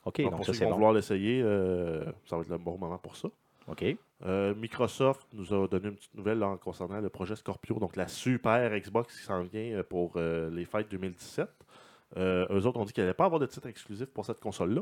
OK, 0.06 0.22
Donc, 0.22 0.30
donc 0.32 0.36
pour 0.38 0.46
ça, 0.46 0.54
ceux 0.54 0.58
qui 0.60 0.64
vont 0.64 0.70
bon. 0.70 0.76
vouloir 0.76 0.94
l'essayer, 0.94 1.42
euh, 1.44 2.06
ça 2.26 2.36
va 2.38 2.42
être 2.44 2.50
le 2.50 2.58
bon 2.58 2.78
moment 2.78 2.98
pour 3.00 3.16
ça. 3.18 3.28
OK. 3.68 3.86
Euh, 4.24 4.54
Microsoft 4.56 5.28
nous 5.34 5.54
a 5.54 5.68
donné 5.68 5.90
une 5.90 5.96
petite 5.96 6.14
nouvelle 6.14 6.40
là, 6.40 6.48
en 6.48 6.58
concernant 6.58 7.00
le 7.00 7.10
projet 7.10 7.36
Scorpio, 7.36 7.80
donc 7.80 7.96
la 7.96 8.08
super 8.08 8.70
Xbox 8.80 9.18
qui 9.18 9.24
s'en 9.24 9.42
vient 9.42 9.78
euh, 9.78 9.84
pour 9.84 10.14
euh, 10.16 10.50
les 10.52 10.66
fêtes 10.66 10.90
2017. 10.92 11.50
Euh, 12.18 12.46
eux 12.52 12.66
autres 12.66 12.80
ont 12.80 12.86
dit 12.86 12.94
qu'il 12.94 13.04
n'y 13.04 13.08
allait 13.08 13.16
pas 13.16 13.26
avoir 13.26 13.40
de 13.40 13.46
titre 13.46 13.68
exclusif 13.68 14.08
pour 14.08 14.26
cette 14.26 14.40
console-là, 14.40 14.82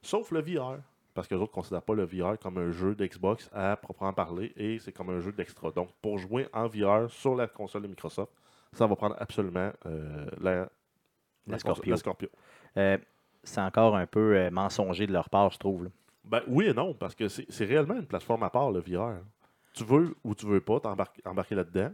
sauf 0.00 0.30
le 0.30 0.40
VR. 0.40 0.78
parce 1.12 1.26
que 1.26 1.34
les 1.34 1.40
autres 1.40 1.52
ne 1.52 1.54
considèrent 1.54 1.82
pas 1.82 1.94
le 1.94 2.04
VR 2.04 2.38
comme 2.38 2.56
un 2.58 2.70
jeu 2.70 2.94
d'Xbox 2.94 3.50
à 3.52 3.76
proprement 3.76 4.12
parler 4.12 4.52
et 4.56 4.78
c'est 4.78 4.92
comme 4.92 5.10
un 5.10 5.20
jeu 5.20 5.32
d'extra. 5.32 5.70
Donc, 5.72 5.90
pour 6.00 6.18
jouer 6.18 6.46
en 6.52 6.68
VR 6.68 7.10
sur 7.10 7.34
la 7.34 7.48
console 7.48 7.82
de 7.82 7.88
Microsoft, 7.88 8.32
ça 8.72 8.86
va 8.86 8.94
prendre 8.94 9.16
absolument 9.18 9.72
la, 10.40 10.68
La 11.46 11.58
Scorpio. 11.58 11.96
c'est 13.42 13.60
encore 13.60 13.96
un 13.96 14.06
peu 14.06 14.48
mensonger 14.50 15.06
de 15.08 15.12
leur 15.12 15.28
part, 15.28 15.50
je 15.50 15.58
trouve. 15.58 15.84
là. 15.84 15.90
Ben, 16.28 16.42
oui 16.46 16.66
et 16.66 16.74
non, 16.74 16.94
parce 16.94 17.14
que 17.14 17.28
c'est 17.28 17.64
réellement 17.64 17.94
une 17.94 18.06
plateforme 18.06 18.42
à 18.42 18.50
part, 18.50 18.70
le 18.70 18.80
VR. 18.80 19.14
Tu 19.72 19.84
veux 19.84 20.14
ou 20.24 20.34
tu 20.34 20.46
veux 20.46 20.60
pas 20.60 20.78
t'embarquer 20.80 21.22
embarquer 21.24 21.54
là-dedans. 21.54 21.92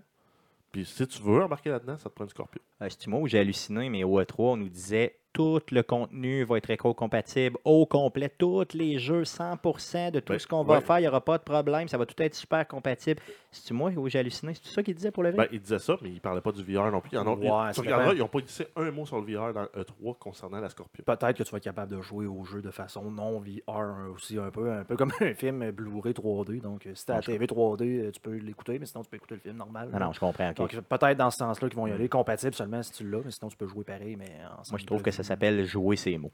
Puis 0.72 0.84
si 0.84 1.06
tu 1.06 1.22
veux 1.22 1.42
embarquer 1.42 1.70
là-dedans, 1.70 1.96
ça 1.96 2.08
te 2.10 2.14
prend 2.14 2.24
une 2.24 2.30
Scorpio. 2.30 2.60
Euh, 2.82 2.88
C'est 2.90 3.06
moi 3.06 3.20
où 3.20 3.28
j'ai 3.28 3.38
halluciné, 3.38 3.88
mais 3.90 4.02
au 4.02 4.20
E3, 4.20 4.34
on 4.38 4.56
nous 4.56 4.68
disait 4.68 5.16
tout 5.34 5.60
le 5.72 5.82
contenu 5.82 6.44
va 6.44 6.56
être 6.58 6.70
éco-compatible 6.70 7.58
au 7.64 7.84
complet, 7.86 8.30
tous 8.38 8.64
les 8.72 8.98
jeux, 8.98 9.24
100% 9.24 10.12
de 10.12 10.20
tout 10.20 10.32
Ben, 10.32 10.38
ce 10.38 10.46
qu'on 10.46 10.62
va 10.62 10.76
ouais. 10.76 10.80
faire, 10.80 10.98
il 11.00 11.02
n'y 11.02 11.08
aura 11.08 11.20
pas 11.20 11.36
de 11.38 11.42
problème, 11.42 11.88
ça 11.88 11.98
va 11.98 12.06
tout 12.06 12.14
être 12.22 12.34
super 12.34 12.66
compatible. 12.66 13.20
C'est 13.50 13.74
moi 13.74 13.90
où 13.96 14.08
j'ai 14.08 14.20
halluciné, 14.20 14.54
c'est 14.54 14.72
ça 14.72 14.82
qu'il 14.82 14.94
disait 14.94 15.10
pour 15.10 15.22
le 15.24 15.30
vrai? 15.32 15.46
Ben, 15.46 15.48
ils 15.52 15.60
disaient 15.60 15.78
ça, 15.80 15.96
mais 16.02 16.08
ils 16.10 16.20
parlaient 16.20 16.40
pas 16.40 16.52
du 16.52 16.62
VR 16.62 16.90
non 16.90 17.00
plus. 17.00 17.10
Ils 17.12 17.18
Ouais, 17.18 17.72
tu 17.72 18.18
n'ont 18.20 18.28
pas 18.28 18.40
dit 18.40 18.58
un 18.76 18.90
mot 18.92 19.06
sur 19.06 19.20
le 19.20 19.32
VR 19.34 19.52
dans 19.52 19.64
E3 19.64 20.18
concernant 20.18 20.60
la 20.60 20.68
Scorpio. 20.70 21.04
Peut-être 21.04 21.36
que 21.36 21.42
tu 21.42 21.50
vas 21.50 21.58
être 21.58 21.64
capable 21.64 21.94
de 21.96 22.00
jouer 22.00 22.26
au 22.26 22.44
jeu 22.44 22.62
de 22.62 22.70
façon 22.70 23.10
non 23.10 23.40
VR 23.40 24.10
aussi 24.14 24.38
un 24.38 24.50
peu, 24.50 24.70
un 24.72 24.84
peu 24.84 24.96
comme 24.96 25.12
un 25.20 25.34
film 25.34 25.68
Blu-ray 25.72 26.12
3D. 26.12 26.60
Donc, 26.60 26.88
si 26.94 27.04
t'as 27.04 27.14
la 27.14 27.18
Ouais, 27.18 27.22
je 27.26 27.32
TV 27.32 27.46
3D, 27.46 27.82
euh, 27.82 28.10
tu 28.12 28.20
peux 28.20 28.36
l'écouter, 28.36 28.78
mais 28.78 28.86
sinon 28.86 29.02
tu 29.02 29.10
peux 29.10 29.16
écouter 29.16 29.34
le 29.34 29.40
film 29.40 29.56
normal. 29.56 29.88
non, 29.92 29.98
non, 29.98 30.12
je 30.12 30.20
comprends. 30.20 30.52
peut-être 30.54 31.16
dans 31.18 31.30
ce 31.30 31.38
sens-là 31.38 31.68
qu'ils 31.68 31.76
vont 31.76 31.86
y 31.88 31.92
aller, 31.92 32.08
compatible 32.08 32.54
seulement 32.54 32.82
si 32.84 32.92
tu 32.92 33.10
l'as, 33.10 33.20
mais 33.24 33.30
sinon 33.32 33.48
tu 33.48 33.56
peux 33.56 33.66
jouer 33.66 33.82
pareil. 33.84 34.14
Mais 34.16 34.30
moi, 34.70 34.78
je 34.78 34.86
trouve 34.86 35.02
que 35.02 35.10
ça 35.10 35.23
s'appelle 35.24 35.64
jouer 35.64 35.96
ses 35.96 36.16
mots. 36.18 36.32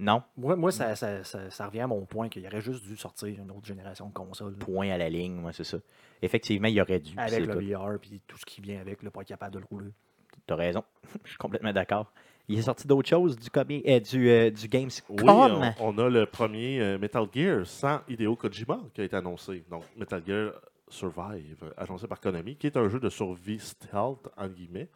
Non, 0.00 0.22
Moi, 0.36 0.54
moi 0.54 0.70
ça, 0.70 0.94
ça, 0.94 1.24
ça, 1.24 1.50
ça 1.50 1.66
revient 1.66 1.80
à 1.80 1.86
mon 1.88 2.04
point 2.06 2.28
qu'il 2.28 2.46
aurait 2.46 2.60
juste 2.60 2.84
dû 2.84 2.96
sortir 2.96 3.26
une 3.28 3.50
autre 3.50 3.66
génération 3.66 4.06
de 4.08 4.12
consoles. 4.12 4.54
point 4.54 4.90
à 4.90 4.96
la 4.98 5.08
ligne, 5.10 5.34
moi, 5.34 5.52
c'est 5.52 5.64
ça. 5.64 5.78
Effectivement, 6.22 6.68
il 6.68 6.74
y 6.74 6.80
aurait 6.80 7.00
dû. 7.00 7.14
Avec 7.18 7.46
le 7.46 7.54
tout. 7.54 7.60
VR 7.66 7.94
et 7.94 8.20
tout 8.28 8.38
ce 8.38 8.46
qui 8.46 8.60
vient 8.60 8.80
avec 8.80 9.00
pour 9.10 9.22
être 9.22 9.28
capable 9.28 9.54
de 9.54 9.58
le 9.58 9.64
rouler. 9.64 9.90
T'as 10.46 10.54
raison, 10.54 10.84
je 11.24 11.30
suis 11.30 11.36
complètement 11.38 11.72
d'accord. 11.72 12.12
Il 12.50 12.58
est 12.58 12.62
sorti 12.62 12.86
d'autres 12.86 13.08
choses 13.08 13.36
du, 13.36 13.48
comi- 13.50 13.82
euh, 13.86 13.98
du, 14.00 14.30
euh, 14.30 14.50
du 14.50 14.68
Gamescom. 14.68 15.16
Oui, 15.20 15.28
on, 15.28 15.72
on 15.80 15.98
a 15.98 16.08
le 16.08 16.24
premier 16.26 16.80
euh, 16.80 16.96
Metal 16.98 17.26
Gear 17.34 17.66
sans 17.66 18.00
Hideo 18.08 18.36
Kojima 18.36 18.80
qui 18.94 19.00
a 19.00 19.04
été 19.04 19.16
annoncé. 19.16 19.64
Donc, 19.68 19.82
Metal 19.96 20.22
Gear 20.24 20.52
Survive, 20.88 21.72
annoncé 21.76 22.06
par 22.06 22.20
Konami, 22.20 22.56
qui 22.56 22.68
est 22.68 22.76
un 22.76 22.88
jeu 22.88 23.00
de 23.00 23.10
survie 23.10 23.58
stealth, 23.58 24.28
en 24.36 24.48
guillemets, 24.48 24.88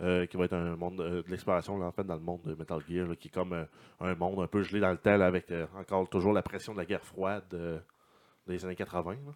euh, 0.00 0.26
qui 0.26 0.36
va 0.36 0.44
être 0.44 0.52
un 0.52 0.76
monde 0.76 1.00
euh, 1.00 1.22
de 1.22 1.30
l'exploration 1.30 1.80
en 1.80 1.90
fait, 1.90 2.04
dans 2.04 2.14
le 2.14 2.20
monde 2.20 2.42
de 2.44 2.54
Metal 2.54 2.80
Gear, 2.88 3.08
qui 3.18 3.28
est 3.28 3.30
comme 3.30 3.52
euh, 3.52 3.64
un 4.00 4.14
monde 4.14 4.40
un 4.40 4.46
peu 4.46 4.62
gelé 4.62 4.78
dans 4.80 4.92
le 4.92 5.16
là, 5.16 5.26
avec 5.26 5.52
encore 5.76 6.08
toujours 6.08 6.32
la 6.32 6.42
pression 6.42 6.72
de 6.72 6.78
la 6.78 6.84
guerre 6.84 7.04
froide 7.04 7.82
des 8.46 8.64
années 8.64 8.76
80. 8.76 9.12
là. 9.12 9.32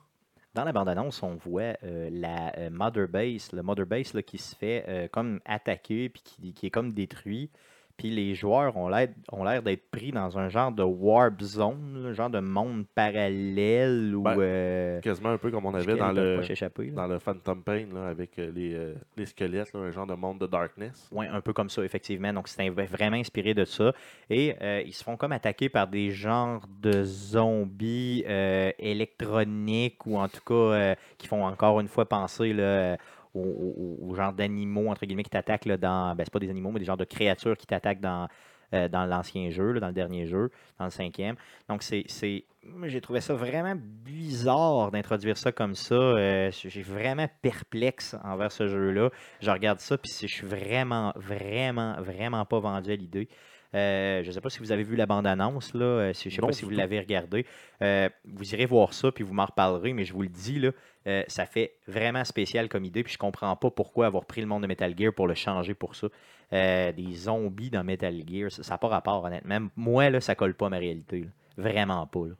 Dans 0.55 0.65
la 0.65 0.73
bande-annonce, 0.73 1.23
on 1.23 1.35
voit 1.35 1.75
la 1.83 2.71
Mother 2.71 3.09
Base, 3.09 3.53
le 3.53 3.63
Mother 3.63 3.87
Base 3.87 4.13
là, 4.15 4.23
qui 4.23 4.39
se 4.39 4.55
fait 4.55 5.09
comme 5.13 5.41
attaquer 5.47 6.11
puis 6.11 6.53
qui 6.53 6.67
est 6.67 6.71
comme 6.71 6.93
détruit. 6.93 7.51
Puis 7.97 8.11
les 8.11 8.35
joueurs 8.35 8.77
ont 8.77 8.89
l'air 8.89 9.63
d'être 9.63 9.91
pris 9.91 10.11
dans 10.13 10.39
un 10.39 10.49
genre 10.49 10.73
de 10.73 10.83
warp 10.83 11.41
zone, 11.43 12.07
un 12.09 12.13
genre 12.13 12.31
de 12.31 12.41
monde 12.41 12.85
parallèle 12.95 14.15
où 14.15 14.23
Ben, 14.23 14.37
euh, 14.39 15.01
Quasiment 15.01 15.31
un 15.31 15.39
peu 15.39 15.51
comme 15.51 15.67
on 15.67 15.75
avait 15.75 15.97
dans 15.97 16.13
le, 16.13 16.41
dans 16.91 17.07
le 17.07 17.19
Phantom 17.19 17.63
Pain, 17.63 17.87
là, 17.93 18.09
avec 18.09 18.39
euh, 18.39 18.51
les, 18.55 18.75
euh, 18.75 18.95
les 19.17 19.27
squelettes, 19.27 19.73
là, 19.73 19.81
un 19.81 19.91
genre 19.91 20.07
de 20.07 20.15
monde 20.15 20.39
de 20.39 20.47
darkness. 20.47 21.09
Ouais, 21.13 21.27
un 21.29 21.41
peu 21.41 21.53
comme 21.53 21.71
ça, 21.71 21.85
effectivement. 21.85 22.33
Donc, 22.33 22.49
c'est 22.49 22.69
vraiment 22.69 23.17
inspiré 23.17 23.55
de 23.55 23.65
ça. 23.65 23.93
Et 24.31 24.55
euh, 24.61 24.83
ils 24.85 24.93
se 24.93 25.05
font 25.05 25.17
comme 25.17 25.33
attaquer 25.33 25.69
par 25.69 25.87
des 25.87 26.11
genres 26.11 26.67
de 26.81 27.05
zombies 27.05 28.25
électroniques 28.79 30.07
ou 30.07 30.19
en 30.19 30.29
tout 30.29 30.41
cas 30.45 30.95
qui 31.19 31.27
font 31.27 31.45
encore 31.45 31.81
une 31.81 31.89
fois 31.89 32.07
penser 32.07 32.53
là, 32.53 32.97
au, 33.35 33.41
au- 33.41 33.99
au 34.11 34.15
genre 34.15 34.33
d'animaux, 34.33 34.89
entre 34.91 35.07
guillemets, 35.07 35.23
qui 35.25 35.31
t'attaquent 35.31 35.69
dans. 35.69 36.15
Ben, 36.15 36.25
c'est 36.25 36.33
pas 36.33 36.39
des 36.39 36.51
animaux, 36.51 36.71
mais 36.71 36.81
des 36.81 36.85
genres 36.87 36.97
de 36.97 37.05
créatures 37.05 37.57
qui 37.57 37.67
t'attaquent 37.67 38.01
dans. 38.01 38.29
euh, 38.75 38.89
l'ancien 38.91 39.51
jeu, 39.51 39.79
dans 39.81 39.89
le 39.89 39.93
dernier 39.93 40.25
jeu, 40.27 40.51
dans 40.79 40.87
le 40.87 40.91
cinquième. 40.91 41.37
Donc, 41.69 41.83
c'est. 41.83 42.05
c'est- 42.07 42.45
J'ai 42.85 43.01
trouvé 43.03 43.21
ça 43.21 43.35
vraiment 43.35 43.75
bizarre 43.77 44.91
d'introduire 44.91 45.37
ça 45.37 45.53
comme 45.53 45.75
ça. 45.75 45.95
Euh, 45.95 46.51
J'ai 46.53 46.83
vraiment 46.83 47.27
perplexe 47.43 48.17
envers 48.25 48.53
ce 48.53 48.69
jeu-là 48.69 49.11
je 49.41 49.51
regarde 49.51 49.81
ça, 49.81 49.99
puis 49.99 50.11
je 50.23 50.27
suis 50.27 50.47
vraiment, 50.47 51.13
vraiment, 51.17 52.01
vraiment 52.01 52.45
pas 52.45 52.61
vendu 52.61 52.93
à 52.93 52.97
l'idée. 52.97 53.29
Euh, 53.75 54.23
je 54.23 54.29
ne 54.29 54.33
sais 54.33 54.41
pas 54.41 54.51
si 54.51 54.59
vous 54.59 54.71
avez 54.73 54.83
vu 54.83 54.97
la 54.97 55.07
bande-annonce, 55.07 55.73
là. 55.75 55.85
euh, 55.85 56.13
si- 56.13 56.29
je 56.29 56.35
ne 56.35 56.37
sais 56.37 56.41
Non, 56.43 56.47
pas 56.49 56.53
si 56.53 56.65
vous 56.65 56.71
l'avez 56.71 56.99
regardé. 57.01 57.47
Euh, 57.81 58.09
vous 58.27 58.55
irez 58.55 58.67
voir 58.67 58.93
ça, 58.93 59.11
puis 59.11 59.25
vous 59.25 59.33
m'en 59.33 59.47
reparlerez, 59.47 59.93
mais 59.95 60.05
je 60.05 60.13
vous 60.13 60.23
le 60.23 60.29
dis, 60.29 60.59
là, 60.59 60.71
euh, 61.07 61.23
ça 61.27 61.47
fait 61.47 61.73
vraiment 61.89 62.25
spécial 62.25 62.69
comme 62.69 62.85
idée, 62.85 63.03
puis 63.03 63.13
je 63.15 63.19
comprends 63.19 63.57
pas 63.57 63.71
pourquoi 63.71 64.07
avoir 64.07 64.27
pris 64.27 64.41
le 64.43 64.47
monde 64.47 64.63
de 64.63 64.67
Metal 64.67 64.95
Gear 64.97 65.13
pour 65.15 65.27
le 65.27 65.35
changer 65.35 65.75
pour 65.75 65.95
ça. 65.97 66.09
Des 66.51 67.13
zombies 67.15 67.71
dans 67.71 67.83
Metal 67.83 68.15
Gear, 68.29 68.51
ça 68.53 68.75
n'a 68.75 68.79
pas 68.79 68.89
rapport, 68.89 69.25
honnêtement. 69.25 69.69
Moi, 69.75 70.11
là, 70.11 70.21
ça 70.21 70.35
colle 70.35 70.53
pas 70.55 70.67
à 70.67 70.69
ma 70.71 70.77
réalité. 70.79 71.21
là. 71.21 71.27
Vraiment 71.57 72.07
pas. 72.07 72.27
là. 72.27 72.35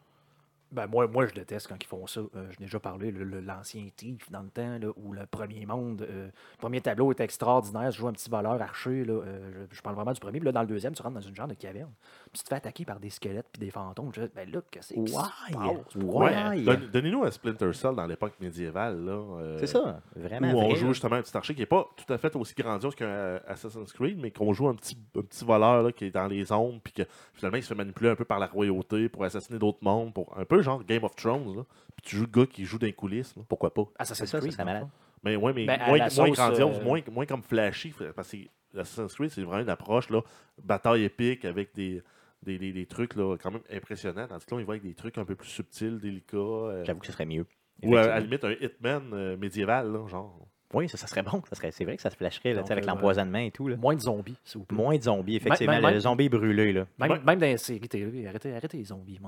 Ben, 0.73 0.87
moi, 0.87 1.07
moi, 1.07 1.27
je 1.27 1.35
déteste 1.35 1.69
quand 1.69 1.77
ils 1.81 1.87
font 1.87 2.07
ça. 2.07 2.21
Euh, 2.21 2.47
J'ai 2.51 2.65
déjà 2.65 2.81
parlé, 2.81 3.13
l'ancien 3.13 3.87
Thief 3.95 4.31
dans 4.31 4.41
le 4.43 4.49
temps, 4.49 4.79
là, 4.81 4.89
où 4.97 5.13
le 5.13 5.27
premier 5.27 5.67
monde, 5.67 6.03
euh, 6.03 6.27
le 6.27 6.59
premier 6.59 6.81
tableau 6.81 7.11
est 7.13 7.21
extraordinaire. 7.21 7.91
Je 7.91 7.99
joue 7.99 8.09
un 8.09 8.13
petit 8.13 8.31
voleur 8.31 8.61
archer. 8.61 9.05
Là, 9.05 9.13
euh, 9.13 9.67
je, 9.71 9.77
je 9.77 9.83
parle 9.83 9.97
vraiment 9.97 10.13
du 10.13 10.21
premier. 10.21 10.39
Puis 10.39 10.47
là, 10.47 10.53
dans 10.53 10.63
le 10.63 10.67
deuxième, 10.67 10.95
tu 10.95 11.03
rentres 11.03 11.15
dans 11.17 11.21
une 11.21 11.35
genre 11.37 11.47
de 11.49 11.55
caverne. 11.55 11.91
Puis 12.33 12.39
tu 12.39 12.45
te 12.45 12.49
fais 12.49 12.55
attaquer 12.55 12.85
par 12.85 12.99
des 13.01 13.11
squelettes 13.11 13.49
puis 13.53 13.61
des 13.61 13.71
fantômes. 13.71 14.11
Je 14.15 14.23
dis, 14.23 14.31
ben 14.35 14.51
là, 14.51 14.61
qu'est-ce 14.71 14.95
passe? 14.95 15.13
Why? 15.53 15.53
Ouais, 15.95 16.63
donne- 16.65 16.89
Donnez-nous 16.93 17.25
un 17.25 17.31
Splinter 17.31 17.73
Cell 17.75 17.95
dans 17.95 18.07
l'époque 18.07 18.33
médiévale. 18.41 19.05
là, 19.05 19.13
euh, 19.13 19.59
C'est 19.59 19.67
ça, 19.67 20.01
vraiment. 20.17 20.53
Où 20.53 20.59
on 20.59 20.75
joue 20.75 20.89
justement 20.89 21.17
un 21.17 21.23
petit 21.23 21.37
archer 21.37 21.55
qui 21.55 21.61
n'est 21.61 21.67
pas 21.67 21.87
tout 21.97 22.11
à 22.13 22.17
fait 22.19 22.35
aussi 22.37 22.55
grandiose 22.55 22.95
qu'un 22.95 23.41
Assassin's 23.47 23.93
Creed, 23.93 24.19
mais 24.21 24.31
qu'on 24.31 24.53
joue 24.53 24.69
un 24.69 24.75
petit, 24.75 24.97
un 25.17 25.23
petit 25.23 25.45
voleur 25.45 25.83
là, 25.83 25.93
qui 25.93 26.07
est 26.07 26.11
dans 26.11 26.27
les 26.29 26.51
ombres, 26.53 26.81
puis 26.83 26.93
que 26.95 27.03
finalement 27.35 27.59
il 27.59 27.63
se 27.63 27.69
fait 27.69 27.75
manipuler 27.75 28.11
un 28.11 28.17
peu 28.17 28.25
par 28.25 28.39
la 28.39 28.47
royauté 28.47 29.09
pour 29.09 29.25
assassiner 29.25 29.59
d'autres 29.59 29.79
mondes, 29.83 30.15
pour 30.15 30.33
un 30.39 30.45
peu 30.45 30.62
genre 30.63 30.83
Game 30.85 31.05
of 31.05 31.15
Thrones. 31.17 31.57
Là. 31.57 31.63
Puis 31.97 32.11
tu 32.11 32.17
joues 32.17 32.27
le 32.33 32.41
gars 32.41 32.47
qui 32.47 32.65
joue 32.65 32.79
dans 32.79 32.87
les 32.87 32.93
coulisses. 32.93 33.35
là. 33.37 33.43
Pourquoi 33.49 33.73
pas? 33.73 33.85
Assassin's 33.99 34.29
C'est 34.31 34.37
ça, 34.37 34.39
ça 34.39 34.41
Creed, 34.41 34.53
serait 34.53 34.65
malade. 34.65 34.89
Mais 35.25 35.37
ouais, 35.37 35.53
mais 35.53 35.67
Ben, 35.67 35.81
à 35.81 35.87
moins, 35.89 35.99
la 35.99 36.05
moins 36.05 36.11
sauce, 36.11 36.37
grandiose, 36.37 36.79
euh, 36.79 36.85
moins, 36.85 37.01
moins 37.13 37.27
comme 37.27 37.43
flashy. 37.43 37.95
Parce 38.17 38.31
que 38.33 38.79
Assassin's 38.81 39.15
Creed, 39.15 39.31
c'est 39.31 39.43
vraiment 39.43 39.63
une 39.63 39.69
approche, 39.71 40.11
là, 40.11 40.21
bataille 40.63 41.05
épique 41.05 41.45
avec 41.45 41.75
des, 41.75 42.03
des, 42.43 42.59
des- 42.59 42.73
des 42.73 42.87
trucs 42.87 43.15
là, 43.15 43.37
quand 43.37 43.51
même 43.53 43.63
impressionnants. 43.73 44.27
Tandis 44.27 44.45
que 44.47 44.51
là, 44.51 44.57
on 44.57 44.61
y 44.61 44.65
va 44.65 44.73
avec 44.73 44.83
des 44.83 44.95
trucs 44.95 45.19
un 45.19 45.25
peu 45.25 45.35
plus 45.37 45.49
subtils, 45.49 45.99
délicats. 46.01 46.37
euh, 46.37 46.85
J'avoue 46.85 47.01
que 47.01 47.07
ce 47.07 47.13
serait 47.13 47.27
mieux. 47.27 47.47
ou 47.85 47.95
à, 47.97 48.01
à 48.01 48.07
la 48.07 48.21
limite 48.21 48.45
un 48.45 48.53
Hitman 48.53 49.11
euh, 49.13 49.37
médiéval, 49.37 49.93
là, 49.93 50.07
genre. 50.09 50.49
Oui, 50.75 50.89
ça, 50.89 50.97
ça 50.97 51.07
serait 51.07 51.23
bon. 51.23 51.43
Ça 51.49 51.55
serait, 51.57 51.71
c'est 51.71 51.85
vrai 51.85 51.97
que 51.97 52.03
ça 52.03 52.11
se 52.11 52.17
flasherait 52.17 52.51
là, 52.51 52.57
Donc, 52.57 52.65
tu 52.65 52.69
sais, 52.69 52.73
avec 52.73 52.85
euh, 52.85 52.89
l'empoisonnement 52.89 53.39
et 53.39 53.51
tout. 53.51 53.69
Là. 53.69 53.77
Moins 53.77 53.95
de 53.95 54.01
zombies, 54.01 54.37
s'il 54.45 54.59
vous 54.61 54.65
plaît. 54.65 54.77
Moins 54.77 54.97
de 54.97 55.03
zombies, 55.03 55.37
effectivement. 55.37 55.81
même- 55.81 55.95
le 55.95 56.01
zombie 56.01 56.29
brûlé, 56.29 56.73
là. 56.73 56.87
Même, 56.99 57.21
dans 57.25 57.39
les 57.41 57.57
séries 57.59 57.89
télé, 57.89 58.27
arrêtez, 58.27 58.55
arrêtez 58.55 58.79
les 58.79 58.85
zombies. 58.85 59.19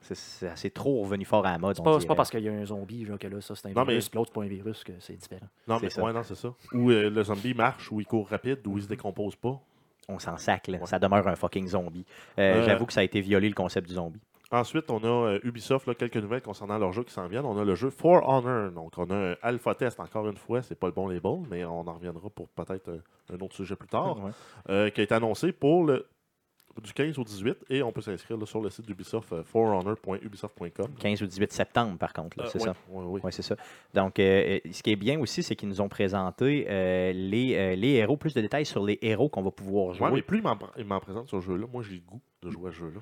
C'est, 0.00 0.14
c'est, 0.16 0.50
c'est 0.56 0.70
trop 0.70 1.02
revenu 1.02 1.24
fort 1.24 1.44
à 1.44 1.52
la 1.52 1.58
mode. 1.58 1.76
C'est 1.76 1.82
pas, 1.82 1.98
pas 1.98 2.14
parce 2.14 2.30
qu'il 2.30 2.40
y 2.40 2.48
a 2.48 2.52
un 2.52 2.64
zombie 2.64 3.04
genre, 3.04 3.18
que 3.18 3.26
là, 3.26 3.40
ça 3.40 3.54
c'est 3.54 3.66
un 3.68 3.72
Non, 3.72 3.82
mais- 3.84 3.92
virus, 3.92 4.08
puis 4.08 4.16
l'autre 4.16 4.30
c'est 4.34 4.40
pas 4.40 4.46
un 4.46 4.48
virus 4.48 4.84
que 4.84 4.92
c'est 5.00 5.16
différent. 5.16 5.46
Non, 5.66 5.76
C'est 5.78 5.84
mais 5.86 5.90
ça. 5.90 6.02
ouais, 6.02 6.12
non, 6.12 6.22
c'est 6.22 6.34
ça. 6.36 6.54
Ou 6.72 6.90
euh, 6.90 7.10
le 7.10 7.22
zombie 7.24 7.52
marche, 7.52 7.90
ou 7.92 8.00
il 8.00 8.06
court 8.06 8.26
rapide, 8.28 8.60
ou 8.66 8.78
il 8.78 8.84
se 8.84 8.88
décompose 8.88 9.36
pas. 9.36 9.60
On 10.08 10.18
s'en 10.18 10.38
sac, 10.38 10.68
là. 10.68 10.78
Ouais. 10.78 10.86
Ça 10.86 10.98
demeure 10.98 11.28
un 11.28 11.36
fucking 11.36 11.66
zombie. 11.68 12.06
Euh, 12.38 12.62
Euh, 12.62 12.64
J'avoue 12.64 12.86
que 12.86 12.94
ça 12.94 13.00
a 13.00 13.02
été 13.02 13.20
violé, 13.20 13.46
le 13.50 13.54
concept 13.54 13.86
du 13.88 13.94
zombie. 13.96 14.20
Ensuite, 14.50 14.90
on 14.90 14.98
a 15.04 15.06
euh, 15.06 15.40
Ubisoft, 15.44 15.86
là, 15.86 15.94
quelques 15.94 16.16
nouvelles 16.16 16.40
concernant 16.40 16.78
leur 16.78 16.92
jeu 16.92 17.04
qui 17.04 17.12
s'en 17.12 17.26
viennent. 17.28 17.44
On 17.44 17.58
a 17.58 17.64
le 17.64 17.74
jeu 17.74 17.90
For 17.90 18.26
Honor. 18.26 18.70
Donc, 18.72 18.92
on 18.96 19.10
a 19.10 19.14
un 19.32 19.36
alpha 19.42 19.74
test, 19.74 20.00
encore 20.00 20.26
une 20.26 20.38
fois. 20.38 20.62
C'est 20.62 20.74
pas 20.78 20.86
le 20.86 20.94
bon 20.94 21.06
label, 21.06 21.40
mais 21.50 21.64
on 21.66 21.80
en 21.86 21.92
reviendra 21.94 22.30
pour 22.30 22.48
peut-être 22.48 22.88
un, 22.90 23.34
un 23.34 23.40
autre 23.40 23.54
sujet 23.54 23.76
plus 23.76 23.88
tard. 23.88 24.16
Ouais. 24.24 24.30
euh, 24.70 24.90
qui 24.90 25.00
a 25.00 25.04
été 25.04 25.14
annoncé 25.14 25.52
pour 25.52 25.84
le 25.84 26.06
du 26.82 26.92
15 26.92 27.18
au 27.18 27.24
18 27.24 27.64
et 27.70 27.82
on 27.82 27.90
peut 27.90 28.00
s'inscrire 28.00 28.38
là, 28.38 28.46
sur 28.46 28.60
le 28.60 28.70
site 28.70 28.86
d'Ubisoft, 28.86 29.32
euh, 29.32 29.42
forhonor.ubisoft.com. 29.42 30.92
15 31.00 31.22
ou 31.22 31.26
18 31.26 31.52
septembre, 31.52 31.98
par 31.98 32.12
contre, 32.12 32.38
là, 32.38 32.44
Euh, 32.44 32.48
c'est 32.52 32.58
ouais, 32.60 32.64
ça? 32.66 32.74
ouais, 32.90 33.04
ouais. 33.04 33.20
Oui, 33.24 33.32
c'est 33.32 33.42
ça. 33.42 33.56
Donc, 33.94 34.18
euh, 34.20 34.58
euh, 34.64 34.70
ce 34.70 34.82
qui 34.82 34.92
est 34.92 34.96
bien 34.96 35.18
aussi, 35.18 35.42
c'est 35.42 35.56
qu'ils 35.56 35.68
nous 35.68 35.80
ont 35.80 35.88
présenté 35.88 36.66
euh, 36.68 37.12
les, 37.12 37.56
euh, 37.56 37.74
les 37.74 37.94
héros, 37.94 38.16
plus 38.16 38.32
de 38.32 38.40
détails 38.40 38.64
sur 38.66 38.84
les 38.84 38.98
héros 39.02 39.28
qu'on 39.28 39.42
va 39.42 39.50
pouvoir 39.50 39.92
jouer. 39.94 40.10
Mais 40.12 40.22
plus 40.22 40.38
il 40.38 40.44
m'en 40.44 40.56
il 40.76 40.84
m'en 40.84 41.00
présente 41.00 41.28
ce 41.28 41.40
jeu-là, 41.40 41.66
moi 41.72 41.82
j'ai 41.82 41.94
le 41.96 42.00
goût 42.00 42.20
de 42.42 42.50
jouer 42.50 42.68
à 42.68 42.72
ce 42.72 42.78
jeu-là. 42.78 43.00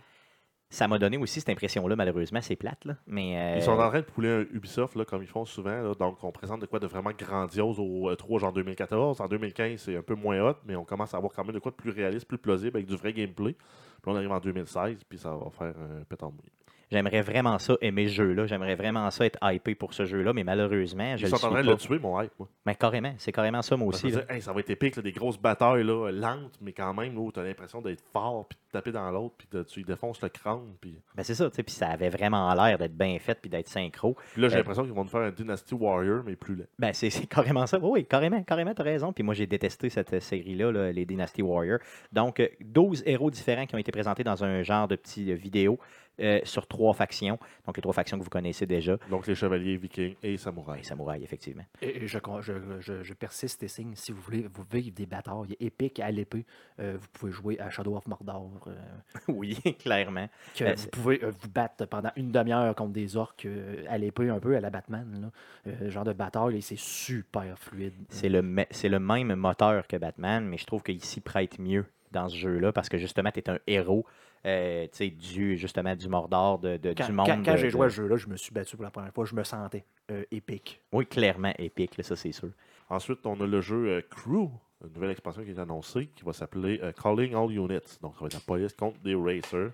Ça 0.68 0.88
m'a 0.88 0.98
donné 0.98 1.16
aussi 1.16 1.40
cette 1.40 1.48
impression-là, 1.48 1.94
malheureusement, 1.94 2.40
c'est 2.42 2.56
plate. 2.56 2.86
Mais, 3.06 3.38
euh, 3.38 3.56
Ils 3.56 3.62
sont 3.62 3.72
en 3.72 3.88
train 3.88 4.00
de 4.00 4.04
pouler 4.04 4.28
un 4.28 4.40
Ubisoft, 4.52 5.02
comme 5.04 5.22
ils 5.22 5.28
font 5.28 5.44
souvent. 5.44 5.92
donc, 5.94 6.22
on 6.24 6.32
présente 6.32 6.60
de 6.60 6.66
quoi 6.66 6.80
de 6.80 6.86
vraiment 6.86 7.12
grandiose 7.16 7.78
au 7.78 8.14
3 8.14 8.40
genre 8.40 8.52
2014. 8.52 9.20
En 9.20 9.28
2015, 9.28 9.80
c'est 9.80 9.96
un 9.96 10.02
peu 10.02 10.14
moins 10.14 10.40
hot, 10.40 10.56
mais 10.66 10.74
on 10.74 10.84
commence 10.84 11.14
à 11.14 11.18
avoir 11.18 11.32
quand 11.32 11.44
même 11.44 11.54
de 11.54 11.60
quoi 11.60 11.70
de 11.70 11.76
plus 11.76 11.90
réaliste, 11.90 12.26
plus 12.26 12.38
plausible, 12.38 12.76
avec 12.76 12.86
du 12.88 12.96
vrai 12.96 13.12
gameplay. 13.12 13.52
Puis 13.52 14.12
on 14.12 14.16
arrive 14.16 14.32
en 14.32 14.40
2016, 14.40 15.04
puis 15.08 15.18
ça 15.18 15.30
va 15.30 15.50
faire 15.50 15.74
un 15.78 16.24
en 16.26 16.30
mouille. 16.30 16.52
J'aimerais 16.90 17.20
vraiment 17.22 17.58
ça, 17.58 17.74
aimer 17.80 18.06
ce 18.08 18.14
jeu-là. 18.14 18.46
J'aimerais 18.46 18.76
vraiment 18.76 19.10
ça, 19.10 19.26
être 19.26 19.38
hypé 19.42 19.74
pour 19.74 19.92
ce 19.92 20.04
jeu-là, 20.04 20.32
mais 20.32 20.44
malheureusement, 20.44 21.16
je 21.16 21.26
Ils 21.26 21.30
le 21.32 21.36
sont 21.36 21.46
en 21.46 21.50
train 21.50 21.60
de 21.62 21.66
pas. 21.66 21.72
le 21.72 21.76
tuer, 21.78 21.98
mon 21.98 22.20
hype, 22.22 22.30
moi. 22.38 22.48
Mais 22.64 22.74
carrément, 22.76 23.12
c'est 23.18 23.32
carrément 23.32 23.60
ça, 23.62 23.76
moi 23.76 23.88
Parce 23.90 24.02
que 24.02 24.06
aussi. 24.06 24.16
là. 24.16 24.22
disais, 24.22 24.34
Hey, 24.36 24.40
ça 24.42 24.52
va 24.52 24.60
être 24.60 24.70
épique, 24.70 24.94
là, 24.96 25.02
des 25.02 25.10
grosses 25.12 25.38
batailles 25.38 25.82
là, 25.84 26.10
lentes, 26.12 26.58
mais 26.60 26.72
quand 26.72 26.94
même, 26.94 27.14
tu 27.32 27.40
as 27.40 27.42
l'impression 27.42 27.80
d'être 27.82 28.04
fort, 28.12 28.46
puis 28.48 28.56
de 28.66 28.72
taper 28.78 28.92
dans 28.92 29.10
l'autre, 29.10 29.34
puis 29.36 29.48
de- 29.50 29.64
tu 29.64 29.80
lui 29.80 29.84
défonces 29.84 30.20
le 30.22 30.28
crâne. 30.28 30.74
Puis, 30.80 30.96
Ben, 31.16 31.24
c'est 31.24 31.34
ça, 31.34 31.50
tu 31.50 31.56
sais, 31.56 31.62
puis 31.64 31.74
ça 31.74 31.88
avait 31.88 32.08
vraiment 32.08 32.52
l'air 32.54 32.78
d'être 32.78 32.96
bien 32.96 33.18
fait 33.18 33.34
puis 33.40 33.50
d'être 33.50 33.68
synchro. 33.68 34.16
puis 34.32 34.42
là, 34.42 34.48
j'ai 34.48 34.54
Euh, 34.54 34.58
l'impression 34.58 34.84
qu'ils 34.84 34.92
vont 34.92 35.02
nous 35.02 35.10
faire 35.10 35.22
un 35.22 35.30
Dynasty 35.32 35.74
Warrior, 35.74 36.22
mais 36.24 36.36
plus 36.36 36.54
laid. 36.54 36.68
Ben, 36.78 36.92
c'est 36.92 37.10
c'est 37.26 37.26
carrément 37.26 37.66
ça. 37.66 37.78
Oui, 37.80 37.90
oui, 37.92 38.04
carrément, 38.06 38.42
carrément, 38.44 38.74
t'as 38.74 38.84
raison. 38.84 39.12
Puis 39.12 39.24
moi, 39.24 39.34
j'ai 39.34 39.46
détesté 39.48 39.88
cette 39.90 40.12
euh, 40.12 40.20
série-là, 40.20 40.70
là, 40.70 40.92
les 40.92 41.04
Dynasty 41.04 41.42
Warriors. 41.42 41.80
Donc, 42.12 42.38
euh, 42.38 42.46
12 42.60 43.02
héros 43.06 43.30
différents 43.30 43.66
qui 43.66 43.74
ont 43.74 43.78
été 43.78 43.90
présentés 43.90 44.22
dans 44.22 44.44
un 44.44 44.62
genre 44.62 44.86
de 44.86 44.94
petit 44.96 45.32
euh, 45.32 45.34
vidéo 45.34 45.80
euh, 46.20 46.40
sur 46.44 46.66
trois 46.66 46.94
factions. 46.94 47.38
Donc, 47.66 47.76
les 47.76 47.82
trois 47.82 47.92
factions 47.94 48.18
que 48.18 48.22
vous 48.24 48.30
connaissez 48.30 48.66
déjà. 48.66 48.96
Donc, 49.10 49.26
les 49.26 49.34
chevaliers, 49.34 49.76
vikings 49.76 50.14
et 50.22 50.36
samouraïs. 50.36 50.86
samouraï, 50.86 51.22
effectivement. 51.22 51.64
Et 51.82 52.04
et 52.04 52.06
je, 52.08 52.18
con- 52.18 52.40
je, 52.42 52.52
je, 52.80 53.02
je 53.02 53.14
persiste 53.14 53.62
et 53.62 53.68
signe, 53.68 53.94
si 53.96 54.12
vous 54.12 54.20
voulez 54.20 54.46
vous 54.52 54.64
vivre 54.70 54.94
des 54.94 55.06
batailles 55.06 55.56
épiques 55.60 56.00
à 56.00 56.10
l'épée, 56.10 56.44
euh, 56.80 56.96
vous 57.00 57.06
pouvez 57.12 57.32
jouer 57.32 57.60
à 57.60 57.70
Shadow 57.70 57.96
of 57.96 58.06
Mordor. 58.06 58.50
euh, 58.66 58.74
oui, 59.28 59.56
clairement. 59.78 60.28
que 60.54 60.64
vous 60.76 60.88
pouvez 60.88 61.24
euh, 61.24 61.30
vous 61.30 61.48
battre 61.48 61.86
pendant 61.86 62.10
une 62.16 62.30
demi-heure 62.32 62.74
contre 62.74 62.92
des 62.92 63.16
orques 63.16 63.46
euh, 63.46 63.84
à 63.88 63.98
l'épée, 63.98 64.28
un 64.28 64.40
peu 64.40 64.56
à 64.56 64.60
la 64.60 64.70
Batman. 64.70 65.30
Là. 65.66 65.72
Euh, 65.72 65.90
genre 65.90 66.04
de 66.04 66.12
bataille, 66.12 66.56
et 66.56 66.60
c'est 66.60 66.78
super 66.78 67.58
fluide. 67.58 67.94
C'est 68.10 68.28
le, 68.28 68.40
le 68.40 68.98
même 68.98 69.34
moteur 69.34 69.86
que 69.86 69.96
Batman, 69.96 70.44
mais 70.46 70.56
je 70.58 70.66
trouve 70.66 70.82
qu'ici 70.82 71.20
prête 71.20 71.58
mieux 71.58 71.84
dans 72.12 72.28
ce 72.28 72.36
jeu-là 72.36 72.72
parce 72.72 72.88
que 72.88 72.98
justement, 72.98 73.30
tu 73.30 73.40
es 73.40 73.50
un 73.50 73.58
héros 73.66 74.06
euh, 74.44 74.84
tu 74.84 74.88
sais, 74.92 75.08
du, 75.10 75.56
justement, 75.56 75.94
du 75.96 76.08
Mordor, 76.08 76.58
de, 76.58 76.76
de- 76.76 76.94
Quand, 76.96 77.06
du 77.06 77.12
monde. 77.12 77.26
quand- 77.26 77.42
quand 77.44 77.56
j'ai 77.56 77.70
joué 77.70 77.86
à 77.86 77.90
ce 77.90 77.96
jeu-là, 77.96 78.16
je 78.16 78.26
me 78.28 78.36
suis 78.36 78.52
battu 78.52 78.76
pour 78.76 78.84
la 78.84 78.90
première 78.90 79.12
fois, 79.12 79.24
je 79.24 79.34
me 79.34 79.42
sentais 79.44 79.84
euh, 80.10 80.24
épique. 80.30 80.80
Oui, 80.92 81.06
clairement 81.06 81.52
épique, 81.58 81.96
là, 81.96 82.04
ça, 82.04 82.14
c'est 82.16 82.32
sûr. 82.32 82.50
Ensuite, 82.88 83.24
on 83.26 83.40
a 83.40 83.46
le 83.46 83.60
jeu 83.60 83.86
euh, 83.88 84.00
Crew, 84.08 84.48
une 84.84 84.92
nouvelle 84.94 85.10
expansion 85.10 85.42
qui 85.42 85.50
est 85.50 85.58
annoncée, 85.58 86.06
qui 86.14 86.24
va 86.24 86.32
s'appeler 86.32 86.78
euh, 86.82 86.92
Calling 86.92 87.34
All 87.34 87.50
Units. 87.50 87.98
Donc, 88.02 88.14
ça 88.14 88.20
va 88.20 88.26
être 88.26 88.34
la 88.34 88.40
police 88.40 88.72
contre 88.74 88.98
des 89.00 89.14
racers. 89.14 89.70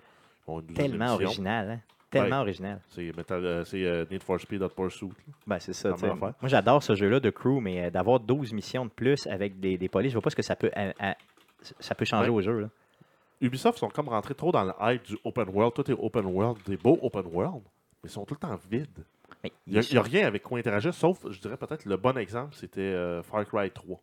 Tellement 0.75 1.13
original, 1.13 1.71
hein? 1.71 1.79
Tellement 2.09 2.37
Ouais. 2.37 2.41
original. 2.43 2.79
C'est 2.89 3.11
euh, 3.31 3.63
c'est, 3.65 4.07
Need 4.11 4.21
for 4.21 4.39
Speed 4.39 4.61
Hot 4.61 4.69
Pursuit. 4.69 5.09
Ben, 5.47 5.57
c'est 5.59 5.73
ça. 5.73 5.95
Moi, 5.99 6.33
j'adore 6.43 6.83
ce 6.83 6.93
jeu-là 6.95 7.19
de 7.19 7.29
crew, 7.31 7.59
mais 7.59 7.85
euh, 7.85 7.89
d'avoir 7.89 8.19
12 8.19 8.53
missions 8.53 8.85
de 8.85 8.91
plus 8.91 9.25
avec 9.27 9.59
des, 9.59 9.77
des 9.79 9.89
polices, 9.89 10.11
je 10.11 10.15
vois 10.15 10.21
pas 10.21 10.29
ce 10.29 10.35
que 10.35 10.43
ça 10.43 10.55
peut, 10.55 10.69
à- 10.75 10.93
à- 11.11 11.15
ça 11.79 11.95
peut 11.95 12.05
changer 12.05 12.29
Ouais. 12.29 12.35
au 12.37 12.41
jeu. 12.41 12.59
Là. 12.59 12.69
Ubisoft 13.41 13.77
sont 13.79 13.89
comme 13.89 14.09
rentrés 14.09 14.35
trop 14.35 14.51
dans 14.51 14.63
le 14.63 14.73
hype 14.81 15.03
du 15.03 15.17
open 15.23 15.49
world. 15.49 15.73
Tout 15.73 15.89
est 15.91 15.95
open 15.97 16.25
world, 16.25 16.57
des 16.65 16.77
beaux 16.77 16.97
open 17.01 17.25
world, 17.27 17.63
mais 18.03 18.09
ils 18.09 18.09
sont 18.09 18.25
tout 18.25 18.35
le 18.35 18.39
temps 18.39 18.57
vides. 18.69 19.03
Mais 19.43 19.51
Il 19.67 19.79
n'y 19.79 19.97
a, 19.97 20.01
rien 20.01 20.25
avec 20.27 20.43
quoi 20.43 20.57
interagir, 20.59 20.93
sauf, 20.93 21.29
je 21.29 21.39
dirais 21.41 21.57
peut-être, 21.57 21.83
le 21.85 21.97
bon 21.97 22.17
exemple, 22.17 22.55
c'était 22.55 22.79
euh, 22.81 23.21
Far 23.23 23.45
Cry 23.45 23.69
3. 23.71 23.99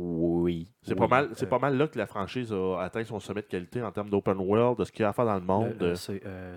Oui. 0.00 0.68
C'est 0.82 0.92
Oui. 0.92 0.98
pas, 0.98 1.08
mal, 1.08 1.30
c'est 1.34 1.46
euh, 1.46 1.48
pas 1.48 1.58
mal 1.58 1.76
là 1.76 1.88
que 1.88 1.98
la 1.98 2.06
franchise 2.06 2.52
a 2.52 2.78
atteint 2.80 3.02
son 3.04 3.18
sommet 3.18 3.42
de 3.42 3.48
qualité 3.48 3.82
en 3.82 3.90
termes 3.90 4.08
d'open 4.08 4.38
world, 4.38 4.78
de 4.78 4.84
ce 4.84 4.92
qu'il 4.92 5.02
y 5.02 5.04
a 5.04 5.08
à 5.08 5.12
faire 5.12 5.24
dans 5.24 5.34
le 5.34 5.40
monde. 5.40 5.74
Euh, 5.82 5.96
c'est 5.96 6.22
euh, 6.24 6.56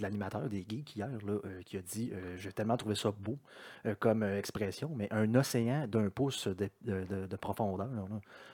l'animateur 0.00 0.48
des 0.48 0.64
geeks 0.66 0.96
hier 0.96 1.10
là, 1.26 1.32
euh, 1.44 1.60
qui 1.66 1.76
a 1.76 1.82
dit 1.82 2.10
euh, 2.14 2.36
J'ai 2.38 2.52
tellement 2.52 2.78
trouvé 2.78 2.94
ça 2.94 3.10
beau 3.10 3.36
euh, 3.84 3.94
comme 3.98 4.22
euh, 4.22 4.38
expression, 4.38 4.90
mais 4.96 5.08
un 5.10 5.34
océan 5.34 5.86
d'un 5.88 6.08
pouce 6.08 6.48
de, 6.48 6.70
de- 6.82 7.04
de- 7.04 7.26
de 7.26 7.36
profondeur. 7.36 7.86
là. 7.86 8.02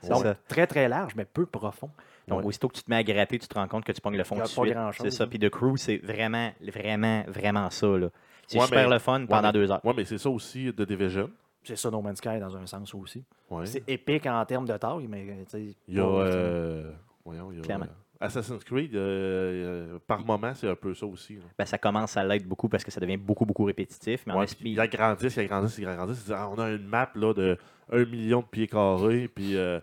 C'est 0.03 0.09
Donc, 0.11 0.23
ça. 0.25 0.35
très 0.49 0.67
très 0.67 0.89
large, 0.89 1.15
mais 1.15 1.25
peu 1.25 1.47
profond. 1.47 1.91
Donc, 2.29 2.41
Ouais. 2.41 2.47
aussitôt 2.47 2.69
que 2.69 2.75
tu 2.75 2.83
te 2.83 2.91
mets 2.91 2.97
à 2.97 3.05
gratter, 3.05 3.39
tu 3.39 3.47
te 3.47 3.55
rends 3.55 3.69
compte 3.69 3.85
que 3.85 3.93
tu 3.93 4.01
pognes 4.01 4.17
le 4.17 4.25
fond 4.25 4.35
Il 4.35 4.39
y 4.39 4.43
a 4.43 4.45
tout 4.45 4.51
de 4.51 4.57
pas 4.57 4.63
suite. 4.63 4.75
grand-chose, 4.75 5.07
C'est 5.07 5.17
ça. 5.17 5.25
hein. 5.25 5.29
Puis 5.29 5.39
The 5.39 5.49
Crew, 5.49 5.77
c'est 5.77 5.99
vraiment, 5.99 6.51
vraiment, 6.61 7.23
vraiment 7.29 7.71
ça. 7.71 7.87
là. 7.87 8.09
C'est 8.49 8.59
Ouais, 8.59 8.65
super 8.65 8.89
mais- 8.89 8.95
le 8.95 8.99
fun 8.99 9.27
pendant 9.27 9.53
deux 9.53 9.71
heures. 9.71 9.81
Ouais, 9.85 9.95
mais 9.97 10.05
c'est 10.05 10.19
ça 10.19 10.29
aussi 10.31 10.73
de 10.73 10.85
Division. 10.85 11.31
C'est 11.65 11.77
ça 11.77 11.91
No 11.91 12.01
Man's 12.01 12.19
Sky 12.19 12.39
dans 12.41 12.57
un 12.57 12.67
sens 12.67 12.95
aussi. 12.95 13.25
Ouais. 13.51 13.67
C'est 13.67 13.89
épique 13.89 14.27
en 14.27 14.45
termes 14.45 14.67
de 14.67 14.77
taille, 14.77 15.07
mais 15.09 15.25
euh, 15.29 15.35
tu 15.45 15.51
sais, 15.51 15.77
Il 15.89 15.95
y 15.97 16.01
a, 16.01 16.05
euh, 16.05 16.93
voyons, 17.25 17.51
il 17.53 17.59
y 17.59 17.61
a, 17.61 17.65
Clairement. 17.65 17.87
euh, 17.87 18.25
Assassin's 18.25 18.63
Creed, 18.65 18.95
euh, 18.95 19.95
euh, 19.95 19.99
par 20.07 20.25
moment, 20.25 20.53
c'est 20.55 20.69
un 20.69 20.75
peu 20.77 20.95
ça 20.95 21.07
aussi. 21.07 21.39
Ben, 21.59 21.65
ça 21.67 21.77
commence 21.77 22.17
à 22.17 22.25
l'être 22.25 22.47
beaucoup 22.47 22.69
parce 22.69 22.85
que 22.85 22.91
ça 22.93 23.01
devient 23.01 23.17
beaucoup, 23.17 23.45
beaucoup 23.45 23.65
répétitif. 23.65 24.23
Mais 24.27 24.33
en 24.33 24.39
Ouais, 24.41 24.47
ils 24.65 24.79
agrandissent, 24.81 25.37
ils 25.37 25.41
agrandissent, 25.41 25.79
ils 25.79 25.89
agrandissent. 25.89 26.19
Ils 26.21 26.25
disent, 26.27 26.33
Ah, 26.37 26.49
on 26.49 26.59
a 26.59 26.71
une 26.71 26.87
map 26.87 27.11
là, 27.17 27.35
de 27.35 27.59
1 27.93 28.05
million 28.05 28.41
de 28.41 28.47
pieds 28.47 28.69
carrés, 28.69 29.29
puis 29.29 29.57
euh, 29.57 29.81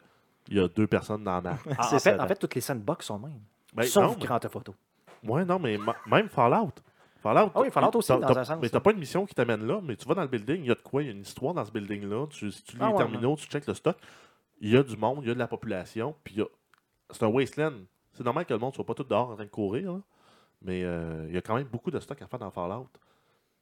il 0.50 0.58
y 0.58 0.60
a 0.60 0.68
deux 0.68 0.88
personnes 0.88 1.24
dans 1.24 1.34
la 1.36 1.42
map. 1.42 1.58
En, 1.66 1.72
en 1.82 1.84
fait, 1.84 2.00
ça, 2.00 2.24
en 2.24 2.28
fait, 2.28 2.36
toutes 2.36 2.56
les 2.56 2.62
sandbox 2.62 3.06
sont 3.06 3.20
mêmes. 3.20 3.40
Ben, 3.74 3.84
Sauf 3.84 4.18
Grand 4.20 4.40
Theft 4.40 4.56
Auto. 4.56 4.76
Ouais, 5.24 5.46
non, 5.46 5.58
mais 5.60 5.78
ma- 5.78 5.96
même 6.06 6.30
Fallout. 6.30 6.74
Fallout, 7.22 7.52
Ah 7.56 7.62
oui, 7.62 7.72
Fallout 7.72 7.96
aussi, 7.96 8.10
t'as- 8.10 8.18
dans 8.20 8.28
t'as- 8.34 8.40
un 8.42 8.44
sens. 8.44 8.60
Mais 8.62 8.70
t'as 8.70 8.82
pas 8.82 8.92
une 8.92 9.00
mission 9.00 9.26
qui 9.26 9.34
t'amène 9.34 9.66
là, 9.66 9.80
mais 9.82 9.96
tu 9.96 10.06
vas 10.08 10.14
dans 10.14 10.22
le 10.24 10.28
building, 10.28 10.58
il 10.62 10.68
y 10.68 10.72
a 10.72 10.76
de 10.76 10.82
quoi, 10.82 11.02
il 11.02 11.06
y 11.06 11.10
a 11.10 11.14
une 11.14 11.22
histoire 11.22 11.54
dans 11.54 11.64
ce 11.64 11.72
building-là. 11.72 12.28
Tu, 12.30 12.52
si 12.52 12.62
tu 12.64 12.74
lis 12.76 12.80
Ah 12.82 12.88
les 12.88 12.92
ouais, 12.92 12.98
terminaux, 12.98 13.36
tu 13.38 13.48
checkes 13.48 13.66
le 13.68 13.74
stock, 13.74 13.96
il 14.60 14.70
y 14.72 14.78
a 14.78 14.84
du 14.84 14.98
monde, 14.98 15.20
il 15.22 15.30
y 15.30 15.32
a 15.32 15.34
de 15.34 15.40
la 15.40 15.48
population, 15.48 16.14
puis 16.24 16.36
il 16.36 16.40
y 16.40 16.42
a- 16.42 16.48
c'est 17.12 17.24
un 17.24 17.28
wasteland. 17.28 17.74
C'est 18.12 18.24
normal 18.26 18.46
que 18.46 18.54
le 18.54 18.60
monde 18.60 18.76
soit 18.76 18.86
pas 18.86 18.94
tout 18.94 19.04
dehors 19.06 19.30
en 19.30 19.36
train 19.36 19.46
de 19.46 19.50
courir, 19.50 19.94
là, 19.94 20.00
mais 20.62 20.84
euh, 20.84 21.26
il 21.30 21.34
y 21.34 21.38
a 21.38 21.42
quand 21.42 21.56
même 21.56 21.68
beaucoup 21.68 21.90
de 21.92 22.00
stock 22.02 22.22
à 22.22 22.28
faire 22.28 22.40
dans 22.40 22.52
Fallout 22.52 22.88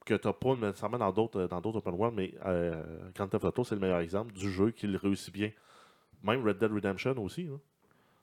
que 0.04 0.14
tu 0.14 0.26
n'as 0.26 0.32
pas 0.34 0.56
nécessairement 0.56 0.98
dans 0.98 1.12
d'autres 1.12 1.46
dans 1.46 1.60
d'autres 1.60 1.78
open 1.78 1.94
world, 1.94 2.16
mais 2.16 2.34
euh, 2.44 2.82
Grand 3.14 3.28
Theft 3.28 3.44
Auto, 3.44 3.62
c'est 3.62 3.76
le 3.76 3.80
meilleur 3.80 4.00
exemple 4.00 4.32
du 4.32 4.50
jeu 4.50 4.72
qui 4.72 4.88
le 4.88 4.98
réussit 4.98 5.32
bien. 5.32 5.50
Même 6.24 6.46
Red 6.46 6.58
Dead 6.58 6.72
Redemption 6.72 7.14
aussi. 7.22 7.44
là. 7.44 7.56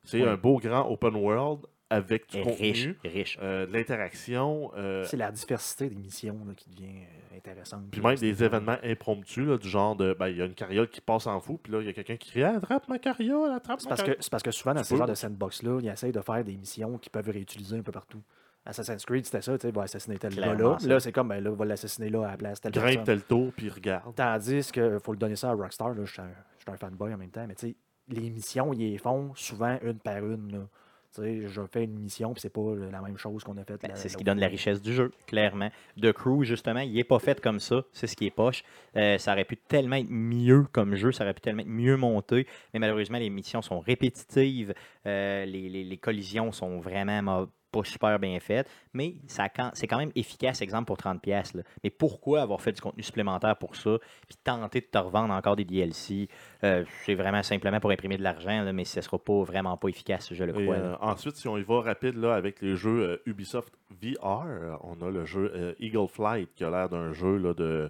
C'est 0.04 0.22
Oui. 0.22 0.28
un 0.30 0.36
beau 0.38 0.58
grand 0.60 0.88
open 0.90 1.16
world 1.16 1.62
avec 1.92 2.30
du 2.30 2.42
contenu. 2.42 2.56
riche, 2.68 2.90
riche. 3.04 3.38
Euh, 3.42 3.66
de 3.66 3.74
l'interaction, 3.74 4.72
euh, 4.78 5.04
C'est 5.06 5.18
la 5.18 5.32
diversité 5.32 5.90
des 5.90 5.96
missions 5.96 6.38
là, 6.48 6.54
qui 6.56 6.70
devient 6.70 6.86
euh, 7.34 7.38
intéressante. 7.38 7.86
puis 7.92 8.00
là, 8.02 8.10
même 8.10 8.18
des 8.20 8.44
événements 8.44 8.78
impromptus, 8.84 9.46
là, 9.48 9.58
du 9.58 9.68
genre 9.68 9.96
de, 9.96 10.16
ben, 10.18 10.28
il 10.28 10.38
y 10.38 10.42
a 10.42 10.46
une 10.46 10.54
carriole 10.54 10.88
qui 10.88 11.02
passe 11.02 11.26
en 11.28 11.40
fou, 11.40 11.58
puis 11.62 11.74
là, 11.74 11.82
il 11.82 11.88
y 11.88 11.90
a 11.90 11.94
quelqu'un 11.94 12.16
qui 12.16 12.30
crie 12.30 12.44
Ah, 12.44 12.56
Attrape 12.58 12.88
ma 12.88 13.00
carriole, 13.00 13.52
attrape 13.52 13.82
C'est 13.82 13.86
ma 13.88 13.90
parce, 13.90 14.02
que, 14.02 14.06
carriole. 14.06 14.24
c'est 14.24 14.30
parce 14.32 14.44
que 14.44 14.52
souvent, 14.52 14.74
dans 14.76 14.84
ces 14.84 14.96
genres 14.96 15.08
de 15.08 15.16
sandbox-là, 15.16 15.80
ils 15.82 15.90
essayent 15.90 16.12
de 16.12 16.22
faire 16.22 16.44
des 16.44 16.56
missions 16.58 16.98
qu'ils 17.00 17.12
peuvent 17.12 17.30
réutiliser 17.30 17.78
un 17.78 17.82
peu 17.84 17.92
partout. 17.92 18.22
Assassin's 18.66 19.04
Creed, 19.06 19.26
c'était 19.26 19.42
ça, 19.42 19.58
tu 19.58 19.66
sais, 19.68 19.74
va 19.74 19.84
assassiner 19.84 20.18
tel 20.20 20.36
gars-là. 20.36 20.78
ça. 20.80 20.88
Là, 20.88 21.00
c'est 21.00 21.12
comme, 21.12 21.30
ben, 21.30 21.44
là, 21.44 21.50
on 21.50 21.56
va 21.56 21.66
l'assassiner 21.66 22.10
là 22.10 22.28
à 22.28 22.32
la 22.32 22.38
place, 22.38 22.62
telle 22.62 22.72
Grimpe 22.72 23.04
tel 23.04 23.24
tour, 23.24 23.52
puis 23.56 23.68
regarde. 23.70 24.14
Tandis 24.16 24.72
qu'il 24.72 25.00
faut 25.04 25.12
le 25.14 25.18
donner 25.18 25.36
ça 25.36 25.50
à 25.50 25.54
Rockstar, 25.54 25.90
là, 25.96 26.06
je 26.06 26.12
suis 26.12 26.22
un, 26.22 26.30
je 26.60 26.64
suis 26.64 26.72
un 26.72 26.78
fanboy 26.78 27.14
en 27.14 27.18
même 27.18 27.32
temps, 27.32 27.46
mais 27.48 27.56
tu 27.56 27.70
sais, 27.70 27.76
les 28.10 28.30
missions, 28.30 28.74
ils 28.74 28.80
les 28.92 28.98
font 28.98 29.32
souvent 29.36 29.78
une 29.84 30.00
par 30.00 30.18
une. 30.18 30.52
Là. 30.52 30.68
Tu 31.16 31.22
sais, 31.24 31.48
je 31.48 31.62
fais 31.66 31.86
une 31.86 31.98
mission, 31.98 32.34
puis 32.34 32.42
c'est 32.42 32.54
pas 32.54 32.62
la 32.92 33.02
même 33.02 33.18
chose 33.18 33.44
qu'on 33.44 33.58
a 33.58 33.64
faite. 33.64 33.82
Ben, 33.82 33.92
c'est 33.96 34.10
ce 34.10 34.16
qui 34.18 34.24
donne 34.24 34.40
la 34.40 34.48
richesse 34.48 34.80
du 34.80 34.94
jeu, 34.94 35.12
clairement. 35.26 35.70
The 36.00 36.12
Crew, 36.12 36.44
justement, 36.44 36.82
il 36.82 36.94
n'est 36.94 37.04
pas 37.04 37.18
fait 37.18 37.42
comme 37.42 37.60
ça. 37.60 37.84
C'est 37.94 38.06
ce 38.06 38.16
qui 38.16 38.28
est 38.28 38.32
poche. 38.32 38.64
Euh, 38.96 39.18
ça 39.18 39.32
aurait 39.34 39.44
pu 39.46 39.58
tellement 39.58 39.96
être 39.96 40.10
mieux 40.12 40.68
comme 40.72 40.94
jeu, 40.94 41.12
ça 41.12 41.24
aurait 41.24 41.34
pu 41.34 41.42
tellement 41.42 41.62
être 41.64 41.68
mieux 41.68 41.98
monté. 41.98 42.46
Mais 42.76 42.80
malheureusement, 42.80 43.18
les 43.18 43.32
missions 43.32 43.64
sont 43.64 43.80
répétitives. 43.80 44.76
euh, 45.08 45.46
les, 45.46 45.68
les- 45.70 45.84
les 45.84 45.98
collisions 45.98 46.52
sont 46.52 46.80
vraiment 46.80 47.48
pas 47.72 47.84
super 47.84 48.20
bien 48.20 48.40
faites. 48.40 48.70
Mais 48.94 49.16
ça 49.28 49.48
c'est 49.74 49.88
quand 49.88 49.98
même 49.98 50.12
efficace, 50.16 50.62
exemple, 50.62 50.86
pour 50.86 50.98
30$. 50.98 51.20
pièces 51.20 51.54
Mais 51.84 51.90
pourquoi 51.90 52.42
avoir 52.42 52.62
fait 52.62 52.72
du 52.72 52.82
contenu 52.82 53.04
supplémentaire 53.04 53.56
pour 53.58 53.76
ça, 53.76 53.98
puis 54.28 54.38
tenter 54.44 54.82
de 54.82 54.86
te 54.86 54.98
revendre 54.98 55.34
encore 55.34 55.56
des 55.56 55.66
DLC 55.66 56.28
Euh, 56.64 56.84
C'est 57.06 57.16
vraiment 57.16 57.44
simplement 57.44 57.80
pour 57.80 57.92
imprimer 57.92 58.18
de 58.18 58.24
l'argent, 58.24 58.62
là, 58.64 58.74
mais 58.74 58.86
ce 58.86 59.00
ne 59.00 59.02
sera 59.04 59.18
pas 59.18 59.44
vraiment 59.44 59.78
pas 59.78 59.88
efficace, 59.90 60.34
je 60.34 60.44
le 60.44 60.58
Et, 60.60 60.64
crois. 60.66 60.76
euh, 60.76 60.92
là. 60.92 60.98
ensuite, 61.02 61.36
si 61.36 61.48
on 61.48 61.58
y 61.58 61.64
va 61.64 61.82
rapide 61.82 62.16
là, 62.18 62.36
avec 62.36 62.62
les 62.62 62.76
jeux 62.76 63.02
euh, 63.02 63.18
Ubisoft 63.26 63.74
VR, 63.92 64.46
on 64.82 65.02
a 65.02 65.10
le 65.10 65.26
jeu 65.26 65.52
euh, 65.56 65.74
Eagle 65.80 66.08
Flight 66.08 66.50
qui 66.56 66.64
a 66.64 66.70
l'air 66.70 66.90
d'un 66.90 67.12
jeu 67.14 67.38
là, 67.38 67.54
de, 67.54 67.90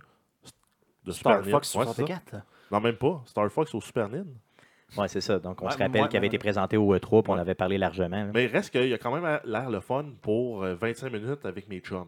de 1.05 1.11
Star 1.11 1.37
Super 1.43 1.51
Fox 1.51 1.75
NIN. 1.75 1.81
Ouais, 1.81 1.85
c'est 1.87 1.91
ça. 2.01 2.05
64. 2.07 2.31
là. 2.33 2.43
Non, 2.71 2.79
même 2.81 2.95
pas. 2.97 3.21
Star 3.25 3.49
Fox 3.51 3.73
au 3.73 3.81
Super 3.81 4.09
NIN. 4.09 4.25
Ouais, 4.97 5.07
c'est 5.07 5.21
ça. 5.21 5.39
Donc, 5.39 5.61
on 5.61 5.65
Ouais, 5.65 5.71
se 5.71 5.77
rappelle 5.77 6.07
qu'il 6.07 6.17
avait 6.17 6.27
été 6.27 6.37
présenté 6.37 6.77
au 6.77 6.95
E3, 6.95 7.23
puis 7.23 7.31
on 7.31 7.37
avait 7.37 7.55
parlé 7.55 7.77
largement. 7.77 8.23
là. 8.25 8.31
Mais 8.33 8.45
il 8.45 8.51
reste 8.51 8.71
qu'il 8.71 8.87
y 8.87 8.93
a 8.93 8.97
quand 8.97 9.13
même 9.15 9.39
l'air 9.45 9.69
le 9.69 9.79
fun 9.79 10.05
pour 10.21 10.63
euh, 10.63 10.75
25 10.75 11.11
minutes 11.11 11.45
avec 11.45 11.67
mes 11.69 11.79
chums. 11.79 12.07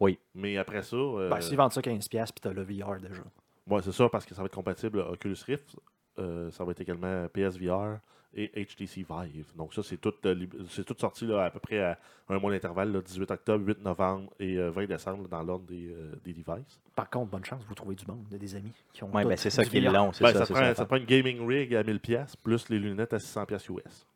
Oui. 0.00 0.18
Mais 0.34 0.56
après 0.58 0.82
ça. 0.82 0.96
euh, 0.96 1.30
Ben, 1.30 1.40
s'ils 1.40 1.56
vendent 1.56 1.72
ça 1.72 1.80
15$, 1.80 2.08
puis 2.08 2.32
t'as 2.40 2.52
le 2.52 2.62
VR 2.62 2.98
déjà. 3.00 3.22
ouais, 3.68 3.80
c'est 3.82 3.92
ça, 3.92 4.08
parce 4.08 4.26
que 4.26 4.34
ça 4.34 4.42
va 4.42 4.46
être 4.46 4.54
compatible 4.54 4.98
Oculus 5.00 5.36
Rift. 5.46 5.76
euh, 6.18 6.50
ça 6.50 6.64
va 6.64 6.72
être 6.72 6.80
également 6.80 7.26
PSVR 7.28 7.98
et 8.36 8.64
HTC 8.64 9.06
Vive. 9.08 9.46
Donc, 9.56 9.72
ça, 9.74 9.82
c'est 9.82 9.96
tout, 9.96 10.12
euh, 10.26 10.46
tout 10.86 10.96
sorti 10.98 11.26
là, 11.26 11.44
à 11.46 11.50
peu 11.50 11.58
près 11.58 11.80
à 11.80 11.98
un 12.28 12.38
mois 12.38 12.50
d'intervalle, 12.50 12.92
là, 12.92 13.00
18 13.00 13.30
octobre, 13.30 13.64
8 13.66 13.82
novembre 13.82 14.30
et 14.38 14.56
euh, 14.58 14.70
20 14.70 14.86
décembre 14.86 15.28
dans 15.28 15.42
l'ordre 15.42 15.64
des, 15.64 15.88
euh, 15.90 16.14
des 16.24 16.32
devices. 16.32 16.80
Par 16.94 17.08
contre, 17.08 17.30
bonne 17.30 17.44
chance, 17.44 17.62
vous 17.66 17.74
trouvez 17.74 17.94
du 17.94 18.06
monde, 18.06 18.24
des 18.30 18.54
amis 18.54 18.72
qui 18.92 19.02
ont 19.02 19.08
tout 19.08 19.12
ben, 19.28 19.36
c'est 19.36 19.50
ça 19.50 19.64
qui 19.64 19.78
est 19.78 19.80
long. 19.80 20.12
Ben, 20.20 20.32
ça, 20.32 20.44
prend, 20.44 20.54
ça, 20.54 20.74
ça 20.74 20.86
prend 20.86 20.96
une 20.96 21.04
gaming 21.06 21.46
rig 21.46 21.74
à 21.74 21.82
1000$ 21.82 22.34
plus 22.42 22.68
les 22.68 22.78
lunettes 22.78 23.14
à 23.14 23.18
600$ 23.18 23.72
US. 23.72 24.06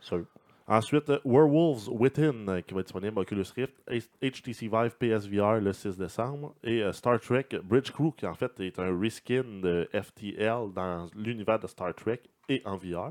Sûr. 0.00 0.24
Ensuite, 0.70 1.10
euh, 1.10 1.18
Werewolves 1.24 1.88
Within, 1.88 2.46
euh, 2.46 2.60
qui 2.60 2.74
va 2.74 2.80
être 2.80 2.86
disponible 2.86 3.18
Oculus 3.18 3.46
Rift, 3.56 3.74
HTC 4.22 4.68
Vive 4.68 4.94
PSVR 5.00 5.60
le 5.60 5.72
6 5.72 5.98
décembre, 5.98 6.54
et 6.62 6.84
euh, 6.84 6.92
Star 6.92 7.18
Trek 7.18 7.48
Bridge 7.64 7.90
Crew, 7.90 8.12
qui 8.16 8.24
en 8.24 8.34
fait 8.34 8.60
est 8.60 8.78
un 8.78 8.96
reskin 8.96 9.42
de 9.42 9.88
FTL 9.92 10.72
dans 10.72 11.08
l'univers 11.16 11.58
de 11.58 11.66
Star 11.66 11.92
Trek 11.96 12.20
et 12.48 12.62
en 12.64 12.76
VR. 12.76 13.10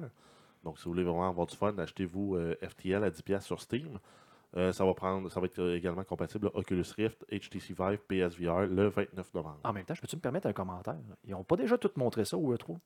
Donc, 0.63 0.79
si 0.79 0.85
vous 0.85 0.91
voulez 0.91 1.03
vraiment 1.03 1.27
avoir 1.27 1.47
du 1.47 1.55
fun, 1.57 1.77
achetez-vous 1.77 2.37
FTL 2.61 3.03
à 3.03 3.09
10$ 3.09 3.41
sur 3.41 3.59
Steam. 3.59 3.99
Ça 4.53 4.85
va 4.85 4.93
prendre, 4.93 5.29
ça 5.29 5.39
va 5.39 5.45
être 5.45 5.73
également 5.73 6.03
compatible 6.03 6.49
Oculus 6.53 6.83
Rift, 6.97 7.25
HTC 7.31 7.73
Vive, 7.77 7.99
PSVR 8.07 8.67
le 8.67 8.87
29 8.87 9.33
novembre. 9.33 9.59
En 9.63 9.71
même 9.71 9.85
temps, 9.85 9.95
je 9.95 10.01
peux-tu 10.01 10.17
me 10.17 10.21
permettre 10.21 10.47
un 10.47 10.53
commentaire? 10.53 10.97
Ils 11.25 11.31
n'ont 11.31 11.45
pas 11.45 11.55
déjà 11.55 11.77
tout 11.77 11.91
montré 11.95 12.25
ça 12.25 12.35
ou 12.35 12.53
E3? 12.53 12.77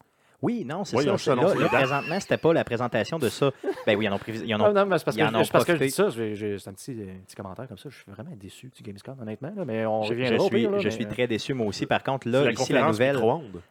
Oui, 0.44 0.66
non, 0.66 0.84
c'est 0.84 0.98
Oui, 0.98 1.06
ça. 1.06 1.18
c'est- 1.18 1.36
Là, 1.36 1.56
là, 1.56 1.68
présentement, 1.70 2.20
c'était 2.20 2.38
pas 2.38 2.54
la 2.54 2.64
présentation 2.64 3.18
de 3.18 3.30
ça. 3.30 3.50
Ben 3.88 3.96
oui, 3.98 4.06
ils 4.06 4.10
en 4.10 4.16
ont. 4.16 4.20
Ils 4.28 4.54
en 4.56 4.60
ont 4.62 4.68
Non, 4.68 4.74
non, 4.74 4.86
mais 4.86 5.00
c'est 5.00 5.06
parce 5.06 5.18
parce 5.52 5.66
que 5.66 5.76
je 5.78 5.84
dis 5.84 5.90
ça. 5.90 6.12
C'est 6.12 6.68
un 6.70 6.74
petit, 6.74 6.94
petit 7.26 7.36
commentaire 7.36 7.68
comme 7.68 7.78
ça. 7.78 7.90
Je 7.90 7.96
suis 7.96 8.12
vraiment 8.12 8.36
déçu 8.36 8.70
du 8.76 8.84
Gamescom, 8.84 9.18
honnêtement. 9.22 9.54
là, 9.56 9.64
mais 9.66 9.86
on 9.86 10.04
Je, 10.04 10.10
reviendra 10.10 10.36
je 10.38 10.42
au 10.42 10.46
suis, 10.48 10.56
pire, 10.58 10.72
là, 10.72 10.78
je 10.80 10.84
mais, 10.84 10.92
suis 10.92 11.06
euh, 11.06 11.10
très 11.10 11.28
déçu, 11.28 11.54
moi 11.54 11.66
aussi. 11.68 11.86
Par 11.86 12.04
contre, 12.04 12.28
là, 12.28 12.44
la 12.44 12.52
ici, 12.52 12.74
la 12.74 12.88
nouvelle, 12.88 13.18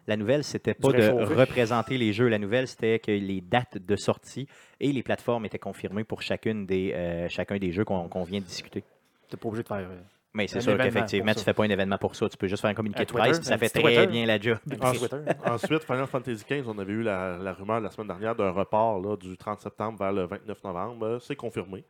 la 0.07 0.17
nouvelle, 0.17 0.43
c'était 0.43 0.73
pas 0.73 0.91
de 0.91 1.09
représenter 1.35 1.97
les 1.97 2.11
jeux. 2.11 2.27
La 2.27 2.39
nouvelle, 2.39 2.67
c'était 2.67 2.97
que 2.99 3.11
les 3.11 3.41
dates 3.41 3.77
de 3.77 3.95
sortie 3.95 4.47
et 4.79 4.91
les 4.91 5.03
plateformes 5.03 5.45
étaient 5.45 5.59
confirmées 5.59 6.03
pour 6.03 6.21
chacune 6.23 6.65
des, 6.65 6.91
euh, 6.95 7.29
chacun 7.29 7.57
des 7.57 7.71
jeux 7.71 7.85
qu'on 7.85 8.07
qu'on 8.07 8.23
vient 8.23 8.39
de 8.39 8.45
discuter. 8.45 8.83
T'es 9.29 9.37
pas 9.37 9.47
obligé 9.47 9.61
de 9.63 9.67
faire. 9.67 9.77
euh, 9.77 9.99
Mais 10.33 10.47
c'est 10.47 10.61
sûr 10.61 10.75
qu'effectivement, 10.77 11.31
tu 11.33 11.39
ça. 11.39 11.45
fais 11.45 11.53
pas 11.53 11.63
un 11.63 11.69
événement 11.69 11.97
pour 11.99 12.15
ça. 12.15 12.27
Tu 12.27 12.37
peux 12.37 12.47
juste 12.47 12.61
faire 12.61 12.71
un 12.71 12.73
communiqué 12.73 13.01
Un 13.01 13.05
de 13.05 13.11
presse, 13.11 13.37
puis 13.39 13.47
ça 13.47 13.57
fait 13.57 13.69
très 13.69 13.81
Twitter. 13.81 14.07
bien 14.07 14.25
la 14.25 14.39
job. 14.39 14.57
Twitter. 14.67 15.17
Ensuite, 15.45 15.83
Final 15.83 16.07
Fantasy 16.07 16.43
XV, 16.49 16.63
on 16.67 16.79
avait 16.79 16.93
eu 16.93 17.03
la, 17.03 17.37
la 17.37 17.53
rumeur 17.53 17.79
la 17.79 17.89
semaine 17.91 18.07
dernière 18.07 18.35
d'un 18.35 18.49
report 18.49 18.99
là, 18.99 19.15
du 19.15 19.37
30 19.37 19.59
septembre 19.59 19.99
vers 19.99 20.11
le 20.11 20.25
29 20.25 20.63
novembre. 20.63 21.05
Euh, 21.05 21.19
C'est 21.19 21.35
confirmé. 21.35 21.83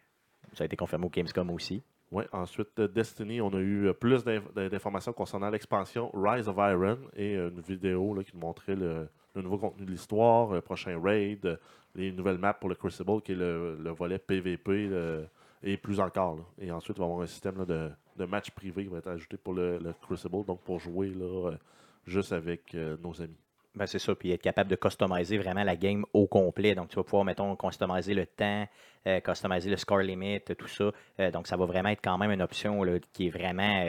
Ça 0.53 0.63
a 0.63 0.65
été 0.65 0.75
confirmé 0.75 1.05
au 1.05 1.09
Gamescom 1.09 1.49
aussi. 1.51 1.81
Ouais. 2.11 2.27
Ensuite, 2.33 2.77
euh, 2.79 2.87
Destiny, 2.87 3.39
on 3.41 3.49
a 3.53 3.59
eu 3.59 3.87
euh, 3.87 3.93
plus 3.93 4.23
d'inf- 4.25 4.53
d'informations 4.53 5.13
concernant 5.13 5.49
l'expansion 5.49 6.11
Rise 6.13 6.47
of 6.49 6.57
Iron 6.57 6.97
et 7.15 7.35
euh, 7.37 7.49
une 7.49 7.61
vidéo 7.61 8.13
là, 8.13 8.23
qui 8.23 8.31
nous 8.35 8.41
montrait 8.41 8.75
le, 8.75 9.07
le 9.35 9.41
nouveau 9.41 9.57
contenu 9.57 9.85
de 9.85 9.89
l'histoire, 9.91 10.51
le 10.53 10.61
prochain 10.61 10.99
raid, 11.01 11.45
euh, 11.45 11.55
les 11.95 12.11
nouvelles 12.11 12.37
maps 12.37 12.53
pour 12.53 12.69
le 12.69 12.75
Crucible, 12.75 13.21
qui 13.21 13.31
est 13.31 13.35
le, 13.35 13.77
le 13.81 13.89
volet 13.91 14.19
PVP 14.19 14.89
euh, 14.91 15.23
et 15.64 15.78
plus 15.78 15.99
encore. 15.99 16.36
là. 16.36 16.43
Et 16.59 16.72
ensuite, 16.72 16.97
il 16.97 16.99
va 16.99 17.05
y 17.05 17.09
avoir 17.09 17.24
un 17.24 17.28
système 17.28 17.66
de, 17.66 17.89
de 18.18 18.26
match 18.26 18.51
privé 18.51 18.84
qui 18.84 18.89
va 18.89 18.97
être 18.97 19.07
ajouté 19.07 19.38
pour 19.38 19.53
le, 19.53 19.80
le 19.80 19.93
Crucible, 19.93 20.45
donc 20.45 20.61
pour 20.61 20.80
jouer 20.80 21.09
là, 21.09 21.49
euh, 21.49 21.57
juste 22.05 22.34
avec 22.34 22.76
euh, 22.76 22.97
nos 23.01 23.20
amis. 23.22 23.38
Ben, 23.76 23.88
c'est 23.88 23.99
ça, 23.99 24.14
puis 24.14 24.32
être 24.32 24.41
capable 24.41 24.70
de 24.70 24.76
customiser 24.76 25.38
vraiment 25.38 25.64
la 25.64 25.76
game 25.76 26.05
au 26.14 26.28
complet. 26.28 26.76
Donc, 26.76 26.89
tu 26.89 26.95
vas 26.95 27.03
pouvoir, 27.03 27.26
mettons, 27.26 27.55
customiser 27.55 28.14
le 28.14 28.28
temps, 28.28 28.68
euh, 29.07 29.20
customiser 29.20 29.70
le 29.72 29.78
score 29.78 29.99
limit, 29.99 30.41
tout 30.41 30.68
ça. 30.68 30.91
Donc, 31.32 31.47
ça 31.47 31.57
va 31.57 31.66
vraiment 31.66 31.89
être 31.89 32.03
quand 32.03 32.18
même 32.20 32.30
une 32.30 32.43
option 32.43 32.84
qui 33.11 33.28
est 33.28 33.30
vraiment. 33.32 33.84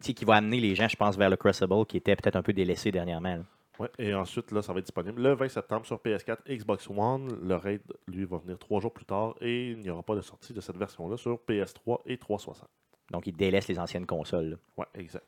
qui 0.00 0.24
va 0.24 0.34
amener 0.34 0.58
les 0.58 0.74
gens, 0.74 0.88
je 0.88 0.96
pense, 0.96 1.16
vers 1.16 1.30
le 1.30 1.36
Crucible, 1.36 1.86
qui 1.86 1.98
était 1.98 2.16
peut-être 2.16 2.34
un 2.34 2.42
peu 2.42 2.52
délaissé 2.52 2.90
dernièrement. 2.90 3.44
Ouais, 3.80 3.90
et 3.98 4.14
ensuite, 4.14 4.52
là, 4.52 4.62
ça 4.62 4.72
va 4.72 4.78
être 4.78 4.84
disponible 4.84 5.20
le 5.20 5.34
20 5.34 5.48
septembre 5.48 5.84
sur 5.84 5.96
PS4, 5.96 6.38
Xbox 6.48 6.88
One. 6.88 7.38
Le 7.42 7.56
raid, 7.56 7.82
lui, 8.06 8.24
va 8.24 8.38
venir 8.38 8.58
trois 8.58 8.80
jours 8.80 8.92
plus 8.92 9.04
tard 9.04 9.34
et 9.40 9.70
il 9.70 9.80
n'y 9.80 9.90
aura 9.90 10.02
pas 10.02 10.14
de 10.14 10.20
sortie 10.20 10.52
de 10.52 10.60
cette 10.60 10.76
version-là 10.76 11.16
sur 11.16 11.40
PS3 11.48 12.02
et 12.06 12.16
360. 12.16 12.68
Donc, 13.10 13.26
il 13.26 13.36
délaisse 13.36 13.68
les 13.68 13.78
anciennes 13.78 14.06
consoles. 14.06 14.58
Ouais, 14.76 14.86
exact. 14.94 15.26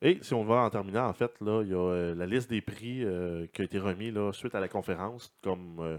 Et 0.00 0.18
si 0.22 0.34
on 0.34 0.44
va 0.44 0.62
en 0.62 0.70
terminant, 0.70 1.08
en 1.08 1.12
fait, 1.12 1.32
là, 1.40 1.62
il 1.62 1.70
y 1.70 1.74
a 1.74 1.78
euh, 1.78 2.14
la 2.14 2.26
liste 2.26 2.50
des 2.50 2.60
prix 2.60 3.04
euh, 3.04 3.46
qui 3.52 3.62
a 3.62 3.64
été 3.64 3.78
remis 3.78 4.10
là, 4.10 4.32
suite 4.32 4.54
à 4.54 4.60
la 4.60 4.68
conférence, 4.68 5.32
comme 5.42 5.78
euh, 5.80 5.98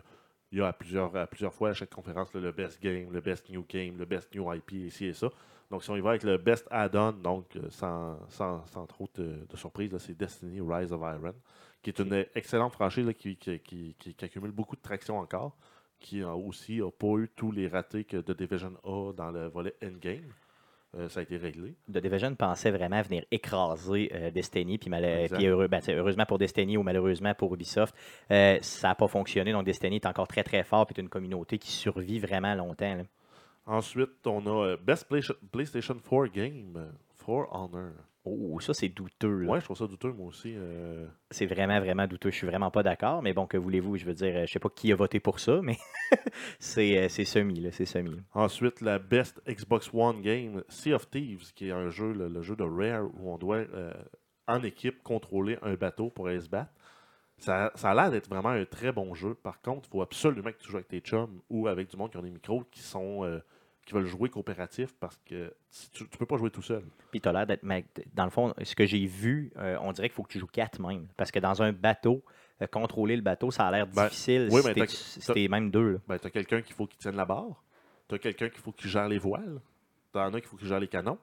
il 0.52 0.58
y 0.60 0.62
a 0.62 0.68
à 0.68 0.74
plusieurs, 0.74 1.16
à 1.16 1.28
plusieurs 1.28 1.54
fois 1.54 1.70
à 1.70 1.74
chaque 1.74 1.90
conférence 1.92 2.34
là, 2.34 2.40
le 2.42 2.52
best 2.52 2.82
game, 2.82 3.12
le 3.12 3.22
best 3.22 3.50
new 3.50 3.66
game, 3.68 3.98
le 3.98 4.06
best 4.06 4.34
new 4.34 4.52
IP, 4.54 4.72
ici 4.74 5.06
et 5.06 5.14
ça. 5.14 5.30
Donc, 5.70 5.84
si 5.84 5.90
on 5.92 5.96
y 5.96 6.02
va 6.02 6.12
avec 6.12 6.24
le 6.24 6.38
best 6.38 6.68
add-on, 6.72 7.12
donc 7.12 7.56
euh, 7.56 7.70
sans, 7.70 8.18
sans, 8.30 8.66
sans 8.68 8.86
trop 8.88 9.08
de, 9.16 9.46
de 9.48 9.56
surprise, 9.58 9.96
c'est 10.00 10.18
Destiny 10.18 10.62
Rise 10.62 10.92
of 10.92 11.02
Iron, 11.02 11.36
qui 11.84 11.92
est 11.92 12.00
une 12.00 12.26
excellente 12.36 12.74
franchise 12.74 13.06
là, 13.06 13.14
qui, 13.14 13.38
qui, 13.38 13.60
qui- 13.60 13.96
qui- 14.00 14.16
qui 14.16 14.26
accumule 14.26 14.52
beaucoup 14.52 14.76
de 14.76 14.82
traction 14.82 15.20
encore, 15.20 15.56
qui 16.00 16.22
a 16.24 16.36
aussi 16.36 16.80
n'a 16.80 16.90
pas 16.92 17.18
eu 17.18 17.30
tous 17.36 17.52
les 17.52 17.68
ratés 17.68 18.04
que 18.06 18.18
The 18.18 18.32
Division 18.32 18.74
a 18.84 19.14
dans 19.14 19.32
le 19.32 19.48
volet 19.48 19.76
endgame. 19.84 20.34
Euh, 20.98 21.08
ça 21.08 21.20
a 21.20 21.24
été 21.24 21.38
réglé. 21.38 21.76
The 21.92 22.00
Division 22.00 22.34
pensait 22.34 22.72
vraiment 22.72 23.00
venir 23.04 23.24
écraser 23.30 24.10
euh, 24.14 24.32
Destiny, 24.32 24.80
puis, 24.80 24.90
heureux- 25.48 25.68
ben, 25.68 25.82
heureusement 25.90 26.26
pour 26.26 26.40
Destiny 26.40 26.78
ou 26.78 26.84
malheureusement 26.84 27.34
pour 27.36 27.54
Ubisoft, 27.54 27.94
euh, 28.32 28.58
ça 28.62 28.88
n'a 28.90 28.96
pas 28.96 29.08
fonctionné. 29.08 29.52
Donc 29.52 29.66
Destiny 29.66 29.98
est 29.98 30.06
encore 30.08 30.28
très 30.28 30.44
très 30.44 30.64
fort, 30.64 30.88
puis 30.88 30.96
c'est 30.96 31.02
une 31.02 31.10
communauté 31.10 31.60
qui 31.60 31.70
survit 31.72 32.18
vraiment 32.20 32.56
longtemps. 32.56 32.96
là. 32.96 33.04
Ensuite, 33.68 34.26
on 34.26 34.44
a 34.48 34.78
Best 34.78 35.08
Play- 35.08 35.22
PlayStation 35.52 35.96
4 36.00 36.28
Game, 36.34 36.92
For 37.18 37.48
Honor. 37.52 37.92
Oh, 38.32 38.60
ça 38.60 38.74
c'est 38.74 38.90
douteux. 38.90 39.40
là. 39.44 39.52
Ouais, 39.52 39.60
je 39.60 39.66
trouve 39.66 39.78
ça 39.78 39.88
douteux, 39.88 40.12
moi 40.12 40.28
aussi. 40.28 40.54
euh. 40.56 41.08
C'est 41.32 41.46
vraiment, 41.46 41.80
vraiment 41.80 42.06
douteux. 42.08 42.30
Je 42.32 42.36
suis 42.36 42.48
vraiment 42.48 42.72
pas 42.72 42.84
d'accord, 42.84 43.22
mais 43.22 43.34
bon, 43.34 43.48
que 43.48 43.58
voulez-vous? 43.58 43.98
Je 43.98 44.06
veux 44.06 44.14
dire, 44.14 44.46
je 44.46 44.52
sais 44.52 44.60
pas 44.60 44.70
qui 44.70 44.92
a 44.92 44.96
voté 44.96 45.20
pour 45.20 45.40
ça, 45.40 45.60
mais 45.64 45.78
c'est 46.60 46.98
euh, 46.98 47.10
c'est 47.10 47.26
semi, 47.26 47.60
là, 47.60 47.72
c'est 47.72 47.86
semi. 47.86 48.16
Ensuite, 48.34 48.82
la 48.82 49.00
Best 49.00 49.42
Xbox 49.48 49.90
One 49.94 50.22
Game, 50.22 50.64
Sea 50.70 50.94
of 50.94 51.10
Thieves, 51.10 51.54
qui 51.54 51.70
est 51.70 51.72
un 51.72 51.90
jeu, 51.90 52.14
le, 52.14 52.28
le 52.28 52.42
jeu 52.42 52.56
de 52.56 52.64
Rare, 52.64 53.06
où 53.16 53.32
on 53.34 53.38
doit, 53.38 53.58
euh, 53.58 53.94
en 54.48 54.62
équipe, 54.64 55.02
contrôler 55.04 55.58
un 55.62 55.76
bateau 55.76 56.10
pour 56.10 56.28
aller 56.28 56.40
se 56.42 56.50
battre. 56.50 56.72
Ça, 57.38 57.72
ça 57.76 57.92
a 57.92 57.96
l'air 57.96 58.12
d'être 58.12 58.28
vraiment 58.30 58.50
un 58.50 58.66
très 58.66 58.92
bon 58.92 59.14
jeu. 59.14 59.34
Par 59.34 59.62
contre, 59.62 59.88
il 59.88 59.92
faut 59.92 60.02
absolument 60.02 60.52
que 60.52 60.58
tu 60.58 60.70
joues 60.70 60.76
avec 60.78 60.90
tes 60.90 61.00
chums 61.00 61.40
ou 61.50 61.68
avec 61.68 61.90
du 61.90 61.96
monde 61.96 62.12
qui 62.12 62.18
ont 62.18 62.22
des 62.22 62.32
micros 62.32 62.64
qui 62.70 62.82
sont 62.82 63.24
euh, 63.24 63.40
qui 63.90 63.96
veulent 63.96 64.06
jouer 64.06 64.30
coopératif 64.30 64.94
parce 65.00 65.18
que 65.26 65.52
tu, 65.94 66.08
tu 66.08 66.18
peux 66.18 66.28
pas 66.28 66.38
jouer 66.38 66.52
tout 66.52 66.62
seul. 66.62 66.84
Puis 67.10 67.20
t'as 67.22 67.32
l'air 67.34 67.48
d'être. 67.48 67.64
mec, 67.64 67.88
Dans 68.14 68.26
le 68.26 68.30
fond, 68.30 68.54
ce 68.62 68.76
que 68.76 68.86
j'ai 68.86 69.04
vu, 69.08 69.52
euh, 69.58 69.78
on 69.82 69.92
dirait 69.92 70.10
qu'il 70.10 70.16
faut 70.16 70.22
que 70.24 70.32
tu 70.32 70.38
joues 70.40 70.46
quatre 70.48 70.80
même. 70.80 71.08
Parce 71.18 71.32
que 71.32 71.40
dans 71.40 71.62
un 71.64 71.74
bateau, 71.74 72.24
euh, 72.62 72.68
contrôler 72.68 73.16
le 73.16 73.24
bateau, 73.24 73.50
ça 73.50 73.66
a 73.68 73.72
l'air 73.72 73.88
Ben, 73.88 74.04
difficile 74.06 74.48
oui, 74.52 74.62
si 74.62 74.68
mais 74.68 74.74
t'es- 74.76 74.86
t'as- 75.26 75.34
si 75.34 75.50
même 75.50 75.72
deux. 75.72 75.94
là. 75.94 75.98
Ben, 76.08 76.20
tu 76.20 76.28
as 76.28 76.30
quelqu'un 76.30 76.62
qu'il 76.62 76.76
faut 76.76 76.86
qu'il 76.86 77.00
tienne 77.00 77.16
la 77.16 77.26
barre. 77.26 77.64
Tu 78.08 78.16
as 78.16 78.20
quelqu'un 78.20 78.50
qu'il 78.50 78.60
faut 78.62 78.72
qu'il 78.72 78.90
gère 78.92 79.08
les 79.10 79.18
voiles. 79.18 79.60
Tu 80.14 80.20
en 80.20 80.32
as 80.34 80.40
qu'il 80.40 80.50
faut 80.50 80.58
qu'il 80.58 80.68
gère 80.68 80.80
les 80.80 80.88
canons. 80.88 81.18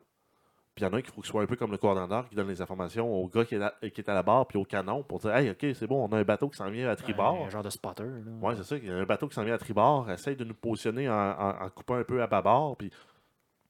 Puis 0.77 0.85
il 0.85 0.89
y 0.89 0.91
en 0.91 0.93
a 0.93 0.99
un 0.99 1.01
qu'il 1.01 1.11
faut 1.11 1.23
qu'il 1.23 1.31
soit 1.31 1.41
un 1.41 1.47
peu 1.47 1.57
comme 1.57 1.71
le 1.73 1.79
commandant 1.79 2.23
qui 2.25 2.35
donne 2.37 2.49
les 2.49 2.61
informations 2.61 3.11
au 3.11 3.27
gars 3.29 3.47
qui 3.47 3.55
est, 3.55 3.63
à, 3.63 3.73
qui 3.81 3.99
est 3.99 4.09
à 4.11 4.13
la 4.15 4.23
barre 4.23 4.47
puis 4.47 4.59
au 4.59 4.65
canon 4.65 5.03
pour 5.03 5.19
dire 5.21 5.35
Hey, 5.35 5.49
ok, 5.51 5.67
c'est 5.75 5.87
bon, 5.87 6.07
on 6.07 6.13
a 6.15 6.19
un 6.19 6.23
bateau 6.23 6.51
qui 6.51 6.59
s'en 6.59 6.69
vient 6.69 6.89
à 6.91 6.95
tribord. 6.97 7.47
Un 7.47 7.49
genre 7.51 7.63
de 7.63 7.71
spotter. 7.71 8.03
Là. 8.05 8.31
Ouais, 8.47 8.55
c'est 8.57 8.63
ça. 8.65 8.77
Il 8.77 8.87
y 8.87 8.91
a 8.91 8.95
un 8.95 9.07
bateau 9.07 9.27
qui 9.27 9.35
s'en 9.35 9.43
vient 9.43 9.55
à 9.55 9.59
tribord. 9.59 10.11
Essaye 10.11 10.37
de 10.37 10.45
nous 10.45 10.53
positionner 10.53 11.09
en, 11.09 11.15
en- 11.15 11.65
en 11.65 11.71
coupant 11.71 11.95
un 11.97 12.05
peu 12.05 12.21
à 12.23 12.27
bâbord. 12.27 12.77
Puis 12.77 12.91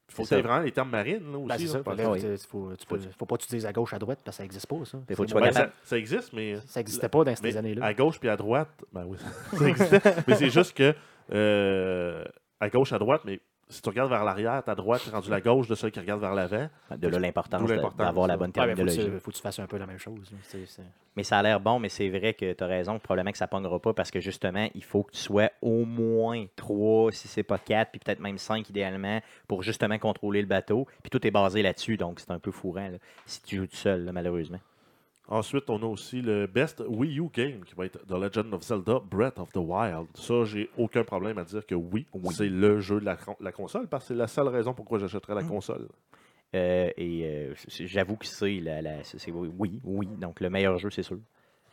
il 0.09 0.13
faut 0.13 0.23
que 0.23 0.27
C'est 0.27 0.35
tu 0.35 0.41
ça. 0.41 0.47
vraiment 0.49 0.63
les 0.65 0.71
termes 0.73 0.89
marines 0.89 1.31
là, 1.31 1.37
aussi. 1.37 1.47
Ben, 1.47 1.57
c'est 1.57 1.67
ça. 1.67 1.79
que- 1.79 2.07
oui. 2.11 2.19
tu- 2.21 2.47
faut, 2.47 2.71
tu 2.77 2.85
peux- 2.85 2.99
faut 3.17 3.25
pas 3.25 3.37
que 3.37 3.43
tu 3.43 3.49
dises 3.55 3.65
à 3.65 3.71
gauche, 3.71 3.93
à 3.93 3.99
droite, 3.99 4.19
parce 4.25 4.35
que 4.35 4.37
ça 4.39 4.43
n'existe 4.43 4.67
pas, 4.67 4.83
ça. 4.83 4.97
Il 5.09 5.15
faut 5.15 5.23
que 5.23 5.29
tu. 5.29 5.33
Ben, 5.33 5.51
ça, 5.53 5.69
ça 5.83 5.97
existe, 5.97 6.33
mais 6.33 6.57
Ça 6.65 6.81
n'existait 6.81 7.07
pas 7.07 7.23
dans 7.23 7.33
ces 7.37 7.55
années-là. 7.55 7.85
à 7.85 7.93
gauche 7.93 8.19
puis 8.19 8.27
à 8.27 8.35
droite, 8.35 8.83
ben 8.91 9.05
oui, 9.07 9.17
ça 9.53 9.65
existait. 9.69 10.01
mais 10.27 10.35
c'est 10.35 10.49
juste 10.49 10.75
que 10.75 10.93
euh, 11.33 12.25
à 12.59 12.69
gauche, 12.69 12.91
à 12.91 12.99
droite, 12.99 13.21
mais 13.23 13.39
si 13.69 13.81
tu 13.81 13.89
regardes 13.89 14.09
vers 14.09 14.23
l'arrière, 14.23 14.63
ta 14.63 14.75
droite 14.75 15.01
est 15.07 15.11
rendue 15.11 15.29
la 15.29 15.41
gauche 15.41 15.67
de 15.67 15.75
ceux 15.75 15.89
qui 15.89 15.99
regardent 15.99 16.21
vers 16.21 16.33
l'avant. 16.33 16.69
De 16.97 17.07
là 17.07 17.19
l'importance 17.19 17.69
d'avoir 17.97 18.27
la 18.27 18.37
bonne 18.37 18.51
Ouais, 18.55 18.61
faut, 18.61 18.65
terminologie. 18.67 19.05
tu, 19.11 19.19
faut 19.19 19.31
que 19.31 19.35
tu 19.35 19.41
fasses 19.41 19.59
un 19.59 19.67
peu 19.67 19.77
la 19.77 19.85
même 19.85 19.99
chose. 19.99 20.31
là. 20.31 20.83
Mais 21.15 21.23
ça 21.23 21.39
a 21.39 21.43
l'air 21.43 21.59
bon, 21.59 21.79
mais 21.79 21.89
c'est 21.89 22.07
vrai 22.09 22.33
que 22.33 22.53
tu 22.53 22.63
as 22.63 22.67
raison. 22.67 22.99
Probablement 22.99 23.31
que 23.31 23.37
ça 23.37 23.45
ne 23.45 23.49
pognera 23.49 23.79
pas 23.79 23.93
parce 23.93 24.09
que 24.11 24.19
justement, 24.19 24.69
il 24.73 24.83
faut 24.83 25.03
que 25.03 25.11
tu 25.11 25.19
sois 25.19 25.51
au 25.61 25.83
moins 25.83 26.45
3, 26.55 27.11
si 27.11 27.27
c'est 27.27 27.43
pas 27.43 27.57
4, 27.57 27.91
puis 27.91 27.99
peut-être 27.99 28.19
même 28.19 28.37
5 28.37 28.69
idéalement, 28.69 29.19
pour 29.47 29.63
justement 29.63 29.97
contrôler 29.97 30.41
le 30.41 30.47
bateau. 30.47 30.87
Puis 31.03 31.09
tout 31.09 31.25
est 31.27 31.31
basé 31.31 31.61
là-dessus, 31.61 31.97
donc 31.97 32.19
c'est 32.19 32.31
un 32.31 32.39
peu 32.39 32.51
fourrant 32.51 32.87
là, 32.87 32.97
si 33.25 33.41
tu 33.41 33.57
joues 33.57 33.67
tout 33.67 33.75
seul, 33.75 34.05
là, 34.05 34.11
malheureusement. 34.11 34.59
Ensuite, 35.29 35.69
on 35.69 35.81
a 35.81 35.85
aussi 35.85 36.21
le 36.21 36.47
Best 36.47 36.81
Wii 36.87 37.19
U 37.19 37.29
Game 37.33 37.59
qui 37.65 37.75
va 37.75 37.85
être 37.85 37.99
The 38.07 38.11
Legend 38.13 38.53
of 38.53 38.61
Zelda 38.63 38.99
Breath 38.99 39.39
of 39.39 39.51
the 39.51 39.57
Wild. 39.57 40.07
Ça, 40.15 40.45
j'ai 40.45 40.69
aucun 40.77 41.03
problème 41.03 41.37
à 41.37 41.43
dire 41.43 41.65
que 41.65 41.75
oui, 41.75 42.05
Oui. 42.13 42.33
c'est 42.33 42.47
le 42.47 42.79
jeu 42.79 42.99
de 43.01 43.05
la, 43.05 43.17
con- 43.17 43.35
la 43.41 43.51
console 43.51 43.87
parce 43.87 44.05
que 44.05 44.07
c'est 44.09 44.17
la 44.17 44.27
seule 44.27 44.47
raison 44.47 44.73
pourquoi 44.73 44.99
j'achèterais 44.99 45.35
la 45.35 45.43
console. 45.43 45.87
Euh, 46.55 46.89
et 46.95 47.25
euh, 47.25 47.53
c'est- 47.67 47.87
j'avoue 47.87 48.15
que 48.15 48.25
c'est 48.25 48.59
la, 48.61 48.81
la- 48.81 49.03
c'est- 49.03 49.17
c'est- 49.19 49.31
oui, 49.31 49.81
oui, 49.83 50.07
donc 50.07 50.39
le 50.39 50.49
meilleur 50.49 50.77
jeu, 50.77 50.89
c'est 50.89 51.03
sûr. 51.03 51.17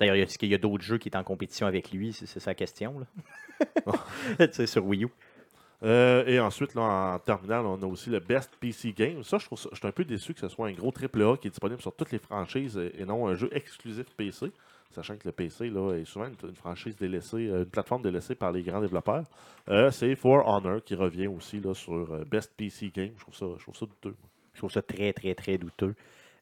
D'ailleurs, 0.01 0.17
est-ce 0.17 0.37
qu'il 0.37 0.49
y 0.51 0.55
a 0.55 0.59
d'autres 0.59 0.83
jeux 0.83 0.99
qui 0.99 1.09
est 1.09 1.17
en 1.17 1.23
compétition 1.23 1.69
avec 1.69 1.93
lui? 1.93 2.13
C'est 2.13 2.27
c'est 2.27 2.41
sa 2.41 2.55
question. 2.55 2.99
Là. 2.99 3.07
tu 4.49 4.53
sais, 4.53 4.67
sur 4.67 4.85
Wii 4.85 5.05
U. 5.05 5.09
Euh, 5.85 6.25
et 6.27 6.41
ensuite, 6.41 6.75
là, 6.75 6.83
en 7.15 7.19
terminal, 7.19 7.67
on 7.67 7.81
a 7.83 7.87
aussi 7.87 8.09
le 8.09 8.19
Best 8.19 8.51
PC 8.59 8.93
Game. 8.93 9.23
Ça, 9.23 9.39
je 9.39 9.47
trouve 9.47 9.61
je 9.71 9.77
suis 9.77 9.87
un 9.87 9.93
peu 9.93 10.05
déçu 10.05 10.33
que 10.33 10.41
ce 10.41 10.49
soit 10.49 10.69
un 10.69 10.73
gros 10.73 10.93
AAA 10.93 11.37
qui 11.37 11.49
est 11.49 11.51
disponible 11.51 11.81
sur 11.81 11.95
toutes 11.95 12.11
les 12.11 12.19
franchises 12.19 12.79
et 12.79 13.05
non 13.05 13.27
un 13.27 13.35
jeu 13.35 13.51
exclusif 13.53 14.07
PC. 14.17 14.51
Sachant 14.91 15.17
que 15.17 15.27
le 15.27 15.33
PC 15.33 15.71
là, 15.71 15.95
est 15.95 16.05
souvent 16.05 16.27
une, 16.27 16.55
franchise 16.55 16.97
délaissée, 16.97 17.49
euh, 17.49 17.65
une 17.65 17.71
plateforme 17.71 18.03
délaissée 18.03 18.37
par 18.37 18.53
les 18.53 18.63
grands 18.63 18.81
développeurs. 18.81 19.25
Euh, 19.69 19.91
c'est 19.91 20.15
For 20.15 20.47
Honor 20.47 20.83
qui 20.85 20.95
revient 20.95 21.27
aussi 21.27 21.61
là, 21.61 21.75
sur 21.75 22.25
Best 22.27 22.53
PC 22.57 22.91
Game. 22.95 23.11
Je 23.17 23.23
trouve 23.23 23.35
ça, 23.35 23.47
je 23.59 23.63
trouve 23.63 23.77
ça 23.77 23.87
douteux. 23.87 24.17
Je 24.55 24.59
trouve 24.59 24.71
ça 24.71 24.83
très, 24.83 25.13
très, 25.13 25.35
très 25.35 25.59
douteux. 25.59 25.95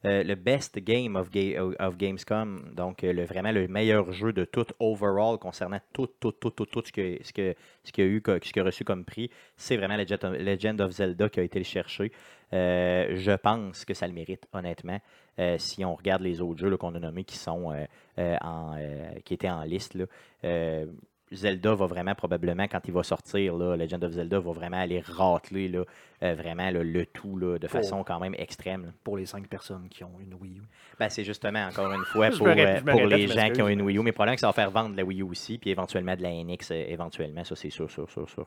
Euh, 0.05 0.21
le 0.23 0.35
best 0.35 0.79
game 0.79 1.15
of, 1.15 1.29
Ga- 1.31 1.57
of 1.79 1.95
Gamescom, 1.97 2.73
donc 2.75 3.05
euh, 3.05 3.13
le, 3.13 3.23
vraiment 3.23 3.53
le 3.53 3.69
meilleur 3.69 4.11
jeu 4.11 4.33
de 4.33 4.43
tout 4.43 4.65
overall 4.79 5.37
concernant 5.37 5.79
tout, 5.93 6.07
tout, 6.19 6.33
tout, 6.33 6.49
tout, 6.49 6.65
tout 6.65 6.83
ce 6.85 6.91
que 6.91 7.17
ce 7.23 7.31
que 7.31 7.55
ce 7.85 7.91
qu'il 7.93 8.03
a 8.03 8.07
eu, 8.07 8.21
ce 8.25 8.51
qu'il 8.51 8.61
a 8.61 8.65
reçu 8.65 8.83
comme 8.83 9.05
prix, 9.05 9.29
c'est 9.55 9.77
vraiment 9.77 9.95
Legend 9.95 10.81
of, 10.81 10.91
Zelda 10.91 11.29
qui 11.29 11.39
a 11.39 11.43
été 11.43 11.57
le 11.57 11.63
chercher. 11.63 12.11
Euh, 12.51 13.15
je 13.15 13.31
pense 13.31 13.85
que 13.85 13.93
ça 13.93 14.05
le 14.05 14.13
mérite, 14.13 14.45
honnêtement. 14.51 14.99
Si 15.57 15.83
on 15.85 15.95
regarde 15.95 16.21
les 16.21 16.41
autres 16.41 16.59
jeux 16.59 16.77
qu'on 16.77 16.93
a 16.95 16.99
nommés 16.99 17.23
qui 17.23 17.37
sont 17.37 17.73
en, 18.17 18.77
qui 19.25 19.33
étaient 19.33 19.49
en 19.49 19.63
liste, 19.63 19.95
là, 19.95 20.05
Zelda 21.33 21.73
va 21.75 21.85
vraiment, 21.87 22.15
probablement, 22.15 22.67
quand 22.67 22.81
il 22.87 22.93
va 22.93 23.03
sortir, 23.03 23.55
là, 23.57 23.75
Legend 23.75 24.03
of 24.03 24.11
Zelda 24.13 24.39
va 24.39 24.51
vraiment 24.51 24.79
aller 24.79 25.01
rateler 25.01 25.67
là, 25.67 25.83
euh, 26.23 26.33
vraiment 26.35 26.69
là, 26.71 26.83
le 26.83 27.05
tout 27.05 27.37
là, 27.37 27.57
de 27.57 27.67
Pour- 27.67 27.79
façon 27.79 28.03
quand 28.03 28.19
même 28.19 28.35
extrême. 28.37 28.83
là. 28.85 28.91
Pour 29.03 29.17
les 29.17 29.25
cinq 29.25 29.47
personnes 29.47 29.87
qui 29.89 30.03
ont 30.03 30.11
une 30.19 30.33
Wii 30.35 30.57
U. 30.57 30.61
Ben, 30.99 31.09
c'est 31.09 31.23
justement, 31.23 31.65
encore 31.67 31.91
une 31.91 32.03
fois, 32.05 32.29
pour, 32.29 32.47
euh, 32.47 32.81
pour 32.81 33.05
les 33.05 33.27
gens 33.27 33.49
qui 33.49 33.61
ont 33.61 33.67
une 33.67 33.81
Wii 33.81 33.97
U, 33.97 34.01
mais 34.01 34.11
probablement 34.11 34.35
que 34.35 34.41
ça 34.41 34.47
va 34.47 34.53
faire 34.53 34.71
vendre 34.71 34.95
la 34.95 35.03
Wii 35.03 35.19
U 35.21 35.23
aussi, 35.23 35.57
puis 35.57 35.69
éventuellement 35.69 36.15
de 36.15 36.21
la 36.23 36.29
NX, 36.31 36.71
euh, 36.71 36.85
éventuellement, 36.87 37.43
ça 37.43 37.55
c'est 37.55 37.69
sûr, 37.69 37.89
sûr, 37.89 38.09
sûr, 38.09 38.27
sûr. 38.29 38.45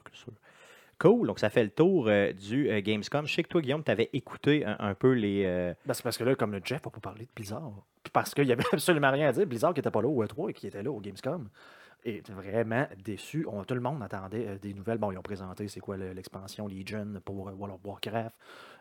Cool, 0.99 1.27
donc 1.27 1.39
ça 1.39 1.51
fait 1.51 1.63
le 1.63 1.69
tour 1.69 2.07
euh, 2.09 2.33
du 2.33 2.71
euh, 2.71 2.81
Gamescom. 2.81 3.27
Je 3.27 3.35
sais 3.35 3.43
que 3.43 3.49
toi, 3.49 3.61
Guillaume, 3.61 3.85
tu 3.85 3.91
avais 3.91 4.09
écouté 4.15 4.65
un, 4.65 4.77
un 4.79 4.95
peu 4.95 5.13
les... 5.13 5.43
euh, 5.45 5.75
Ben, 5.85 5.93
c'est 5.93 6.03
parce 6.03 6.17
que 6.17 6.25
là, 6.25 6.35
comme 6.35 6.53
le 6.53 6.63
Jeff, 6.65 6.81
on 6.87 6.91
peut 6.91 7.01
parler 7.03 7.25
de 7.27 7.31
Blizzard. 7.37 7.71
Parce 8.15 8.33
qu'il 8.35 8.47
n'y 8.47 8.53
avait 8.53 8.65
absolument 8.73 9.11
rien 9.11 9.29
à 9.29 9.33
dire. 9.33 9.45
Blizzard 9.47 9.75
qui 9.75 9.81
n'était 9.81 9.91
pas 9.91 10.01
là 10.01 10.09
au 10.09 10.25
E3 10.25 10.49
et 10.51 10.53
qui 10.55 10.67
était 10.69 10.83
là 10.83 10.91
au 10.91 10.99
Gamescom. 11.01 11.49
Et 12.09 12.23
vraiment 12.29 12.87
déçu. 13.05 13.45
On, 13.51 13.65
tout 13.65 13.75
le 13.75 13.81
monde 13.81 14.01
attendait 14.01 14.47
euh, 14.47 14.59
des 14.59 14.73
nouvelles. 14.75 14.99
Bon, 14.99 15.11
ils 15.11 15.19
ont 15.19 15.23
présenté 15.23 15.67
c'est 15.67 15.81
quoi 15.81 15.97
le- 15.97 16.13
l'expansion 16.13 16.69
Legion 16.69 17.21
pour 17.25 17.49
euh, 17.49 17.53
World 17.53 17.75
of 17.75 17.81
Warcraft. 17.85 18.37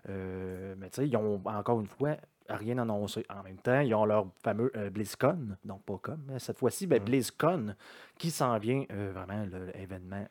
Euh, 0.09 0.75
mais 0.77 0.89
tu 0.89 1.01
sais, 1.01 1.07
ils 1.07 1.17
ont 1.17 1.41
encore 1.45 1.79
une 1.79 1.87
fois 1.87 2.15
rien 2.47 2.77
annoncé. 2.77 3.25
En 3.35 3.41
même 3.41 3.57
temps, 3.57 3.79
ils 3.79 3.95
ont 3.95 4.05
leur 4.05 4.27
fameux 4.43 4.71
euh, 4.75 4.91
BlizzCon. 4.91 5.57
Donc 5.63 5.81
pas 5.83 5.97
comme. 5.99 6.21
mais 6.27 6.37
Cette 6.37 6.59
fois-ci, 6.59 6.85
ben, 6.85 7.01
BlizzCon 7.03 7.73
qui 8.19 8.29
s'en 8.29 8.57
vient 8.59 8.83
euh, 8.91 9.11
vraiment 9.13 9.45
l'événement 9.73 10.25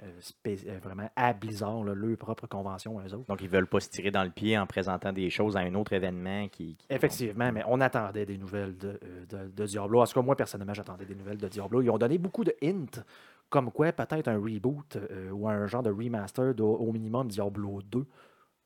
vraiment 0.83 1.11
à 1.16 1.33
Blizzard, 1.33 1.83
là, 1.85 1.93
leur 1.95 2.16
propre 2.16 2.47
convention, 2.47 3.01
eux 3.01 3.14
autres. 3.14 3.27
donc, 3.27 3.43
ils 3.43 3.49
veulent 3.49 3.66
pas 3.66 3.81
se 3.81 3.89
tirer 3.91 4.11
dans 4.12 4.22
le 4.22 4.31
pied 4.31 4.57
en 4.57 4.66
présentant 4.66 5.12
des 5.12 5.29
choses 5.29 5.57
à 5.57 5.61
un 5.61 5.75
autre 5.75 5.93
événement 5.93 6.47
qui... 6.49 6.77
qui- 6.77 6.87
Effectivement, 6.89 7.51
mais 7.53 7.62
on 7.66 7.81
attendait 7.81 8.27
des 8.27 8.39
nouvelles 8.39 8.77
de, 8.79 8.99
de, 9.29 9.49
de 9.49 9.66
Diablo. 9.66 10.01
En 10.01 10.07
tout 10.07 10.14
cas, 10.14 10.22
moi, 10.22 10.37
personnellement, 10.37 10.75
j'attendais 10.75 11.05
des 11.07 11.14
nouvelles 11.16 11.39
de 11.39 11.49
Diablo. 11.49 11.83
Ils 11.83 11.91
ont 11.91 11.99
donné 11.99 12.16
beaucoup 12.18 12.45
de 12.45 12.55
hints, 12.62 13.03
comme 13.51 13.70
quoi 13.72 13.91
peut-être 13.93 14.29
un 14.29 14.39
reboot 14.39 14.99
ou 15.33 15.49
un 15.49 15.66
genre 15.66 15.83
de 15.83 15.91
remaster 15.91 16.55
de- 16.55 16.62
au 16.62 16.93
minimum 16.93 17.27
Diablo 17.29 17.83
2. 17.83 18.07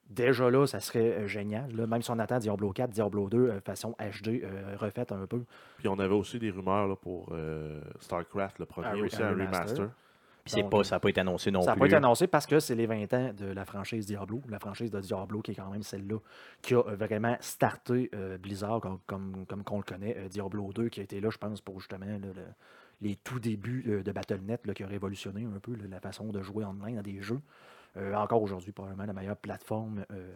Déjà 0.08 0.48
là, 0.50 0.66
ça 0.66 0.80
serait 0.80 1.12
euh, 1.18 1.26
génial. 1.26 1.70
là. 1.76 1.86
Même 1.86 2.00
si 2.02 2.10
on 2.10 2.18
attend 2.18 2.38
Diablo 2.38 2.72
4, 2.72 2.90
Diablo 2.90 3.28
2, 3.28 3.38
euh, 3.38 3.60
façon 3.60 3.94
HD, 3.98 4.42
euh, 4.42 4.74
refaite 4.76 5.12
un 5.12 5.26
peu. 5.26 5.42
Puis 5.76 5.88
on 5.88 5.98
avait 5.98 6.14
aussi 6.14 6.38
des 6.38 6.50
rumeurs 6.50 6.86
là, 6.88 6.96
pour 6.96 7.28
euh, 7.32 7.80
StarCraft, 8.00 8.58
le 8.58 8.66
premier, 8.66 8.88
Un 8.88 9.04
aussi 9.04 9.22
un 9.22 9.26
un 9.26 9.30
remaster. 9.32 9.50
remaster. 9.60 9.90
Puis 10.46 10.62
pas, 10.62 10.82
ça 10.82 10.96
n'a 10.96 11.00
pas 11.00 11.10
été 11.10 11.20
annoncé 11.20 11.50
non 11.50 11.60
ça 11.60 11.66
n'a 11.66 11.72
plus. 11.74 11.80
pas 11.80 11.86
été 11.88 11.96
annoncé 11.96 12.26
parce 12.26 12.46
que 12.46 12.58
c'est 12.58 12.74
les 12.74 12.86
20 12.86 13.12
ans 13.12 13.32
de 13.36 13.52
la 13.52 13.66
franchise 13.66 14.06
Diablo. 14.06 14.40
La 14.48 14.58
franchise 14.58 14.90
de 14.90 14.98
Diablo 14.98 15.42
qui 15.42 15.50
est 15.50 15.54
quand 15.54 15.70
même 15.70 15.82
celle-là 15.82 16.16
qui 16.62 16.72
a 16.74 16.80
vraiment 16.80 17.36
starté 17.40 18.08
euh, 18.14 18.38
Blizzard 18.38 18.80
comme, 18.80 18.98
comme, 19.06 19.44
comme 19.46 19.62
qu'on 19.62 19.76
le 19.76 19.82
connaît. 19.82 20.16
Euh, 20.16 20.28
Diablo 20.28 20.72
2 20.72 20.88
qui 20.88 21.00
a 21.00 21.02
été 21.02 21.20
là, 21.20 21.28
je 21.28 21.36
pense, 21.36 21.60
pour 21.60 21.80
justement 21.80 22.06
là, 22.06 22.16
le- 22.16 22.32
les 23.02 23.16
tout 23.16 23.38
débuts 23.38 23.84
euh, 23.88 24.02
de 24.02 24.10
Battle.net 24.10 24.66
là, 24.66 24.72
qui 24.72 24.84
a 24.84 24.86
révolutionné 24.86 25.44
un 25.44 25.58
peu 25.60 25.72
là, 25.72 25.84
la 25.90 26.00
façon 26.00 26.28
de 26.32 26.40
jouer 26.40 26.64
online 26.64 26.96
à 26.96 27.02
des 27.02 27.20
jeux. 27.20 27.40
Euh, 27.98 28.14
encore 28.14 28.42
aujourd'hui, 28.42 28.72
probablement 28.72 29.04
la 29.06 29.12
meilleure 29.12 29.36
plateforme, 29.36 30.04
euh, 30.12 30.30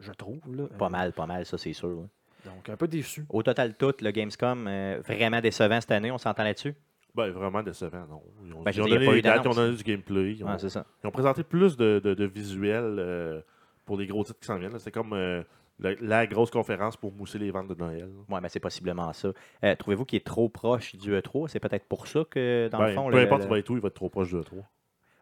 je 0.00 0.12
trouve. 0.12 0.40
là. 0.54 0.64
Pas 0.78 0.86
Euh, 0.86 0.88
mal, 0.90 1.12
pas 1.12 1.26
mal, 1.26 1.44
ça 1.44 1.58
c'est 1.58 1.72
sûr. 1.72 2.06
Donc, 2.46 2.68
un 2.68 2.76
peu 2.76 2.88
déçu. 2.88 3.26
Au 3.28 3.42
total, 3.42 3.74
tout, 3.74 3.92
le 4.00 4.10
Gamescom, 4.12 4.66
euh, 4.66 5.00
vraiment 5.06 5.40
décevant 5.40 5.80
cette 5.80 5.90
année, 5.90 6.10
on 6.10 6.18
s'entend 6.18 6.44
là-dessus? 6.44 6.74
Ben, 7.14 7.30
vraiment 7.30 7.62
décevant, 7.62 8.06
non. 8.08 8.22
Ils 8.46 8.54
ont, 8.54 8.62
Ben, 8.62 8.70
ils 8.70 8.76
donné 8.78 8.96
pas 9.04 9.12
eu 9.12 9.14
des 9.16 9.22
dates, 9.22 9.34
ils 9.36 9.38
ont 9.38 9.42
d'annonce. 9.50 9.56
donné 9.56 9.76
du 9.76 9.82
gameplay. 9.82 10.34
Ils 10.36 10.44
ont, 10.44 10.48
Ouais, 10.48 10.58
c'est 10.58 10.68
ça. 10.70 10.86
ils 11.02 11.06
ont 11.08 11.10
présenté 11.10 11.42
plus 11.42 11.76
de, 11.76 12.00
de, 12.02 12.14
de 12.14 12.24
visuels 12.24 12.96
euh, 12.98 13.40
pour 13.84 13.96
les 13.98 14.06
gros 14.06 14.22
titres 14.24 14.38
qui 14.38 14.46
s'en 14.46 14.56
viennent. 14.58 14.78
C'est 14.78 14.92
comme 14.92 15.12
euh, 15.12 15.42
la, 15.80 15.94
la 16.00 16.26
grosse 16.28 16.50
conférence 16.52 16.96
pour 16.96 17.12
mousser 17.12 17.38
les 17.38 17.50
ventes 17.50 17.66
de 17.68 17.74
Noël. 17.74 18.08
Ouais, 18.28 18.40
ben, 18.40 18.48
c'est 18.48 18.60
possiblement 18.60 19.12
ça. 19.12 19.32
Euh, 19.64 19.74
Trouvez-vous 19.74 20.04
qu'il 20.04 20.18
est 20.18 20.24
trop 20.24 20.48
proche 20.48 20.94
du 20.94 21.12
E3? 21.12 21.48
C'est 21.48 21.58
peut-être 21.60 21.86
pour 21.86 22.06
ça 22.06 22.24
que, 22.30 22.68
dans 22.70 22.78
le 22.80 22.86
Ben, 22.86 22.94
fond... 22.94 23.10
peu 23.10 23.16
le- 23.16 23.22
importe 23.24 23.40
le- 23.42 23.46
il 23.48 23.50
va 23.50 23.58
être 23.58 23.70
où, 23.70 23.74
il 23.74 23.80
va 23.82 23.88
être 23.88 23.94
trop 23.94 24.08
proche 24.08 24.30
de 24.32 24.40
3. 24.42 24.62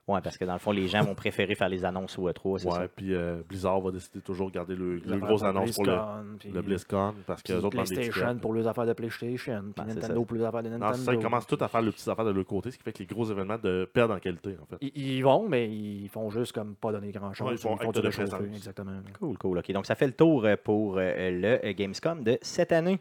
Ouais, 0.08 0.20
parce 0.22 0.38
que 0.38 0.44
dans 0.46 0.54
le 0.54 0.58
fond, 0.58 0.72
les 0.72 0.88
gens 0.88 1.02
vont 1.02 1.14
préférer 1.14 1.54
faire 1.54 1.68
les 1.68 1.84
annonces 1.84 2.18
au 2.18 2.28
E3, 2.30 2.58
c'est 2.58 2.70
ça? 2.70 2.80
Ouais, 2.80 2.88
puis 2.88 3.14
euh, 3.14 3.42
Blizzard 3.48 3.80
va 3.80 3.90
décider 3.90 4.20
toujours 4.22 4.48
de 4.48 4.54
garder 4.54 4.74
le, 4.74 4.96
Les 4.96 5.02
le 5.04 5.18
grosse 5.18 5.40
pour 5.40 5.48
annonce 5.48 5.74
pour 5.76 5.84
le, 5.84 5.98
puis- 6.38 6.50
le 6.50 6.62
BlizzCon 6.62 7.14
parce 7.26 7.42
que 7.42 7.48
puis 7.52 7.58
les 7.58 7.64
autres 7.64 7.76
PlayStation 7.82 8.38
pour 8.38 8.54
les 8.54 8.66
affaires 8.66 8.86
de 8.86 8.94
PlayStation, 8.94 9.60
puis 9.62 9.72
Ben, 9.76 9.84
Nintendo 9.94 10.20
ça. 10.20 10.26
pour 10.26 10.36
les 10.36 10.42
affaires 10.44 10.62
de 10.62 10.68
Non, 10.70 10.78
Nintendo. 10.78 10.98
c'est 10.98 11.04
ça, 11.04 11.14
ils 11.14 11.22
commencent 11.22 11.46
tout 11.46 11.58
à 11.60 11.68
faire 11.68 11.82
les 11.82 11.92
petites 11.92 12.08
affaires 12.08 12.24
de 12.24 12.30
leur 12.30 12.46
côté, 12.46 12.70
ce 12.70 12.78
qui 12.78 12.82
fait 12.82 12.92
que 12.92 12.98
les 13.00 13.06
gros 13.06 13.24
événements 13.30 13.58
de 13.62 13.88
perdent 13.92 14.12
en 14.12 14.18
qualité, 14.18 14.56
en 14.62 14.64
fait. 14.66 14.76
Ils, 14.80 15.16
ils 15.16 15.22
vont, 15.22 15.46
mais 15.48 15.68
ils 15.68 16.08
font 16.08 16.30
juste 16.30 16.52
comme 16.52 16.74
pas 16.74 16.90
donner 16.90 17.12
grand-chose. 17.12 17.46
Ouais, 17.46 17.54
ils 17.54 17.58
font 17.58 17.74
acte 17.76 17.92
tout 17.92 18.00
de 18.00 18.08
présence. 18.08 18.40
Exactement. 18.54 18.92
Cool, 19.20 19.36
cool. 19.36 19.58
OK, 19.58 19.70
donc 19.72 19.84
ça 19.86 19.94
fait 19.94 20.06
le 20.06 20.12
tour 20.14 20.44
euh, 20.46 20.56
pour 20.62 20.96
euh, 20.98 21.58
le 21.62 21.72
Gamescom 21.72 22.22
de 22.22 22.38
cette 22.40 22.72
année. 22.72 22.98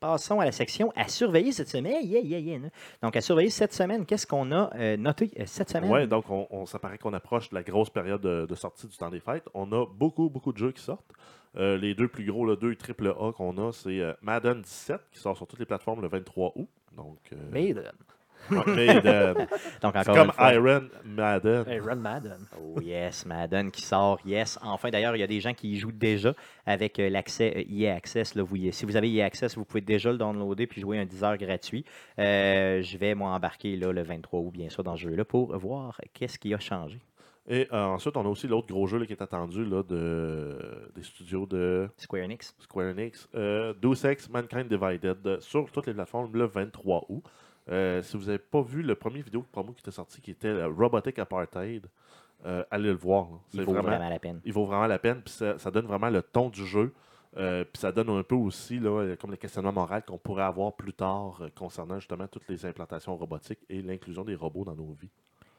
Passons 0.00 0.40
à 0.40 0.44
la 0.44 0.52
section 0.52 0.92
à 0.94 1.08
surveiller 1.08 1.52
cette 1.52 1.68
semaine. 1.68 2.04
Yeah, 2.04 2.20
yeah, 2.20 2.38
yeah. 2.38 2.56
hein. 2.66 2.70
Donc, 3.02 3.16
à 3.16 3.20
surveiller 3.20 3.50
cette 3.50 3.72
semaine, 3.72 4.04
qu'est-ce 4.04 4.26
qu'on 4.26 4.52
a 4.52 4.70
euh, 4.76 4.96
noté 4.96 5.30
euh, 5.38 5.44
cette 5.46 5.70
semaine? 5.70 5.90
Ouais, 5.90 6.06
donc 6.06 6.28
on, 6.30 6.46
on- 6.50 6.66
ça 6.66 6.78
paraît 6.78 6.98
qu'on 6.98 7.14
approche 7.14 7.48
de 7.50 7.54
la 7.54 7.62
grosse 7.62 7.90
période 7.90 8.20
de, 8.20 8.46
de 8.46 8.54
sortie 8.54 8.86
du 8.86 8.96
temps 8.96 9.10
des 9.10 9.20
fêtes. 9.20 9.48
On 9.54 9.72
a 9.72 9.86
beaucoup, 9.86 10.28
beaucoup 10.28 10.52
de 10.52 10.58
jeux 10.58 10.72
qui 10.72 10.82
sortent. 10.82 11.12
Euh, 11.56 11.78
les 11.78 11.94
deux 11.94 12.08
plus 12.08 12.26
gros, 12.26 12.44
le 12.44 12.56
2 12.56 12.76
triple 12.76 13.08
A 13.18 13.32
qu'on 13.32 13.56
a, 13.56 13.72
c'est 13.72 14.00
Madden 14.20 14.60
17 14.60 15.00
qui 15.12 15.18
sort 15.18 15.36
sur 15.36 15.46
toutes 15.46 15.58
les 15.60 15.64
plateformes 15.66 16.02
le 16.02 16.08
23 16.08 16.52
août. 16.56 16.68
Donc, 16.94 17.18
euh, 17.32 17.36
Maiden. 18.66 19.34
Donc, 19.82 19.94
C'est 19.94 20.08
encore 20.10 20.14
comme 20.14 20.32
une. 20.38 20.54
Iron 20.54 20.82
Madden. 21.04 21.64
Run 21.80 21.94
Madden. 21.96 22.38
Oh 22.60 22.80
yes, 22.80 23.24
Madden 23.26 23.70
qui 23.70 23.82
sort, 23.82 24.18
yes. 24.24 24.58
Enfin, 24.62 24.90
d'ailleurs, 24.90 25.16
il 25.16 25.20
y 25.20 25.22
a 25.22 25.26
des 25.26 25.40
gens 25.40 25.54
qui 25.54 25.72
y 25.72 25.76
jouent 25.76 25.92
déjà 25.92 26.34
avec 26.66 26.98
euh, 26.98 27.08
l'accès 27.08 27.52
euh, 27.56 27.62
EA 27.72 27.94
Access. 27.94 28.34
Là, 28.34 28.42
vous, 28.42 28.56
y- 28.56 28.72
si 28.72 28.84
vous 28.86 28.96
avez 28.96 29.12
EA 29.12 29.24
Access, 29.26 29.56
vous 29.56 29.64
pouvez 29.64 29.80
déjà 29.80 30.10
le 30.12 30.18
downloader 30.18 30.66
puis 30.66 30.80
jouer 30.80 30.98
un 30.98 31.04
10 31.06 31.24
heures 31.24 31.36
gratuit. 31.36 31.84
Euh, 32.18 32.82
je 32.82 32.98
vais, 32.98 33.14
moi, 33.14 33.30
embarquer 33.30 33.76
là, 33.76 33.92
le 33.92 34.02
23 34.02 34.40
août, 34.40 34.50
bien 34.52 34.68
sûr, 34.68 34.82
dans 34.84 34.96
ce 34.96 35.02
jeu-là 35.02 35.24
pour 35.24 35.56
voir 35.58 36.00
qu'est-ce 36.12 36.38
qui 36.38 36.52
a 36.54 36.58
changé. 36.58 36.98
Et 37.48 37.68
euh, 37.72 37.84
ensuite, 37.84 38.16
on 38.16 38.26
a 38.26 38.28
aussi 38.28 38.48
l'autre 38.48 38.66
gros 38.66 38.88
jeu 38.88 38.98
là, 38.98 39.06
qui 39.06 39.12
est 39.12 39.22
attendu 39.22 39.64
là, 39.64 39.84
de, 39.84 40.58
des 40.96 41.02
studios 41.04 41.46
de 41.46 41.88
Square 41.96 42.24
Enix. 42.24 42.56
Square 42.58 42.88
Enix. 42.88 43.28
Euh, 43.36 43.72
Deus 43.80 44.04
Ex 44.04 44.28
Mankind 44.28 44.66
Divided 44.68 45.38
sur 45.40 45.70
toutes 45.70 45.86
les 45.86 45.94
plateformes 45.94 46.28
le 46.34 46.46
23 46.46 47.04
août. 47.08 47.22
Euh, 47.68 48.02
si 48.02 48.16
vous 48.16 48.26
n'avez 48.26 48.38
pas 48.38 48.62
vu 48.62 48.82
le 48.82 48.94
premier 48.94 49.22
vidéo 49.22 49.40
de 49.40 49.46
promo 49.46 49.72
qui 49.72 49.80
était 49.80 49.90
sorti, 49.90 50.20
qui 50.20 50.30
était 50.30 50.48
euh, 50.48 50.68
Robotic 50.68 51.18
Apartheid, 51.18 51.86
euh, 52.44 52.64
allez 52.70 52.90
le 52.90 52.96
voir. 52.96 53.24
là. 53.30 53.38
Il 53.54 53.62
vaut 53.62 53.72
vraiment, 53.72 53.88
vraiment 53.88 54.08
la 54.08 54.18
peine. 54.18 54.40
il 54.44 54.52
vaut 54.52 54.66
vraiment 54.66 54.86
la 54.86 54.98
peine. 54.98 55.20
Puis 55.22 55.34
ça, 55.34 55.58
ça 55.58 55.70
donne 55.70 55.86
vraiment 55.86 56.10
le 56.10 56.22
ton 56.22 56.48
du 56.48 56.64
jeu. 56.64 56.92
Euh, 57.36 57.64
puis 57.64 57.80
ça 57.80 57.92
donne 57.92 58.08
un 58.08 58.22
peu 58.22 58.34
aussi 58.34 58.78
là, 58.78 59.14
comme 59.16 59.30
le 59.30 59.36
questionnement 59.36 59.72
moral 59.72 60.02
qu'on 60.04 60.16
pourrait 60.16 60.44
avoir 60.44 60.72
plus 60.72 60.94
tard 60.94 61.42
concernant 61.54 61.98
justement 61.98 62.26
toutes 62.28 62.48
les 62.48 62.64
implantations 62.64 63.14
robotiques 63.16 63.58
et 63.68 63.82
l'inclusion 63.82 64.24
des 64.24 64.34
robots 64.34 64.64
dans 64.64 64.74
nos 64.74 64.96
vies. 64.98 65.10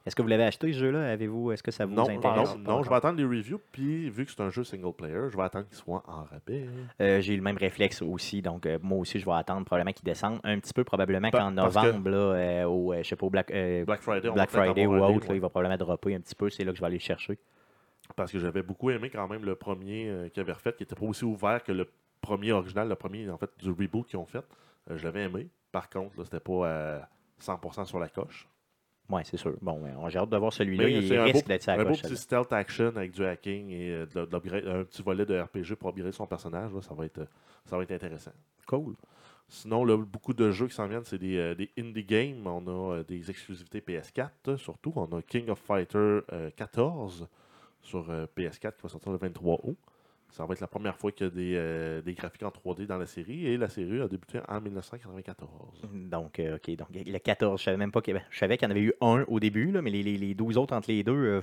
Est-ce 0.07 0.15
que 0.15 0.21
vous 0.21 0.27
l'avez 0.29 0.45
acheté, 0.45 0.71
ce 0.71 0.77
jeu-là? 0.79 1.11
Avez-vous, 1.11 1.51
est-ce 1.51 1.61
que 1.61 1.69
ça 1.69 1.85
vous 1.85 1.93
Non, 1.93 2.07
intéresse? 2.09 2.55
non, 2.55 2.77
non, 2.77 2.83
je 2.83 2.89
vais 2.89 2.95
attendre 2.95 3.17
les 3.17 3.25
reviews. 3.25 3.59
Puis 3.73 4.09
vu 4.09 4.25
que 4.25 4.31
c'est 4.31 4.41
un 4.41 4.49
jeu 4.49 4.63
single 4.63 4.93
player, 4.93 5.29
je 5.29 5.35
vais 5.35 5.43
attendre 5.43 5.67
qu'il 5.67 5.75
soit 5.75 6.01
en 6.07 6.23
rabais. 6.23 6.65
Euh, 7.01 7.19
j'ai 7.19 7.33
eu 7.33 7.35
le 7.37 7.43
même 7.43 7.57
réflexe 7.57 8.01
aussi, 8.01 8.41
donc 8.41 8.65
euh, 8.65 8.79
moi 8.81 8.97
aussi 8.99 9.19
je 9.19 9.25
vais 9.25 9.33
attendre 9.33 9.65
probablement 9.65 9.91
qu'il 9.91 10.05
descende 10.05 10.39
un 10.45 10.57
petit 10.59 10.73
peu, 10.73 10.85
probablement 10.85 11.29
qu'en 11.29 11.53
parce 11.53 11.75
que- 11.75 11.87
novembre, 11.91 12.09
là, 12.09 12.17
euh, 12.17 12.63
au, 12.65 12.93
je 12.95 13.03
sais 13.03 13.15
pas, 13.17 13.25
au 13.25 13.29
Black, 13.29 13.47
Black 13.85 14.01
Friday, 14.01 14.31
Black 14.31 14.49
Friday 14.49 14.85
ou 14.87 14.95
autre, 14.95 15.27
là, 15.27 15.35
il 15.35 15.41
va 15.41 15.49
probablement 15.49 15.77
dropper 15.77 16.15
un 16.15 16.21
petit 16.21 16.35
peu, 16.35 16.49
c'est 16.49 16.63
là 16.63 16.71
que 16.71 16.77
je 16.77 16.81
vais 16.81 16.87
aller 16.87 16.95
le 16.97 17.01
chercher. 17.01 17.37
parce 18.15 18.31
que 18.31 18.39
j'avais 18.39 18.63
beaucoup 18.63 18.89
aimé 18.89 19.09
quand 19.09 19.27
même 19.27 19.43
le 19.43 19.55
premier 19.55 20.29
qu'ils 20.33 20.41
avaient 20.41 20.53
refait, 20.53 20.71
qui 20.73 20.83
était 20.83 20.95
pas 20.95 21.05
aussi 21.05 21.25
ouvert 21.25 21.61
que 21.63 21.73
le 21.73 21.89
premier 22.21 22.53
original, 22.53 22.87
le 22.87 22.95
premier 22.95 23.29
en 23.29 23.37
fait 23.37 23.49
du 23.59 23.69
reboot 23.71 24.07
qu'ils 24.07 24.19
ont 24.19 24.25
fait. 24.25 24.45
Je 24.89 25.03
l'avais 25.03 25.23
aimé. 25.23 25.49
Par 25.73 25.89
contre, 25.89 26.23
c'était 26.23 26.39
pas 26.39 26.69
à 27.01 27.09
100% 27.41 27.83
sur 27.85 27.99
la 27.99 28.07
coche. 28.07 28.47
Ouais, 29.09 29.21
c'est 29.23 29.37
sûr. 29.37 29.55
Bon, 29.61 29.81
on- 29.97 30.09
j'ai 30.09 30.19
hâte 30.19 30.29
de 30.29 30.37
voir 30.37 30.51
celui-là. 30.51 30.83
Mais 30.85 30.93
Il 30.93 31.07
c'est 31.07 31.17
un 31.17 31.23
risque 31.23 31.45
beau- 31.45 31.47
d'être 31.47 31.69
Un 31.69 31.83
beau 31.83 31.91
petit 31.91 32.17
stealth 32.17 32.51
action 32.51 32.87
avec 32.95 33.11
du 33.11 33.23
hacking 33.25 33.69
et 33.69 33.89
euh, 33.91 34.05
de 34.05 34.19
un 34.69 34.83
petit 34.83 35.01
volet 35.01 35.25
de 35.25 35.39
RPG 35.39 35.75
pour 35.75 35.89
upgrader 35.89 36.11
son 36.11 36.27
personnage. 36.27 36.73
là, 36.73 36.81
ça, 36.81 36.93
va 36.93 37.05
être, 37.05 37.19
euh, 37.19 37.25
ça 37.65 37.77
va 37.77 37.83
être 37.83 37.91
intéressant. 37.91 38.31
Cool. 38.65 38.95
Sinon, 39.47 39.85
là, 39.85 39.95
beaucoup 39.97 40.33
de 40.33 40.51
jeux 40.51 40.67
qui 40.67 40.73
s'en 40.75 40.87
viennent, 40.87 41.05
c'est 41.05 41.17
des, 41.17 41.37
euh, 41.37 41.55
des 41.55 41.69
indie 41.79 42.03
games. 42.03 42.45
On 42.45 42.67
a 42.97 43.03
des 43.03 43.29
exclusivités 43.29 43.79
PS4 43.79 44.29
euh, 44.49 44.57
surtout. 44.57 44.91
On 44.97 45.05
a 45.17 45.21
King 45.21 45.49
of 45.49 45.59
Fighter 45.59 45.97
euh, 46.33 46.49
14 46.57 47.29
sur 47.81 48.09
euh, 48.09 48.25
PS4 48.35 48.75
qui 48.75 48.81
va 48.83 48.89
sortir 48.89 49.11
le 49.13 49.17
23 49.17 49.61
août. 49.63 49.77
Ça 50.29 50.45
va 50.45 50.53
être 50.53 50.59
la 50.61 50.67
première 50.67 50.95
fois 50.97 51.11
qu'il 51.11 51.25
y 51.25 51.29
a 51.29 51.33
des, 51.33 51.53
euh, 51.55 52.01
des 52.01 52.13
graphiques 52.13 52.43
en 52.43 52.49
3D 52.51 52.85
dans 52.85 52.97
la 52.97 53.05
série 53.07 53.47
et 53.47 53.57
la 53.57 53.69
série 53.69 54.01
a 54.01 54.07
débuté 54.07 54.39
en 54.47 54.61
1994. 54.61 55.81
Donc, 55.93 56.39
euh, 56.39 56.57
OK. 56.57 56.75
Donc, 56.75 56.87
le 56.93 57.17
14, 57.17 57.59
je 57.59 57.65
savais 57.65 57.77
même 57.77 57.91
pas 57.91 58.01
qu'il 58.01 58.13
y 58.13 58.17
avait. 58.17 58.25
Je 58.29 58.37
savais 58.37 58.57
qu'il 58.57 58.67
y 58.67 58.69
en 58.69 58.71
avait 58.71 58.81
eu 58.83 58.93
un 59.01 59.23
au 59.27 59.39
début, 59.39 59.71
là, 59.71 59.81
mais 59.81 59.89
les, 59.89 60.03
les, 60.03 60.17
les 60.17 60.33
12 60.35 60.57
autres 60.57 60.75
entre 60.75 60.89
les 60.91 61.03
deux, 61.03 61.13
euh, 61.13 61.41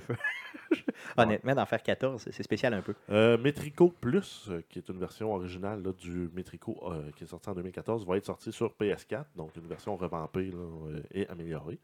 honnêtement, 1.17 1.55
d'en 1.55 1.65
faire 1.65 1.81
14, 1.83 2.21
c'est- 2.31 2.43
spécial 2.43 2.73
un 2.73 2.81
peu. 2.81 2.93
Metrico 3.37 3.89
Plus, 3.99 4.49
qui 4.69 4.79
est 4.79 4.87
une 4.89 4.99
version 4.99 5.33
originale 5.33 5.81
là, 5.83 5.91
du 5.91 6.29
Metrico 6.33 6.79
qui 7.15 7.23
est 7.23 7.27
sorti 7.27 7.49
en 7.49 7.53
2014, 7.55 8.05
va 8.05 8.17
être 8.17 8.25
sorti 8.25 8.51
sur 8.51 8.71
PS4, 8.79 9.25
donc 9.35 9.55
une 9.55 9.67
version 9.67 9.95
revampée 9.97 10.51
là, 10.51 10.99
et 11.11 11.27
améliorée. 11.27 11.79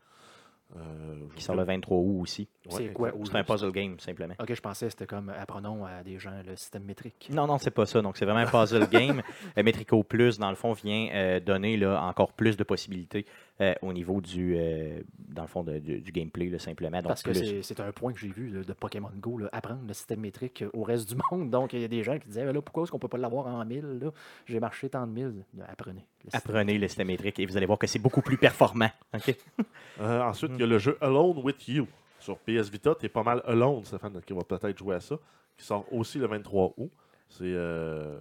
Euh, 0.78 1.28
qui 1.36 1.44
sort 1.44 1.56
le 1.56 1.64
23 1.64 1.98
août 1.98 2.22
aussi. 2.22 2.48
Ouais, 2.66 2.72
C'est 2.78 2.94
quoi 2.94 3.10
exact. 3.10 3.28
C'est 3.32 3.38
un 3.38 3.44
puzzle 3.44 3.72
game, 3.72 4.00
simplement. 4.00 4.36
Ok, 4.40 4.54
je 4.54 4.62
pensais 4.62 4.86
que 4.86 4.92
c'était 4.92 5.06
comme 5.06 5.30
apprenons 5.30 5.86
à 5.86 6.02
des 6.04 6.18
gens 6.18 6.32
le 6.46 6.56
système 6.56 6.84
métrique. 6.84 7.30
Non, 7.34 7.46
non, 7.46 7.58
c'est 7.58 7.72
pas 7.72 7.86
ça. 7.86 8.02
Donc, 8.02 8.16
c'est 8.16 8.26
vraiment 8.26 8.40
un 8.40 8.46
puzzle 8.66 8.88
game. 8.88 9.22
Euh, 9.58 9.64
Metrico 9.64 10.02
Plus, 10.04 10.40
dans 10.40 10.50
le 10.50 10.56
fond, 10.56 10.72
vient 10.72 11.10
euh, 11.12 11.40
donner 11.42 11.76
là, 11.76 12.02
encore 12.04 12.32
plus 12.34 12.56
de 12.56 12.64
possibilités 12.64 13.26
euh, 13.62 13.74
au 13.82 13.94
niveau 13.94 14.20
du, 14.22 14.56
euh, 14.58 15.02
dans 15.30 15.44
le 15.44 15.48
fond, 15.48 15.64
de- 15.64 15.78
du, 15.80 16.02
du 16.02 16.12
gameplay, 16.12 16.48
là, 16.50 16.60
simplement. 16.60 16.98
Donc, 16.98 17.08
Parce 17.08 17.24
que 17.24 17.30
plus- 17.32 17.62
c'est- 17.62 17.80
un 17.80 17.92
point 17.92 18.12
que 18.12 18.20
j'ai 18.20 18.28
vu 18.30 18.50
là, 18.50 18.64
de 18.64 18.74
Pokémon 18.74 19.12
Go, 19.16 19.38
là, 19.38 19.48
apprendre 19.52 19.82
le 19.88 19.94
système 19.94 20.20
métrique 20.20 20.64
au 20.74 20.84
reste 20.84 21.08
du 21.10 21.16
monde. 21.32 21.50
Donc, 21.50 21.74
il 21.74 21.80
y 21.82 21.84
a 21.84 21.88
des 21.88 22.04
gens 22.04 22.18
qui 22.20 22.28
disaient, 22.28 22.52
là, 22.52 22.62
pourquoi 22.62 22.84
est-ce 22.84 22.92
qu'on 22.92 23.00
peut 23.00 23.08
pas 23.08 23.18
l'avoir 23.18 23.48
en 23.48 23.64
1000 23.64 24.00
là? 24.02 24.12
J'ai 24.46 24.60
marché 24.60 24.90
tant 24.90 25.06
de 25.08 25.12
1000. 25.14 25.46
Apprenez. 25.68 26.06
le 26.24 26.30
système 26.32 26.40
apprenez 26.52 26.78
le 26.78 26.88
système 26.88 27.08
métrique 27.08 27.40
et 27.40 27.46
vous 27.46 27.56
allez 27.56 27.66
voir 27.66 27.78
que 27.80 27.88
c'est 27.88 28.00
beaucoup 28.00 28.22
plus 28.22 28.38
performant. 28.38 28.90
OK? 29.14 29.36
Euh, 30.00 30.22
ensuite, 30.24 30.52
il 30.56 30.60
y 30.62 30.64
a 30.64 30.68
le 30.68 30.80
jeu 30.80 30.98
Alone 31.02 31.38
with 31.44 31.68
You. 31.68 31.86
Sur 32.18 32.38
PS 32.40 32.70
Vita, 32.72 32.96
tu 33.00 33.06
es 33.06 33.10
pas 33.10 33.22
mal 33.24 33.42
alone, 33.46 33.84
Stéphane, 33.86 34.20
qui 34.26 34.34
va 34.34 34.42
peut-être 34.44 34.78
jouer 34.78 34.96
à 34.96 35.00
ça, 35.00 35.16
qui 35.58 35.64
sort 35.66 35.86
aussi 35.92 36.18
le 36.18 36.26
23 36.28 36.74
août. 36.78 36.90
C'est 37.30 37.44
euh, 37.46 38.18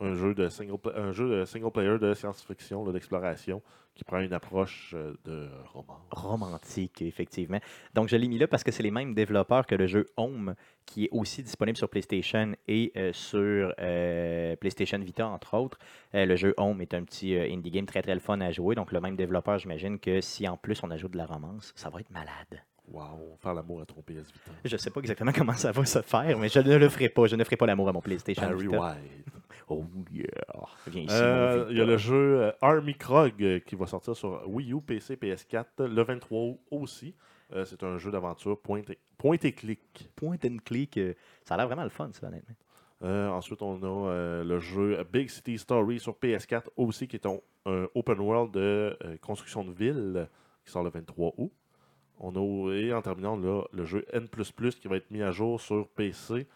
un, 0.00 0.14
jeu 0.14 0.34
de 0.34 0.48
single 0.48 0.78
un 0.94 1.12
jeu 1.12 1.40
de 1.40 1.44
single 1.44 1.70
player 1.70 1.98
de 1.98 2.14
science-fiction, 2.14 2.90
d'exploration, 2.90 3.62
qui 3.94 4.04
prend 4.04 4.18
une 4.18 4.32
approche 4.32 4.92
euh, 4.94 5.14
de 5.24 5.48
roman. 5.72 6.00
Romantique, 6.10 7.02
effectivement. 7.02 7.60
Donc, 7.94 8.08
je 8.08 8.16
l'ai 8.16 8.26
mis 8.26 8.38
là 8.38 8.48
parce 8.48 8.64
que 8.64 8.72
c'est 8.72 8.82
les 8.82 8.90
mêmes 8.90 9.14
développeurs 9.14 9.66
que 9.66 9.74
le 9.74 9.86
jeu 9.86 10.06
Home, 10.16 10.54
qui 10.84 11.04
est 11.04 11.08
aussi 11.12 11.42
disponible 11.42 11.76
sur 11.76 11.88
PlayStation 11.88 12.54
et 12.66 12.92
euh, 12.96 13.12
sur 13.12 13.72
euh, 13.78 14.56
PlayStation 14.56 14.98
Vita, 14.98 15.26
entre 15.26 15.54
autres. 15.54 15.78
Euh, 16.14 16.26
le 16.26 16.36
jeu 16.36 16.54
Home 16.56 16.80
est 16.80 16.94
un 16.94 17.04
petit 17.04 17.36
indie 17.36 17.70
game 17.70 17.86
très, 17.86 18.02
très 18.02 18.18
fun 18.18 18.40
à 18.40 18.50
jouer. 18.50 18.74
Donc, 18.74 18.92
le 18.92 19.00
même 19.00 19.16
développeur, 19.16 19.58
j'imagine 19.58 19.98
que 19.98 20.20
si 20.20 20.48
en 20.48 20.56
plus 20.56 20.82
on 20.82 20.90
ajoute 20.90 21.12
de 21.12 21.18
la 21.18 21.26
romance, 21.26 21.72
ça 21.76 21.88
va 21.88 22.00
être 22.00 22.10
malade. 22.10 22.62
Wow, 22.88 23.38
faire 23.40 23.54
l'amour 23.54 23.80
à 23.80 23.86
ton 23.86 24.02
PS 24.02 24.30
Vita. 24.30 24.52
Je 24.64 24.76
sais 24.76 24.90
pas 24.90 25.00
exactement 25.00 25.32
comment 25.34 25.54
ça 25.54 25.72
va 25.72 25.84
se 25.84 26.02
faire, 26.02 26.38
mais 26.38 26.48
je 26.48 26.58
ne 26.58 26.76
le 26.76 26.88
ferai 26.88 27.08
pas. 27.08 27.26
Je 27.26 27.36
ne 27.36 27.44
ferai 27.44 27.56
pas 27.56 27.66
l'amour 27.66 27.88
à 27.88 27.92
mon 27.92 28.02
PlayStation 28.02 28.42
Barry 28.42 28.66
Vita. 28.66 28.80
White. 28.80 29.24
Oh 29.68 29.84
yeah! 30.12 30.24
Viens 30.86 31.02
ici, 31.02 31.14
Euh, 31.14 31.66
Il 31.70 31.78
y 31.78 31.80
a 31.80 31.84
le 31.84 31.96
jeu 31.96 32.42
euh, 32.42 32.52
Army 32.60 32.94
Krog 32.94 33.42
euh, 33.42 33.60
qui 33.60 33.76
va 33.76 33.86
sortir 33.86 34.14
sur 34.14 34.42
Wii 34.48 34.72
U, 34.74 34.80
PC, 34.82 35.16
PS4 35.16 35.84
le 35.86 36.02
23 36.02 36.38
août 36.38 36.60
aussi. 36.70 37.14
Euh, 37.52 37.64
c'est 37.64 37.82
un 37.82 37.96
jeu 37.98 38.10
d'aventure 38.10 38.60
point 38.60 38.82
et, 38.88 38.98
point 39.16 39.36
et 39.42 39.52
clic. 39.52 40.10
Point 40.16 40.36
and 40.44 40.56
click. 40.64 40.96
euh, 40.98 41.14
ça 41.44 41.54
a 41.54 41.56
l'air 41.56 41.66
vraiment 41.66 41.84
le 41.84 41.88
fun, 41.90 42.10
ça, 42.12 42.26
honnêtement. 42.26 42.54
Euh, 43.02 43.28
ensuite, 43.28 43.62
on 43.62 43.82
a 43.82 44.44
le 44.44 44.58
jeu 44.60 45.02
Big 45.12 45.28
City 45.28 45.58
Story 45.58 45.98
sur 45.98 46.14
PS4 46.14 46.64
aussi, 46.76 47.06
qui 47.08 47.16
est 47.16 47.26
un, 47.26 47.38
un 47.66 47.86
open 47.94 48.18
world 48.20 48.52
de 48.52 48.96
construction 49.20 49.64
de 49.64 49.72
ville 49.72 50.28
qui 50.64 50.72
sort 50.72 50.82
le 50.84 50.90
23 50.90 51.34
août. 51.38 51.52
On 52.18 52.34
a, 52.36 52.72
et 52.74 52.92
en 52.94 53.02
terminant, 53.02 53.36
là, 53.36 53.62
le 53.72 53.84
jeu 53.84 54.04
N 54.12 54.26
qui 54.80 54.88
va 54.88 54.96
être 54.96 55.10
mis 55.10 55.22
à 55.22 55.32
jour 55.32 55.60
sur 55.60 55.88
PC 55.88 56.46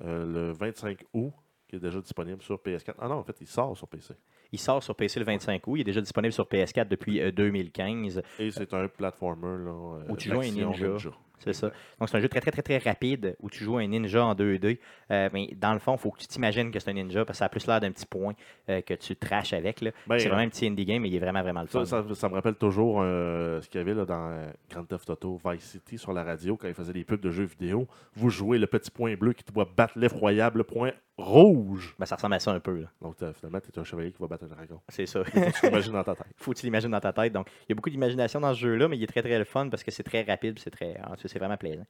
le 0.00 0.50
25 0.52 1.04
août, 1.12 1.32
qui 1.72 1.76
est 1.76 1.80
déjà 1.80 2.00
disponible 2.00 2.42
sur 2.42 2.56
PS4. 2.56 2.94
Ah 2.98 3.08
non, 3.08 3.14
en 3.14 3.24
fait, 3.24 3.40
il 3.40 3.46
sort 3.46 3.74
sur 3.74 3.88
PC. 3.88 4.12
Il 4.52 4.58
sort 4.58 4.82
sur 4.82 4.94
PC 4.94 5.18
le 5.20 5.24
25 5.24 5.66
août. 5.66 5.76
Il 5.76 5.80
est 5.80 5.84
déjà 5.84 6.02
disponible 6.02 6.32
sur 6.32 6.44
PS4 6.44 6.86
depuis 6.86 7.18
euh, 7.18 7.32
2015. 7.32 8.22
Et 8.38 8.50
c'est 8.50 8.74
un 8.74 8.88
platformer. 8.88 9.64
Là, 9.64 9.70
euh, 9.70 10.04
Où 10.10 10.16
tu 10.16 10.28
joues 10.28 10.40
un 10.40 10.42
d'action 10.42 10.70
ninja. 10.70 11.10
C'est 11.44 11.52
ça. 11.52 11.70
Donc, 11.98 12.08
c'est 12.08 12.16
un 12.16 12.20
jeu 12.20 12.28
très, 12.28 12.40
très, 12.40 12.50
très, 12.50 12.62
très 12.62 12.78
rapide 12.78 13.36
où 13.40 13.50
tu 13.50 13.64
joues 13.64 13.76
un 13.78 13.86
ninja 13.86 14.24
en 14.24 14.34
2D. 14.34 14.78
Euh, 15.10 15.28
mais 15.32 15.48
dans 15.56 15.72
le 15.72 15.78
fond, 15.78 15.94
il 15.94 15.98
faut 15.98 16.10
que 16.10 16.20
tu 16.20 16.26
t'imagines 16.26 16.70
que 16.70 16.78
c'est 16.80 16.90
un 16.90 16.94
ninja 16.94 17.24
parce 17.24 17.36
que 17.36 17.38
ça 17.38 17.44
a 17.46 17.48
plus 17.48 17.66
l'air 17.66 17.80
d'un 17.80 17.90
petit 17.92 18.06
point 18.06 18.32
euh, 18.68 18.80
que 18.80 18.94
tu 18.94 19.16
trashes 19.16 19.52
avec. 19.52 19.80
là. 19.80 19.90
Ben, 20.06 20.18
c'est 20.18 20.26
euh, 20.26 20.28
vraiment 20.30 20.46
un 20.46 20.48
petit 20.48 20.66
indie 20.66 20.84
game, 20.84 21.02
mais 21.02 21.08
il 21.08 21.16
est 21.16 21.20
vraiment, 21.20 21.42
vraiment 21.42 21.60
le 21.62 21.66
fun. 21.66 21.84
Ça, 21.84 22.02
ça- 22.02 22.14
ça 22.14 22.28
me 22.28 22.34
rappelle 22.34 22.54
toujours 22.54 23.00
euh, 23.02 23.60
ce 23.60 23.68
qu'il 23.68 23.78
y 23.78 23.82
avait 23.82 23.94
là, 23.94 24.04
dans 24.04 24.30
euh, 24.30 24.50
Grand 24.70 24.84
Theft 24.84 25.10
Auto 25.10 25.40
Vice 25.44 25.62
City 25.64 25.98
sur 25.98 26.12
la 26.12 26.24
radio 26.24 26.56
quand 26.56 26.68
ils 26.68 26.74
faisaient 26.74 26.92
des 26.92 27.04
pubs 27.04 27.20
de 27.20 27.30
jeux 27.30 27.44
vidéo. 27.44 27.86
Vous 28.14 28.30
jouez 28.30 28.58
le 28.58 28.66
petit 28.66 28.90
point 28.90 29.14
bleu 29.14 29.32
qui 29.32 29.44
te 29.44 29.52
doit 29.52 29.68
battre 29.76 29.98
l'effroyable 29.98 30.64
point 30.64 30.92
rouge. 31.18 31.94
Ben, 31.98 32.06
ça 32.06 32.16
ressemble 32.16 32.34
à 32.34 32.38
ça 32.40 32.52
un 32.52 32.60
peu. 32.60 32.80
là. 32.80 32.86
Donc 33.00 33.16
euh, 33.22 33.32
finalement, 33.34 33.60
tu 33.60 33.68
es 33.68 33.78
un 33.78 33.84
chevalier 33.84 34.12
qui 34.12 34.18
va 34.20 34.26
battre 34.28 34.44
un 34.44 34.48
dragon. 34.54 34.80
C'est 34.88 35.06
ça. 35.06 35.22
Faut 35.24 35.30
que 35.40 35.50
tu 35.60 35.66
l'imagines 35.66 35.92
dans 35.92 36.04
ta 36.04 36.14
tête. 36.14 36.26
faut 36.36 36.52
que 36.52 36.58
tu 36.58 36.66
l'imagines 36.66 36.90
dans 36.90 37.00
ta 37.00 37.12
tête. 37.12 37.32
Donc, 37.32 37.48
il 37.62 37.66
y 37.68 37.72
a 37.72 37.74
beaucoup 37.74 37.90
d'imagination 37.90 38.40
dans 38.40 38.52
ce 38.54 38.58
jeu-là, 38.60 38.88
mais 38.88 38.96
il 38.96 39.02
est 39.02 39.06
très, 39.06 39.22
très 39.22 39.38
le 39.38 39.44
fun 39.44 39.68
parce 39.68 39.82
que 39.84 39.90
c'est 39.90 40.02
très 40.02 40.22
rapide 40.22 40.58
c'est 40.58 40.70
très. 40.70 40.94
cas, 40.94 41.14
c'est 41.32 41.38
vraiment 41.38 41.56
plaisant. 41.56 41.86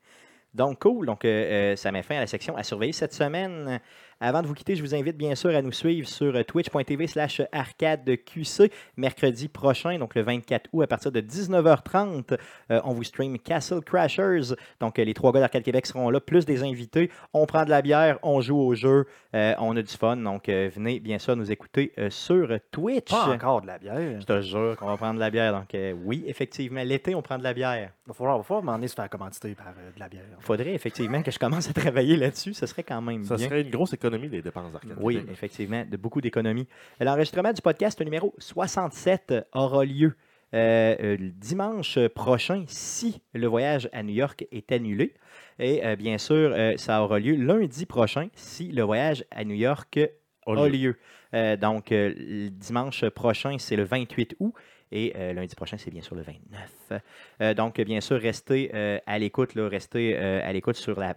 Donc, 0.55 0.81
cool. 0.81 1.07
Donc, 1.07 1.25
euh, 1.25 1.73
euh, 1.73 1.77
ça 1.77 1.93
met 1.93 2.03
fin 2.03 2.17
à 2.17 2.21
la 2.21 2.27
section 2.27 2.57
à 2.57 2.63
surveiller 2.63 2.93
cette 2.93 3.15
semaine. 3.15 3.81
Avant 4.25 4.41
de 4.41 4.47
vous 4.47 4.55
quitter, 4.55 4.77
je 4.77 4.83
vous 4.85 4.95
invite 4.95 5.17
bien 5.17 5.35
sûr 5.35 5.51
à 5.51 5.63
nous 5.63 5.73
suivre 5.73 6.07
sur 6.07 6.37
euh, 6.37 6.45
twitch.tv 6.45 7.09
slash 7.09 7.43
arcadeqc 7.51 8.71
mercredi 8.97 9.49
prochain, 9.49 9.99
donc 9.99 10.15
le 10.15 10.23
24 10.23 10.71
août 10.73 10.83
à 10.83 10.87
partir 10.87 11.11
de 11.11 11.21
19h30. 11.21 12.39
euh, 12.71 12.81
on 12.85 12.93
vous 12.93 13.03
stream 13.03 13.37
Castle 13.41 13.81
Crashers. 13.81 14.55
Donc, 14.79 15.01
euh, 15.01 15.05
les 15.05 15.13
trois 15.13 15.33
gars 15.33 15.41
d'Arcade 15.41 15.65
Québec 15.65 15.87
seront 15.87 16.09
là, 16.09 16.21
plus 16.21 16.45
des 16.47 16.63
invités. 16.63 17.11
On 17.35 17.47
prend 17.47 17.65
de 17.65 17.71
la 17.71 17.83
bière, 17.83 18.21
on 18.23 18.41
joue 18.41 18.61
au 18.61 18.77
jeu, 18.77 19.07
euh, 19.35 19.55
on 19.59 19.77
a 19.77 19.83
du 19.83 19.93
fun. 19.93 20.17
Donc, 20.17 20.49
euh, 20.49 20.71
venez 20.73 21.01
bien 21.01 21.19
sûr 21.19 21.35
nous 21.35 21.51
écouter 21.51 21.93
euh, 21.99 22.09
sur 22.09 22.49
Twitch. 22.71 23.11
Pas 23.11 23.27
encore 23.35 23.61
de 23.63 23.67
la 23.67 23.79
bière. 23.79 24.21
Je 24.21 24.25
te 24.25 24.41
jure 24.41 24.77
qu'on 24.77 24.87
va 24.87 24.97
prendre 24.97 25.15
de 25.17 25.21
la 25.21 25.31
bière. 25.31 25.53
Donc, 25.53 25.75
euh, 25.75 25.95
oui, 26.05 26.23
effectivement, 26.29 26.85
l'été, 26.85 27.17
on 27.17 27.23
prend 27.23 27.39
de 27.39 27.43
la 27.43 27.55
bière. 27.55 27.91
Il 28.07 28.09
va 28.11 28.15
falloir, 28.15 28.37
va 28.39 28.45
falloir 28.45 28.63
m'en 28.79 28.87
se 28.87 28.95
faire 28.95 29.11
commanditer 29.11 29.57
par 29.57 29.67
euh, 29.69 29.91
de 29.93 29.99
la 29.99 30.09
bière. 30.09 30.23
Il 30.39 30.45
faudrait 30.45 30.75
effectivement 30.75 31.23
que 31.23 31.33
je 31.33 31.41
commence 31.41 31.69
à 31.69 31.73
travailler 31.73 32.17
là-dessus. 32.17 32.55
Ce 32.55 32.67
serait 32.67 32.85
quand 32.85 33.03
même 33.03 33.25
Ça 33.25 33.35
bien. 33.35 33.49
serait 33.49 33.63
une 33.63 33.71
grosse 33.71 33.93
économie 33.93 34.12
des 34.19 34.43
dépenses 34.43 34.73
d'arcade. 34.73 34.97
Oui, 35.01 35.21
effectivement, 35.31 35.85
de 35.89 35.97
beaucoup 35.97 36.21
d'économies. 36.21 36.67
L'enregistrement 37.01 37.53
du 37.53 37.63
podcast 37.63 38.01
numéro 38.01 38.35
67 38.39 39.35
aura 39.53 39.85
lieu 39.85 40.15
euh, 40.55 40.97
euh, 41.01 41.17
dimanche 41.37 41.99
prochain 42.09 42.65
si 42.67 43.23
le 43.33 43.47
voyage 43.47 43.89
à 43.93 44.03
New 44.03 44.13
York 44.13 44.47
est 44.53 44.71
annulé. 44.71 45.15
Et 45.59 45.85
euh, 45.85 45.97
bien 45.97 46.19
sûr, 46.19 46.53
euh, 46.55 46.75
ça 46.77 47.03
aura 47.03 47.19
lieu 47.19 47.35
lundi 47.37 47.87
prochain 47.87 48.29
si 48.35 48.69
le 48.71 48.83
voyage 48.83 49.25
à 49.31 49.45
New 49.45 49.55
York 49.55 49.99
a 50.47 50.55
lieu. 50.55 50.69
lieu. 50.69 50.97
Euh, 51.35 51.57
donc, 51.57 51.93
euh, 51.93 52.13
le 52.17 52.49
dimanche 52.51 53.09
prochain, 53.11 53.57
c'est 53.59 53.77
le 53.77 53.85
28 53.85 54.37
août. 54.41 54.53
Et 54.95 55.15
euh, 55.17 55.33
lundi 55.33 55.55
prochain, 55.55 55.79
c'est 55.79 55.91
bien 55.91 56.03
sûr 56.03 56.15
le 56.15 56.23
29. 56.23 57.01
Euh, 57.41 57.55
donc, 57.55 57.81
bien 57.81 58.03
sûr, 58.03 58.21
restez 58.21 58.71
à 59.07 59.19
l'écoute. 59.19 59.53
Restez 59.57 60.17
à 60.17 60.53
l'écoute 60.53 60.77
sur 60.77 60.99
la. 61.01 61.15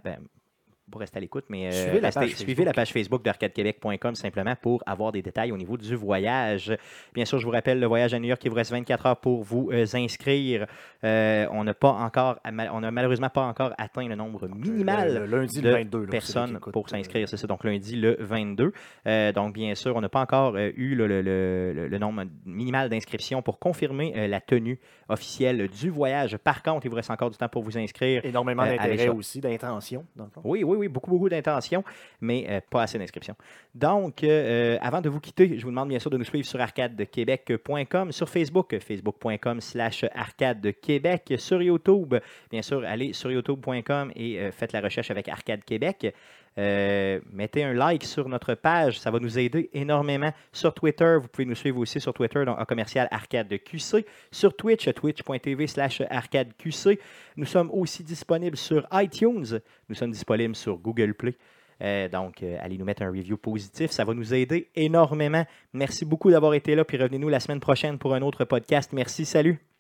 Pas 0.96 1.02
rester 1.02 1.18
à 1.18 1.22
l'écoute, 1.22 1.46
mais 1.50 1.68
euh, 1.68 1.72
Suivez 1.72 2.00
la 2.00 2.08
restez- 2.10 2.20
page 2.22 2.30
suivez 2.36 2.46
Facebook. 2.54 2.66
la 2.66 2.74
page 2.74 2.92
Facebook 2.94 3.24
d'arcadequebec.com 3.24 4.16
simplement 4.16 4.56
pour 4.62 4.84
avoir 4.86 5.12
des 5.12 5.22
détails 5.22 5.52
au 5.52 5.58
niveau 5.58 5.78
du 5.78 5.96
voyage. 5.96 6.76
Bien 7.14 7.26
sûr, 7.26 7.40
je 7.40 7.46
vous 7.46 7.52
rappelle 7.52 7.80
le 7.80 7.86
voyage 7.88 8.14
à 8.14 8.20
New 8.20 8.28
York, 8.28 8.42
il 8.44 8.50
vous 8.50 8.56
reste 8.56 8.72
24 8.72 9.06
heures 9.06 9.18
pour 9.20 9.44
vous 9.44 9.70
euh, 9.72 9.86
inscrire. 9.94 10.66
Euh, 11.04 11.46
on 11.52 11.64
n'a 11.64 11.74
pas 11.74 11.92
encore, 11.92 12.40
on 12.46 12.80
n'a 12.82 12.92
malheureusement 12.92 13.30
pas 13.30 13.46
encore 13.46 13.74
atteint 13.78 14.08
le 14.08 14.16
nombre 14.16 14.48
minimal 14.48 15.14
Le, 15.14 15.26
le 15.26 15.40
lundi, 15.42 15.62
de 15.62 15.70
le 15.70 15.76
22. 15.76 16.00
là, 16.02 16.08
personnes 16.08 16.60
pour 16.74 16.90
s'inscrire. 16.90 17.28
C'est 17.30 17.38
ça, 17.38 17.48
donc 17.48 17.64
lundi 17.64 17.96
le 17.96 18.18
22. 18.20 18.72
Euh, 19.08 19.32
donc, 19.32 19.54
bien 19.54 19.76
sûr, 19.76 19.96
on 19.96 20.02
n'a 20.02 20.10
pas 20.10 20.22
encore 20.22 20.58
eu 20.58 20.96
le, 20.96 21.98
nombre 21.98 22.24
minimal 22.46 22.90
d'inscriptions 22.90 23.42
pour 23.42 23.60
confirmer 23.60 24.28
la 24.28 24.42
tenue 24.42 24.80
officielle 25.10 25.68
du 25.68 25.90
voyage. 25.90 26.38
Par 26.38 26.64
contre, 26.64 26.86
il 26.86 26.90
vous 26.90 26.96
reste 26.96 27.12
encore 27.12 27.30
du 27.30 27.38
temps 27.38 27.50
pour 27.50 27.64
vous 27.64 27.78
inscrire. 27.78 28.26
Énormément 28.26 28.66
d'intérêt 28.66 29.10
aussi, 29.10 29.40
d'intention, 29.40 30.06
fond. 30.34 30.42
Oui, 30.44 30.64
oui, 30.64 30.85
beaucoup, 30.88 31.12
beaucoup 31.12 31.30
d'intentions, 31.30 31.84
mais 32.22 32.46
euh, 32.50 32.60
pas 32.70 32.84
assez 32.84 32.98
d'inscriptions. 32.98 33.36
Donc, 33.74 34.24
euh, 34.24 34.78
avant 34.82 35.02
de 35.02 35.10
vous 35.10 35.20
quitter, 35.20 35.58
je 35.58 35.64
vous 35.64 35.72
demande 35.72 35.90
bien 35.90 36.00
sûr 36.00 36.10
de 36.10 36.18
nous 36.18 36.24
suivre 36.24 36.46
sur 36.46 36.60
arcadequebec.com, 36.60 38.12
sur 38.12 38.30
Facebook, 38.30 38.78
facebook.com 38.80 39.62
slash 39.62 40.06
arcadequebec, 40.14 41.34
sur 41.38 41.62
YouTube, 41.62 42.16
bien 42.52 42.62
sûr, 42.62 42.84
allez 42.86 43.14
sur 43.14 43.32
youtube.com 43.32 44.12
et 44.16 44.40
euh, 44.40 44.52
faites 44.52 44.74
la 44.74 44.82
recherche 44.82 45.12
avec 45.12 45.28
Arcade 45.28 45.64
Québec. 45.64 46.14
Euh, 46.58 47.20
mettez 47.32 47.64
un 47.64 47.74
like 47.74 48.04
sur 48.04 48.30
notre 48.30 48.54
page, 48.54 49.00
ça 49.00 49.12
va 49.12 49.20
nous 49.20 49.38
aider 49.38 49.70
énormément. 49.74 50.32
Sur 50.52 50.74
Twitter, 50.74 51.18
vous 51.22 51.28
pouvez 51.28 51.46
nous 51.46 51.56
suivre 51.56 51.80
aussi 51.80 52.00
sur 52.00 52.14
Twitter, 52.14 52.46
donc 52.46 52.60
en 52.60 52.66
commercial 52.66 53.08
Arcade 53.12 53.54
QC. 53.64 54.06
Sur 54.32 54.56
Twitch, 54.56 54.88
twitch.tv 54.94 55.68
slash 55.68 56.02
Arcade 56.10 56.54
QC. 56.58 57.00
Nous 57.36 57.46
sommes 57.46 57.70
aussi 57.72 58.04
disponibles 58.04 58.58
sur 58.58 58.88
iTunes. 58.94 59.60
Nous 59.90 59.96
sommes 59.96 60.12
disponibles 60.12 60.56
sur 60.56 60.78
Google 60.78 61.14
Play. 61.14 61.36
Euh, 61.82 62.08
donc, 62.08 62.42
euh, 62.42 62.58
allez 62.62 62.78
nous 62.78 62.86
mettre 62.86 63.02
un 63.02 63.10
review 63.10 63.38
positif. 63.38 63.92
Ça 63.92 64.06
va 64.06 64.14
nous 64.14 64.34
aider 64.34 64.70
énormément. 64.76 65.46
Merci 65.74 66.06
beaucoup 66.06 66.32
d'avoir 66.32 66.54
été 66.54 66.74
là. 66.74 66.86
Puis 66.86 66.98
revenez-nous 66.98 67.30
la 67.30 67.42
semaine 67.42 67.60
prochaine 67.60 67.98
pour 67.98 68.14
un 68.14 68.22
autre 68.22 68.46
podcast. 68.46 68.94
Merci. 68.94 69.26
Salut. 69.26 69.75